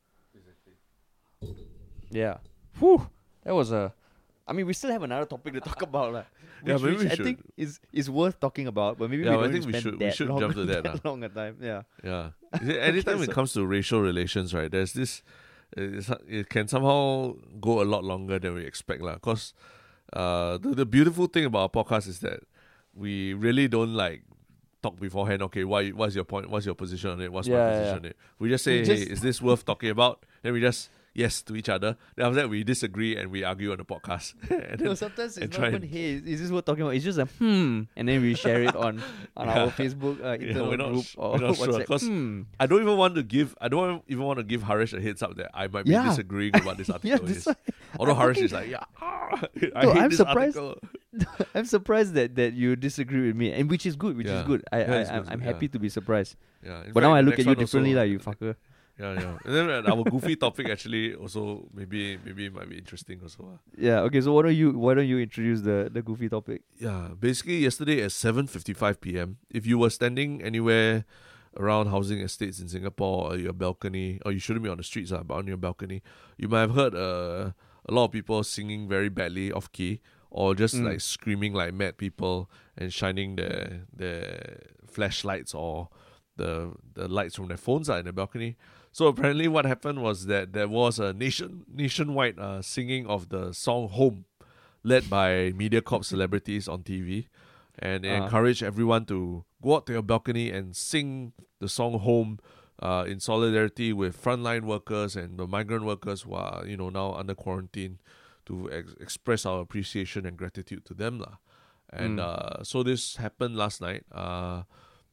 Yeah. 2.11 2.39
Whew. 2.79 3.09
That 3.45 3.55
was 3.55 3.73
a. 3.73 3.95
I 4.53 4.55
mean, 4.55 4.67
we 4.69 4.75
still 4.77 4.93
have 4.93 5.03
another 5.03 5.25
topic 5.25 5.55
to 5.57 5.61
talk 5.65 5.81
about, 5.89 6.13
lah. 6.13 6.25
Yeah, 6.65 6.77
maybe 6.77 6.97
we 7.01 7.09
I 7.09 7.15
should. 7.17 7.25
think 7.25 7.39
is 7.57 7.81
is 7.93 8.11
worth 8.13 8.37
talking 8.39 8.67
about, 8.69 8.99
but 9.01 9.09
maybe 9.09 9.25
Yeah, 9.25 9.37
we 9.41 9.45
I 9.45 9.49
don't 9.49 9.53
think 9.57 9.65
we 9.67 9.73
spend 9.73 9.83
should- 9.83 9.99
we 9.99 10.05
that 10.07 10.15
should 10.15 10.29
long, 10.29 10.41
jump 10.45 10.55
to 10.61 10.65
that, 10.73 10.85
lah. 10.85 10.97
long 11.09 11.25
a 11.25 11.31
time. 11.33 11.57
Yeah. 11.71 11.83
Yeah. 12.05 12.37
Anytime 12.61 13.17
Okay, 13.25 13.33
it 13.33 13.35
comes 13.39 13.51
to 13.57 13.65
racial 13.65 14.01
relations, 14.05 14.53
right, 14.53 14.71
there's 14.71 14.93
this, 14.93 15.23
it 15.77 16.49
can 16.53 16.69
somehow 16.69 17.35
go 17.61 17.81
a 17.81 17.87
lot 17.95 18.05
longer 18.05 18.39
than 18.39 18.53
we 18.55 18.65
expect. 18.69 19.01
Because 19.03 19.55
uh, 20.13 20.59
the, 20.59 20.85
the 20.85 20.87
beautiful 20.87 21.27
thing 21.27 21.47
about 21.49 21.63
our 21.67 21.73
podcast 21.73 22.07
is 22.13 22.21
that 22.21 22.41
we 22.95 23.33
really 23.35 23.67
don't 23.69 23.95
like 23.95 24.23
talk 24.83 25.01
beforehand. 25.01 25.41
Okay, 25.49 25.65
why, 25.65 25.89
what's 25.91 26.15
your 26.15 26.25
point? 26.25 26.51
What's 26.51 26.67
your 26.67 26.75
position 26.77 27.11
on 27.11 27.21
it? 27.21 27.33
What's 27.33 27.49
Yeah, 27.49 27.57
my 27.57 27.65
yeah, 27.65 27.71
position 27.79 27.99
on 27.99 28.05
it? 28.05 28.17
We 28.39 28.49
just 28.51 28.65
say, 28.65 28.81
We 28.83 28.87
hey, 28.87 29.03
is 29.03 29.21
this 29.21 29.41
worth 29.41 29.65
talking 29.65 29.91
about? 29.91 30.27
Then 30.43 30.53
we 30.53 30.61
just 30.61 30.91
yes 31.15 31.43
to 31.43 31.57
each 31.57 31.69
other. 31.69 31.97
Then 32.17 32.27
after 32.27 32.37
that, 32.37 32.49
we 32.49 32.65
disagree 32.65 33.17
and 33.17 33.31
we 33.31 33.45
argue 33.45 33.73
on 33.73 33.79
the 33.79 33.85
podcast. 33.85 34.35
and 34.51 34.81
No, 34.81 34.89
then, 34.89 34.97
sometimes 34.97 35.37
and 35.37 35.45
it's 35.47 35.59
not 35.59 35.69
even 35.69 35.83
hey, 35.83 36.15
is 36.15 36.41
this 36.41 36.51
worth 36.51 36.65
talking 36.65 36.83
about? 36.83 36.95
It's 36.95 37.05
just 37.05 37.19
a 37.19 37.27
hmm, 37.27 37.83
and 37.97 38.09
then 38.09 38.23
we 38.23 38.35
share 38.35 38.63
it 38.63 38.75
on 38.77 39.03
on 39.37 39.49
our 39.49 39.69
Facebook 39.81 40.21
uh, 40.25 40.39
Yeah, 40.41 40.49
internal 40.49 40.77
not 40.77 40.93
group 40.93 41.05
sh- 41.05 41.15
or 41.19 41.39
we're 41.39 41.55
sure, 41.87 41.99
hmm. 41.99 42.43
I 42.59 42.67
don't 42.67 42.83
even 42.83 42.97
want 42.97 43.15
to 43.17 43.23
give. 43.23 43.55
I 43.61 43.69
don't 43.69 44.03
even 44.09 44.25
want 44.25 44.39
to 44.39 44.45
give 44.45 44.63
Harish 44.63 44.93
a 44.93 45.01
heads 45.01 45.23
up 45.23 45.37
that 45.37 45.51
I 45.55 45.67
might 45.69 45.85
be 45.85 45.93
Yeah. 45.93 46.09
disagreeing 46.09 46.57
about 46.57 46.77
this 46.79 46.89
article 46.91 47.11
Yeah, 47.11 47.17
is. 47.31 47.45
that's 47.45 47.47
why. 47.47 47.75
Although 47.99 48.15
Harish 48.15 48.39
is 48.39 48.53
like, 48.53 48.69
yeah, 48.69 48.85
ah, 49.01 49.41
I 49.77 49.85
No, 49.85 49.93
hate 49.93 50.03
I'm 50.03 50.09
this 50.11 50.19
surprised- 50.19 50.57
article. 50.57 50.89
I'm 51.55 51.67
surprised 51.67 52.15
that 52.15 52.37
that 52.37 52.55
you 52.55 52.75
disagree 52.75 53.27
with 53.27 53.37
me, 53.37 53.53
and 53.53 53.69
which 53.69 53.85
is 53.85 53.97
good, 53.97 54.17
which 54.17 54.27
is 54.29 54.43
good. 54.47 54.65
I, 54.73 54.79
Yeah, 54.81 54.95
I 55.13 55.33
I'm, 55.33 55.41
yeah. 55.41 55.47
happy 55.47 55.69
to 55.69 55.79
be 55.79 55.91
surprised. 55.91 56.37
Yeah, 56.65 56.85
in 56.85 56.93
But 56.93 57.01
now 57.03 57.13
I 57.13 57.21
look 57.21 57.39
at 57.39 57.45
you 57.45 57.55
differently, 57.55 57.93
also- 57.93 58.01
like 58.01 58.11
you 58.11 58.19
fucker. 58.19 58.57
Yeah, 58.99 59.15
yeah. 59.15 59.39
And 59.45 59.55
then 59.55 59.71
uh, 59.71 59.83
our 59.91 60.05
goofy 60.05 60.37
topic 60.37 60.69
actually 60.69 61.15
also 61.15 61.69
maybe 61.75 62.19
maybe 62.25 62.47
it 62.47 62.55
might 62.55 62.69
be 62.69 62.77
interesting 62.79 63.21
also. 63.23 63.49
ah. 63.55 63.59
Yeah. 63.77 64.01
Okay. 64.07 64.21
So 64.21 64.33
why 64.35 64.43
don't 64.43 64.55
you 64.55 64.79
why 64.79 64.95
don't 64.95 65.09
you 65.09 65.19
introduce 65.19 65.63
the 65.63 65.89
the 65.93 66.03
goofy 66.03 66.29
topic? 66.29 66.63
Yeah, 66.79 67.09
basically 67.19 67.59
yesterday 67.59 68.03
at 68.03 68.13
seven 68.13 68.47
fifty 68.47 68.75
five 68.75 69.01
p.m. 69.01 69.39
If 69.51 69.67
you 69.67 69.79
were 69.79 69.91
standing 69.91 70.43
anywhere 70.43 71.05
around 71.57 71.89
housing 71.89 72.21
estates 72.21 72.61
in 72.61 72.69
Singapore 72.69 73.33
or 73.33 73.37
your 73.37 73.53
balcony, 73.53 74.21
or 74.25 74.33
you 74.33 74.39
shouldn't 74.39 74.63
be 74.65 74.71
on 74.71 74.77
the 74.79 74.85
streets, 74.85 75.11
uh, 75.13 75.23
but 75.23 75.35
on 75.35 75.47
your 75.47 75.57
balcony, 75.59 76.03
you 76.39 76.49
might 76.49 76.61
have 76.61 76.75
heard 76.75 76.95
uh, 76.95 77.53
a 77.89 77.93
lot 77.93 78.05
of 78.07 78.13
people 78.13 78.43
singing 78.45 78.89
very 78.89 79.09
badly 79.09 79.51
off 79.53 79.73
key, 79.73 80.01
or 80.31 80.55
just 80.55 80.75
Mm. 80.77 80.85
like 80.85 81.01
screaming 81.01 81.53
like 81.55 81.73
mad 81.75 81.97
people 81.97 82.51
and 82.77 82.93
shining 82.93 83.37
their 83.37 83.83
their 83.93 84.61
flashlights 84.87 85.55
or 85.55 85.89
the 86.37 86.73
the 86.95 87.09
lights 87.09 87.37
from 87.37 87.49
their 87.49 87.57
phones 87.59 87.89
are 87.89 87.99
in 87.99 88.05
the 88.07 88.13
balcony. 88.13 88.57
So 88.93 89.07
apparently, 89.07 89.49
what 89.49 89.65
happened 89.65 90.03
was 90.03 90.27
that 90.27 90.53
there 90.53 90.69
was 90.69 90.99
a 90.99 91.13
nation 91.15 91.65
nationwide 91.73 92.39
uh, 92.39 92.61
singing 92.63 93.07
of 93.07 93.31
the 93.31 93.53
song 93.53 93.89
"Home," 93.89 94.27
led 94.85 95.09
by 95.09 95.53
MediaCorp 95.57 96.05
celebrities 96.05 96.69
on 96.69 96.83
TV, 96.83 97.27
and 97.79 98.05
they 98.05 98.13
Uh-huh. 98.13 98.27
encouraged 98.27 98.63
everyone 98.63 99.07
to 99.07 99.45
go 99.63 99.77
out 99.77 99.87
to 99.87 99.95
your 99.95 100.03
balcony 100.03 100.51
and 100.51 100.77
sing 100.77 101.33
the 101.59 101.69
song 101.69 101.99
"Home." 102.01 102.39
Uh, 102.83 103.05
in 103.07 103.21
solidarity 103.21 103.93
with 103.93 104.21
frontline 104.21 104.63
workers 104.63 105.15
and 105.15 105.39
the 105.39 105.47
migrant 105.47 105.85
workers 105.85 106.23
who 106.23 106.35
are, 106.35 106.67
you 106.67 106.77
know, 106.77 106.89
now 106.91 107.15
under 107.15 107.33
quarantine, 107.33 108.01
to 108.45 108.69
ex- 108.73 108.95
express 109.01 109.47
our 109.47 109.61
appreciation 109.61 110.27
and 110.27 110.37
gratitude 110.37 110.85
to 110.85 110.93
them, 110.93 111.21
lah. 111.21 111.37
And 111.91 112.19
Mm. 112.19 112.19
uh, 112.19 112.65
so 112.65 112.83
this 112.83 113.17
happened 113.23 113.55
last 113.57 113.81
night. 113.81 114.03
Uh, 114.11 114.65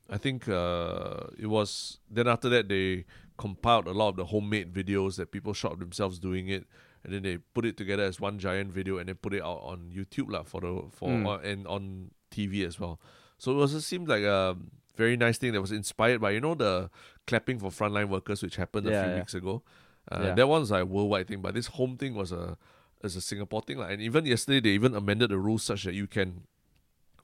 I 0.10 0.18
think 0.18 0.50
uh, 0.50 1.30
it 1.38 1.46
was 1.46 2.00
then 2.10 2.28
after 2.28 2.50
that 2.50 2.70
they 2.70 3.06
compiled 3.40 3.88
a 3.88 3.96
lot 3.96 4.10
of 4.10 4.16
the 4.18 4.26
homemade 4.26 4.74
videos 4.74 5.16
that 5.16 5.32
people 5.32 5.54
shot 5.54 5.80
themselves 5.80 6.20
doing 6.20 6.50
it, 6.50 6.66
and 7.04 7.14
then 7.14 7.24
they 7.24 7.38
put 7.56 7.66
it 7.66 7.78
together 7.78 8.04
as 8.04 8.20
one 8.20 8.38
giant 8.38 8.72
video 8.72 8.98
and 9.00 9.08
then 9.08 9.16
put 9.16 9.34
it 9.34 9.42
out 9.42 9.62
on 9.64 9.90
YouTube 9.98 10.30
lah 10.36 10.44
for 10.44 10.60
the 10.62 10.72
for 10.92 11.10
Mm. 11.10 11.26
on- 11.28 11.46
and 11.52 11.68
on 11.68 12.12
TV 12.30 12.66
as 12.68 12.80
well. 12.80 13.00
So 13.38 13.52
it 13.54 13.56
was 13.56 13.74
it 13.74 13.82
seemed 13.82 14.08
like 14.10 14.24
a 14.24 14.58
very 14.98 15.16
nice 15.16 15.38
thing 15.40 15.54
that 15.54 15.62
was 15.62 15.72
inspired 15.72 16.20
by 16.20 16.32
you 16.32 16.42
know 16.42 16.56
the 16.56 16.90
clapping 17.26 17.58
for 17.60 17.70
frontline 17.72 18.10
workers 18.10 18.44
which 18.44 18.58
happened 18.58 18.86
a 18.88 18.90
few 18.92 19.12
yeah. 19.12 19.16
weeks 19.20 19.34
ago. 19.34 19.64
Uh, 20.12 20.24
Yeah. 20.26 20.34
That 20.36 20.48
one 20.50 20.60
was 20.62 20.72
like 20.72 20.84
a 20.84 20.86
worldwide 20.86 21.28
thing, 21.30 21.42
but 21.42 21.54
this 21.56 21.68
home 21.80 21.96
thing 21.98 22.14
was 22.16 22.32
a 22.34 22.58
is 23.02 23.16
a 23.16 23.22
Singapore 23.22 23.62
thing. 23.62 23.78
Like, 23.78 23.92
and 23.94 24.02
even 24.02 24.26
yesterday 24.26 24.60
they 24.60 24.76
even 24.76 24.94
amended 24.94 25.30
the 25.32 25.40
rules 25.40 25.64
such 25.64 25.84
that 25.88 25.94
you 25.96 26.08
can 26.08 26.44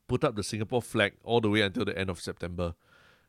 put 0.08 0.24
up 0.24 0.36
the 0.40 0.44
Singapore 0.44 0.82
flag 0.82 1.14
all 1.24 1.42
the 1.42 1.50
way 1.50 1.62
until 1.62 1.84
the 1.84 1.98
end 1.98 2.10
of 2.10 2.22
September 2.22 2.76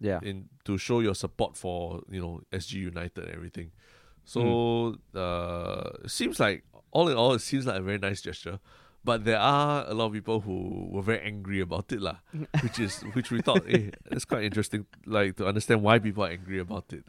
Yeah. 0.00 0.20
in 0.22 0.48
to 0.64 0.76
show 0.78 1.00
your 1.00 1.14
support 1.14 1.56
for 1.56 2.02
you 2.10 2.20
know 2.20 2.40
SG 2.52 2.74
United 2.74 3.24
and 3.24 3.34
everything. 3.34 3.70
So 4.24 4.40
Hmm. 5.14 5.18
uh, 5.18 5.90
it 6.04 6.10
seems 6.10 6.38
like 6.40 6.64
all 6.90 7.08
in 7.08 7.16
all, 7.16 7.34
it 7.34 7.40
seems 7.40 7.66
like 7.66 7.78
a 7.78 7.82
very 7.82 7.98
nice 7.98 8.20
gesture. 8.20 8.58
But 9.04 9.24
there 9.24 9.38
are 9.38 9.86
a 9.86 9.94
lot 9.94 10.06
of 10.06 10.12
people 10.12 10.40
who 10.40 10.88
were 10.90 11.02
very 11.02 11.20
angry 11.20 11.60
about 11.60 11.92
it, 11.92 12.00
lah. 12.02 12.16
which 12.62 12.80
is 12.80 13.02
which 13.14 13.30
we 13.30 13.40
thought, 13.40 13.64
hey, 13.66 13.92
it's 14.10 14.24
quite 14.24 14.42
interesting, 14.42 14.84
like 15.06 15.36
to 15.36 15.46
understand 15.46 15.82
why 15.82 15.98
people 16.00 16.24
are 16.24 16.30
angry 16.30 16.58
about 16.58 16.92
it. 16.92 17.04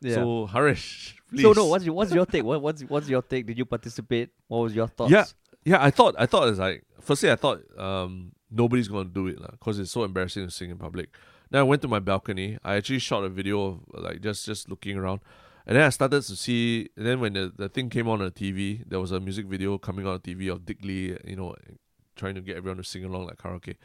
Yeah. 0.00 0.14
So 0.14 0.46
Harish, 0.46 1.14
please. 1.28 1.42
So 1.42 1.52
no, 1.52 1.66
what's 1.66 1.84
your 1.84 1.94
what's 1.94 2.12
your 2.12 2.24
take? 2.26 2.42
What 2.44 2.62
what's 2.62 2.80
what's 2.88 3.08
your 3.08 3.20
take? 3.22 3.46
Did 3.46 3.58
you 3.58 3.66
participate? 3.66 4.30
What 4.48 4.58
was 4.64 4.74
your 4.74 4.88
thoughts? 4.88 5.12
Yeah, 5.12 5.26
yeah. 5.64 5.84
I 5.84 5.90
thought 5.90 6.14
I 6.18 6.24
thought 6.26 6.48
it's 6.48 6.58
like 6.58 6.84
firstly 7.00 7.30
I 7.30 7.36
thought 7.36 7.60
um 7.78 8.32
nobody's 8.50 8.88
gonna 8.88 9.04
do 9.10 9.26
it 9.28 9.38
because 9.52 9.78
it's 9.78 9.90
so 9.92 10.04
embarrassing 10.04 10.46
to 10.46 10.50
sing 10.50 10.70
in 10.70 10.78
public. 10.78 11.10
Then 11.52 11.60
I 11.60 11.64
went 11.64 11.82
to 11.82 11.88
my 11.88 11.98
balcony. 12.00 12.58
I 12.64 12.76
actually 12.76 12.98
shot 12.98 13.24
a 13.24 13.28
video 13.28 13.62
of 13.66 13.80
like 13.92 14.22
just 14.22 14.46
just 14.46 14.70
looking 14.70 14.96
around, 14.96 15.20
and 15.66 15.76
then 15.76 15.84
I 15.84 15.90
started 15.90 16.22
to 16.22 16.34
see. 16.34 16.88
And 16.96 17.06
then 17.06 17.20
when 17.20 17.34
the, 17.34 17.52
the 17.54 17.68
thing 17.68 17.90
came 17.90 18.08
on 18.08 18.20
the 18.20 18.30
TV, 18.30 18.82
there 18.88 18.98
was 18.98 19.12
a 19.12 19.20
music 19.20 19.44
video 19.44 19.76
coming 19.76 20.06
on 20.06 20.18
the 20.22 20.34
TV 20.34 20.50
of 20.50 20.64
Dick 20.64 20.78
Lee, 20.82 21.14
you 21.26 21.36
know, 21.36 21.54
trying 22.16 22.36
to 22.36 22.40
get 22.40 22.56
everyone 22.56 22.78
to 22.78 22.84
sing 22.84 23.04
along 23.04 23.26
like 23.26 23.36
karaoke. 23.36 23.76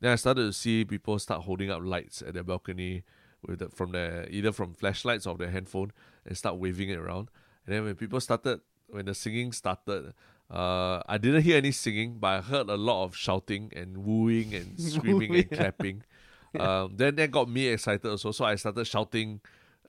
Then 0.00 0.12
I 0.12 0.16
started 0.16 0.42
to 0.42 0.52
see 0.52 0.84
people 0.84 1.18
start 1.18 1.44
holding 1.44 1.70
up 1.70 1.80
lights 1.82 2.20
at 2.20 2.34
their 2.34 2.44
balcony 2.44 3.04
with 3.42 3.60
the, 3.60 3.70
from 3.70 3.92
their 3.92 4.28
either 4.28 4.52
from 4.52 4.74
flashlights 4.74 5.26
or 5.26 5.38
their 5.38 5.50
handphone 5.50 5.92
and 6.26 6.36
start 6.36 6.56
waving 6.56 6.90
it 6.90 6.98
around. 6.98 7.30
And 7.64 7.74
then 7.74 7.84
when 7.84 7.94
people 7.94 8.20
started, 8.20 8.60
when 8.88 9.06
the 9.06 9.14
singing 9.14 9.52
started, 9.52 10.12
uh, 10.50 11.00
I 11.08 11.16
didn't 11.16 11.40
hear 11.40 11.56
any 11.56 11.72
singing, 11.72 12.18
but 12.18 12.26
I 12.28 12.40
heard 12.42 12.68
a 12.68 12.76
lot 12.76 13.04
of 13.04 13.16
shouting 13.16 13.72
and 13.74 14.04
wooing 14.04 14.54
and 14.54 14.78
screaming 14.92 15.34
and 15.34 15.50
clapping. 15.50 16.02
Um, 16.60 16.96
then 16.96 17.16
that 17.16 17.30
got 17.30 17.48
me 17.48 17.66
excited 17.68 18.06
also, 18.08 18.30
so 18.32 18.44
I 18.44 18.54
started 18.56 18.84
shouting 18.86 19.40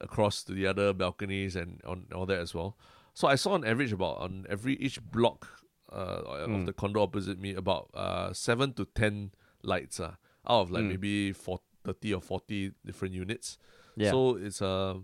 across 0.01 0.43
to 0.43 0.53
the 0.53 0.67
other 0.67 0.93
balconies 0.93 1.55
and 1.55 1.79
on 1.85 2.05
all 2.13 2.25
that 2.25 2.39
as 2.39 2.53
well. 2.53 2.75
So 3.13 3.27
I 3.27 3.35
saw 3.35 3.53
on 3.53 3.63
average 3.63 3.93
about 3.93 4.17
on 4.17 4.45
every 4.49 4.73
each 4.75 4.99
block 5.01 5.47
uh, 5.91 6.21
of 6.25 6.49
Mm. 6.49 6.65
the 6.65 6.73
condo 6.73 7.01
opposite 7.03 7.39
me 7.39 7.53
about 7.53 7.89
uh, 7.93 8.33
seven 8.33 8.73
to 8.73 8.85
ten 8.85 9.31
lights 9.63 9.99
uh, 9.99 10.15
out 10.49 10.61
of 10.63 10.71
like 10.71 10.83
Mm. 10.83 10.89
maybe 10.89 11.31
four, 11.33 11.59
30 11.85 12.13
or 12.15 12.21
40 12.21 12.71
different 12.85 13.13
units. 13.13 13.57
Yeah. 13.95 14.11
So 14.11 14.35
it's 14.37 14.59
a 14.61 14.99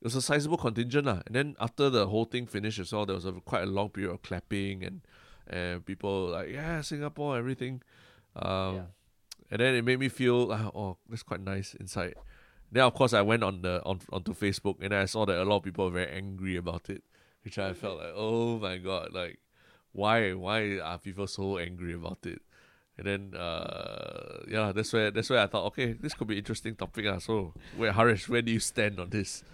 it 0.00 0.04
was 0.04 0.14
a 0.16 0.22
sizable 0.22 0.56
contingent 0.58 1.06
lah. 1.06 1.20
And 1.26 1.34
then 1.34 1.56
after 1.60 1.90
the 1.90 2.06
whole 2.06 2.24
thing 2.24 2.46
finished 2.46 2.78
as 2.78 2.92
well, 2.92 3.04
there 3.04 3.16
was 3.16 3.24
a 3.26 3.32
quite 3.32 3.62
a 3.64 3.66
long 3.66 3.88
period 3.90 4.12
of 4.12 4.22
clapping 4.22 4.84
and 4.84 5.00
and 5.46 5.84
people 5.84 6.28
like 6.30 6.48
yeah 6.50 6.80
Singapore 6.80 7.36
everything. 7.36 7.82
Um, 8.36 8.74
Yeah. 8.76 8.82
And 9.50 9.60
then 9.60 9.74
it 9.74 9.84
made 9.84 9.98
me 9.98 10.08
feel 10.08 10.52
oh 10.52 10.96
that's 11.08 11.22
quite 11.22 11.40
nice 11.40 11.74
inside. 11.74 12.14
Then 12.72 12.84
of 12.84 12.94
course 12.94 13.12
I 13.12 13.22
went 13.22 13.44
on 13.44 13.62
the 13.62 13.82
on 13.84 14.00
onto 14.12 14.34
Facebook 14.34 14.76
and 14.80 14.94
I 14.94 15.04
saw 15.04 15.24
that 15.26 15.38
a 15.40 15.44
lot 15.44 15.58
of 15.58 15.62
people 15.62 15.84
were 15.86 15.90
very 15.90 16.10
angry 16.10 16.56
about 16.56 16.90
it, 16.90 17.02
which 17.44 17.58
I 17.58 17.72
felt 17.72 17.98
like 17.98 18.12
oh 18.14 18.58
my 18.58 18.78
god 18.78 19.10
like 19.12 19.38
why 19.92 20.32
why 20.32 20.78
are 20.80 20.98
people 20.98 21.26
so 21.26 21.58
angry 21.58 21.94
about 21.94 22.18
it? 22.24 22.42
And 22.96 23.06
then 23.06 23.40
uh 23.40 24.44
yeah 24.48 24.72
that's 24.72 24.92
where 24.92 25.10
that's 25.10 25.30
where 25.30 25.40
I 25.40 25.46
thought 25.46 25.66
okay 25.66 25.92
this 25.92 26.14
could 26.14 26.28
be 26.28 26.38
interesting 26.38 26.74
topic 26.74 27.06
ah. 27.08 27.18
So 27.18 27.54
where 27.76 27.92
Harish 27.92 28.28
where 28.28 28.42
do 28.42 28.50
you 28.52 28.60
stand 28.60 28.98
on 28.98 29.10
this? 29.10 29.44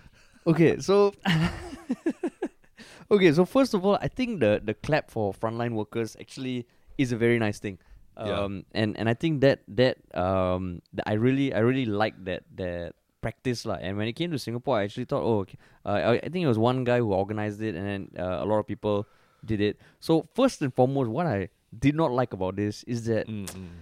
Okay, 0.47 0.79
so 0.79 1.13
okay, 3.11 3.33
so 3.33 3.45
first 3.45 3.75
of 3.75 3.85
all, 3.85 3.99
I 4.01 4.09
think 4.09 4.41
the 4.41 4.61
the 4.65 4.73
clap 4.73 5.11
for 5.11 5.35
frontline 5.35 5.73
workers 5.73 6.17
actually 6.19 6.67
is 6.97 7.13
a 7.13 7.17
very 7.17 7.39
nice 7.39 7.59
thing. 7.59 7.79
Yeah. 8.19 8.41
Um, 8.41 8.65
and 8.73 8.99
and 8.99 9.09
I 9.09 9.15
think 9.15 9.41
that 9.41 9.61
that 9.69 9.97
um, 10.13 10.83
that 10.93 11.09
I 11.09 11.15
really 11.15 11.55
I 11.55 11.61
really 11.61 11.87
like 11.87 12.17
that 12.25 12.45
that 12.57 12.95
practice 13.21 13.65
lah. 13.65 13.79
And 13.81 13.97
when 13.97 14.09
it 14.09 14.15
came 14.15 14.31
to 14.33 14.39
Singapore, 14.39 14.81
I 14.81 14.85
actually 14.85 15.05
thought, 15.05 15.23
oh, 15.23 15.45
okay. 15.45 15.57
uh, 15.85 16.17
I, 16.17 16.25
I 16.25 16.29
think 16.29 16.45
it 16.45 16.51
was 16.51 16.59
one 16.59 16.85
guy 16.85 16.99
who 16.99 17.13
organized 17.13 17.63
it, 17.63 17.75
and 17.75 17.87
then 17.87 18.01
uh, 18.19 18.41
a 18.43 18.47
lot 18.47 18.59
of 18.59 18.67
people 18.67 19.07
did 19.45 19.61
it. 19.61 19.81
So 20.01 20.29
first 20.35 20.61
and 20.61 20.75
foremost, 20.75 21.09
what 21.09 21.27
I 21.27 21.49
did 21.73 21.95
not 21.95 22.13
like 22.13 22.33
about 22.33 22.57
this 22.57 22.83
is 22.85 23.07
that 23.07 23.29
Mm-mm. 23.29 23.81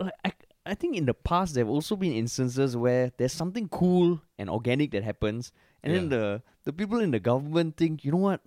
like 0.00 0.14
I, 0.24 0.32
I 0.64 0.74
think 0.74 0.96
in 0.96 1.04
the 1.04 1.14
past 1.14 1.54
there 1.54 1.64
have 1.64 1.72
also 1.72 1.96
been 1.96 2.12
instances 2.12 2.76
where 2.76 3.12
there's 3.18 3.34
something 3.34 3.68
cool 3.68 4.20
and 4.38 4.48
organic 4.48 4.92
that 4.92 5.04
happens, 5.04 5.52
and 5.82 5.92
then 5.92 6.08
the 6.08 6.40
the 6.64 6.72
people 6.72 7.00
in 7.00 7.10
the 7.10 7.20
government 7.20 7.76
think, 7.76 8.04
you 8.04 8.12
know 8.12 8.24
what? 8.24 8.40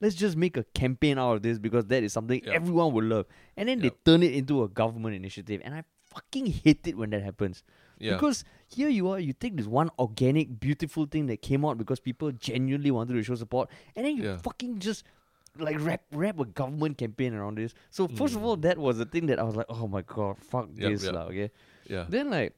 Let's 0.00 0.14
just 0.14 0.36
make 0.36 0.56
a 0.56 0.64
campaign 0.74 1.18
out 1.18 1.34
of 1.36 1.42
this 1.42 1.58
because 1.58 1.86
that 1.86 2.02
is 2.04 2.12
something 2.12 2.40
Yep. 2.44 2.54
everyone 2.54 2.92
will 2.92 3.04
love, 3.04 3.26
and 3.56 3.68
then 3.68 3.80
Yep. 3.80 3.82
they 4.04 4.10
turn 4.12 4.22
it 4.22 4.32
into 4.32 4.62
a 4.62 4.68
government 4.68 5.14
initiative, 5.16 5.60
and 5.64 5.74
I 5.74 5.82
fucking 6.06 6.46
hate 6.46 6.86
it 6.86 6.96
when 6.96 7.10
that 7.10 7.22
happens. 7.22 7.62
Yeah. 7.98 8.14
Because 8.14 8.44
here 8.68 8.88
you 8.88 9.08
are, 9.08 9.18
you 9.18 9.32
take 9.32 9.56
this 9.56 9.66
one 9.66 9.90
organic, 9.98 10.60
beautiful 10.60 11.06
thing 11.06 11.26
that 11.26 11.42
came 11.42 11.64
out 11.64 11.78
because 11.78 11.98
people 11.98 12.30
genuinely 12.32 12.90
wanted 12.92 13.14
to 13.14 13.22
show 13.24 13.34
support, 13.34 13.68
and 13.96 14.06
then 14.06 14.16
you 14.16 14.22
Yeah. 14.22 14.36
fucking 14.38 14.78
just 14.78 15.04
like 15.58 15.76
wrap 15.80 16.02
wrap 16.12 16.38
a 16.38 16.44
government 16.44 16.96
campaign 16.98 17.34
around 17.34 17.58
this. 17.58 17.74
So 17.90 18.06
first 18.06 18.36
of 18.36 18.42
Mm. 18.42 18.44
all, 18.44 18.56
that 18.58 18.78
was 18.78 18.98
the 18.98 19.04
thing 19.04 19.26
that 19.26 19.40
I 19.40 19.42
was 19.42 19.56
like, 19.56 19.66
oh 19.68 19.88
my 19.88 20.02
god, 20.02 20.38
fuck 20.38 20.68
Yep, 20.76 20.90
this 20.92 21.02
yep. 21.04 21.14
lah, 21.14 21.22
okay. 21.26 21.50
yeah. 21.90 22.06
Then 22.08 22.30
like 22.30 22.54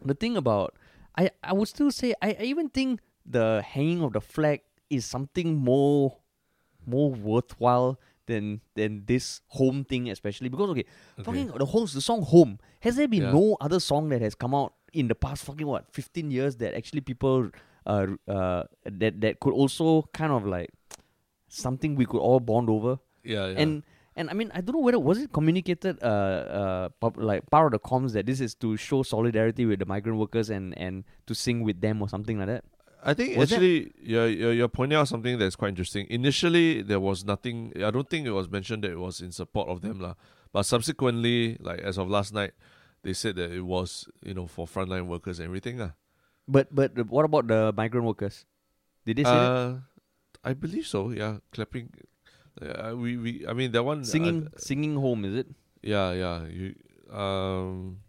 the 0.00 0.14
thing 0.14 0.36
about 0.36 0.76
I 1.18 1.30
I 1.42 1.52
would 1.52 1.66
still 1.66 1.90
say 1.90 2.14
I, 2.22 2.36
I 2.38 2.44
even 2.44 2.68
think 2.70 3.00
the 3.26 3.62
hanging 3.66 4.02
of 4.02 4.12
the 4.12 4.20
flag 4.20 4.60
is 4.88 5.04
something 5.04 5.56
more 5.56 6.18
more 6.86 7.10
worthwhile 7.10 7.98
than 8.26 8.60
than 8.74 9.04
this 9.06 9.40
home 9.48 9.84
thing 9.84 10.08
especially 10.10 10.48
because 10.48 10.70
okay, 10.70 10.84
fucking 11.22 11.48
the 11.48 11.66
whole 11.66 11.86
the 11.86 12.00
song 12.00 12.22
home 12.22 12.58
has 12.80 12.96
there 12.96 13.06
been 13.08 13.22
Yeah. 13.22 13.32
no 13.32 13.56
other 13.60 13.78
song 13.80 14.08
that 14.08 14.22
has 14.22 14.34
come 14.34 14.54
out 14.54 14.72
in 14.92 15.08
the 15.08 15.14
past 15.14 15.44
fucking 15.44 15.66
what 15.66 15.84
15 15.92 16.30
years 16.30 16.56
that 16.56 16.74
actually 16.74 17.02
people 17.02 17.50
uh 17.86 18.06
uh 18.26 18.64
that 18.84 19.20
that 19.20 19.40
could 19.40 19.52
also 19.52 20.08
kind 20.14 20.32
of 20.32 20.46
like 20.46 20.70
something 21.48 21.94
we 21.94 22.06
could 22.06 22.20
all 22.20 22.40
bond 22.40 22.70
over 22.70 22.98
Yeah, 23.24 23.46
yeah. 23.48 23.60
and 23.60 23.82
and 24.16 24.30
I 24.30 24.32
mean 24.32 24.50
I 24.54 24.60
don't 24.60 24.74
know 24.76 24.80
whether 24.82 24.98
was 24.98 25.18
it 25.18 25.32
communicated 25.32 26.02
uh 26.02 26.06
uh 26.06 26.88
pub- 27.00 27.18
like 27.18 27.48
part 27.50 27.66
of 27.66 27.72
the 27.72 27.78
comms 27.88 28.12
that 28.12 28.26
this 28.26 28.40
is 28.40 28.54
to 28.56 28.76
show 28.76 29.02
solidarity 29.02 29.66
with 29.66 29.78
the 29.80 29.86
migrant 29.86 30.18
workers 30.18 30.50
and 30.50 30.76
and 30.78 31.04
to 31.26 31.34
sing 31.34 31.62
with 31.62 31.80
them 31.80 32.00
or 32.00 32.08
something 32.08 32.38
like 32.38 32.48
that. 32.48 32.64
I 33.04 33.12
think 33.12 33.36
Was 33.36 33.52
actually 33.52 33.92
you're, 34.00 34.28
you're 34.28 34.52
you're 34.54 34.68
pointing 34.68 34.96
out 34.96 35.08
something 35.08 35.38
that's 35.38 35.56
quite 35.56 35.68
interesting. 35.68 36.06
Initially, 36.08 36.80
there 36.80 36.98
was 36.98 37.22
nothing. 37.24 37.72
I 37.76 37.90
don't 37.90 38.08
think 38.08 38.26
it 38.26 38.32
was 38.32 38.48
mentioned 38.48 38.82
that 38.84 38.92
it 38.92 38.98
was 38.98 39.20
in 39.20 39.30
support 39.30 39.68
of 39.68 39.82
them, 39.82 40.00
lah. 40.00 40.14
But 40.52 40.64
subsequently, 40.64 41.58
like 41.60 41.80
as 41.80 41.98
of 41.98 42.08
last 42.08 42.32
night, 42.32 42.52
they 43.02 43.12
said 43.12 43.36
that 43.36 43.52
it 43.52 43.60
was 43.60 44.08
you 44.24 44.32
know 44.32 44.46
for 44.46 44.66
frontline 44.66 45.06
workers 45.06 45.38
and 45.38 45.46
everything, 45.52 45.76
lah. 45.76 45.92
But 46.48 46.72
but 46.72 46.96
what 47.12 47.28
about 47.28 47.46
the 47.46 47.72
migrant 47.76 48.06
workers? 48.08 48.46
Did 49.04 49.18
they 49.20 49.24
say 49.24 49.36
that? 49.36 49.52
Uh, 49.52 49.70
I 50.42 50.54
believe 50.54 50.86
so. 50.86 51.10
Yeah, 51.10 51.44
clapping. 51.52 51.92
Uh, 52.56 52.96
we 52.96 53.20
we. 53.20 53.44
I 53.46 53.52
mean 53.52 53.72
that 53.72 53.84
one. 53.84 54.00
uh, 54.00 54.04
singing 54.08 54.48
singing 54.56 54.96
home 54.96 55.28
is 55.28 55.44
it? 55.44 55.48
yeah, 55.82 56.12
yeah. 56.12 56.48
You 56.48 56.72
um. 57.12 58.03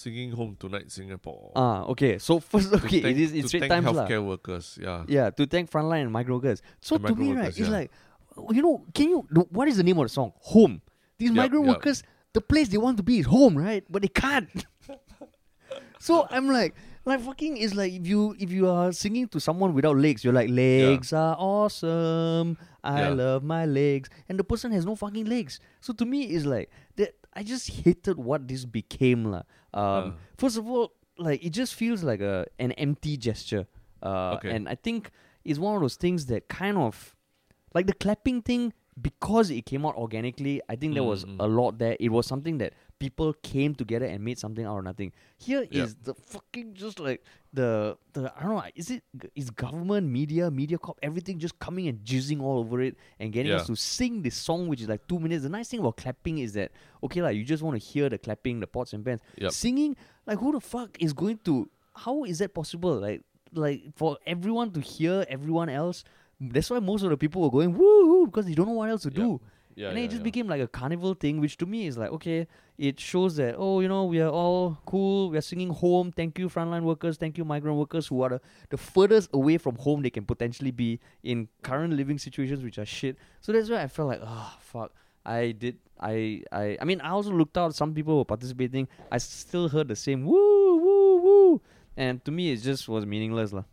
Singing 0.00 0.32
home 0.32 0.56
tonight, 0.58 0.90
Singapore. 0.90 1.52
Ah 1.54 1.84
okay. 1.92 2.16
So 2.16 2.40
first 2.40 2.72
okay 2.72 3.00
thank- 3.04 3.16
it 3.16 3.20
is 3.20 3.32
in 3.36 3.42
to 3.44 3.60
thank 3.60 3.68
times 3.70 3.84
healthcare 3.86 4.24
workers. 4.24 4.78
Yeah. 4.80 5.04
Yeah, 5.06 5.28
to 5.28 5.44
thank 5.44 5.70
frontline 5.70 6.08
and 6.08 6.12
migrant 6.12 6.40
workers. 6.42 6.62
So 6.80 6.96
And 6.96 7.04
to 7.08 7.14
me, 7.14 7.28
right, 7.36 7.52
workers, 7.52 7.58
it's 7.60 7.68
like, 7.68 7.90
you 8.50 8.62
know, 8.62 8.80
can 8.94 9.10
you? 9.10 9.18
What 9.50 9.68
is 9.68 9.76
the 9.76 9.82
name 9.84 9.98
of 9.98 10.06
the 10.08 10.14
song? 10.16 10.32
Home. 10.56 10.80
These 11.18 11.36
Yup, 11.36 11.36
migrant 11.36 11.66
yup. 11.66 11.76
workers, 11.76 12.02
the 12.32 12.40
place 12.40 12.68
they 12.72 12.78
want 12.78 12.96
to 12.96 13.02
be 13.02 13.18
is 13.20 13.26
home, 13.26 13.58
right? 13.58 13.84
But 13.90 14.00
they 14.00 14.08
can't. 14.08 14.48
so 16.00 16.26
I'm 16.30 16.48
like, 16.48 16.74
like 17.04 17.20
fucking 17.20 17.58
is 17.58 17.74
like 17.74 17.92
if 17.92 18.06
you 18.06 18.34
if 18.40 18.50
you 18.50 18.68
are 18.72 18.92
singing 18.96 19.28
to 19.28 19.38
someone 19.40 19.74
without 19.74 19.96
legs, 20.00 20.24
you're 20.24 20.32
like 20.32 20.48
legs 20.48 21.12
are 21.12 21.36
awesome. 21.36 22.56
I 22.82 23.02
Yeah. 23.02 23.08
love 23.12 23.44
my 23.44 23.66
legs, 23.68 24.08
and 24.32 24.38
the 24.40 24.44
person 24.44 24.72
has 24.72 24.86
no 24.88 24.96
fucking 24.96 25.26
legs. 25.28 25.60
So 25.84 25.92
to 25.92 26.06
me, 26.08 26.24
it's 26.32 26.46
like 26.46 26.70
that. 26.96 27.12
I 27.34 27.42
just 27.42 27.70
hated 27.70 28.18
what 28.18 28.48
this 28.48 28.64
became, 28.64 29.24
lah. 29.30 29.42
Um, 29.72 29.82
Uh. 29.82 30.10
First 30.36 30.58
of 30.58 30.68
all, 30.68 30.92
like 31.18 31.44
it 31.44 31.50
just 31.50 31.74
feels 31.74 32.02
like 32.02 32.20
a 32.20 32.46
an 32.58 32.72
empty 32.72 33.16
gesture. 33.16 33.66
Uh, 34.02 34.34
Okay. 34.40 34.50
And 34.50 34.68
I 34.68 34.74
think 34.74 35.10
it's 35.44 35.58
one 35.58 35.74
of 35.76 35.80
those 35.82 35.96
things 35.96 36.26
that 36.26 36.48
kind 36.48 36.76
of, 36.78 37.14
like 37.74 37.86
the 37.86 37.94
clapping 37.94 38.42
thing, 38.42 38.72
because 39.00 39.50
it 39.50 39.64
came 39.66 39.84
out 39.86 39.96
organically. 39.96 40.60
I 40.68 40.76
think 40.76 40.94
there 40.94 41.04
was 41.04 41.24
Mm, 41.24 41.36
mm. 41.36 41.44
a 41.44 41.48
lot 41.48 41.78
there. 41.78 41.96
It 42.00 42.08
was 42.10 42.26
something 42.26 42.58
that 42.58 42.72
people 43.00 43.32
came 43.42 43.74
together 43.74 44.04
and 44.06 44.22
made 44.22 44.38
something 44.38 44.64
out 44.64 44.78
of 44.78 44.84
nothing. 44.84 45.10
Here 45.38 45.62
is 45.70 45.96
Yep. 45.96 46.04
the 46.04 46.14
fucking 46.14 46.74
just 46.74 47.00
like 47.00 47.24
the 47.52 47.96
the 48.12 48.32
I 48.38 48.42
don't 48.42 48.54
know. 48.54 48.62
Is 48.76 48.90
it 48.90 49.02
is 49.34 49.50
government 49.50 50.06
media 50.06 50.50
MediaCorp 50.50 50.98
everything 51.02 51.38
just 51.40 51.58
coming 51.58 51.88
and 51.88 51.98
jizzing 52.04 52.40
all 52.42 52.58
over 52.58 52.80
it 52.82 52.96
and 53.18 53.32
getting 53.32 53.50
us 53.52 53.66
to 53.66 53.74
sing 53.74 54.22
this 54.22 54.36
song 54.36 54.68
which 54.68 54.82
is 54.82 54.88
like 54.88 55.08
two 55.08 55.18
minutes. 55.18 55.42
The 55.42 55.48
nice 55.48 55.68
thing 55.68 55.80
about 55.80 55.96
clapping 55.96 56.38
is 56.38 56.52
that 56.52 56.70
okay 57.02 57.22
like 57.22 57.36
you 57.36 57.44
just 57.44 57.62
want 57.62 57.80
to 57.80 57.84
hear 57.84 58.08
the 58.08 58.18
clapping, 58.18 58.60
the 58.60 58.66
pots 58.68 58.92
and 58.92 59.04
pans. 59.04 59.20
Yep. 59.38 59.50
Singing 59.52 59.96
like 60.26 60.38
who 60.38 60.52
the 60.52 60.60
fuck 60.60 60.96
is 61.02 61.12
going 61.12 61.38
to? 61.46 61.68
How 61.96 62.24
is 62.24 62.38
that 62.38 62.54
possible? 62.54 62.94
Like 63.00 63.22
like 63.52 63.82
for 63.96 64.18
everyone 64.26 64.70
to 64.72 64.80
hear 64.80 65.24
everyone 65.28 65.68
else. 65.70 66.04
That's 66.38 66.70
why 66.70 66.78
most 66.80 67.02
of 67.02 67.10
the 67.10 67.16
people 67.16 67.42
were 67.42 67.50
going 67.50 67.72
woo 67.76 68.06
woo 68.06 68.26
because 68.26 68.46
they 68.46 68.54
don't 68.54 68.66
know 68.66 68.72
what 68.74 68.90
else 68.90 69.02
to 69.02 69.08
Yep. 69.08 69.16
do. 69.16 69.40
Yeah. 69.80 69.88
and 69.88 69.96
then 69.96 70.02
yeah, 70.02 70.08
it 70.08 70.10
just 70.10 70.20
yeah. 70.20 70.24
became 70.24 70.46
like 70.46 70.60
a 70.60 70.68
carnival 70.68 71.14
thing, 71.14 71.40
which 71.40 71.56
to 71.58 71.66
me 71.66 71.86
is 71.86 71.96
like, 71.96 72.10
okay, 72.10 72.46
it 72.76 73.00
shows 73.00 73.36
that, 73.36 73.54
oh, 73.56 73.80
you 73.80 73.88
know, 73.88 74.04
we 74.04 74.20
are 74.20 74.28
all 74.28 74.78
cool. 74.84 75.30
We 75.30 75.38
are 75.38 75.46
singing 75.46 75.70
home. 75.70 76.12
Thank 76.12 76.38
you, 76.38 76.48
frontline 76.50 76.82
workers. 76.82 77.16
Thank 77.16 77.38
you, 77.38 77.44
migrant 77.44 77.78
workers 77.78 78.06
who 78.06 78.20
are 78.20 78.28
the, 78.28 78.40
the 78.68 78.76
furthest 78.76 79.30
away 79.32 79.56
from 79.56 79.76
home 79.76 80.02
they 80.02 80.10
can 80.10 80.24
potentially 80.26 80.70
be 80.70 81.00
in 81.22 81.48
current 81.62 81.94
living 81.94 82.18
situations, 82.18 82.62
which 82.62 82.78
are 82.78 82.84
shit. 82.84 83.16
So 83.40 83.52
that's 83.52 83.70
why 83.70 83.82
I 83.82 83.88
felt 83.88 84.08
like, 84.08 84.20
oh, 84.22 84.54
fuck. 84.60 84.92
I 85.24 85.52
did. 85.52 85.78
I, 85.98 86.42
I, 86.52 86.76
I 86.80 86.84
mean, 86.84 87.00
I 87.00 87.10
also 87.10 87.30
looked 87.30 87.56
out. 87.56 87.74
Some 87.74 87.94
people 87.94 88.18
were 88.18 88.24
participating. 88.24 88.88
I 89.10 89.18
still 89.18 89.68
heard 89.68 89.88
the 89.88 89.96
same 89.96 90.24
woo, 90.24 90.76
woo, 90.76 91.16
woo. 91.22 91.62
And 91.96 92.24
to 92.24 92.30
me, 92.30 92.52
it 92.52 92.56
just 92.56 92.88
was 92.88 93.04
meaningless. 93.04 93.52
lah. 93.52 93.64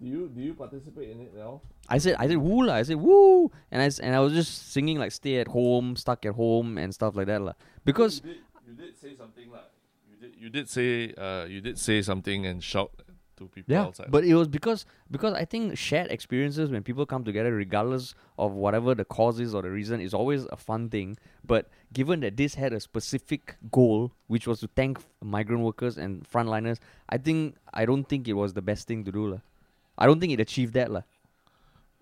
Do 0.00 0.06
you 0.06 0.28
do 0.28 0.40
you 0.42 0.54
participate 0.54 1.10
in 1.10 1.20
it 1.20 1.32
now? 1.36 1.60
I 1.88 1.98
said 1.98 2.16
I 2.18 2.26
said 2.28 2.38
woo 2.38 2.64
lah. 2.66 2.74
I 2.74 2.82
said 2.82 2.96
woo, 2.96 3.50
and 3.70 3.80
I 3.82 3.86
s- 3.86 3.98
and 4.00 4.14
I 4.14 4.20
was 4.20 4.32
just 4.32 4.72
singing 4.72 4.98
like 4.98 5.12
stay 5.12 5.38
at 5.38 5.48
home, 5.48 5.96
stuck 5.96 6.26
at 6.26 6.34
home, 6.34 6.78
and 6.78 6.92
stuff 6.92 7.14
like 7.16 7.26
that 7.26 7.40
lah. 7.42 7.52
Because 7.84 8.20
you 8.24 8.30
did, 8.32 8.40
you 8.66 8.74
did 8.74 8.98
say 8.98 9.14
something 9.14 9.50
like 9.50 9.70
you 10.10 10.16
did 10.20 10.32
you 10.40 10.48
did 10.50 10.68
say 10.68 11.14
uh 11.16 11.44
you 11.46 11.60
did 11.60 11.78
say 11.78 12.02
something 12.02 12.44
and 12.46 12.62
shout 12.62 12.90
to 13.36 13.46
people 13.48 13.72
yeah, 13.74 13.82
outside. 13.82 14.10
but 14.10 14.24
it 14.24 14.34
was 14.34 14.46
because 14.48 14.86
because 15.10 15.32
I 15.34 15.44
think 15.44 15.76
shared 15.78 16.10
experiences 16.10 16.70
when 16.70 16.82
people 16.82 17.06
come 17.06 17.24
together, 17.24 17.54
regardless 17.54 18.14
of 18.38 18.52
whatever 18.52 18.94
the 18.94 19.04
cause 19.04 19.38
is 19.40 19.54
or 19.54 19.62
the 19.62 19.70
reason, 19.70 20.00
is 20.00 20.12
always 20.14 20.44
a 20.50 20.56
fun 20.56 20.88
thing. 20.90 21.16
But 21.44 21.68
given 21.92 22.20
that 22.20 22.36
this 22.36 22.54
had 22.54 22.72
a 22.72 22.80
specific 22.80 23.56
goal, 23.70 24.12
which 24.26 24.46
was 24.46 24.60
to 24.60 24.68
thank 24.74 24.98
migrant 25.22 25.62
workers 25.62 25.98
and 25.98 26.28
frontliners, 26.28 26.78
I 27.08 27.18
think 27.18 27.56
I 27.72 27.86
don't 27.86 28.04
think 28.08 28.26
it 28.28 28.34
was 28.34 28.54
the 28.54 28.62
best 28.62 28.86
thing 28.88 29.04
to 29.04 29.12
do 29.12 29.26
lah. 29.34 29.38
I 29.96 30.06
don't 30.06 30.20
think 30.20 30.32
it 30.32 30.40
achieved 30.40 30.74
that 30.74 30.90
lah. 30.90 31.02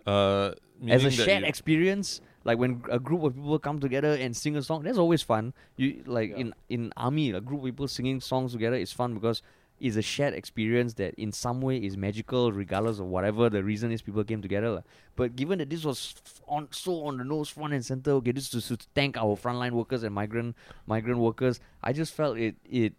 uh, 0.07 0.53
as 0.89 1.05
a 1.05 1.11
shared 1.11 1.45
experience 1.45 2.21
like 2.45 2.59
when 2.59 2.83
a 2.91 2.99
group 2.99 3.23
of 3.23 3.35
people 3.37 3.59
come 3.59 3.79
together 3.79 4.15
and 4.19 4.37
sing 4.37 4.57
a 4.57 4.63
song 4.63 4.83
that's 4.83 4.99
always 4.99 5.23
fun 5.23 5.55
you 5.77 6.03
like 6.07 6.31
Yeah. 6.31 6.39
in 6.43 6.55
in 6.69 6.93
army 6.97 7.31
a 7.31 7.41
group 7.41 7.61
of 7.61 7.67
people 7.67 7.87
singing 7.87 8.19
songs 8.21 8.51
together 8.53 8.75
is 8.77 8.91
fun 8.91 9.15
because 9.15 9.43
it's 9.79 9.95
a 9.97 10.03
shared 10.03 10.35
experience 10.35 10.95
that 10.95 11.15
in 11.15 11.31
some 11.31 11.61
way 11.61 11.77
is 11.79 11.97
magical 11.97 12.51
regardless 12.51 12.99
of 12.99 13.07
whatever 13.07 13.49
the 13.49 13.63
reason 13.63 13.93
is 13.95 14.03
people 14.03 14.25
came 14.25 14.43
together 14.43 14.71
lah. 14.71 14.83
but 15.15 15.37
given 15.37 15.59
that 15.63 15.71
this 15.71 15.85
was 15.85 16.15
f- 16.27 16.43
on 16.49 16.67
so 16.73 17.05
on 17.07 17.17
the 17.19 17.25
nose 17.25 17.49
front 17.49 17.73
and 17.79 17.85
center 17.87 18.11
okay 18.19 18.33
this 18.33 18.51
is 18.53 18.67
to, 18.67 18.77
to 18.77 18.87
thank 18.95 19.17
our 19.17 19.37
frontline 19.39 19.71
workers 19.79 20.03
and 20.03 20.13
migrant 20.15 20.57
migrant 20.87 21.19
workers 21.23 21.61
i 21.83 21.93
just 21.93 22.13
felt 22.13 22.37
it 22.39 22.57
it 22.67 22.93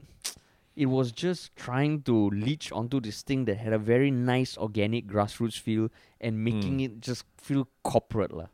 it 0.76 0.88
was 0.88 1.12
just 1.12 1.56
trying 1.56 2.02
to 2.02 2.30
leech 2.32 2.72
onto 2.72 3.00
this 3.00 3.22
thing 3.22 3.46
that 3.46 3.58
had 3.58 3.74
a 3.74 3.78
very 3.78 4.10
nice 4.10 4.58
organic 4.58 5.06
grassroots 5.08 5.60
feel 5.60 5.90
and 6.20 6.44
making 6.44 6.80
Mm. 6.80 6.86
it 6.86 6.92
just 7.02 7.26
feel 7.38 7.68
corporate 7.84 8.34
lah. 8.34 8.48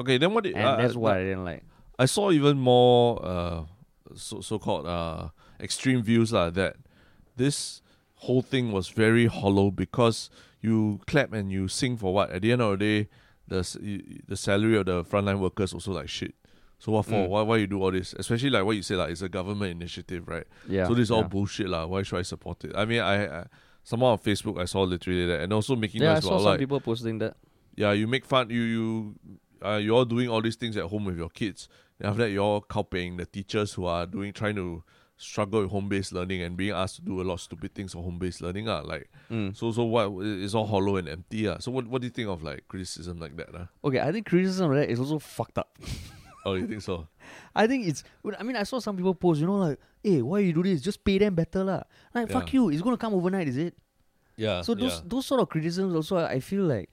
okay. 0.00 0.18
Then 0.18 0.34
what? 0.34 0.44
Did, 0.44 0.54
And 0.56 0.66
uh, 0.66 0.76
that's 0.76 0.96
uh, 0.96 1.00
what 1.00 1.16
I 1.16 1.22
didn't 1.22 1.44
like. 1.44 1.62
I 1.98 2.06
saw 2.06 2.30
even 2.30 2.58
more 2.58 3.18
uh 3.24 3.64
so 4.14 4.40
so 4.40 4.58
called 4.58 4.86
uh 4.86 5.28
extreme 5.60 6.02
views 6.02 6.32
lah 6.32 6.50
that 6.50 6.76
this 7.36 7.82
whole 8.26 8.42
thing 8.42 8.72
was 8.72 8.88
very 8.90 9.26
hollow 9.26 9.70
because 9.70 10.30
you 10.60 10.98
clap 11.06 11.32
and 11.32 11.50
you 11.52 11.68
sing 11.68 11.96
for 11.96 12.14
what? 12.14 12.30
At 12.30 12.42
the 12.42 12.50
end 12.52 12.62
of 12.62 12.78
the 12.78 12.82
day, 12.82 12.98
the 13.46 13.62
the 14.26 14.36
salary 14.36 14.76
of 14.78 14.86
the 14.86 15.04
frontline 15.04 15.38
workers 15.38 15.74
also 15.74 15.92
like 15.92 16.08
shit. 16.08 16.34
So 16.78 16.92
what 16.92 17.06
for? 17.06 17.12
Mm. 17.14 17.28
Why 17.28 17.42
why 17.42 17.56
you 17.56 17.66
do 17.66 17.82
all 17.82 17.90
this? 17.90 18.14
Especially 18.18 18.50
like 18.50 18.64
what 18.64 18.76
you 18.76 18.82
say 18.82 18.94
like 18.94 19.10
it's 19.10 19.22
a 19.22 19.28
government 19.28 19.70
initiative, 19.72 20.28
right? 20.28 20.46
Yeah. 20.68 20.86
so 20.86 20.94
this 20.94 21.04
is 21.04 21.10
all 21.10 21.22
yeah. 21.22 21.28
bullshit 21.28 21.68
lah. 21.68 21.86
Why 21.86 22.02
should 22.02 22.18
I 22.18 22.22
support 22.22 22.64
it? 22.64 22.72
I 22.76 22.84
mean, 22.84 23.00
I, 23.00 23.40
I 23.40 23.46
someone 23.82 24.12
on 24.12 24.18
Facebook 24.18 24.60
I 24.60 24.64
saw 24.64 24.82
literally 24.82 25.26
that, 25.26 25.40
and 25.40 25.52
also 25.52 25.74
making 25.74 26.02
Yeah, 26.02 26.16
I 26.16 26.20
saw 26.20 26.28
about 26.28 26.38
some 26.38 26.44
like 26.50 26.58
people 26.60 26.80
posting 26.80 27.18
that. 27.18 27.36
yeah, 27.76 27.92
you 27.92 28.06
make 28.06 28.24
fun. 28.24 28.50
You 28.50 28.62
you 28.62 29.14
uh, 29.64 29.76
you're 29.76 29.96
all 29.96 30.04
doing 30.04 30.28
all 30.28 30.40
these 30.40 30.56
things 30.56 30.76
at 30.76 30.84
home 30.84 31.04
with 31.04 31.16
your 31.16 31.30
kids. 31.30 31.68
And 31.98 32.08
after 32.10 32.22
that, 32.22 32.30
you're 32.30 32.44
all 32.44 32.60
copying 32.60 33.16
the 33.16 33.26
teachers 33.26 33.72
who 33.72 33.86
are 33.86 34.06
doing 34.06 34.32
trying 34.32 34.54
to 34.54 34.84
struggle 35.16 35.62
with 35.62 35.70
home 35.72 35.88
based 35.88 36.12
learning 36.12 36.42
and 36.42 36.56
being 36.56 36.70
asked 36.70 36.94
to 36.94 37.02
do 37.02 37.20
a 37.20 37.24
lot 37.24 37.34
of 37.34 37.40
stupid 37.40 37.74
things 37.74 37.92
for 37.92 38.04
home 38.04 38.20
based 38.20 38.40
learning. 38.40 38.68
Uh, 38.68 38.82
like 38.84 39.10
Mm. 39.32 39.54
so 39.56 39.72
so 39.72 39.82
what 39.82 40.12
it's 40.24 40.54
all 40.54 40.64
hollow 40.66 40.94
and 40.96 41.08
empty. 41.08 41.48
Uh. 41.48 41.58
So 41.58 41.72
what 41.72 41.88
what 41.88 42.00
do 42.02 42.06
you 42.06 42.12
think 42.12 42.28
of 42.28 42.40
like 42.44 42.68
criticism 42.68 43.18
like 43.18 43.36
that? 43.36 43.52
Uh? 43.52 43.66
Okay, 43.84 43.98
I 43.98 44.12
think 44.12 44.26
criticism 44.26 44.70
of 44.70 44.76
that 44.76 44.88
is 44.88 45.00
also 45.00 45.18
fucked 45.18 45.58
up. 45.58 45.76
Oh, 46.48 46.54
you 46.54 46.66
think 46.66 46.82
so? 46.82 47.06
I 47.54 47.66
think 47.66 47.86
it's. 47.86 48.04
I 48.38 48.42
mean, 48.42 48.56
I 48.56 48.62
saw 48.64 48.78
some 48.78 48.96
people 48.96 49.14
post, 49.14 49.40
you 49.40 49.46
know, 49.46 49.56
like, 49.58 49.78
"Hey, 50.02 50.22
why 50.22 50.40
you 50.40 50.52
do 50.52 50.62
this? 50.62 50.80
Just 50.80 51.04
pay 51.04 51.18
them 51.18 51.34
better, 51.34 51.64
lah." 51.64 51.82
Like, 52.14 52.30
fuck 52.30 52.52
you. 52.52 52.70
It's 52.70 52.82
gonna 52.82 52.96
come 52.96 53.14
overnight, 53.14 53.48
is 53.48 53.56
it? 53.56 53.76
Yeah. 54.36 54.62
So 54.62 54.74
those 54.74 55.02
those 55.02 55.26
sort 55.26 55.40
of 55.40 55.48
criticisms 55.48 55.94
also, 55.94 56.16
I 56.18 56.40
feel 56.40 56.64
like, 56.64 56.90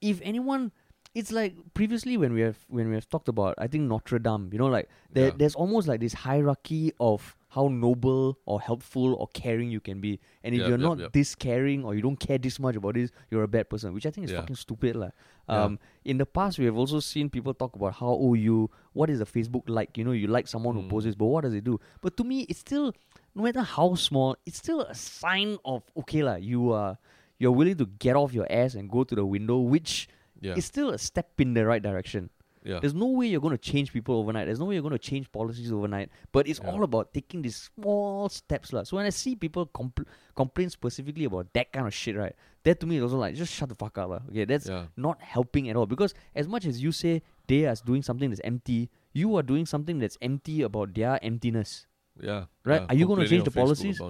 if 0.00 0.20
anyone, 0.22 0.72
it's 1.14 1.32
like 1.32 1.56
previously 1.74 2.16
when 2.16 2.32
we 2.32 2.40
have 2.42 2.58
when 2.68 2.88
we 2.88 2.94
have 2.94 3.08
talked 3.08 3.28
about, 3.28 3.54
I 3.58 3.66
think 3.66 3.88
Notre 3.88 4.18
Dame. 4.18 4.50
You 4.52 4.58
know, 4.58 4.66
like 4.68 4.88
there, 5.10 5.28
Yeah. 5.28 5.34
there's 5.36 5.54
almost 5.54 5.88
like 5.88 6.00
this 6.00 6.12
hierarchy 6.12 6.92
of 7.00 7.36
how 7.54 7.68
noble 7.68 8.38
or 8.46 8.60
helpful 8.60 9.14
or 9.14 9.28
caring 9.34 9.70
you 9.70 9.78
can 9.80 10.00
be, 10.00 10.18
and 10.42 10.54
if 10.54 10.60
Yep, 10.60 10.68
you're 10.68 10.78
yep, 10.78 10.88
not 10.88 10.98
yep. 10.98 11.12
this 11.12 11.34
caring 11.34 11.84
or 11.84 11.94
you 11.94 12.00
don't 12.00 12.16
care 12.18 12.38
this 12.38 12.58
much 12.58 12.76
about 12.76 12.94
this, 12.94 13.10
you're 13.30 13.42
a 13.42 13.48
bad 13.48 13.68
person. 13.68 13.92
Which 13.92 14.06
I 14.06 14.10
think 14.10 14.24
is 14.24 14.32
Yeah. 14.32 14.40
fucking 14.40 14.56
stupid. 14.56 14.96
Yeah. 14.96 15.10
Um, 15.48 15.78
in 16.04 16.16
the 16.16 16.24
past, 16.24 16.58
we 16.58 16.64
have 16.64 16.76
also 16.76 17.00
seen 17.00 17.28
people 17.28 17.52
talk 17.52 17.76
about 17.76 17.94
how 17.94 18.08
oh 18.08 18.32
you 18.34 18.70
what 18.94 19.10
is 19.10 19.20
a 19.20 19.26
Facebook 19.26 19.64
like? 19.68 19.98
You 19.98 20.04
know, 20.04 20.12
you 20.12 20.28
like 20.28 20.48
someone 20.48 20.74
who 20.74 20.82
Mm. 20.82 20.88
poses, 20.88 21.14
but 21.14 21.26
what 21.26 21.42
does 21.44 21.52
it 21.52 21.64
do? 21.64 21.78
But 22.00 22.16
to 22.16 22.24
me, 22.24 22.46
it's 22.48 22.60
still 22.60 22.92
no 23.34 23.42
matter 23.42 23.60
how 23.62 23.94
small, 23.96 24.36
it's 24.46 24.58
still 24.58 24.80
a 24.82 24.94
sign 24.94 25.58
of 25.64 25.82
okay 25.96 26.22
lah. 26.22 26.36
You 26.36 26.72
are 26.72 26.96
you're 27.38 27.52
willing 27.52 27.76
to 27.76 27.86
get 27.98 28.16
off 28.16 28.32
your 28.32 28.46
ass 28.50 28.74
and 28.74 28.88
go 28.88 29.04
to 29.04 29.14
the 29.14 29.26
window, 29.26 29.58
which 29.58 30.08
yeah. 30.40 30.54
is 30.56 30.64
still 30.64 30.90
a 30.90 30.98
step 30.98 31.38
in 31.40 31.52
the 31.54 31.66
right 31.66 31.82
direction. 31.82 32.30
Yeah. 32.64 32.78
There's 32.80 32.94
no 32.94 33.06
way 33.06 33.26
you're 33.26 33.40
going 33.40 33.56
to 33.56 33.58
change 33.58 33.92
people 33.92 34.14
overnight. 34.16 34.46
There's 34.46 34.60
no 34.60 34.66
way 34.66 34.74
you're 34.74 34.82
going 34.82 34.92
to 34.92 34.98
change 34.98 35.30
policies 35.32 35.72
overnight. 35.72 36.10
But 36.30 36.46
it's 36.46 36.60
Yeah. 36.62 36.70
all 36.70 36.84
about 36.84 37.12
taking 37.12 37.42
these 37.42 37.56
small 37.56 38.28
steps. 38.28 38.72
lah. 38.72 38.84
So 38.84 38.96
when 38.96 39.06
I 39.06 39.10
see 39.10 39.34
people 39.34 39.66
compl- 39.66 40.06
complain 40.36 40.70
specifically 40.70 41.24
about 41.24 41.52
that 41.54 41.72
kind 41.72 41.86
of 41.86 41.94
shit, 41.94 42.16
right, 42.16 42.34
that 42.62 42.78
to 42.80 42.86
me 42.86 42.96
is 42.98 43.02
also 43.02 43.18
like, 43.18 43.34
just 43.34 43.52
shut 43.52 43.68
the 43.68 43.74
fuck 43.74 43.98
up. 43.98 44.10
lah. 44.10 44.20
Okay, 44.30 44.44
that's 44.44 44.68
yeah. 44.68 44.86
not 44.96 45.20
helping 45.20 45.68
at 45.70 45.76
all. 45.76 45.86
Because 45.86 46.14
as 46.34 46.46
much 46.46 46.64
as 46.66 46.80
you 46.82 46.92
say 46.92 47.22
they 47.48 47.66
are 47.66 47.74
doing 47.84 48.02
something 48.02 48.30
that's 48.30 48.40
empty, 48.44 48.90
you 49.12 49.34
are 49.36 49.42
doing 49.42 49.66
something 49.66 49.98
that's 49.98 50.16
empty 50.22 50.62
about 50.62 50.94
their 50.94 51.18
emptiness. 51.22 51.86
Yeah. 52.20 52.46
Right? 52.64 52.82
Are 52.88 52.94
you 52.94 53.06
gonna 53.08 53.26
change 53.26 53.44
the 53.44 53.50
Facebook 53.50 53.66
policies? 53.66 54.00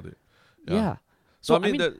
Yeah. 0.68 0.96
So, 1.40 1.54
So, 1.54 1.56
I 1.56 1.58
mean, 1.58 1.72
mean 1.72 1.80
that 1.80 1.94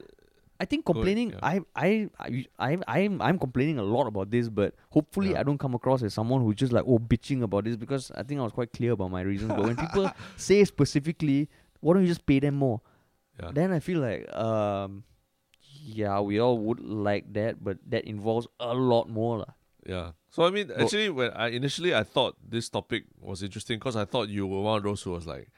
I 0.59 0.65
think 0.65 0.85
complaining. 0.85 1.31
yeah. 1.31 1.39
I, 1.41 1.59
I, 1.75 2.09
I, 2.19 2.45
I, 2.59 2.77
I'm, 2.87 3.21
I'm 3.21 3.37
complaining 3.39 3.79
a 3.79 3.83
lot 3.83 4.07
about 4.07 4.29
this, 4.31 4.47
but 4.49 4.75
hopefully 4.89 5.31
Yeah. 5.31 5.39
I 5.39 5.43
don't 5.43 5.57
come 5.57 5.73
across 5.75 6.03
as 6.03 6.13
someone 6.13 6.41
who's 6.41 6.55
just 6.55 6.71
like 6.71 6.85
oh 6.87 6.99
bitching 6.99 7.41
about 7.43 7.65
this 7.65 7.75
because 7.75 8.11
I 8.15 8.23
think 8.23 8.39
I 8.39 8.43
was 8.43 8.53
quite 8.53 8.71
clear 8.71 8.91
about 8.91 9.11
my 9.11 9.21
reasons. 9.21 9.49
but 9.49 9.61
when 9.65 9.75
people 9.75 10.09
say 10.37 10.63
specifically, 10.63 11.49
why 11.81 11.93
don't 11.93 12.03
you 12.03 12.07
just 12.07 12.25
pay 12.25 12.39
them 12.39 12.55
more? 12.55 12.81
Yeah. 13.41 13.51
Then 13.53 13.71
I 13.73 13.79
feel 13.79 13.99
like, 13.99 14.31
um, 14.35 15.03
yeah, 15.85 16.19
we 16.21 16.39
all 16.39 16.57
would 16.59 16.79
like 16.79 17.33
that, 17.33 17.63
but 17.63 17.77
that 17.89 18.05
involves 18.05 18.47
a 18.59 18.73
lot 18.73 19.09
more, 19.09 19.39
lah. 19.39 19.53
Yeah. 19.85 20.11
So 20.29 20.45
I 20.45 20.49
mean, 20.51 20.71
actually, 20.75 21.09
when 21.09 21.31
I 21.31 21.49
initially 21.49 21.93
I 21.93 22.03
thought 22.03 22.37
this 22.47 22.69
topic 22.69 23.03
was 23.19 23.43
interesting 23.43 23.79
because 23.79 23.95
I 23.97 24.05
thought 24.05 24.29
you 24.29 24.47
were 24.47 24.61
one 24.61 24.77
of 24.77 24.83
those 24.83 25.01
who 25.01 25.11
was 25.11 25.27
like, 25.27 25.49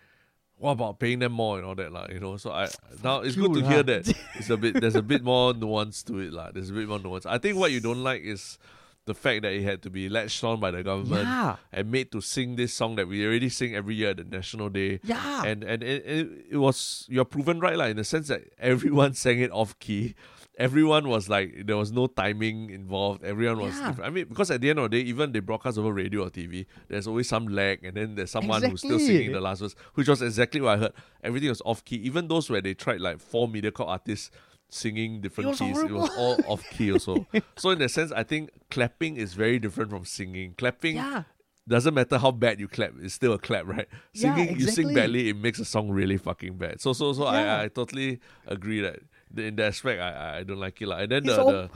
"What 0.58 0.72
about 0.72 1.00
paying 1.00 1.20
them 1.20 1.32
more 1.34 1.58
and 1.58 1.66
all 1.66 1.76
that, 1.76 1.92
lah?" 1.92 2.08
You 2.12 2.20
know. 2.20 2.38
So 2.38 2.52
I 2.52 2.70
now 3.04 3.22
it's 3.22 3.36
good 3.36 3.54
to 3.56 3.68
hear 3.68 3.84
that 3.84 4.08
it's 4.36 4.50
a 4.50 4.58
bit 4.58 4.80
there's 4.82 4.96
a 4.96 5.02
bit 5.04 5.24
more 5.24 5.54
nuance 5.54 6.04
to 6.04 6.20
it, 6.20 6.32
lah. 6.34 6.52
There's 6.52 6.70
a 6.70 6.74
bit 6.74 6.88
more 6.88 7.00
nuance. 7.00 7.26
I 7.26 7.38
think 7.38 7.58
what 7.58 7.72
you 7.72 7.80
don't 7.80 8.04
like 8.04 8.22
is 8.24 8.58
the 9.06 9.14
fact 9.14 9.44
that 9.44 9.54
it 9.54 9.62
had 9.62 9.84
to 9.84 9.90
be 9.92 10.10
latched 10.10 10.44
on 10.44 10.60
by 10.60 10.72
the 10.72 10.82
government 10.82 11.22
Yeah, 11.30 11.58
and 11.72 11.92
made 11.92 12.12
to 12.12 12.22
sing 12.22 12.56
this 12.56 12.74
song 12.74 12.96
that 12.96 13.08
we 13.08 13.24
already 13.24 13.50
sing 13.50 13.76
every 13.76 13.94
year 13.94 14.10
at 14.10 14.18
the 14.18 14.24
National 14.24 14.68
Day. 14.70 15.00
yeah, 15.04 15.44
And 15.46 15.64
and 15.64 15.84
it, 15.84 16.02
it, 16.08 16.28
it 16.52 16.58
was 16.58 17.06
you're 17.08 17.26
proven 17.26 17.60
right, 17.60 17.78
like 17.78 17.92
in 17.92 17.98
the 17.98 18.04
sense 18.04 18.30
that 18.30 18.42
everyone 18.58 19.14
sang 19.26 19.40
it 19.40 19.52
off 19.52 19.78
key. 19.78 20.16
Everyone 20.58 21.10
was 21.10 21.28
like 21.28 21.66
there 21.66 21.76
was 21.76 21.92
no 21.92 22.08
timing 22.08 22.70
involved. 22.70 23.24
Everyone 23.24 23.60
was 23.60 23.76
Yeah. 23.76 23.88
different. 23.90 24.08
I 24.08 24.12
mean, 24.12 24.26
because 24.30 24.50
at 24.52 24.62
the 24.62 24.70
end 24.70 24.80
of 24.80 24.90
the 24.90 24.98
day, 25.02 25.08
even 25.10 25.32
they 25.34 25.40
broadcast 25.40 25.78
over 25.78 25.92
radio 25.92 26.26
or 26.26 26.30
TV, 26.30 26.66
there's 26.88 27.08
always 27.08 27.28
some 27.28 27.48
lag, 27.48 27.84
and 27.84 27.96
then 27.98 28.16
there's 28.16 28.32
someone 28.32 28.64
who's 28.64 28.80
still 28.82 29.00
singing 29.00 29.32
the 29.34 29.42
last 29.42 29.60
verse, 29.60 29.76
which 29.96 30.08
was 30.08 30.22
exactly 30.22 30.62
what 30.62 30.78
I 30.78 30.82
heard. 30.82 30.94
Everything 31.24 31.50
was 31.50 31.62
off 31.66 31.84
key. 31.84 31.98
Even 31.98 32.28
those 32.28 32.50
where 32.50 32.62
they 32.62 32.74
tried 32.74 33.02
like 33.02 33.20
four 33.20 33.48
MediaCorp 33.50 33.88
artists 33.88 34.32
singing 34.70 35.22
different 35.22 35.50
was 35.50 35.60
keys, 35.60 35.78
it 35.78 35.92
was 35.92 36.10
all 36.18 36.38
off 36.48 36.64
key 36.72 36.92
also. 36.92 37.26
so 37.58 37.70
in 37.72 37.80
that 37.80 37.90
sense, 37.90 38.12
I 38.12 38.24
think 38.24 38.50
clapping 38.72 39.18
is 39.18 39.34
very 39.34 39.60
different 39.60 39.90
from 39.92 40.06
singing. 40.06 40.54
Clapping 40.58 40.96
yeah. 40.96 41.24
doesn't 41.68 41.94
matter 41.94 42.18
how 42.18 42.32
bad 42.32 42.60
you 42.60 42.68
clap, 42.68 42.94
it's 43.02 43.14
still 43.14 43.34
a 43.34 43.40
clap, 43.40 43.66
right? 43.68 43.88
Yeah, 44.14 44.36
Singing, 44.36 44.60
you 44.60 44.68
sing 44.68 44.94
badly, 44.94 45.30
it 45.30 45.38
makes 45.38 45.60
a 45.60 45.66
song 45.66 45.90
really 45.90 46.18
fucking 46.18 46.58
bad. 46.58 46.82
So, 46.82 46.94
so, 46.94 47.14
so 47.14 47.24
Yeah. 47.32 47.58
I, 47.60 47.64
I 47.64 47.68
totally 47.68 48.20
agree 48.48 48.82
that 48.82 49.00
in 49.36 49.56
that 49.58 49.68
aspect, 49.68 50.02
I, 50.02 50.40
I- 50.40 50.44
don't 50.44 50.60
like 50.60 50.82
it, 50.82 50.88
lah. 50.88 50.98
And 50.98 51.12
then 51.12 51.24
the, 51.24 51.42
all- 51.42 51.52
the, 51.52 51.70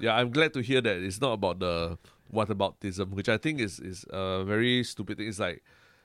yeah, 0.00 0.14
I'm 0.16 0.30
glad 0.30 0.52
to 0.54 0.60
hear 0.60 0.80
that 0.80 0.96
it's 0.98 1.20
not 1.20 1.32
about 1.32 1.58
the 1.60 1.98
whataboutism, 2.32 3.10
which 3.10 3.28
I 3.28 3.38
think 3.38 3.60
is 3.60 3.80
is 3.80 4.04
a 4.10 4.44
very 4.44 4.84
stupid 4.84 5.18
thing. 5.18 5.28
It's 5.28 5.38
like, 5.38 5.62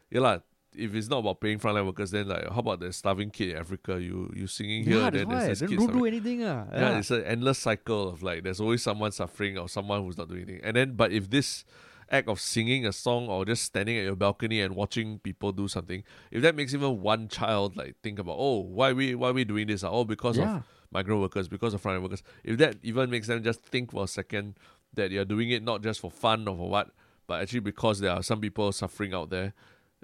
yeah, 0.10 0.22
lah. 0.22 0.40
If 0.74 0.96
it's 0.96 1.10
not 1.10 1.18
about 1.20 1.42
paying 1.42 1.60
frontline 1.60 1.86
workers, 1.86 2.12
then 2.12 2.30
like, 2.30 2.48
how 2.48 2.60
about 2.60 2.80
the 2.80 2.94
starving 2.94 3.30
kid 3.30 3.50
in 3.50 3.58
Africa? 3.58 4.02
You 4.02 4.32
you 4.34 4.48
singing 4.48 4.86
here, 4.86 5.00
yeah, 5.04 5.10
then 5.10 5.28
there's 5.28 5.60
this 5.60 5.70
kid 5.70 5.76
don't 5.80 5.92
do 6.00 6.06
anything, 6.08 6.44
ah. 6.48 6.64
Yeah, 6.72 6.98
it's 7.00 7.12
an 7.12 7.24
endless 7.26 7.60
cycle 7.60 8.08
of 8.08 8.24
like 8.24 8.44
there's 8.44 8.62
always 8.62 8.82
someone 8.82 9.12
suffering 9.12 9.58
or 9.58 9.68
someone 9.68 10.02
who's 10.06 10.18
not 10.18 10.30
doing 10.30 10.44
anything. 10.44 10.64
And 10.64 10.78
then 10.78 10.96
but 10.96 11.12
if 11.12 11.30
this 11.30 11.66
act 12.12 12.28
of 12.28 12.40
singing 12.40 12.86
a 12.86 12.92
song 12.92 13.28
or 13.30 13.46
just 13.46 13.64
standing 13.64 13.98
at 13.98 14.04
your 14.04 14.16
balcony 14.16 14.62
and 14.62 14.76
watching 14.76 15.18
people 15.20 15.52
do 15.52 15.68
something, 15.68 16.04
if 16.30 16.42
that 16.42 16.56
makes 16.56 16.74
even 16.74 17.02
one 17.02 17.28
child 17.30 17.76
like 17.78 17.96
think 18.04 18.20
about, 18.20 18.36
oh, 18.38 18.60
why 18.60 18.92
we 18.94 19.16
why 19.16 19.32
we 19.32 19.44
doing 19.46 19.68
this? 19.68 19.84
Oh, 19.84 20.04
because 20.04 20.38
Yeah. 20.38 20.58
of 20.58 20.64
migrant 20.92 21.22
workers, 21.22 21.48
because 21.48 21.74
of 21.74 21.82
foreign 21.82 22.02
workers. 22.04 22.22
If 22.44 22.58
that 22.58 22.76
even 22.84 23.10
makes 23.10 23.28
them 23.28 23.42
just 23.44 23.62
think 23.64 23.92
for 23.92 24.04
a 24.04 24.08
second 24.08 24.56
that 24.94 25.10
you're 25.10 25.24
doing 25.26 25.50
it 25.52 25.64
not 25.64 25.82
just 25.82 26.02
for 26.02 26.12
fun 26.12 26.48
or 26.48 26.56
for 26.58 26.70
what, 26.70 26.92
but 27.28 27.42
actually 27.42 27.62
because 27.62 28.02
there 28.02 28.12
are 28.12 28.22
some 28.22 28.42
people 28.42 28.72
suffering 28.74 29.14
out 29.14 29.30
there. 29.30 29.54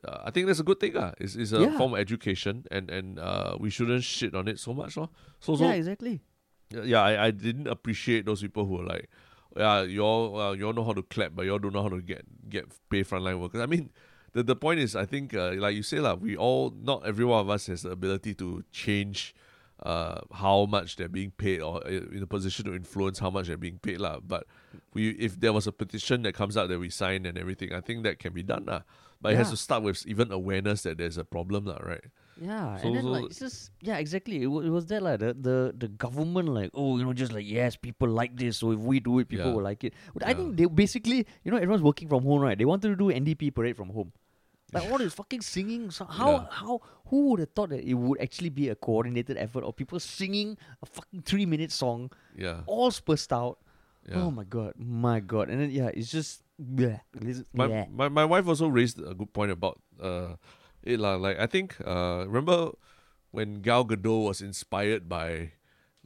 Uh, 0.08 0.20
I 0.26 0.32
think 0.32 0.48
that's 0.48 0.60
a 0.60 0.64
good 0.64 0.80
thing. 0.80 0.96
Uh. 0.96 1.12
It's, 1.20 1.36
it's 1.36 1.52
a 1.52 1.60
Yeah. 1.62 1.78
form 1.78 1.94
of 1.94 2.00
education 2.00 2.66
and, 2.72 2.90
and 2.90 3.20
uh, 3.20 3.58
we 3.60 3.70
shouldn't 3.70 4.04
shit 4.04 4.34
on 4.34 4.48
it 4.48 4.60
so 4.60 4.74
much. 4.74 4.96
lor. 4.96 5.10
So, 5.42 5.56
so 5.58 5.66
yeah, 5.66 5.74
exactly. 5.74 6.22
yeah, 6.70 6.84
yeah, 6.84 7.02
I, 7.02 7.26
I 7.26 7.32
didn't 7.32 7.68
appreciate 7.68 8.26
those 8.26 8.42
people 8.42 8.66
who 8.66 8.80
are 8.80 8.86
like, 8.86 9.10
yeah, 9.58 9.82
you 9.84 10.02
all 10.02 10.40
uh, 10.40 10.54
you 10.54 10.66
all 10.68 10.74
know 10.74 10.84
how 10.84 10.94
to 10.94 11.04
clap, 11.04 11.36
but 11.36 11.46
you 11.46 11.52
all 11.52 11.60
don't 11.60 11.74
know 11.74 11.84
how 11.84 11.90
to 11.90 12.02
get 12.02 12.26
get 12.50 12.66
pay 12.90 13.04
frontline 13.04 13.40
workers. 13.40 13.62
I 13.62 13.66
mean, 13.66 13.90
the 14.34 14.44
the 14.44 14.56
point 14.56 14.80
is, 14.80 14.96
I 14.96 15.06
think, 15.06 15.34
uh, 15.34 15.54
like 15.58 15.76
you 15.76 15.84
say, 15.84 16.00
lah, 16.00 16.16
we 16.16 16.38
all 16.38 16.74
not 16.82 17.06
every 17.06 17.26
one 17.26 17.40
of 17.40 17.50
us 17.50 17.68
has 17.68 17.82
the 17.82 17.92
ability 17.92 18.34
to 18.36 18.64
change 18.72 19.34
uh 19.84 20.22
how 20.34 20.66
much 20.66 20.96
they're 20.96 21.08
being 21.08 21.30
paid 21.30 21.62
or 21.62 21.86
uh, 21.86 21.90
in 21.90 22.24
a 22.24 22.26
position 22.26 22.66
to 22.66 22.74
influence 22.74 23.20
how 23.20 23.30
much 23.30 23.46
they're 23.46 23.58
being 23.58 23.78
paid 23.78 24.00
lah. 24.00 24.20
But 24.20 24.48
we 24.94 25.12
if 25.12 25.40
there 25.40 25.54
was 25.54 25.68
a 25.68 25.72
petition 25.72 26.24
that 26.24 26.34
comes 26.34 26.58
out 26.58 26.70
that 26.70 26.80
we 26.80 26.90
sign 26.90 27.26
and 27.28 27.38
everything, 27.38 27.72
I 27.74 27.82
think 27.82 28.04
that 28.04 28.18
can 28.18 28.34
be 28.34 28.42
done 28.42 28.66
lah. 28.66 28.82
But 29.22 29.34
it 29.34 29.38
has 29.38 29.52
to 29.52 29.58
start 29.58 29.84
with 29.84 30.06
even 30.08 30.32
awareness 30.32 30.82
that 30.84 30.98
there's 30.98 31.18
a 31.18 31.24
problem 31.24 31.66
lah, 31.66 31.78
right? 31.82 32.06
Yeah, 32.42 32.78
So- 32.78 32.88
and 32.88 32.96
then 32.96 33.04
so- 33.04 33.10
like 33.10 33.26
it's 33.26 33.40
just 33.40 33.72
yeah, 33.82 33.98
exactly. 33.98 34.44
It, 34.44 34.48
wa- 34.48 34.62
it 34.62 34.70
was 34.70 34.86
that 34.88 35.02
like 35.02 35.20
the, 35.20 35.34
the 35.34 35.74
the 35.78 35.88
government 35.88 36.50
like 36.50 36.70
oh 36.74 36.98
you 36.98 37.04
know 37.06 37.14
just 37.14 37.32
like 37.34 37.46
yes 37.50 37.76
people 37.76 38.08
like 38.10 38.36
this 38.38 38.58
so 38.58 38.72
if 38.72 38.80
we 38.80 39.00
do 39.00 39.20
it 39.20 39.28
people 39.28 39.48
Yeah. 39.48 39.54
will 39.54 39.64
like 39.64 39.84
it. 39.84 39.94
But 40.14 40.28
I 40.28 40.34
think 40.34 40.56
they 40.58 40.66
basically 40.66 41.26
you 41.44 41.52
know 41.52 41.58
everyone's 41.58 41.82
working 41.82 42.08
from 42.08 42.24
home 42.24 42.42
right. 42.42 42.58
They 42.58 42.66
wanted 42.66 42.90
to 42.90 42.96
do 42.96 43.10
NDP 43.10 43.54
parade 43.54 43.76
from 43.76 43.90
home. 43.90 44.12
Like 44.74 44.92
all 44.92 44.98
this 45.00 45.14
fucking 45.14 45.42
singing. 45.42 45.90
So 45.92 46.06
how 46.06 46.32
Yeah. 46.32 46.46
how 46.52 46.82
who 47.08 47.30
would 47.32 47.40
have 47.40 47.50
thought 47.56 47.70
that 47.70 47.84
it 47.84 47.94
would 47.96 48.20
actually 48.22 48.50
be 48.50 48.70
a 48.70 48.76
coordinated 48.76 49.38
effort 49.38 49.64
of 49.64 49.76
people 49.76 50.00
singing 50.00 50.58
a 50.84 50.86
fucking 50.86 51.22
three 51.24 51.46
minute 51.46 51.72
song 51.72 52.12
Yeah. 52.36 52.62
all 52.68 52.92
spaced 52.92 53.32
out. 53.34 53.58
yeah. 54.08 54.22
Oh 54.24 54.32
my 54.32 54.44
god, 54.44 54.74
my 54.78 55.20
god, 55.20 55.50
and 55.50 55.60
then 55.60 55.72
yeah, 55.72 55.90
it's 55.94 56.12
just 56.12 56.44
bleh, 56.62 57.02
my, 57.54 57.88
my 57.92 58.08
my 58.10 58.26
wife 58.26 58.48
also 58.48 58.68
raised 58.68 59.00
a 59.04 59.14
good 59.14 59.32
point 59.34 59.52
about 59.52 59.82
uh 60.00 60.36
it 60.88 61.00
lah. 61.00 61.16
Like 61.16 61.40
I 61.40 61.46
think 61.46 61.76
uh 61.86 62.24
remember 62.26 62.72
when 63.32 63.62
Gal 63.62 63.86
Gadot 63.86 64.24
was 64.26 64.42
inspired 64.42 65.08
by 65.10 65.52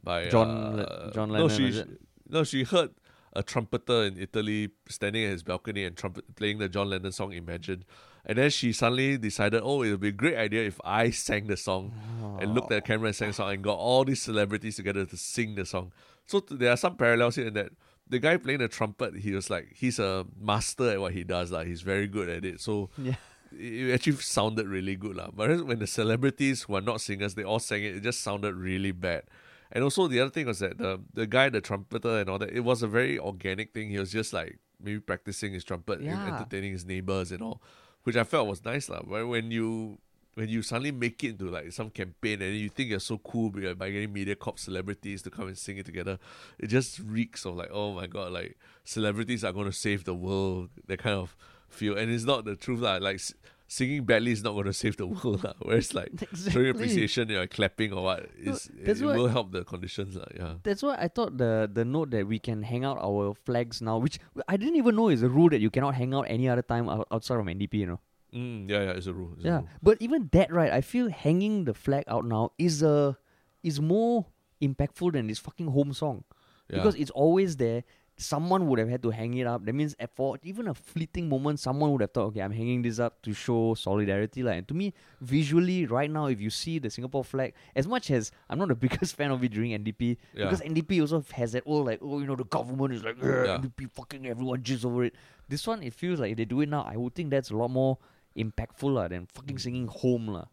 by 0.02 0.28
John 0.28 0.80
uh, 0.80 1.10
John 1.14 1.30
no 1.30 1.46
Lennon, 1.46 1.72
she 1.72 1.84
no 2.28 2.44
she 2.44 2.64
heard 2.64 2.90
a 3.32 3.42
trumpeter 3.42 4.04
in 4.04 4.18
Italy 4.18 4.70
standing 4.88 5.24
at 5.24 5.30
his 5.30 5.42
balcony 5.42 5.84
and 5.84 5.96
trumpet 5.96 6.34
playing 6.36 6.58
the 6.58 6.68
John 6.68 6.90
Lennon 6.90 7.12
song 7.12 7.32
Imagine. 7.32 7.84
And 8.24 8.38
then 8.38 8.50
she 8.50 8.72
suddenly 8.72 9.18
decided, 9.18 9.62
oh, 9.64 9.82
it 9.82 9.90
would 9.90 10.00
be 10.00 10.08
a 10.08 10.12
great 10.12 10.36
idea 10.36 10.62
if 10.62 10.78
I 10.84 11.10
sang 11.10 11.48
the 11.48 11.56
song 11.56 11.92
and 12.40 12.54
looked 12.54 12.70
at 12.70 12.84
the 12.84 12.86
camera 12.86 13.08
and 13.08 13.16
sang 13.16 13.28
the 13.28 13.34
song 13.34 13.50
and 13.52 13.64
got 13.64 13.74
all 13.74 14.04
these 14.04 14.22
celebrities 14.22 14.76
together 14.76 15.04
to 15.06 15.16
sing 15.16 15.56
the 15.56 15.66
song. 15.66 15.92
So 16.26 16.38
t- 16.38 16.54
there 16.54 16.70
are 16.70 16.76
some 16.76 16.94
parallels 16.94 17.34
here 17.34 17.48
in 17.48 17.54
that 17.54 17.70
the 18.08 18.20
guy 18.20 18.36
playing 18.36 18.60
the 18.60 18.68
trumpet, 18.68 19.16
he 19.16 19.32
was 19.32 19.50
like, 19.50 19.72
he's 19.74 19.98
a 19.98 20.24
master 20.38 20.90
at 20.90 21.00
what 21.00 21.14
he 21.14 21.24
does. 21.24 21.50
Like, 21.50 21.66
he's 21.66 21.82
very 21.82 22.06
good 22.06 22.28
at 22.28 22.44
it. 22.44 22.60
So 22.60 22.90
yeah. 22.96 23.16
It 23.58 23.94
actually 23.94 24.16
sounded 24.16 24.66
really 24.68 24.96
good. 24.96 25.16
lah. 25.16 25.30
But 25.32 25.64
when 25.66 25.78
the 25.78 25.86
celebrities 25.86 26.62
who 26.62 26.76
are 26.76 26.80
not 26.80 27.00
singers, 27.00 27.34
they 27.34 27.44
all 27.44 27.58
sang 27.58 27.82
it, 27.82 27.96
it 27.96 28.02
just 28.02 28.20
sounded 28.22 28.54
really 28.54 28.92
bad. 28.92 29.24
And 29.72 29.82
also 29.82 30.06
the 30.06 30.20
other 30.20 30.30
thing 30.30 30.46
was 30.46 30.58
that 30.58 30.78
the 30.78 31.00
the 31.14 31.26
guy, 31.26 31.48
the 31.48 31.60
trumpeter 31.60 32.18
and 32.20 32.28
all 32.28 32.38
that, 32.38 32.50
it 32.50 32.60
was 32.60 32.82
a 32.82 32.88
very 32.88 33.18
organic 33.18 33.72
thing. 33.72 33.90
He 33.90 33.98
was 33.98 34.12
just 34.12 34.32
like 34.32 34.58
maybe 34.80 35.00
practicing 35.00 35.52
his 35.52 35.64
trumpet 35.64 36.00
and 36.00 36.08
entertaining 36.10 36.72
his 36.72 36.84
neighbors 36.84 37.32
and 37.32 37.40
all, 37.42 37.62
which 38.02 38.16
I 38.16 38.24
felt 38.24 38.48
was 38.48 38.64
nice. 38.64 38.88
lah. 38.88 39.00
But 39.02 39.26
when 39.28 39.50
you 39.50 39.98
when 40.34 40.48
you 40.48 40.62
suddenly 40.62 40.92
make 40.92 41.22
it 41.24 41.30
into 41.30 41.48
like 41.48 41.72
some 41.72 41.90
campaign 41.90 42.40
and 42.40 42.56
you 42.56 42.68
think 42.68 42.88
you're 42.88 43.00
so 43.00 43.18
cool 43.18 43.50
by 43.50 43.90
getting 43.90 44.12
MediaCorp 44.12 44.58
celebrities 44.58 45.22
to 45.22 45.30
come 45.30 45.46
and 45.48 45.58
sing 45.58 45.76
it 45.76 45.84
together, 45.86 46.18
it 46.58 46.68
just 46.68 46.98
reeks 47.00 47.44
of 47.44 47.56
like, 47.56 47.68
oh 47.72 47.92
my 47.92 48.06
god, 48.06 48.32
like 48.32 48.56
celebrities 48.84 49.44
are 49.44 49.52
going 49.52 49.66
to 49.66 49.72
save 49.76 50.04
the 50.04 50.14
world, 50.14 50.70
that 50.86 50.98
kind 50.98 51.16
of 51.16 51.36
feel, 51.72 51.96
and 51.96 52.10
it's 52.10 52.24
not 52.24 52.44
the 52.44 52.56
truth 52.56 52.80
lah. 52.80 52.98
Like 53.00 53.16
s- 53.16 53.34
singing 53.68 54.04
badly 54.04 54.32
is 54.32 54.42
not 54.44 54.52
going 54.52 54.66
to 54.72 54.72
save 54.72 54.96
the 54.96 55.06
world 55.06 55.42
lah. 55.44 55.54
Whereas 55.60 55.94
like 55.94 56.12
showing 56.50 56.68
appreciation, 56.68 57.28
you 57.28 57.36
know, 57.36 57.46
clapping 57.46 57.92
or 57.92 58.02
what 58.04 58.28
is 58.38 58.70
that's 58.84 59.00
it, 59.00 59.04
why- 59.06 59.16
will 59.16 59.28
help 59.28 59.52
the 59.52 59.64
conditions 59.64 60.14
lah. 60.16 60.26
Yeah. 60.36 60.54
That's 60.62 60.82
why 60.82 60.96
I 61.00 61.08
thought 61.08 61.38
the 61.38 61.70
the 61.72 61.84
note 61.84 62.10
that 62.12 62.26
we 62.26 62.38
can 62.38 62.62
hang 62.62 62.84
out 62.84 62.98
our 63.00 63.34
flags 63.48 63.80
now, 63.80 63.98
which 63.98 64.18
I 64.46 64.56
didn't 64.56 64.76
even 64.76 64.96
know 64.96 65.08
is 65.08 65.22
a 65.22 65.28
rule 65.28 65.48
that 65.50 65.60
you 65.60 65.70
cannot 65.70 65.94
hang 65.96 66.12
out 66.14 66.26
any 66.28 66.48
other 66.48 66.62
time 66.62 66.88
outside 66.88 67.40
of 67.40 67.46
NDP. 67.46 67.74
You 67.84 67.86
know. 67.96 68.00
Mm, 68.32 68.64
yeah, 68.70 68.82
yeah, 68.88 68.96
it's 68.96 69.06
a 69.06 69.12
rule. 69.12 69.32
It's 69.36 69.44
a 69.44 69.48
Yeah, 69.48 69.56
rule. 69.60 69.68
but 69.82 69.96
even 70.00 70.28
that, 70.32 70.48
right? 70.52 70.72
I 70.72 70.80
feel 70.80 71.08
hanging 71.12 71.64
the 71.68 71.74
flag 71.74 72.04
out 72.08 72.24
now 72.24 72.52
is 72.56 72.82
a 72.82 73.16
is 73.62 73.76
more 73.80 74.24
impactful 74.60 75.12
than 75.12 75.26
this 75.28 75.38
fucking 75.38 75.68
home 75.68 75.92
song 75.92 76.24
Yeah. 76.70 76.76
because 76.80 76.94
it's 76.96 77.10
always 77.12 77.56
there. 77.56 77.84
Someone 78.22 78.66
would 78.68 78.78
have 78.78 78.88
had 78.88 79.02
to 79.02 79.10
hang 79.10 79.34
it 79.34 79.46
up. 79.46 79.64
That 79.64 79.74
means 79.74 79.94
at- 79.98 80.14
for 80.14 80.38
even 80.42 80.68
a 80.68 80.74
fleeting 80.74 81.28
moment, 81.28 81.60
someone 81.60 81.90
would 81.92 82.00
have 82.00 82.12
thought, 82.12 82.26
okay, 82.26 82.40
I'm 82.40 82.52
hanging 82.52 82.82
this 82.82 82.98
up 82.98 83.20
to 83.22 83.34
show 83.34 83.74
solidarity. 83.74 84.42
Like, 84.42 84.58
and 84.58 84.68
to 84.68 84.74
me, 84.74 84.94
visually, 85.20 85.86
right 85.86 86.10
now, 86.10 86.26
if 86.26 86.40
you 86.40 86.50
see 86.50 86.78
the 86.78 86.90
Singapore 86.90 87.24
flag, 87.24 87.54
as 87.74 87.88
much 87.88 88.10
as 88.10 88.30
I'm 88.48 88.58
not 88.58 88.68
the 88.68 88.74
biggest 88.86 89.16
fan 89.16 89.30
of 89.30 89.42
it 89.42 89.50
during 89.52 89.72
NDP, 89.72 90.16
Yeah. 90.34 90.44
because 90.44 90.60
NDP 90.60 91.00
also 91.00 91.24
has 91.32 91.52
that 91.52 91.64
all 91.64 91.84
like, 91.84 92.00
oh, 92.02 92.20
you 92.20 92.26
know, 92.26 92.36
the 92.36 92.44
government 92.44 92.94
is 92.94 93.04
like, 93.04 93.16
Yeah. 93.22 93.58
NDP 93.58 93.90
fucking 93.92 94.26
everyone 94.26 94.62
jizz 94.62 94.84
over 94.84 95.04
it. 95.04 95.14
This 95.48 95.66
one, 95.66 95.82
it 95.82 95.92
feels 95.92 96.20
like 96.20 96.32
if 96.32 96.36
they 96.36 96.44
do 96.44 96.60
it 96.60 96.68
now, 96.68 96.82
I 96.82 96.96
would 96.96 97.14
think 97.14 97.30
that's 97.30 97.50
a 97.50 97.56
lot 97.56 97.68
more 97.68 97.98
impactful 98.36 98.92
lah 98.92 99.08
than 99.08 99.26
fucking 99.26 99.56
mm. 99.56 99.60
singing 99.60 99.86
home 99.88 100.28
lah. 100.28 100.46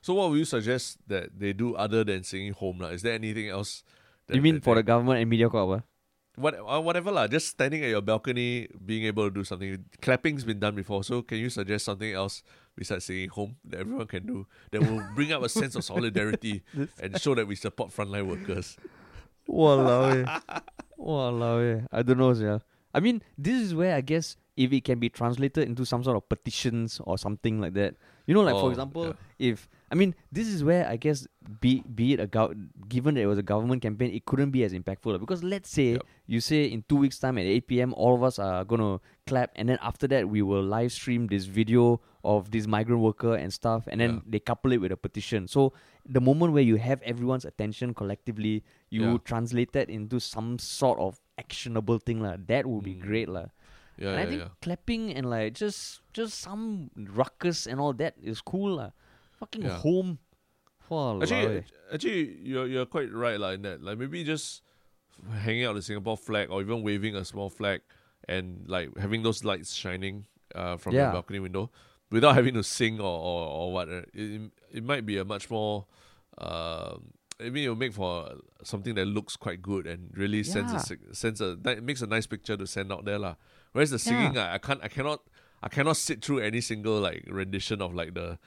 So 0.00 0.14
what 0.14 0.30
would 0.30 0.38
you 0.38 0.44
suggest 0.44 0.98
that 1.08 1.38
they 1.38 1.52
do 1.52 1.74
other 1.74 2.04
than 2.04 2.22
singing 2.22 2.52
home 2.52 2.78
lah? 2.78 2.88
Is 2.88 3.02
there 3.02 3.14
anything 3.14 3.48
else? 3.48 3.82
That, 4.26 4.36
You 4.36 4.42
mean 4.42 4.56
that 4.56 4.64
for 4.64 4.74
the 4.74 4.82
government 4.82 5.20
and 5.20 5.30
MediaCorp? 5.30 5.80
Ah? 5.80 5.82
What 6.36 6.54
uh, 6.54 6.80
whatever 6.80 7.10
lah? 7.10 7.26
Just 7.26 7.48
standing 7.48 7.82
at 7.82 7.90
your 7.90 8.02
balcony, 8.02 8.68
being 8.84 9.04
able 9.04 9.24
to 9.24 9.34
do 9.34 9.44
something. 9.44 9.84
Clapping's 10.00 10.44
been 10.44 10.60
done 10.60 10.74
before, 10.74 11.02
so 11.02 11.22
can 11.22 11.38
you 11.38 11.50
suggest 11.50 11.84
something 11.84 12.12
else 12.12 12.42
besides 12.76 13.04
singing 13.04 13.28
home 13.30 13.56
that 13.64 13.80
everyone 13.80 14.06
can 14.06 14.26
do 14.26 14.46
that 14.70 14.82
will 14.82 15.02
bring 15.14 15.32
up 15.32 15.42
a 15.42 15.48
sense 15.48 15.74
of 15.74 15.84
solidarity 15.84 16.62
and 17.00 17.20
show 17.20 17.34
that 17.34 17.46
we 17.48 17.56
support 17.56 17.90
frontline 17.90 18.26
workers? 18.26 18.76
Walao 19.48 20.24
eh. 20.24 20.60
Walao 20.98 21.80
eh. 21.80 21.86
I 21.92 22.02
don't 22.02 22.18
know, 22.18 22.32
yeah. 22.32 22.58
I 22.94 23.00
mean, 23.00 23.22
this 23.38 23.60
is 23.62 23.74
where 23.74 23.94
I 23.94 24.00
guess 24.00 24.36
if 24.56 24.72
it 24.72 24.84
can 24.84 24.98
be 24.98 25.08
translated 25.08 25.68
into 25.68 25.84
some 25.84 26.02
sort 26.02 26.16
of 26.16 26.28
petitions 26.28 27.00
or 27.04 27.18
something 27.18 27.60
like 27.60 27.74
that. 27.74 27.94
You 28.26 28.34
know, 28.34 28.40
like 28.40 28.54
Oh, 28.54 28.60
for 28.62 28.70
example, 28.70 29.06
yeah. 29.06 29.52
if 29.52 29.68
I 29.90 29.94
mean, 29.94 30.14
this 30.32 30.48
is 30.48 30.64
where 30.64 30.86
I 30.88 30.96
guess 30.96 31.28
be 31.60 31.82
be 31.82 32.12
it 32.14 32.18
a 32.20 32.26
given 32.88 33.14
that 33.14 33.20
it 33.20 33.26
was 33.26 33.38
a 33.38 33.42
government 33.42 33.82
campaign, 33.82 34.10
it 34.12 34.24
couldn't 34.26 34.50
be 34.50 34.64
as 34.64 34.72
impactful 34.72 35.20
because 35.20 35.44
let's 35.44 35.70
say 35.70 35.92
Yep. 35.92 36.02
you 36.26 36.40
say 36.40 36.64
in 36.66 36.82
two 36.88 36.96
weeks 36.96 37.20
time 37.20 37.38
at 37.38 37.46
eight 37.46 37.68
p.m. 37.68 37.94
all 37.94 38.14
of 38.14 38.24
us 38.24 38.38
are 38.40 38.64
gonna 38.64 38.98
clap, 39.26 39.52
and 39.54 39.68
then 39.68 39.78
after 39.80 40.08
that 40.08 40.28
we 40.28 40.42
will 40.42 40.62
live 40.62 40.90
stream 40.90 41.28
this 41.28 41.44
video 41.46 42.00
of 42.24 42.50
this 42.50 42.66
migrant 42.66 43.00
worker 43.00 43.36
and 43.36 43.52
stuff, 43.54 43.86
and 43.86 44.00
then 44.00 44.14
Yeah. 44.14 44.20
they 44.26 44.40
couple 44.40 44.72
it 44.72 44.80
with 44.80 44.90
a 44.90 44.96
petition. 44.96 45.46
So 45.46 45.72
the 46.04 46.20
moment 46.20 46.52
where 46.52 46.66
you 46.66 46.76
have 46.82 47.00
everyone's 47.02 47.44
attention 47.44 47.94
collectively, 47.94 48.64
you 48.90 49.02
Yeah. 49.06 49.18
translate 49.22 49.70
that 49.78 49.88
into 49.88 50.18
some 50.18 50.58
sort 50.58 50.98
of 50.98 51.20
actionable 51.38 51.98
thing 52.02 52.18
lah. 52.20 52.34
That 52.50 52.66
would 52.66 52.82
be 52.82 52.94
Mm. 52.98 53.00
great 53.06 53.28
lah. 53.28 53.46
Yeah, 53.98 54.10
and 54.10 54.18
I 54.20 54.26
think 54.26 54.42
yeah. 54.42 54.48
clapping 54.60 55.14
and 55.14 55.30
like 55.30 55.54
just 55.54 56.02
just 56.12 56.40
some 56.42 56.90
ruckus 56.98 57.66
and 57.70 57.78
all 57.78 57.94
that 58.02 58.14
is 58.20 58.42
cool 58.42 58.82
lah. 58.82 58.90
Fucking 59.38 59.62
Yeah. 59.62 59.78
home. 59.78 60.18
Walao 60.90 61.22
Actually, 61.22 61.64
actually, 61.92 62.38
you're 62.42 62.66
you're 62.66 62.86
quite 62.86 63.12
right 63.12 63.40
like 63.40 63.56
in 63.56 63.62
that. 63.62 63.82
Like 63.82 63.98
maybe 63.98 64.22
just 64.22 64.62
hanging 65.42 65.64
out 65.64 65.74
the 65.74 65.82
Singapore 65.82 66.16
flag 66.16 66.48
or 66.50 66.60
even 66.62 66.82
waving 66.82 67.16
a 67.16 67.24
small 67.24 67.50
flag 67.50 67.80
and 68.28 68.62
like 68.68 68.96
having 68.96 69.22
those 69.22 69.42
lights 69.44 69.74
shining 69.74 70.26
uh, 70.54 70.76
from 70.76 70.94
Yeah. 70.94 71.04
your 71.04 71.12
balcony 71.12 71.40
window 71.40 71.70
without 72.10 72.34
having 72.36 72.54
to 72.54 72.62
sing 72.62 73.00
or 73.00 73.18
or, 73.18 73.48
or 73.48 73.72
what. 73.72 73.88
uh, 73.88 74.02
It, 74.14 74.52
it 74.72 74.84
might 74.84 75.04
be 75.04 75.18
a 75.18 75.24
much 75.24 75.50
more. 75.50 75.86
Um, 76.38 77.12
I 77.40 77.50
mean, 77.50 77.64
it'll 77.64 77.76
make 77.76 77.92
for 77.92 78.32
something 78.62 78.94
that 78.94 79.06
looks 79.06 79.36
quite 79.36 79.60
good 79.60 79.86
and 79.86 80.10
really 80.16 80.42
sends 80.42 80.72
a 80.72 80.76
Yeah. 80.76 80.80
sig- 80.80 81.14
sends 81.14 81.40
a 81.40 81.56
that 81.56 81.82
makes 81.82 82.00
a 82.00 82.06
nice 82.06 82.26
picture 82.26 82.56
to 82.56 82.66
send 82.66 82.92
out 82.92 83.04
there 83.04 83.18
lah. 83.18 83.34
Whereas 83.72 83.90
the 83.90 83.98
singing, 83.98 84.38
I, 84.38 84.54
I 84.54 84.58
can't, 84.58 84.80
I 84.82 84.88
cannot, 84.88 85.20
I 85.62 85.68
cannot 85.68 85.96
sit 85.98 86.24
through 86.24 86.38
any 86.40 86.60
single 86.62 86.98
like 87.00 87.24
rendition 87.28 87.82
of 87.82 87.92
like 87.94 88.14
the 88.14 88.38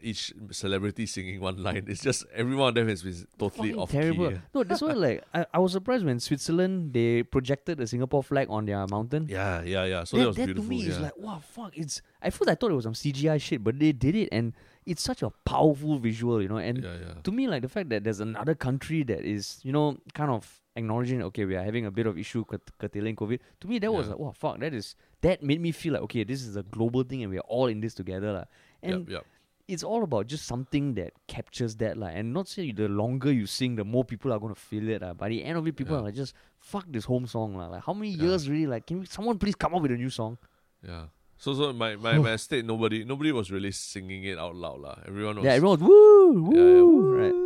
each 0.00 0.32
celebrity 0.50 1.06
singing 1.06 1.40
one 1.40 1.62
line. 1.62 1.84
It's 1.88 2.02
just 2.02 2.24
every 2.34 2.54
one 2.54 2.68
of 2.70 2.74
them 2.74 2.88
has 2.88 3.02
been 3.02 3.26
totally 3.38 3.70
Fucking 3.70 3.80
off 3.80 3.90
terrible. 3.90 4.30
key. 4.30 4.38
No, 4.54 4.64
that's 4.64 4.82
why 4.82 4.92
like 5.06 5.24
I, 5.34 5.46
I 5.54 5.58
was 5.58 5.72
surprised 5.72 6.04
when 6.04 6.20
Switzerland 6.20 6.92
they 6.92 7.22
projected 7.22 7.78
the 7.78 7.86
Singapore 7.86 8.22
flag 8.22 8.48
on 8.50 8.66
their 8.66 8.84
mountain. 8.86 9.26
Yeah, 9.28 9.62
yeah, 9.62 9.84
yeah. 9.84 10.04
So 10.04 10.16
that, 10.16 10.22
that, 10.22 10.28
was 10.28 10.36
that 10.36 10.44
beautiful. 10.46 10.64
to 10.64 10.70
me 10.70 10.82
yeah. 10.82 10.90
is 10.90 11.00
like 11.00 11.16
wow 11.16 11.40
fuck 11.40 11.76
it's 11.76 12.02
at 12.22 12.32
first 12.32 12.50
I 12.50 12.54
thought 12.54 12.70
it 12.70 12.74
was 12.74 12.84
some 12.84 12.94
CGI 12.94 13.40
shit 13.40 13.62
but 13.62 13.78
they 13.78 13.92
did 13.92 14.14
it 14.14 14.28
and 14.32 14.52
it's 14.86 15.02
such 15.02 15.22
a 15.22 15.30
powerful 15.44 15.98
visual 15.98 16.40
you 16.40 16.48
know 16.48 16.56
and 16.56 16.82
yeah, 16.82 16.96
yeah. 17.06 17.14
to 17.22 17.30
me 17.30 17.46
like 17.46 17.62
the 17.62 17.68
fact 17.68 17.90
that 17.90 18.04
there's 18.04 18.20
another 18.20 18.54
country 18.54 19.02
that 19.02 19.24
is 19.24 19.60
you 19.62 19.72
know 19.72 19.98
kind 20.14 20.30
of 20.30 20.60
acknowledging 20.76 21.22
okay 21.22 21.44
we 21.44 21.56
are 21.56 21.62
having 21.62 21.86
a 21.86 21.90
bit 21.90 22.06
of 22.06 22.16
issue 22.16 22.44
curt- 22.44 22.70
curtailing 22.78 23.14
covid 23.14 23.40
to 23.60 23.68
me 23.68 23.78
that 23.78 23.92
was 23.92 24.08
like 24.08 24.18
wow 24.18 24.32
fuck 24.32 24.58
that 24.60 24.72
is 24.72 24.94
that 25.20 25.42
made 25.42 25.60
me 25.60 25.72
feel 25.72 25.92
like 25.92 26.02
okay 26.02 26.24
this 26.24 26.42
is 26.42 26.56
a 26.56 26.62
global 26.62 27.02
thing 27.02 27.22
and 27.22 27.30
we 27.30 27.36
are 27.36 27.48
all 27.48 27.66
in 27.66 27.80
this 27.80 27.94
together 27.94 28.32
lah. 28.32 28.44
and 28.82 29.00
yep, 29.00 29.08
yep. 29.08 29.26
It's 29.68 29.82
all 29.84 30.02
about 30.02 30.26
just 30.26 30.46
something 30.46 30.94
that 30.94 31.12
captures 31.28 31.76
that 31.76 31.96
like 31.96 32.16
and 32.16 32.32
not 32.32 32.48
say 32.48 32.72
the 32.72 32.88
longer 32.88 33.30
you 33.30 33.46
sing 33.46 33.76
the 33.76 33.84
more 33.84 34.04
people 34.04 34.32
are 34.32 34.38
going 34.40 34.54
to 34.54 34.60
feel 34.60 34.88
it 34.88 35.02
uh. 35.02 35.12
by 35.14 35.28
the 35.28 35.44
end 35.44 35.58
of 35.58 35.66
it 35.66 35.76
people 35.76 35.94
Yeah. 35.94 36.00
are 36.00 36.04
like 36.04 36.14
just 36.14 36.34
fuck 36.58 36.86
this 36.88 37.04
home 37.04 37.26
song 37.26 37.54
lah. 37.56 37.66
like 37.68 37.84
how 37.84 37.92
many 37.92 38.10
Yeah. 38.10 38.24
years 38.24 38.48
really 38.48 38.66
like 38.66 38.86
can 38.86 39.00
we, 39.00 39.06
someone 39.06 39.38
please 39.38 39.54
come 39.54 39.74
up 39.74 39.82
with 39.82 39.92
a 39.92 39.96
new 39.96 40.10
song 40.10 40.38
Yeah. 40.82 41.06
So 41.36 41.54
so 41.54 41.72
my, 41.72 41.94
my, 41.96 42.18
my 42.18 42.32
estate 42.32 42.64
nobody 42.64 43.04
nobody 43.04 43.30
was 43.30 43.50
really 43.50 43.70
singing 43.70 44.24
it 44.24 44.38
out 44.38 44.56
loud 44.56 44.80
lah. 44.80 44.96
Everyone 45.06 45.36
was 45.36 45.44
yeah 45.44 45.52
everyone 45.58 45.78
was 45.78 45.88
woo 45.88 46.50
Yeah, 46.56 46.70
yeah, 46.76 46.82
woo 46.82 47.14
right. 47.20 47.36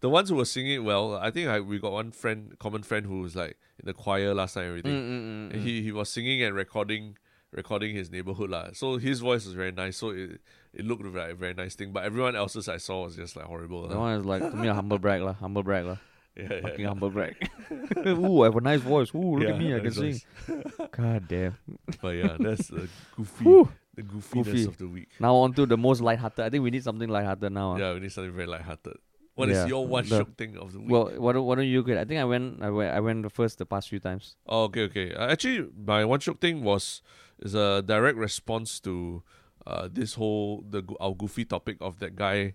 The 0.00 0.08
ones 0.08 0.30
who 0.30 0.36
were 0.36 0.46
singing 0.48 0.76
it 0.80 0.84
well, 0.84 1.14
I 1.14 1.30
think 1.30 1.46
I, 1.52 1.60
we 1.60 1.78
got 1.78 1.92
one 1.92 2.10
friend, 2.10 2.56
common 2.58 2.82
friend, 2.82 3.04
who 3.04 3.20
was 3.20 3.36
like 3.36 3.58
in 3.78 3.84
the 3.84 3.92
choir 3.92 4.32
last 4.32 4.54
time. 4.54 4.64
and 4.64 4.70
Everything. 4.72 4.96
Mm, 4.96 5.04
mm, 5.04 5.20
mm, 5.28 5.52
And 5.52 5.60
mm. 5.60 5.64
he 5.66 5.82
he 5.82 5.92
was 5.92 6.08
singing 6.08 6.42
and 6.42 6.56
recording 6.56 7.18
recording 7.52 7.94
his 7.94 8.10
neighborhood 8.10 8.50
lah. 8.50 8.70
So 8.72 8.96
his 8.98 9.20
voice 9.20 9.44
was 9.44 9.54
very 9.54 9.72
nice. 9.72 9.96
So 9.96 10.10
it 10.10 10.40
it 10.72 10.84
looked 10.86 11.04
like 11.04 11.30
a 11.30 11.34
very 11.34 11.54
nice 11.54 11.74
thing. 11.74 11.92
But 11.92 12.04
everyone 12.04 12.36
else's 12.36 12.68
I 12.68 12.76
saw 12.78 13.04
was 13.04 13.16
just 13.16 13.36
like 13.36 13.46
horrible. 13.46 13.88
that 13.88 13.98
one 13.98 14.18
is 14.18 14.24
like 14.24 14.42
to 14.42 14.56
me 14.56 14.68
a 14.68 14.74
humble 14.74 14.98
brag 14.98 15.22
lah 15.22 15.34
humble 15.34 15.62
brag 15.62 15.84
lah 15.86 15.96
Yeah, 16.38 16.46
yeah, 16.48 16.60
fucking 16.62 16.80
yeah. 16.86 16.88
humble 16.94 17.10
brag 17.10 17.34
ooh 18.06 18.42
I 18.42 18.44
have 18.46 18.56
a 18.56 18.60
nice 18.62 18.80
voice 18.80 19.10
ooh 19.12 19.34
look 19.36 19.42
Yeah, 19.48 19.54
at 19.54 19.58
me 19.58 19.74
I 19.74 19.80
can 19.82 19.90
sing 19.92 20.20
god 20.94 21.26
damn 21.26 21.58
But 22.00 22.14
yeah, 22.22 22.36
that's 22.38 22.68
the 22.70 22.86
goofy, 23.18 23.66
the 23.98 24.02
goofiness 24.06 24.44
Goofy. 24.44 24.64
of 24.64 24.78
the 24.78 24.86
week. 24.86 25.08
now 25.18 25.34
on 25.34 25.52
to 25.58 25.66
the 25.66 25.76
most 25.76 26.00
lighthearted 26.00 26.44
I 26.44 26.48
think 26.48 26.62
we 26.62 26.70
need 26.70 26.84
something 26.86 27.08
lighthearted 27.10 27.50
now 27.52 27.74
ah. 27.74 27.76
Yeah, 27.82 27.92
we 27.94 28.00
need 28.00 28.12
something 28.14 28.30
very 28.32 28.46
lighthearted. 28.46 28.94
What 29.34 29.50
is 29.50 29.58
Yeah, 29.58 29.66
your 29.74 29.86
one 29.90 30.06
the- 30.06 30.22
shiok 30.22 30.36
thing 30.38 30.56
of 30.56 30.70
the 30.72 30.78
week? 30.78 30.90
well 30.94 31.10
why 31.18 31.32
don't, 31.34 31.44
why 31.44 31.54
don't 31.58 31.66
you 31.66 31.82
get 31.82 31.98
I 31.98 32.04
think 32.06 32.20
I 32.22 32.24
went 32.24 32.62
I 32.62 32.70
went 32.70 32.90
I 32.94 33.00
went 33.02 33.22
the 33.26 33.30
first 33.30 33.58
the 33.58 33.66
past 33.66 33.88
few 33.90 33.98
times 33.98 34.36
Oh, 34.46 34.70
okay, 34.70 34.84
okay. 34.86 35.12
Uh, 35.12 35.26
actually, 35.34 35.66
my 35.74 36.04
one 36.06 36.20
shiok 36.22 36.38
thing 36.38 36.62
was 36.62 37.02
is 37.40 37.54
a 37.54 37.82
direct 37.82 38.16
response 38.18 38.80
to 38.80 39.22
uh, 39.66 39.88
this 39.92 40.14
whole 40.14 40.64
the 40.68 40.82
our 41.00 41.14
goofy 41.14 41.44
topic 41.44 41.76
of 41.80 41.98
that 42.00 42.16
guy 42.16 42.54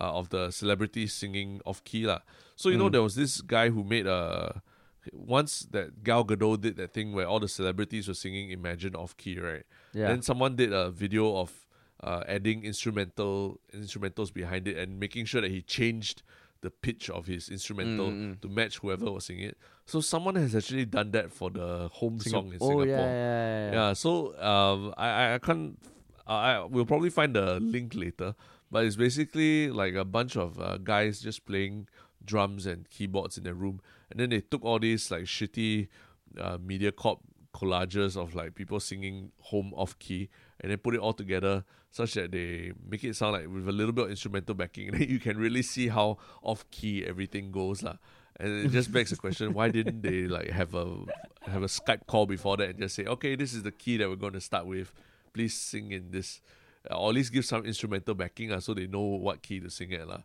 uh, 0.00 0.12
of 0.18 0.28
the 0.30 0.50
celebrity 0.50 1.06
singing 1.06 1.60
off 1.64 1.82
key 1.84 2.06
lah. 2.06 2.20
So 2.56 2.68
you 2.68 2.76
know 2.78 2.88
Mm. 2.88 2.92
there 2.92 3.02
was 3.02 3.14
this 3.14 3.40
guy 3.40 3.68
who 3.70 3.84
made 3.84 4.06
a 4.06 4.62
once 5.12 5.66
that 5.72 6.04
Gal 6.04 6.24
Gadot 6.24 6.60
did 6.60 6.76
that 6.76 6.92
thing 6.92 7.12
where 7.12 7.26
all 7.26 7.40
the 7.40 7.48
celebrities 7.48 8.06
were 8.06 8.14
singing 8.14 8.50
Imagine 8.50 8.94
off 8.94 9.16
key, 9.16 9.38
right? 9.38 9.64
yeah 9.92 10.08
Then 10.08 10.22
someone 10.22 10.54
did 10.56 10.72
a 10.72 10.90
video 10.90 11.36
of 11.36 11.50
uh, 12.02 12.22
adding 12.28 12.64
instrumental 12.64 13.58
instrumentals 13.74 14.32
behind 14.32 14.68
it 14.68 14.76
and 14.76 14.98
making 15.00 15.24
sure 15.26 15.40
that 15.40 15.50
he 15.50 15.62
changed 15.62 16.22
the 16.62 16.70
pitch 16.70 17.10
of 17.10 17.26
his 17.26 17.48
instrumental 17.48 18.06
Mm, 18.08 18.34
mm, 18.36 18.40
to 18.40 18.48
match 18.48 18.78
whoever 18.78 19.10
was 19.12 19.26
singing 19.26 19.44
it. 19.50 19.58
So 19.84 20.00
someone 20.00 20.36
has 20.36 20.54
actually 20.54 20.84
done 20.86 21.10
that 21.10 21.30
for 21.32 21.50
the 21.50 21.88
home 21.92 22.18
song 22.20 22.48
in 22.52 22.58
oh 22.60 22.68
Singapore. 22.68 22.86
yeah 22.86 22.98
yeah, 22.98 23.66
yeah, 23.66 23.72
Yeah, 23.72 23.92
so 23.94 24.38
um, 24.40 24.94
I 24.96 25.34
I- 25.34 25.38
can't. 25.38 25.78
I 26.26 26.34
I- 26.54 26.64
we'll 26.64 26.86
probably 26.86 27.10
find 27.10 27.34
the 27.34 27.58
link 27.60 27.94
later, 27.94 28.34
but 28.70 28.84
it's 28.86 28.96
basically 28.96 29.70
like 29.70 29.94
a 29.94 30.04
bunch 30.04 30.36
of 30.36 30.58
uh, 30.60 30.78
guys 30.78 31.20
just 31.20 31.44
playing 31.44 31.88
drums 32.24 32.64
and 32.66 32.88
keyboards 32.88 33.36
in 33.36 33.42
their 33.44 33.54
room, 33.54 33.80
and 34.10 34.20
then 34.20 34.30
they 34.30 34.40
took 34.40 34.64
all 34.64 34.78
these 34.78 35.10
like 35.10 35.24
shitty 35.24 35.88
uh, 36.38 36.58
MediaCorp 36.58 37.18
collages 37.52 38.16
of 38.16 38.34
like 38.34 38.54
people 38.54 38.78
singing 38.80 39.32
home 39.40 39.72
off 39.74 39.98
key, 39.98 40.30
and 40.62 40.70
then 40.70 40.78
put 40.78 40.94
it 40.94 41.00
all 41.00 41.12
together 41.12 41.64
such 41.90 42.14
that 42.14 42.32
they 42.32 42.72
make 42.88 43.04
it 43.04 43.14
sound 43.14 43.32
like 43.32 43.46
with 43.48 43.68
a 43.68 43.72
little 43.72 43.92
bit 43.92 44.06
of 44.06 44.10
instrumental 44.10 44.54
backing, 44.54 44.88
and 44.88 44.96
then 45.00 45.08
you 45.08 45.18
can 45.18 45.36
really 45.36 45.62
see 45.62 45.88
how 45.88 46.18
off 46.42 46.68
key 46.70 47.04
everything 47.04 47.52
goes 47.52 47.82
lah. 47.82 47.96
And 48.40 48.66
it 48.66 48.70
just 48.70 48.90
begs 48.90 49.10
the 49.10 49.16
question: 49.16 49.52
Why 49.52 49.68
didn't 49.68 50.02
they 50.02 50.26
like 50.26 50.50
have 50.50 50.74
a 50.74 51.04
have 51.42 51.62
a 51.62 51.66
Skype 51.66 52.06
call 52.06 52.26
before 52.26 52.56
that 52.56 52.70
and 52.70 52.78
just 52.78 52.94
say, 52.94 53.04
"Okay, 53.04 53.36
this 53.36 53.52
is 53.52 53.62
the 53.62 53.72
key 53.72 53.98
that 53.98 54.08
we're 54.08 54.16
going 54.16 54.32
to 54.32 54.40
start 54.40 54.66
with. 54.66 54.92
Please 55.34 55.54
sing 55.54 55.92
in 55.92 56.10
this," 56.10 56.40
or 56.90 57.10
at 57.10 57.14
least 57.14 57.32
give 57.32 57.44
some 57.44 57.64
instrumental 57.66 58.14
backing, 58.14 58.52
uh, 58.52 58.60
so 58.60 58.72
they 58.72 58.86
know 58.86 59.00
what 59.00 59.42
key 59.42 59.60
to 59.60 59.68
sing 59.68 59.92
at, 59.92 60.08
lah. 60.08 60.22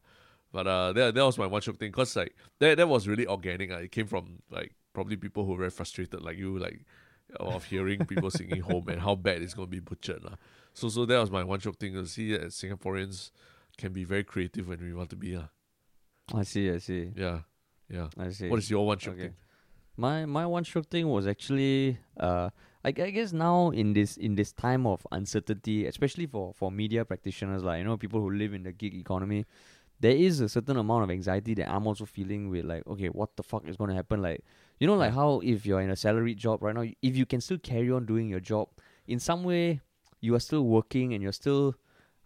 But 0.53 0.67
uh, 0.67 0.93
that 0.93 1.15
that 1.15 1.25
was 1.25 1.37
my 1.37 1.47
one 1.47 1.61
shiok 1.61 1.77
thing, 1.77 1.91
cause 1.91 2.15
like 2.15 2.33
that 2.59 2.77
that 2.77 2.87
was 2.87 3.07
really 3.07 3.27
organic. 3.27 3.71
Uh. 3.71 3.79
It 3.79 3.91
came 3.91 4.07
from 4.07 4.41
like 4.49 4.73
probably 4.93 5.17
people 5.17 5.43
who 5.43 5.51
were 5.51 5.57
very 5.57 5.69
frustrated, 5.69 6.21
like 6.21 6.37
you, 6.37 6.57
like 6.57 6.85
of 7.39 7.65
hearing 7.65 8.05
people 8.05 8.31
singing 8.31 8.61
home 8.61 8.87
and 8.89 9.01
how 9.01 9.15
bad 9.15 9.41
it's 9.41 9.53
going 9.53 9.67
to 9.67 9.71
be 9.71 9.79
butchered. 9.79 10.23
lah. 10.23 10.35
So 10.73 10.89
so 10.89 11.05
that 11.05 11.19
was 11.19 11.31
my 11.31 11.43
one 11.43 11.59
shiok 11.59 11.77
thing 11.77 11.93
to 11.93 12.05
see 12.07 12.31
that 12.33 12.43
Singaporeans 12.51 13.31
can 13.77 13.93
be 13.93 14.03
very 14.03 14.23
creative 14.23 14.67
when 14.67 14.79
we 14.79 14.93
want 14.93 15.09
to 15.11 15.15
be. 15.15 15.35
lah. 15.35 15.49
I 16.33 16.43
see, 16.43 16.69
I 16.71 16.77
see, 16.79 17.11
Yeah. 17.15 17.41
Yeah. 17.89 18.09
I 18.17 18.29
see. 18.31 18.49
What 18.49 18.59
is 18.59 18.69
your 18.69 18.85
one 18.85 18.97
shiok 18.97 19.13
Okay. 19.13 19.21
thing? 19.23 19.35
My 19.97 20.25
my 20.25 20.45
one 20.45 20.63
stroke 20.63 20.87
thing 20.89 21.07
was 21.09 21.25
actually 21.25 21.97
uh 22.19 22.49
I, 22.85 22.89
I 22.89 23.09
guess 23.09 23.33
now 23.33 23.71
in 23.71 23.93
this 23.93 24.15
in 24.15 24.35
this 24.35 24.53
time 24.53 24.85
of 24.85 25.05
uncertainty, 25.11 25.87
especially 25.87 26.27
for 26.27 26.53
for 26.53 26.71
media 26.71 27.03
practitioners 27.03 27.63
like 27.63 27.79
you 27.79 27.83
know 27.85 27.97
people 27.97 28.21
who 28.21 28.29
live 28.29 28.53
in 28.53 28.61
the 28.63 28.71
gig 28.71 28.93
economy, 28.93 29.45
there 29.99 30.15
is 30.15 30.39
a 30.39 30.47
certain 30.49 30.77
amount 30.77 31.03
of 31.03 31.09
anxiety 31.09 31.55
that 31.55 31.67
I'm 31.69 31.87
also 31.87 32.05
feeling 32.05 32.49
with 32.49 32.65
like 32.65 32.85
okay 32.85 33.07
what 33.09 33.35
the 33.37 33.43
fuck 33.43 33.67
is 33.67 33.75
going 33.75 33.89
to 33.89 33.95
happen 33.95 34.21
like 34.21 34.43
you 34.79 34.87
know 34.87 34.95
like 34.95 35.13
how 35.13 35.39
if 35.43 35.65
you're 35.65 35.81
in 35.81 35.89
a 35.89 35.95
salaried 35.95 36.37
job 36.37 36.61
right 36.61 36.75
now 36.75 36.83
if 37.01 37.15
you 37.17 37.25
can 37.25 37.41
still 37.41 37.57
carry 37.57 37.91
on 37.91 38.05
doing 38.05 38.27
your 38.29 38.39
job 38.39 38.67
in 39.07 39.19
some 39.19 39.43
way 39.43 39.81
you 40.21 40.35
are 40.35 40.39
still 40.39 40.63
working 40.63 41.13
and 41.13 41.23
you're 41.23 41.31
still 41.31 41.75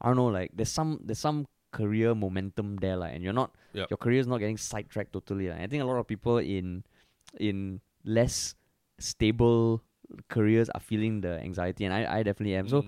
I 0.01 0.07
don't 0.07 0.15
know 0.17 0.27
like 0.27 0.51
there's 0.53 0.71
some 0.71 0.99
there's 1.03 1.19
some 1.19 1.47
career 1.71 2.13
momentum 2.13 2.75
there 2.77 2.97
like 2.97 3.13
and 3.15 3.23
you're 3.23 3.33
not 3.33 3.55
Yup. 3.73 3.89
your 3.89 3.97
career 3.97 4.19
is 4.19 4.27
not 4.27 4.39
getting 4.39 4.57
sidetracked 4.57 5.13
totally 5.13 5.47
like. 5.49 5.59
I 5.61 5.67
think 5.67 5.81
a 5.83 5.85
lot 5.85 5.97
of 5.97 6.07
people 6.07 6.37
in 6.39 6.83
in 7.39 7.79
less 8.03 8.55
stable 8.99 9.81
careers 10.27 10.69
are 10.75 10.81
feeling 10.81 11.21
the 11.21 11.39
anxiety 11.39 11.85
and 11.85 11.93
I, 11.93 12.17
I 12.19 12.23
definitely 12.23 12.55
am. 12.55 12.67
So 12.67 12.81
Mm. 12.81 12.87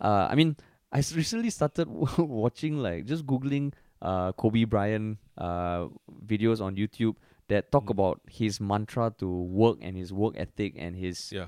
uh 0.00 0.26
I 0.30 0.34
mean 0.34 0.56
I 0.92 0.98
recently 1.14 1.50
started 1.50 1.88
watching 2.18 2.78
like 2.78 3.04
just 3.06 3.24
googling 3.26 3.72
uh 4.02 4.32
Kobe 4.32 4.64
Bryant 4.64 5.18
uh 5.38 5.86
videos 6.26 6.60
on 6.60 6.74
YouTube 6.76 7.14
that 7.48 7.70
talk 7.70 7.86
Mm. 7.86 7.90
about 7.90 8.20
his 8.28 8.60
mantra 8.60 9.12
to 9.18 9.28
work 9.28 9.78
and 9.80 9.96
his 9.96 10.12
work 10.12 10.34
ethic 10.36 10.74
and 10.76 10.96
his 10.96 11.32
yeah. 11.32 11.46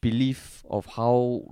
belief 0.00 0.64
of 0.70 0.86
how 0.86 1.42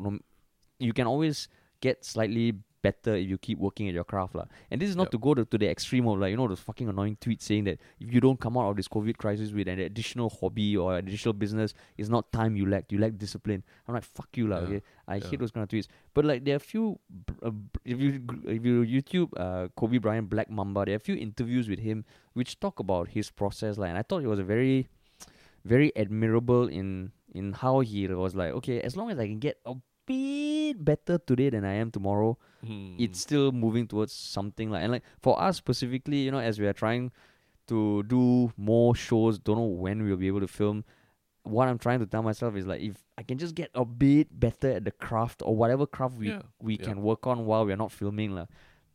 you 0.79 0.93
can 0.93 1.07
always 1.07 1.49
get 1.81 2.05
slightly 2.05 2.55
better 2.87 3.13
if 3.23 3.27
you 3.33 3.39
keep 3.47 3.59
working 3.67 3.89
at 3.91 3.95
your 3.99 4.05
craft 4.13 4.35
lah. 4.41 4.45
And 4.71 4.81
this 4.83 4.91
is 4.93 4.97
not 5.01 5.09
Yep. 5.09 5.15
to 5.17 5.19
go 5.27 5.35
to, 5.39 5.45
to 5.53 5.59
the 5.63 5.69
extreme 5.75 6.07
of 6.13 6.19
like 6.23 6.31
you 6.35 6.39
know 6.41 6.47
those 6.53 6.63
fucking 6.69 6.89
annoying 6.93 7.17
tweets 7.25 7.43
saying 7.51 7.65
that 7.69 7.79
if 8.05 8.13
you 8.17 8.21
don't 8.27 8.39
come 8.47 8.59
out 8.61 8.69
of 8.71 8.77
this 8.81 8.89
COVID 8.97 9.17
crisis 9.25 9.53
with 9.59 9.69
an 9.75 9.81
additional 9.87 10.29
hobby 10.39 10.69
or 10.77 10.89
additional 11.01 11.33
business, 11.45 11.75
it's 11.99 12.13
not 12.17 12.31
time 12.39 12.57
you 12.61 12.67
lack. 12.75 12.93
You 12.97 12.99
lack 13.05 13.17
discipline. 13.25 13.65
I'm 13.89 13.95
like 13.99 14.05
fuck 14.19 14.29
you 14.43 14.47
lah. 14.53 14.61
Yeah. 14.61 14.67
Okay, 14.69 14.81
I 15.09 15.17
Yeah. 15.17 15.29
hate 15.33 15.41
those 15.45 15.55
kind 15.57 15.65
of 15.67 15.71
tweets. 15.75 15.89
But 16.19 16.25
like 16.33 16.45
there 16.49 16.55
are 16.61 16.63
a 16.63 16.69
few 16.73 16.85
uh, 17.43 17.51
if 17.95 17.99
you 18.07 18.11
if 18.59 18.63
you 18.73 18.77
YouTube 18.97 19.33
uh, 19.47 19.69
Kobe 19.83 19.99
Bryant 20.09 20.29
Black 20.37 20.51
Mamba, 20.61 20.85
there 20.85 20.95
are 20.99 21.03
a 21.03 21.07
few 21.11 21.17
interviews 21.29 21.73
with 21.73 21.81
him 21.89 22.05
which 22.39 22.59
talk 22.67 22.79
about 22.87 23.09
his 23.17 23.31
process 23.31 23.79
like, 23.79 23.89
and 23.91 23.99
I 23.99 24.03
thought 24.03 24.23
it 24.23 24.33
was 24.37 24.43
a 24.47 24.49
very 24.55 24.87
very 25.65 25.91
admirable 25.97 26.69
in 26.69 27.13
in 27.33 27.53
how 27.65 27.81
he 27.81 28.07
was 28.09 28.35
like, 28.35 28.53
okay, 28.63 28.81
as 28.81 28.97
long 28.97 29.11
as 29.11 29.19
I 29.19 29.27
can 29.27 29.39
get 29.41 29.59
a 29.67 29.75
bit 30.07 30.85
better 30.85 31.17
today 31.19 31.49
than 31.51 31.65
I 31.65 31.75
am 31.83 31.91
tomorrow, 31.91 32.37
Mm. 32.65 32.97
it's 32.99 33.21
still 33.21 33.53
moving 33.53 33.87
towards 33.87 34.13
something 34.13 34.71
like 34.71 34.83
and 34.83 34.93
like 34.93 35.03
for 35.21 35.41
us 35.41 35.57
specifically, 35.57 36.19
you 36.19 36.31
know, 36.31 36.39
as 36.39 36.59
we 36.59 36.67
are 36.67 36.73
trying 36.73 37.13
to 37.67 38.03
do 38.05 38.53
more 38.57 38.95
shows, 38.95 39.39
don't 39.39 39.57
know 39.57 39.65
when 39.65 40.03
we'll 40.05 40.17
be 40.17 40.27
able 40.29 40.41
to 40.41 40.49
film. 40.49 40.85
What 41.45 41.69
I'm 41.69 41.79
trying 41.79 42.01
to 42.01 42.07
tell 42.07 42.23
myself 42.23 42.57
is 42.57 42.67
like 42.67 42.81
if 42.81 42.97
I 43.19 43.23
can 43.23 43.37
just 43.39 43.55
get 43.55 43.71
a 43.75 43.85
bit 43.85 44.29
better 44.41 44.73
at 44.73 44.85
the 44.85 44.91
craft 44.93 45.43
or 45.45 45.55
whatever 45.55 45.87
craft 45.87 46.17
we 46.17 46.29
Yeah, 46.29 46.43
we 46.61 46.75
yeah. 46.77 46.85
can 46.87 47.03
work 47.03 47.27
on 47.27 47.45
while 47.47 47.67
we're 47.67 47.77
not 47.77 47.93
filming 47.93 48.35
lah. 48.35 48.47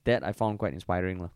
That 0.05 0.23
I 0.23 0.31
found 0.33 0.57
quite 0.57 0.73
inspiring 0.73 1.19
lah. 1.19 1.29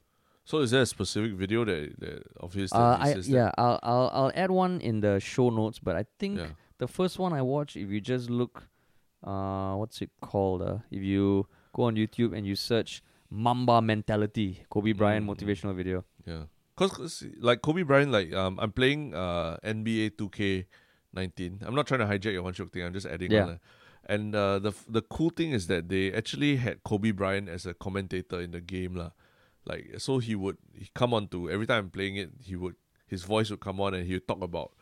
So 0.45 0.59
is 0.59 0.71
there 0.71 0.81
a 0.81 0.85
specific 0.85 1.33
video 1.33 1.63
that, 1.65 1.99
that 1.99 2.23
of 2.37 2.53
his 2.53 2.71
that 2.71 2.79
Uh, 2.79 2.97
I 2.99 3.13
says 3.13 3.27
that? 3.27 3.33
yeah, 3.33 3.51
I'll 3.57 3.79
I'll 3.83 4.09
I'll 4.13 4.31
add 4.35 4.49
one 4.51 4.81
in 4.81 5.01
the 5.01 5.19
show 5.19 5.49
notes, 5.49 5.79
but 5.79 5.95
I 5.95 6.05
think 6.19 6.39
Yeah. 6.39 6.53
the 6.79 6.87
first 6.87 7.19
one 7.19 7.31
I 7.31 7.41
watched, 7.41 7.77
if 7.77 7.89
you 7.89 8.01
just 8.01 8.29
look, 8.29 8.67
uh, 9.23 9.75
what's 9.75 10.01
it 10.01 10.11
called? 10.21 10.61
Uh, 10.61 10.77
if 10.91 11.01
you 11.03 11.47
go 11.73 11.83
on 11.83 11.95
YouTube 11.95 12.37
and 12.37 12.45
you 12.45 12.55
search 12.55 13.01
Mamba 13.29 13.81
Mentality, 13.81 14.63
Kobe 14.69 14.93
Bryant 14.93 15.25
Mm. 15.25 15.35
motivational 15.35 15.75
video. 15.75 16.05
Yeah, 16.25 16.43
cause, 16.77 17.23
like 17.39 17.61
Kobe 17.61 17.81
Bryant, 17.83 18.11
like 18.11 18.31
um, 18.33 18.59
I'm 18.61 18.71
playing 18.71 19.13
uh 19.15 19.57
NBA 19.63 20.11
2K19. 21.13 21.65
I'm 21.65 21.75
not 21.75 21.87
trying 21.87 21.99
to 22.01 22.05
hijack 22.05 22.33
your 22.33 22.43
one 22.43 22.53
shiok 22.53 22.71
thing. 22.71 22.83
I'm 22.83 22.93
just 22.93 23.05
adding 23.07 23.31
Yeah. 23.31 23.43
on. 23.43 23.49
uh, 23.49 23.57
And 24.05 24.35
uh, 24.35 24.59
the 24.59 24.69
f- 24.75 24.85
the 24.89 25.01
cool 25.01 25.29
thing 25.31 25.51
is 25.55 25.67
that 25.67 25.87
they 25.87 26.11
actually 26.11 26.57
had 26.57 26.83
Kobe 26.83 27.11
Bryant 27.11 27.47
as 27.47 27.65
a 27.65 27.73
commentator 27.73 28.41
in 28.41 28.51
the 28.51 28.59
game 28.59 28.95
lah. 28.95 29.11
Like 29.65 29.95
so 29.97 30.19
he 30.19 30.35
would 30.35 30.57
he 30.75 30.89
come 30.93 31.13
on 31.13 31.27
to 31.29 31.49
every 31.49 31.65
time 31.65 31.85
I'm 31.85 31.89
playing 31.89 32.17
it, 32.17 32.31
he 32.43 32.55
would 32.59 32.75
his 33.07 33.23
voice 33.23 33.49
would 33.49 33.61
come 33.63 33.79
on 33.79 33.93
and 33.93 34.05
he 34.05 34.13
would 34.19 34.27
talk 34.27 34.41
about 34.43 34.73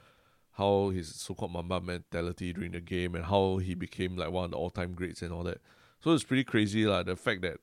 how 0.58 0.90
his 0.90 1.14
so-called 1.16 1.54
Mamba 1.54 1.80
mentality 1.82 2.52
during 2.52 2.72
the 2.74 2.82
game 2.82 3.14
and 3.16 3.26
how 3.26 3.58
he 3.58 3.74
became 3.76 4.18
like 4.18 4.32
one 4.32 4.46
of 4.46 4.52
the 4.52 4.58
all-time 4.58 4.94
greats 4.94 5.22
and 5.22 5.32
all 5.32 5.44
that. 5.44 5.62
So 6.04 6.12
it's 6.12 6.24
pretty 6.24 6.44
crazy 6.44 6.86
lah. 6.86 7.04
The 7.04 7.16
fact 7.16 7.42
that 7.42 7.58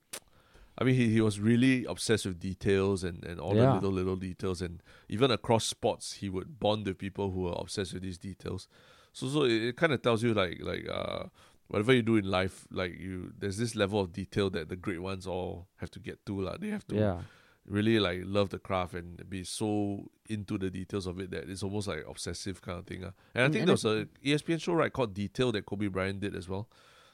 I 0.80 0.84
mean, 0.84 0.94
he, 0.94 1.08
he 1.08 1.20
was 1.20 1.40
really 1.40 1.84
obsessed 1.86 2.24
with 2.24 2.38
details 2.38 3.02
and, 3.02 3.24
and 3.24 3.40
all 3.40 3.52
the 3.52 3.74
little 3.74 3.90
little 3.90 4.16
details, 4.16 4.62
and 4.62 4.80
even 5.08 5.30
across 5.30 5.64
sports, 5.64 6.14
he 6.14 6.28
would 6.28 6.60
bond 6.60 6.86
with 6.86 6.98
people 6.98 7.32
who 7.32 7.48
are 7.48 7.56
obsessed 7.60 7.92
with 7.94 8.02
these 8.02 8.18
details. 8.18 8.68
So 9.12 9.28
so 9.28 9.42
it, 9.42 9.62
it 9.62 9.76
kind 9.76 9.92
of 9.92 10.02
tells 10.02 10.22
you 10.22 10.34
like 10.34 10.58
like 10.62 10.88
uh 10.88 11.24
whatever 11.66 11.92
you 11.92 12.02
do 12.02 12.16
in 12.16 12.30
life, 12.30 12.66
like 12.70 12.98
you 12.98 13.32
there's 13.36 13.58
this 13.58 13.74
level 13.74 14.00
of 14.00 14.12
detail 14.12 14.50
that 14.50 14.68
the 14.68 14.76
great 14.76 15.02
ones 15.02 15.26
all 15.26 15.66
have 15.78 15.90
to 15.90 15.98
get 15.98 16.24
to 16.26 16.40
like 16.40 16.60
They 16.60 16.68
have 16.68 16.86
to 16.88 16.94
Yeah, 16.94 17.18
really 17.66 17.98
like 17.98 18.22
love 18.24 18.50
the 18.50 18.60
craft 18.60 18.94
and 18.94 19.28
be 19.28 19.42
so 19.42 20.10
into 20.28 20.58
the 20.58 20.70
details 20.70 21.06
of 21.06 21.18
it 21.18 21.32
that 21.32 21.50
it's 21.50 21.64
almost 21.64 21.88
like 21.88 22.04
obsessive 22.08 22.62
kind 22.62 22.78
of 22.78 22.86
thing. 22.86 23.02
Uh. 23.02 23.10
And 23.34 23.44
I 23.44 23.48
think 23.48 23.62
and 23.62 23.68
there 23.68 23.74
was 23.74 23.84
a 23.84 24.06
ESPN 24.24 24.60
show 24.60 24.74
right 24.74 24.92
called 24.92 25.12
Detail 25.12 25.50
that 25.52 25.66
Kobe 25.66 25.88
Bryant 25.88 26.20
did 26.20 26.36
as 26.36 26.48
well. 26.48 26.68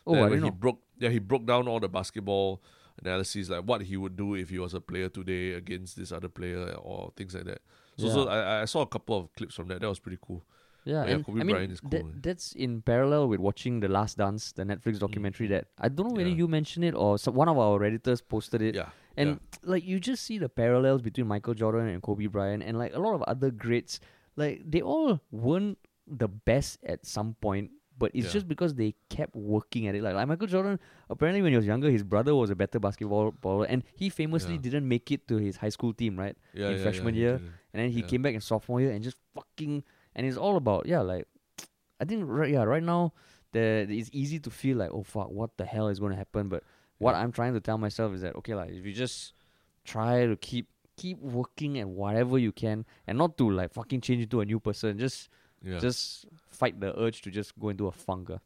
Oh, 0.07 0.15
That 0.15 0.33
I 0.33 0.35
he 0.37 0.41
know. 0.41 0.51
broke 0.51 0.81
yeah 0.99 1.09
he 1.11 1.19
broke 1.19 1.47
down 1.47 1.67
all 1.69 1.81
the 1.81 1.89
basketball 1.89 2.63
analysis 3.03 3.49
like 3.49 3.63
what 3.65 3.83
he 3.83 3.97
would 3.97 4.17
do 4.17 4.35
if 4.35 4.51
he 4.51 4.59
was 4.59 4.75
a 4.75 4.81
player 4.81 5.09
today 5.09 5.53
against 5.53 5.97
this 5.97 6.13
other 6.13 6.29
player 6.29 6.73
or 6.75 7.13
things 7.17 7.35
like 7.35 7.45
that. 7.45 7.61
So 7.97 8.09
so 8.09 8.29
I, 8.29 8.63
I 8.63 8.65
saw 8.67 8.83
a 8.83 8.87
couple 8.87 9.17
of 9.19 9.33
clips 9.35 9.55
from 9.55 9.69
that. 9.69 9.81
That 9.81 9.89
was 9.89 9.99
pretty 10.01 10.19
cool. 10.21 10.43
yeah, 10.85 11.05
yeah, 11.05 11.11
and 11.15 11.25
Kobe 11.27 11.41
I 11.41 11.45
mean 11.45 11.55
Bryant 11.57 11.73
is 11.73 11.81
cool, 11.81 11.91
that, 11.91 12.05
man. 12.05 12.21
that's 12.23 12.53
in 12.53 12.83
parallel 12.83 13.29
with 13.29 13.41
watching 13.41 13.81
The 13.81 13.89
Last 13.89 14.19
Dance, 14.19 14.53
the 14.53 14.65
Netflix 14.65 14.97
mm. 14.97 15.01
documentary. 15.01 15.47
That 15.49 15.67
I 15.79 15.89
don't 15.89 16.09
know 16.09 16.15
whether 16.17 16.29
Yeah. 16.29 16.37
you 16.37 16.49
mentioned 16.49 16.85
it 16.85 16.95
or 16.95 17.19
some, 17.19 17.35
one 17.35 17.49
of 17.49 17.57
our 17.59 17.79
redditors 17.79 18.21
posted 18.29 18.63
it. 18.63 18.75
Yeah. 18.75 18.89
And 19.17 19.39
like 19.63 19.85
you 19.85 20.01
just 20.01 20.25
see 20.25 20.39
the 20.39 20.49
parallels 20.49 21.01
between 21.03 21.29
Michael 21.29 21.55
Jordan 21.55 21.87
and 21.89 22.03
Kobe 22.03 22.27
Bryant 22.27 22.63
and 22.65 22.77
like 22.77 22.95
a 22.95 22.99
lot 22.99 23.15
of 23.15 23.23
other 23.23 23.51
greats, 23.51 24.01
like 24.37 24.61
they 24.69 24.83
all 24.83 25.21
weren't 25.31 25.79
the 26.07 26.27
best 26.29 26.79
at 26.85 27.07
some 27.07 27.35
point, 27.41 27.71
but 27.99 28.11
it's 28.15 28.27
Yeah. 28.27 28.33
just 28.33 28.49
because 28.49 28.75
they 28.75 28.95
kept 29.09 29.35
working 29.37 29.87
at 29.87 29.95
it. 29.95 30.03
Like, 30.03 30.15
like 30.15 30.27
Michael 30.29 30.47
Jordan, 30.49 30.81
apparently 31.09 31.43
when 31.43 31.53
he 31.53 31.57
was 31.57 31.67
younger, 31.67 31.91
his 31.91 32.03
brother 32.03 32.35
was 32.35 32.51
a 32.51 32.57
better 32.57 32.79
basketball 32.81 33.33
baller, 33.33 33.67
and 33.69 33.85
he 33.95 34.09
famously 34.09 34.55
Yeah. 34.55 34.61
didn't 34.61 34.89
make 34.89 35.11
it 35.13 35.27
to 35.29 35.37
his 35.37 35.57
high 35.57 35.69
school 35.69 35.93
team, 35.95 36.19
right? 36.19 36.37
yeah, 36.55 36.71
in 36.71 36.77
yeah, 36.77 36.83
freshman 36.83 37.15
year. 37.15 37.35
And 37.73 37.83
then 37.83 37.91
he 37.91 38.03
came 38.03 38.23
back 38.23 38.35
in 38.35 38.41
sophomore 38.41 38.81
year 38.81 38.93
and 38.93 39.03
just 39.03 39.17
fucking 39.35 39.83
and 40.15 40.27
it's 40.27 40.37
all 40.37 40.57
about 40.57 40.87
yeah, 40.87 41.01
like 41.01 41.27
I 42.01 42.05
think 42.05 42.25
right 42.27 42.51
yeah, 42.51 42.63
right 42.65 42.83
now 42.83 43.13
the 43.53 43.87
it's 43.89 44.11
easy 44.13 44.39
to 44.41 44.51
feel 44.51 44.77
like 44.79 44.91
oh 44.93 45.03
fuck, 45.03 45.31
what 45.31 45.57
the 45.57 45.65
hell 45.65 45.89
is 45.89 45.99
going 45.99 46.13
to 46.13 46.17
happen? 46.19 46.49
But 46.49 46.63
what. 46.99 47.15
I'm 47.15 47.33
trying 47.33 47.55
to 47.55 47.61
tell 47.61 47.79
myself 47.79 48.15
is 48.15 48.23
that 48.23 48.35
okay, 48.37 48.55
like 48.55 48.71
if 48.71 48.85
you 48.87 48.93
just 48.93 49.35
try 49.85 50.27
to 50.27 50.37
keep 50.37 50.69
keep 50.97 51.19
working 51.19 51.79
at 51.81 51.89
whatever 51.89 52.39
you 52.39 52.53
can 52.53 52.87
and 53.07 53.19
not 53.19 53.37
to 53.39 53.51
like 53.51 53.73
fucking 53.73 54.01
change 54.01 54.23
into 54.23 54.41
a 54.41 54.45
new 54.45 54.61
person, 54.61 54.97
just 54.99 55.29
Yeah. 55.65 55.79
just 55.81 56.27
fight 56.51 56.79
the 56.79 56.93
urge 57.01 57.23
to 57.23 57.31
just 57.31 57.59
go 57.59 57.71
into 57.71 57.87
a 57.87 57.93
funk. 57.93 58.29
ah. 58.31 58.39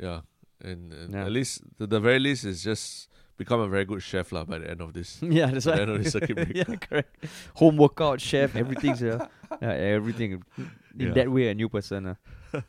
yeah. 0.00 0.20
And, 0.62 0.92
and 0.92 1.14
Yeah. 1.14 1.24
at 1.24 1.32
least 1.32 1.62
the, 1.78 1.86
the 1.86 2.00
very 2.00 2.18
least 2.18 2.44
is 2.44 2.62
just 2.62 3.08
become 3.38 3.60
a 3.60 3.68
very 3.68 3.86
good 3.86 4.02
chef 4.02 4.30
lah 4.30 4.44
by 4.44 4.58
the 4.58 4.70
end 4.70 4.82
of 4.82 4.92
this. 4.92 5.18
yeah, 5.22 5.46
that's 5.46 5.66
At 5.66 5.70
why. 5.72 5.76
the 5.76 5.82
end 5.82 5.90
of 5.92 6.04
the 6.04 6.10
circuit 6.16 6.34
breaker. 6.36 6.52
yeah, 6.54 6.76
correct. 6.76 7.24
Home 7.54 7.76
workout, 7.78 8.20
chef, 8.20 8.54
everything's 8.54 9.00
yeah, 9.00 9.26
yeah, 9.62 9.72
everything. 9.72 10.42
In 10.58 10.70
Yeah. 11.08 11.12
that 11.14 11.30
way, 11.32 11.48
a 11.48 11.54
new 11.54 11.68
person. 11.70 12.12
ah. 12.12 12.16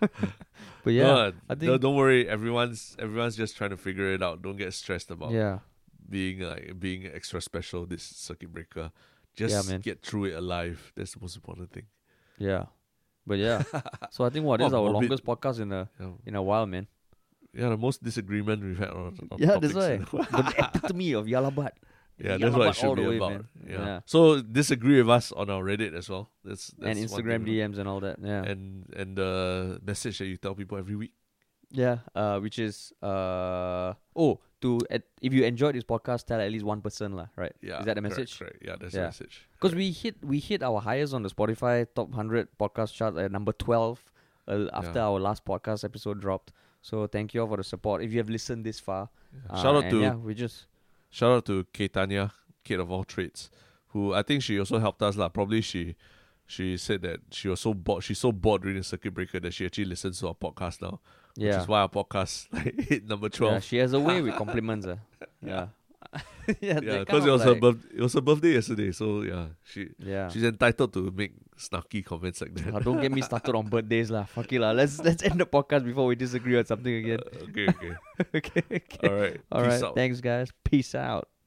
but 0.00 0.92
yeah, 0.92 1.02
No, 1.04 1.16
I 1.50 1.54
no, 1.54 1.54
think 1.56 1.80
don't 1.82 1.96
worry. 1.96 2.28
Everyone's 2.28 2.96
everyone's 2.98 3.36
just 3.36 3.56
trying 3.56 3.70
to 3.70 3.76
figure 3.76 4.12
it 4.14 4.22
out. 4.22 4.40
Don't 4.42 4.56
get 4.56 4.72
stressed 4.72 5.10
about 5.10 5.32
yeah, 5.32 5.58
being 6.08 6.40
like 6.40 6.78
being 6.78 7.06
extra 7.06 7.40
special 7.40 7.86
this 7.86 8.02
circuit 8.02 8.52
breaker. 8.52 8.92
Just 9.34 9.68
man. 9.68 9.80
get 9.80 10.02
through 10.02 10.24
it 10.26 10.34
alive. 10.34 10.92
That's 10.96 11.14
the 11.14 11.20
most 11.20 11.36
important 11.36 11.70
thing. 11.72 11.86
yeah. 12.38 12.66
But 13.26 13.38
yeah, 13.38 13.62
so 14.10 14.24
I 14.24 14.30
think 14.30 14.44
what 14.46 14.60
is 14.60 14.72
our 14.72 14.88
longest 14.90 15.24
podcast 15.24 15.60
in 15.60 15.72
a 15.72 15.88
Yeah, 16.00 16.12
in 16.26 16.34
a 16.34 16.42
while, 16.42 16.66
man. 16.66 16.86
yeah 17.52 17.68
the 17.68 17.76
most 17.76 18.02
disagreement 18.02 18.62
we've 18.62 18.78
had 18.78 18.90
on, 18.90 19.18
on 19.30 19.38
yeah, 19.38 19.58
that's 19.58 19.74
topics. 19.74 20.12
why 20.12 20.22
the 20.22 20.54
epitome 20.58 21.12
of 21.18 21.28
Yah 21.28 21.40
Lah 21.40 21.50
But. 21.50 21.74
yeah, 22.18 22.36
that's 22.38 22.54
what 22.54 22.54
Yah 22.54 22.56
Lah 22.56 22.58
But 22.58 22.68
it 22.70 22.76
should 22.80 22.96
the 22.98 23.02
be 23.02 23.08
way, 23.08 23.16
about. 23.18 23.30
man. 23.32 23.42
Yeah. 23.66 23.84
Yeah. 23.86 23.98
So 24.06 24.40
disagree 24.42 24.96
with 25.02 25.10
us 25.10 25.32
on 25.32 25.50
our 25.50 25.62
Reddit 25.64 25.94
as 25.94 26.08
well. 26.08 26.30
That's, 26.44 26.68
that's 26.78 26.86
and 26.90 26.96
one 26.98 27.06
Instagram 27.08 27.44
thing. 27.44 27.54
DMs 27.58 27.78
and 27.78 27.86
all 27.88 28.00
that. 28.00 28.16
Yeah, 28.22 28.42
And 28.44 28.86
and 28.96 29.16
the 29.16 29.32
message 29.84 30.18
that 30.18 30.26
you 30.26 30.36
tell 30.38 30.54
people 30.54 30.78
every 30.78 30.96
week. 30.96 31.12
yeah. 31.70 31.98
Uh, 32.14 32.38
which 32.40 32.58
is 32.58 32.92
uh 33.02 33.94
oh 34.16 34.40
to 34.62 34.78
at, 34.90 35.02
if 35.22 35.32
you 35.32 35.44
enjoyed 35.44 35.74
this 35.74 35.84
podcast, 35.84 36.26
tell 36.26 36.40
at 36.40 36.50
least 36.52 36.64
one 36.64 36.80
person 36.80 37.16
lah. 37.16 37.26
Right? 37.36 37.52
Yeah. 37.62 37.80
Is 37.80 37.86
that 37.86 37.94
the 37.94 38.02
message? 38.02 38.38
Correct. 38.38 38.58
Yeah, 38.60 38.76
that's 38.80 38.94
Yeah. 38.94 39.00
the 39.00 39.06
message. 39.08 39.48
Because 39.58 39.74
we 39.74 39.90
hit 39.90 40.16
we 40.22 40.38
hit 40.38 40.62
our 40.62 40.80
highest 40.80 41.14
on 41.14 41.22
the 41.22 41.30
Spotify 41.30 41.86
top 41.94 42.12
hundred 42.14 42.48
podcast 42.58 42.94
chart 42.94 43.16
at 43.16 43.32
number 43.32 43.52
twelve 43.52 44.04
uh, 44.48 44.66
after 44.72 44.98
Yeah. 45.00 45.06
our 45.08 45.18
last 45.20 45.44
podcast 45.44 45.84
episode 45.84 46.20
dropped. 46.20 46.52
So 46.82 47.06
thank 47.06 47.34
you 47.34 47.42
all 47.42 47.48
for 47.48 47.56
the 47.56 47.64
support. 47.64 48.02
If 48.02 48.12
you 48.12 48.18
have 48.18 48.30
listened 48.30 48.64
this 48.64 48.80
far, 48.80 49.10
uh, 49.48 49.60
Shout 49.62 49.76
out 49.76 49.90
to 49.90 50.00
yeah, 50.00 50.14
we 50.14 50.34
just 50.34 50.66
shout 51.10 51.30
out 51.32 51.44
to 51.46 51.64
Ketania, 51.72 52.32
Kate 52.64 52.80
of 52.80 52.90
all 52.90 53.04
trades, 53.04 53.50
who 53.88 54.14
I 54.14 54.22
think 54.22 54.42
she 54.42 54.58
also 54.58 54.78
helped 54.78 55.02
us 55.02 55.16
lah. 55.16 55.28
Probably 55.28 55.60
she 55.60 55.94
she 56.46 56.76
said 56.76 57.02
that 57.02 57.20
she 57.30 57.46
was 57.48 57.60
so 57.60 57.72
bored 57.74 58.02
she's 58.02 58.18
so 58.18 58.32
bored 58.32 58.62
during 58.62 58.76
the 58.76 58.82
circuit 58.82 59.12
breaker 59.14 59.38
that 59.38 59.52
she 59.54 59.64
actually 59.64 59.84
listens 59.84 60.18
to 60.20 60.28
our 60.28 60.34
podcast 60.34 60.82
now. 60.82 61.00
Which 61.36 61.46
yeah 61.46 61.62
is 61.62 61.68
why 61.68 61.80
our 61.80 61.88
podcast 61.88 62.48
like 62.52 62.74
hit 62.80 63.06
number 63.08 63.26
yeah 63.32 63.36
twelve. 63.38 63.62
she 63.64 63.76
has 63.78 63.92
a 63.92 64.00
way 64.00 64.20
with 64.22 64.34
compliments. 64.42 64.86
uh. 64.86 64.96
Yeah, 65.42 65.68
yeah, 66.60 66.80
Yeah, 66.82 66.98
because 67.06 67.24
it 67.24 67.30
was 67.30 67.42
her 67.44 67.52
like- 67.52 67.60
birth 67.60 67.86
it 67.94 68.00
was 68.02 68.12
her 68.14 68.20
birthday 68.20 68.52
yesterday, 68.58 68.90
so 68.92 69.22
yeah, 69.22 69.46
she 69.62 69.88
Yeah. 69.98 70.28
she's 70.28 70.42
entitled 70.42 70.92
to 70.98 71.10
make 71.14 71.32
snarky 71.56 72.04
comments 72.04 72.40
like 72.42 72.54
that. 72.58 72.74
Ah, 72.74 72.80
don't 72.80 73.00
get 73.00 73.12
me 73.12 73.22
started 73.22 73.54
on 73.54 73.68
birthdays 73.70 74.10
lah. 74.10 74.24
Fuck 74.26 74.50
it 74.52 74.58
lah. 74.60 74.72
Let's 74.74 74.98
let's 74.98 75.22
end 75.22 75.38
the 75.38 75.46
podcast 75.46 75.84
before 75.86 76.06
we 76.10 76.16
disagree 76.18 76.58
on 76.58 76.66
something 76.66 76.92
again. 76.92 77.20
okay, 77.54 77.68
okay. 77.70 77.92
okay. 78.34 78.62
okay. 78.74 79.06
All 79.06 79.14
right. 79.14 79.36
All 79.54 79.62
right. 79.62 79.78
out. 79.82 79.94
Thanks, 79.94 80.18
guys. 80.20 80.50
Peace 80.66 80.94
out. 80.98 81.30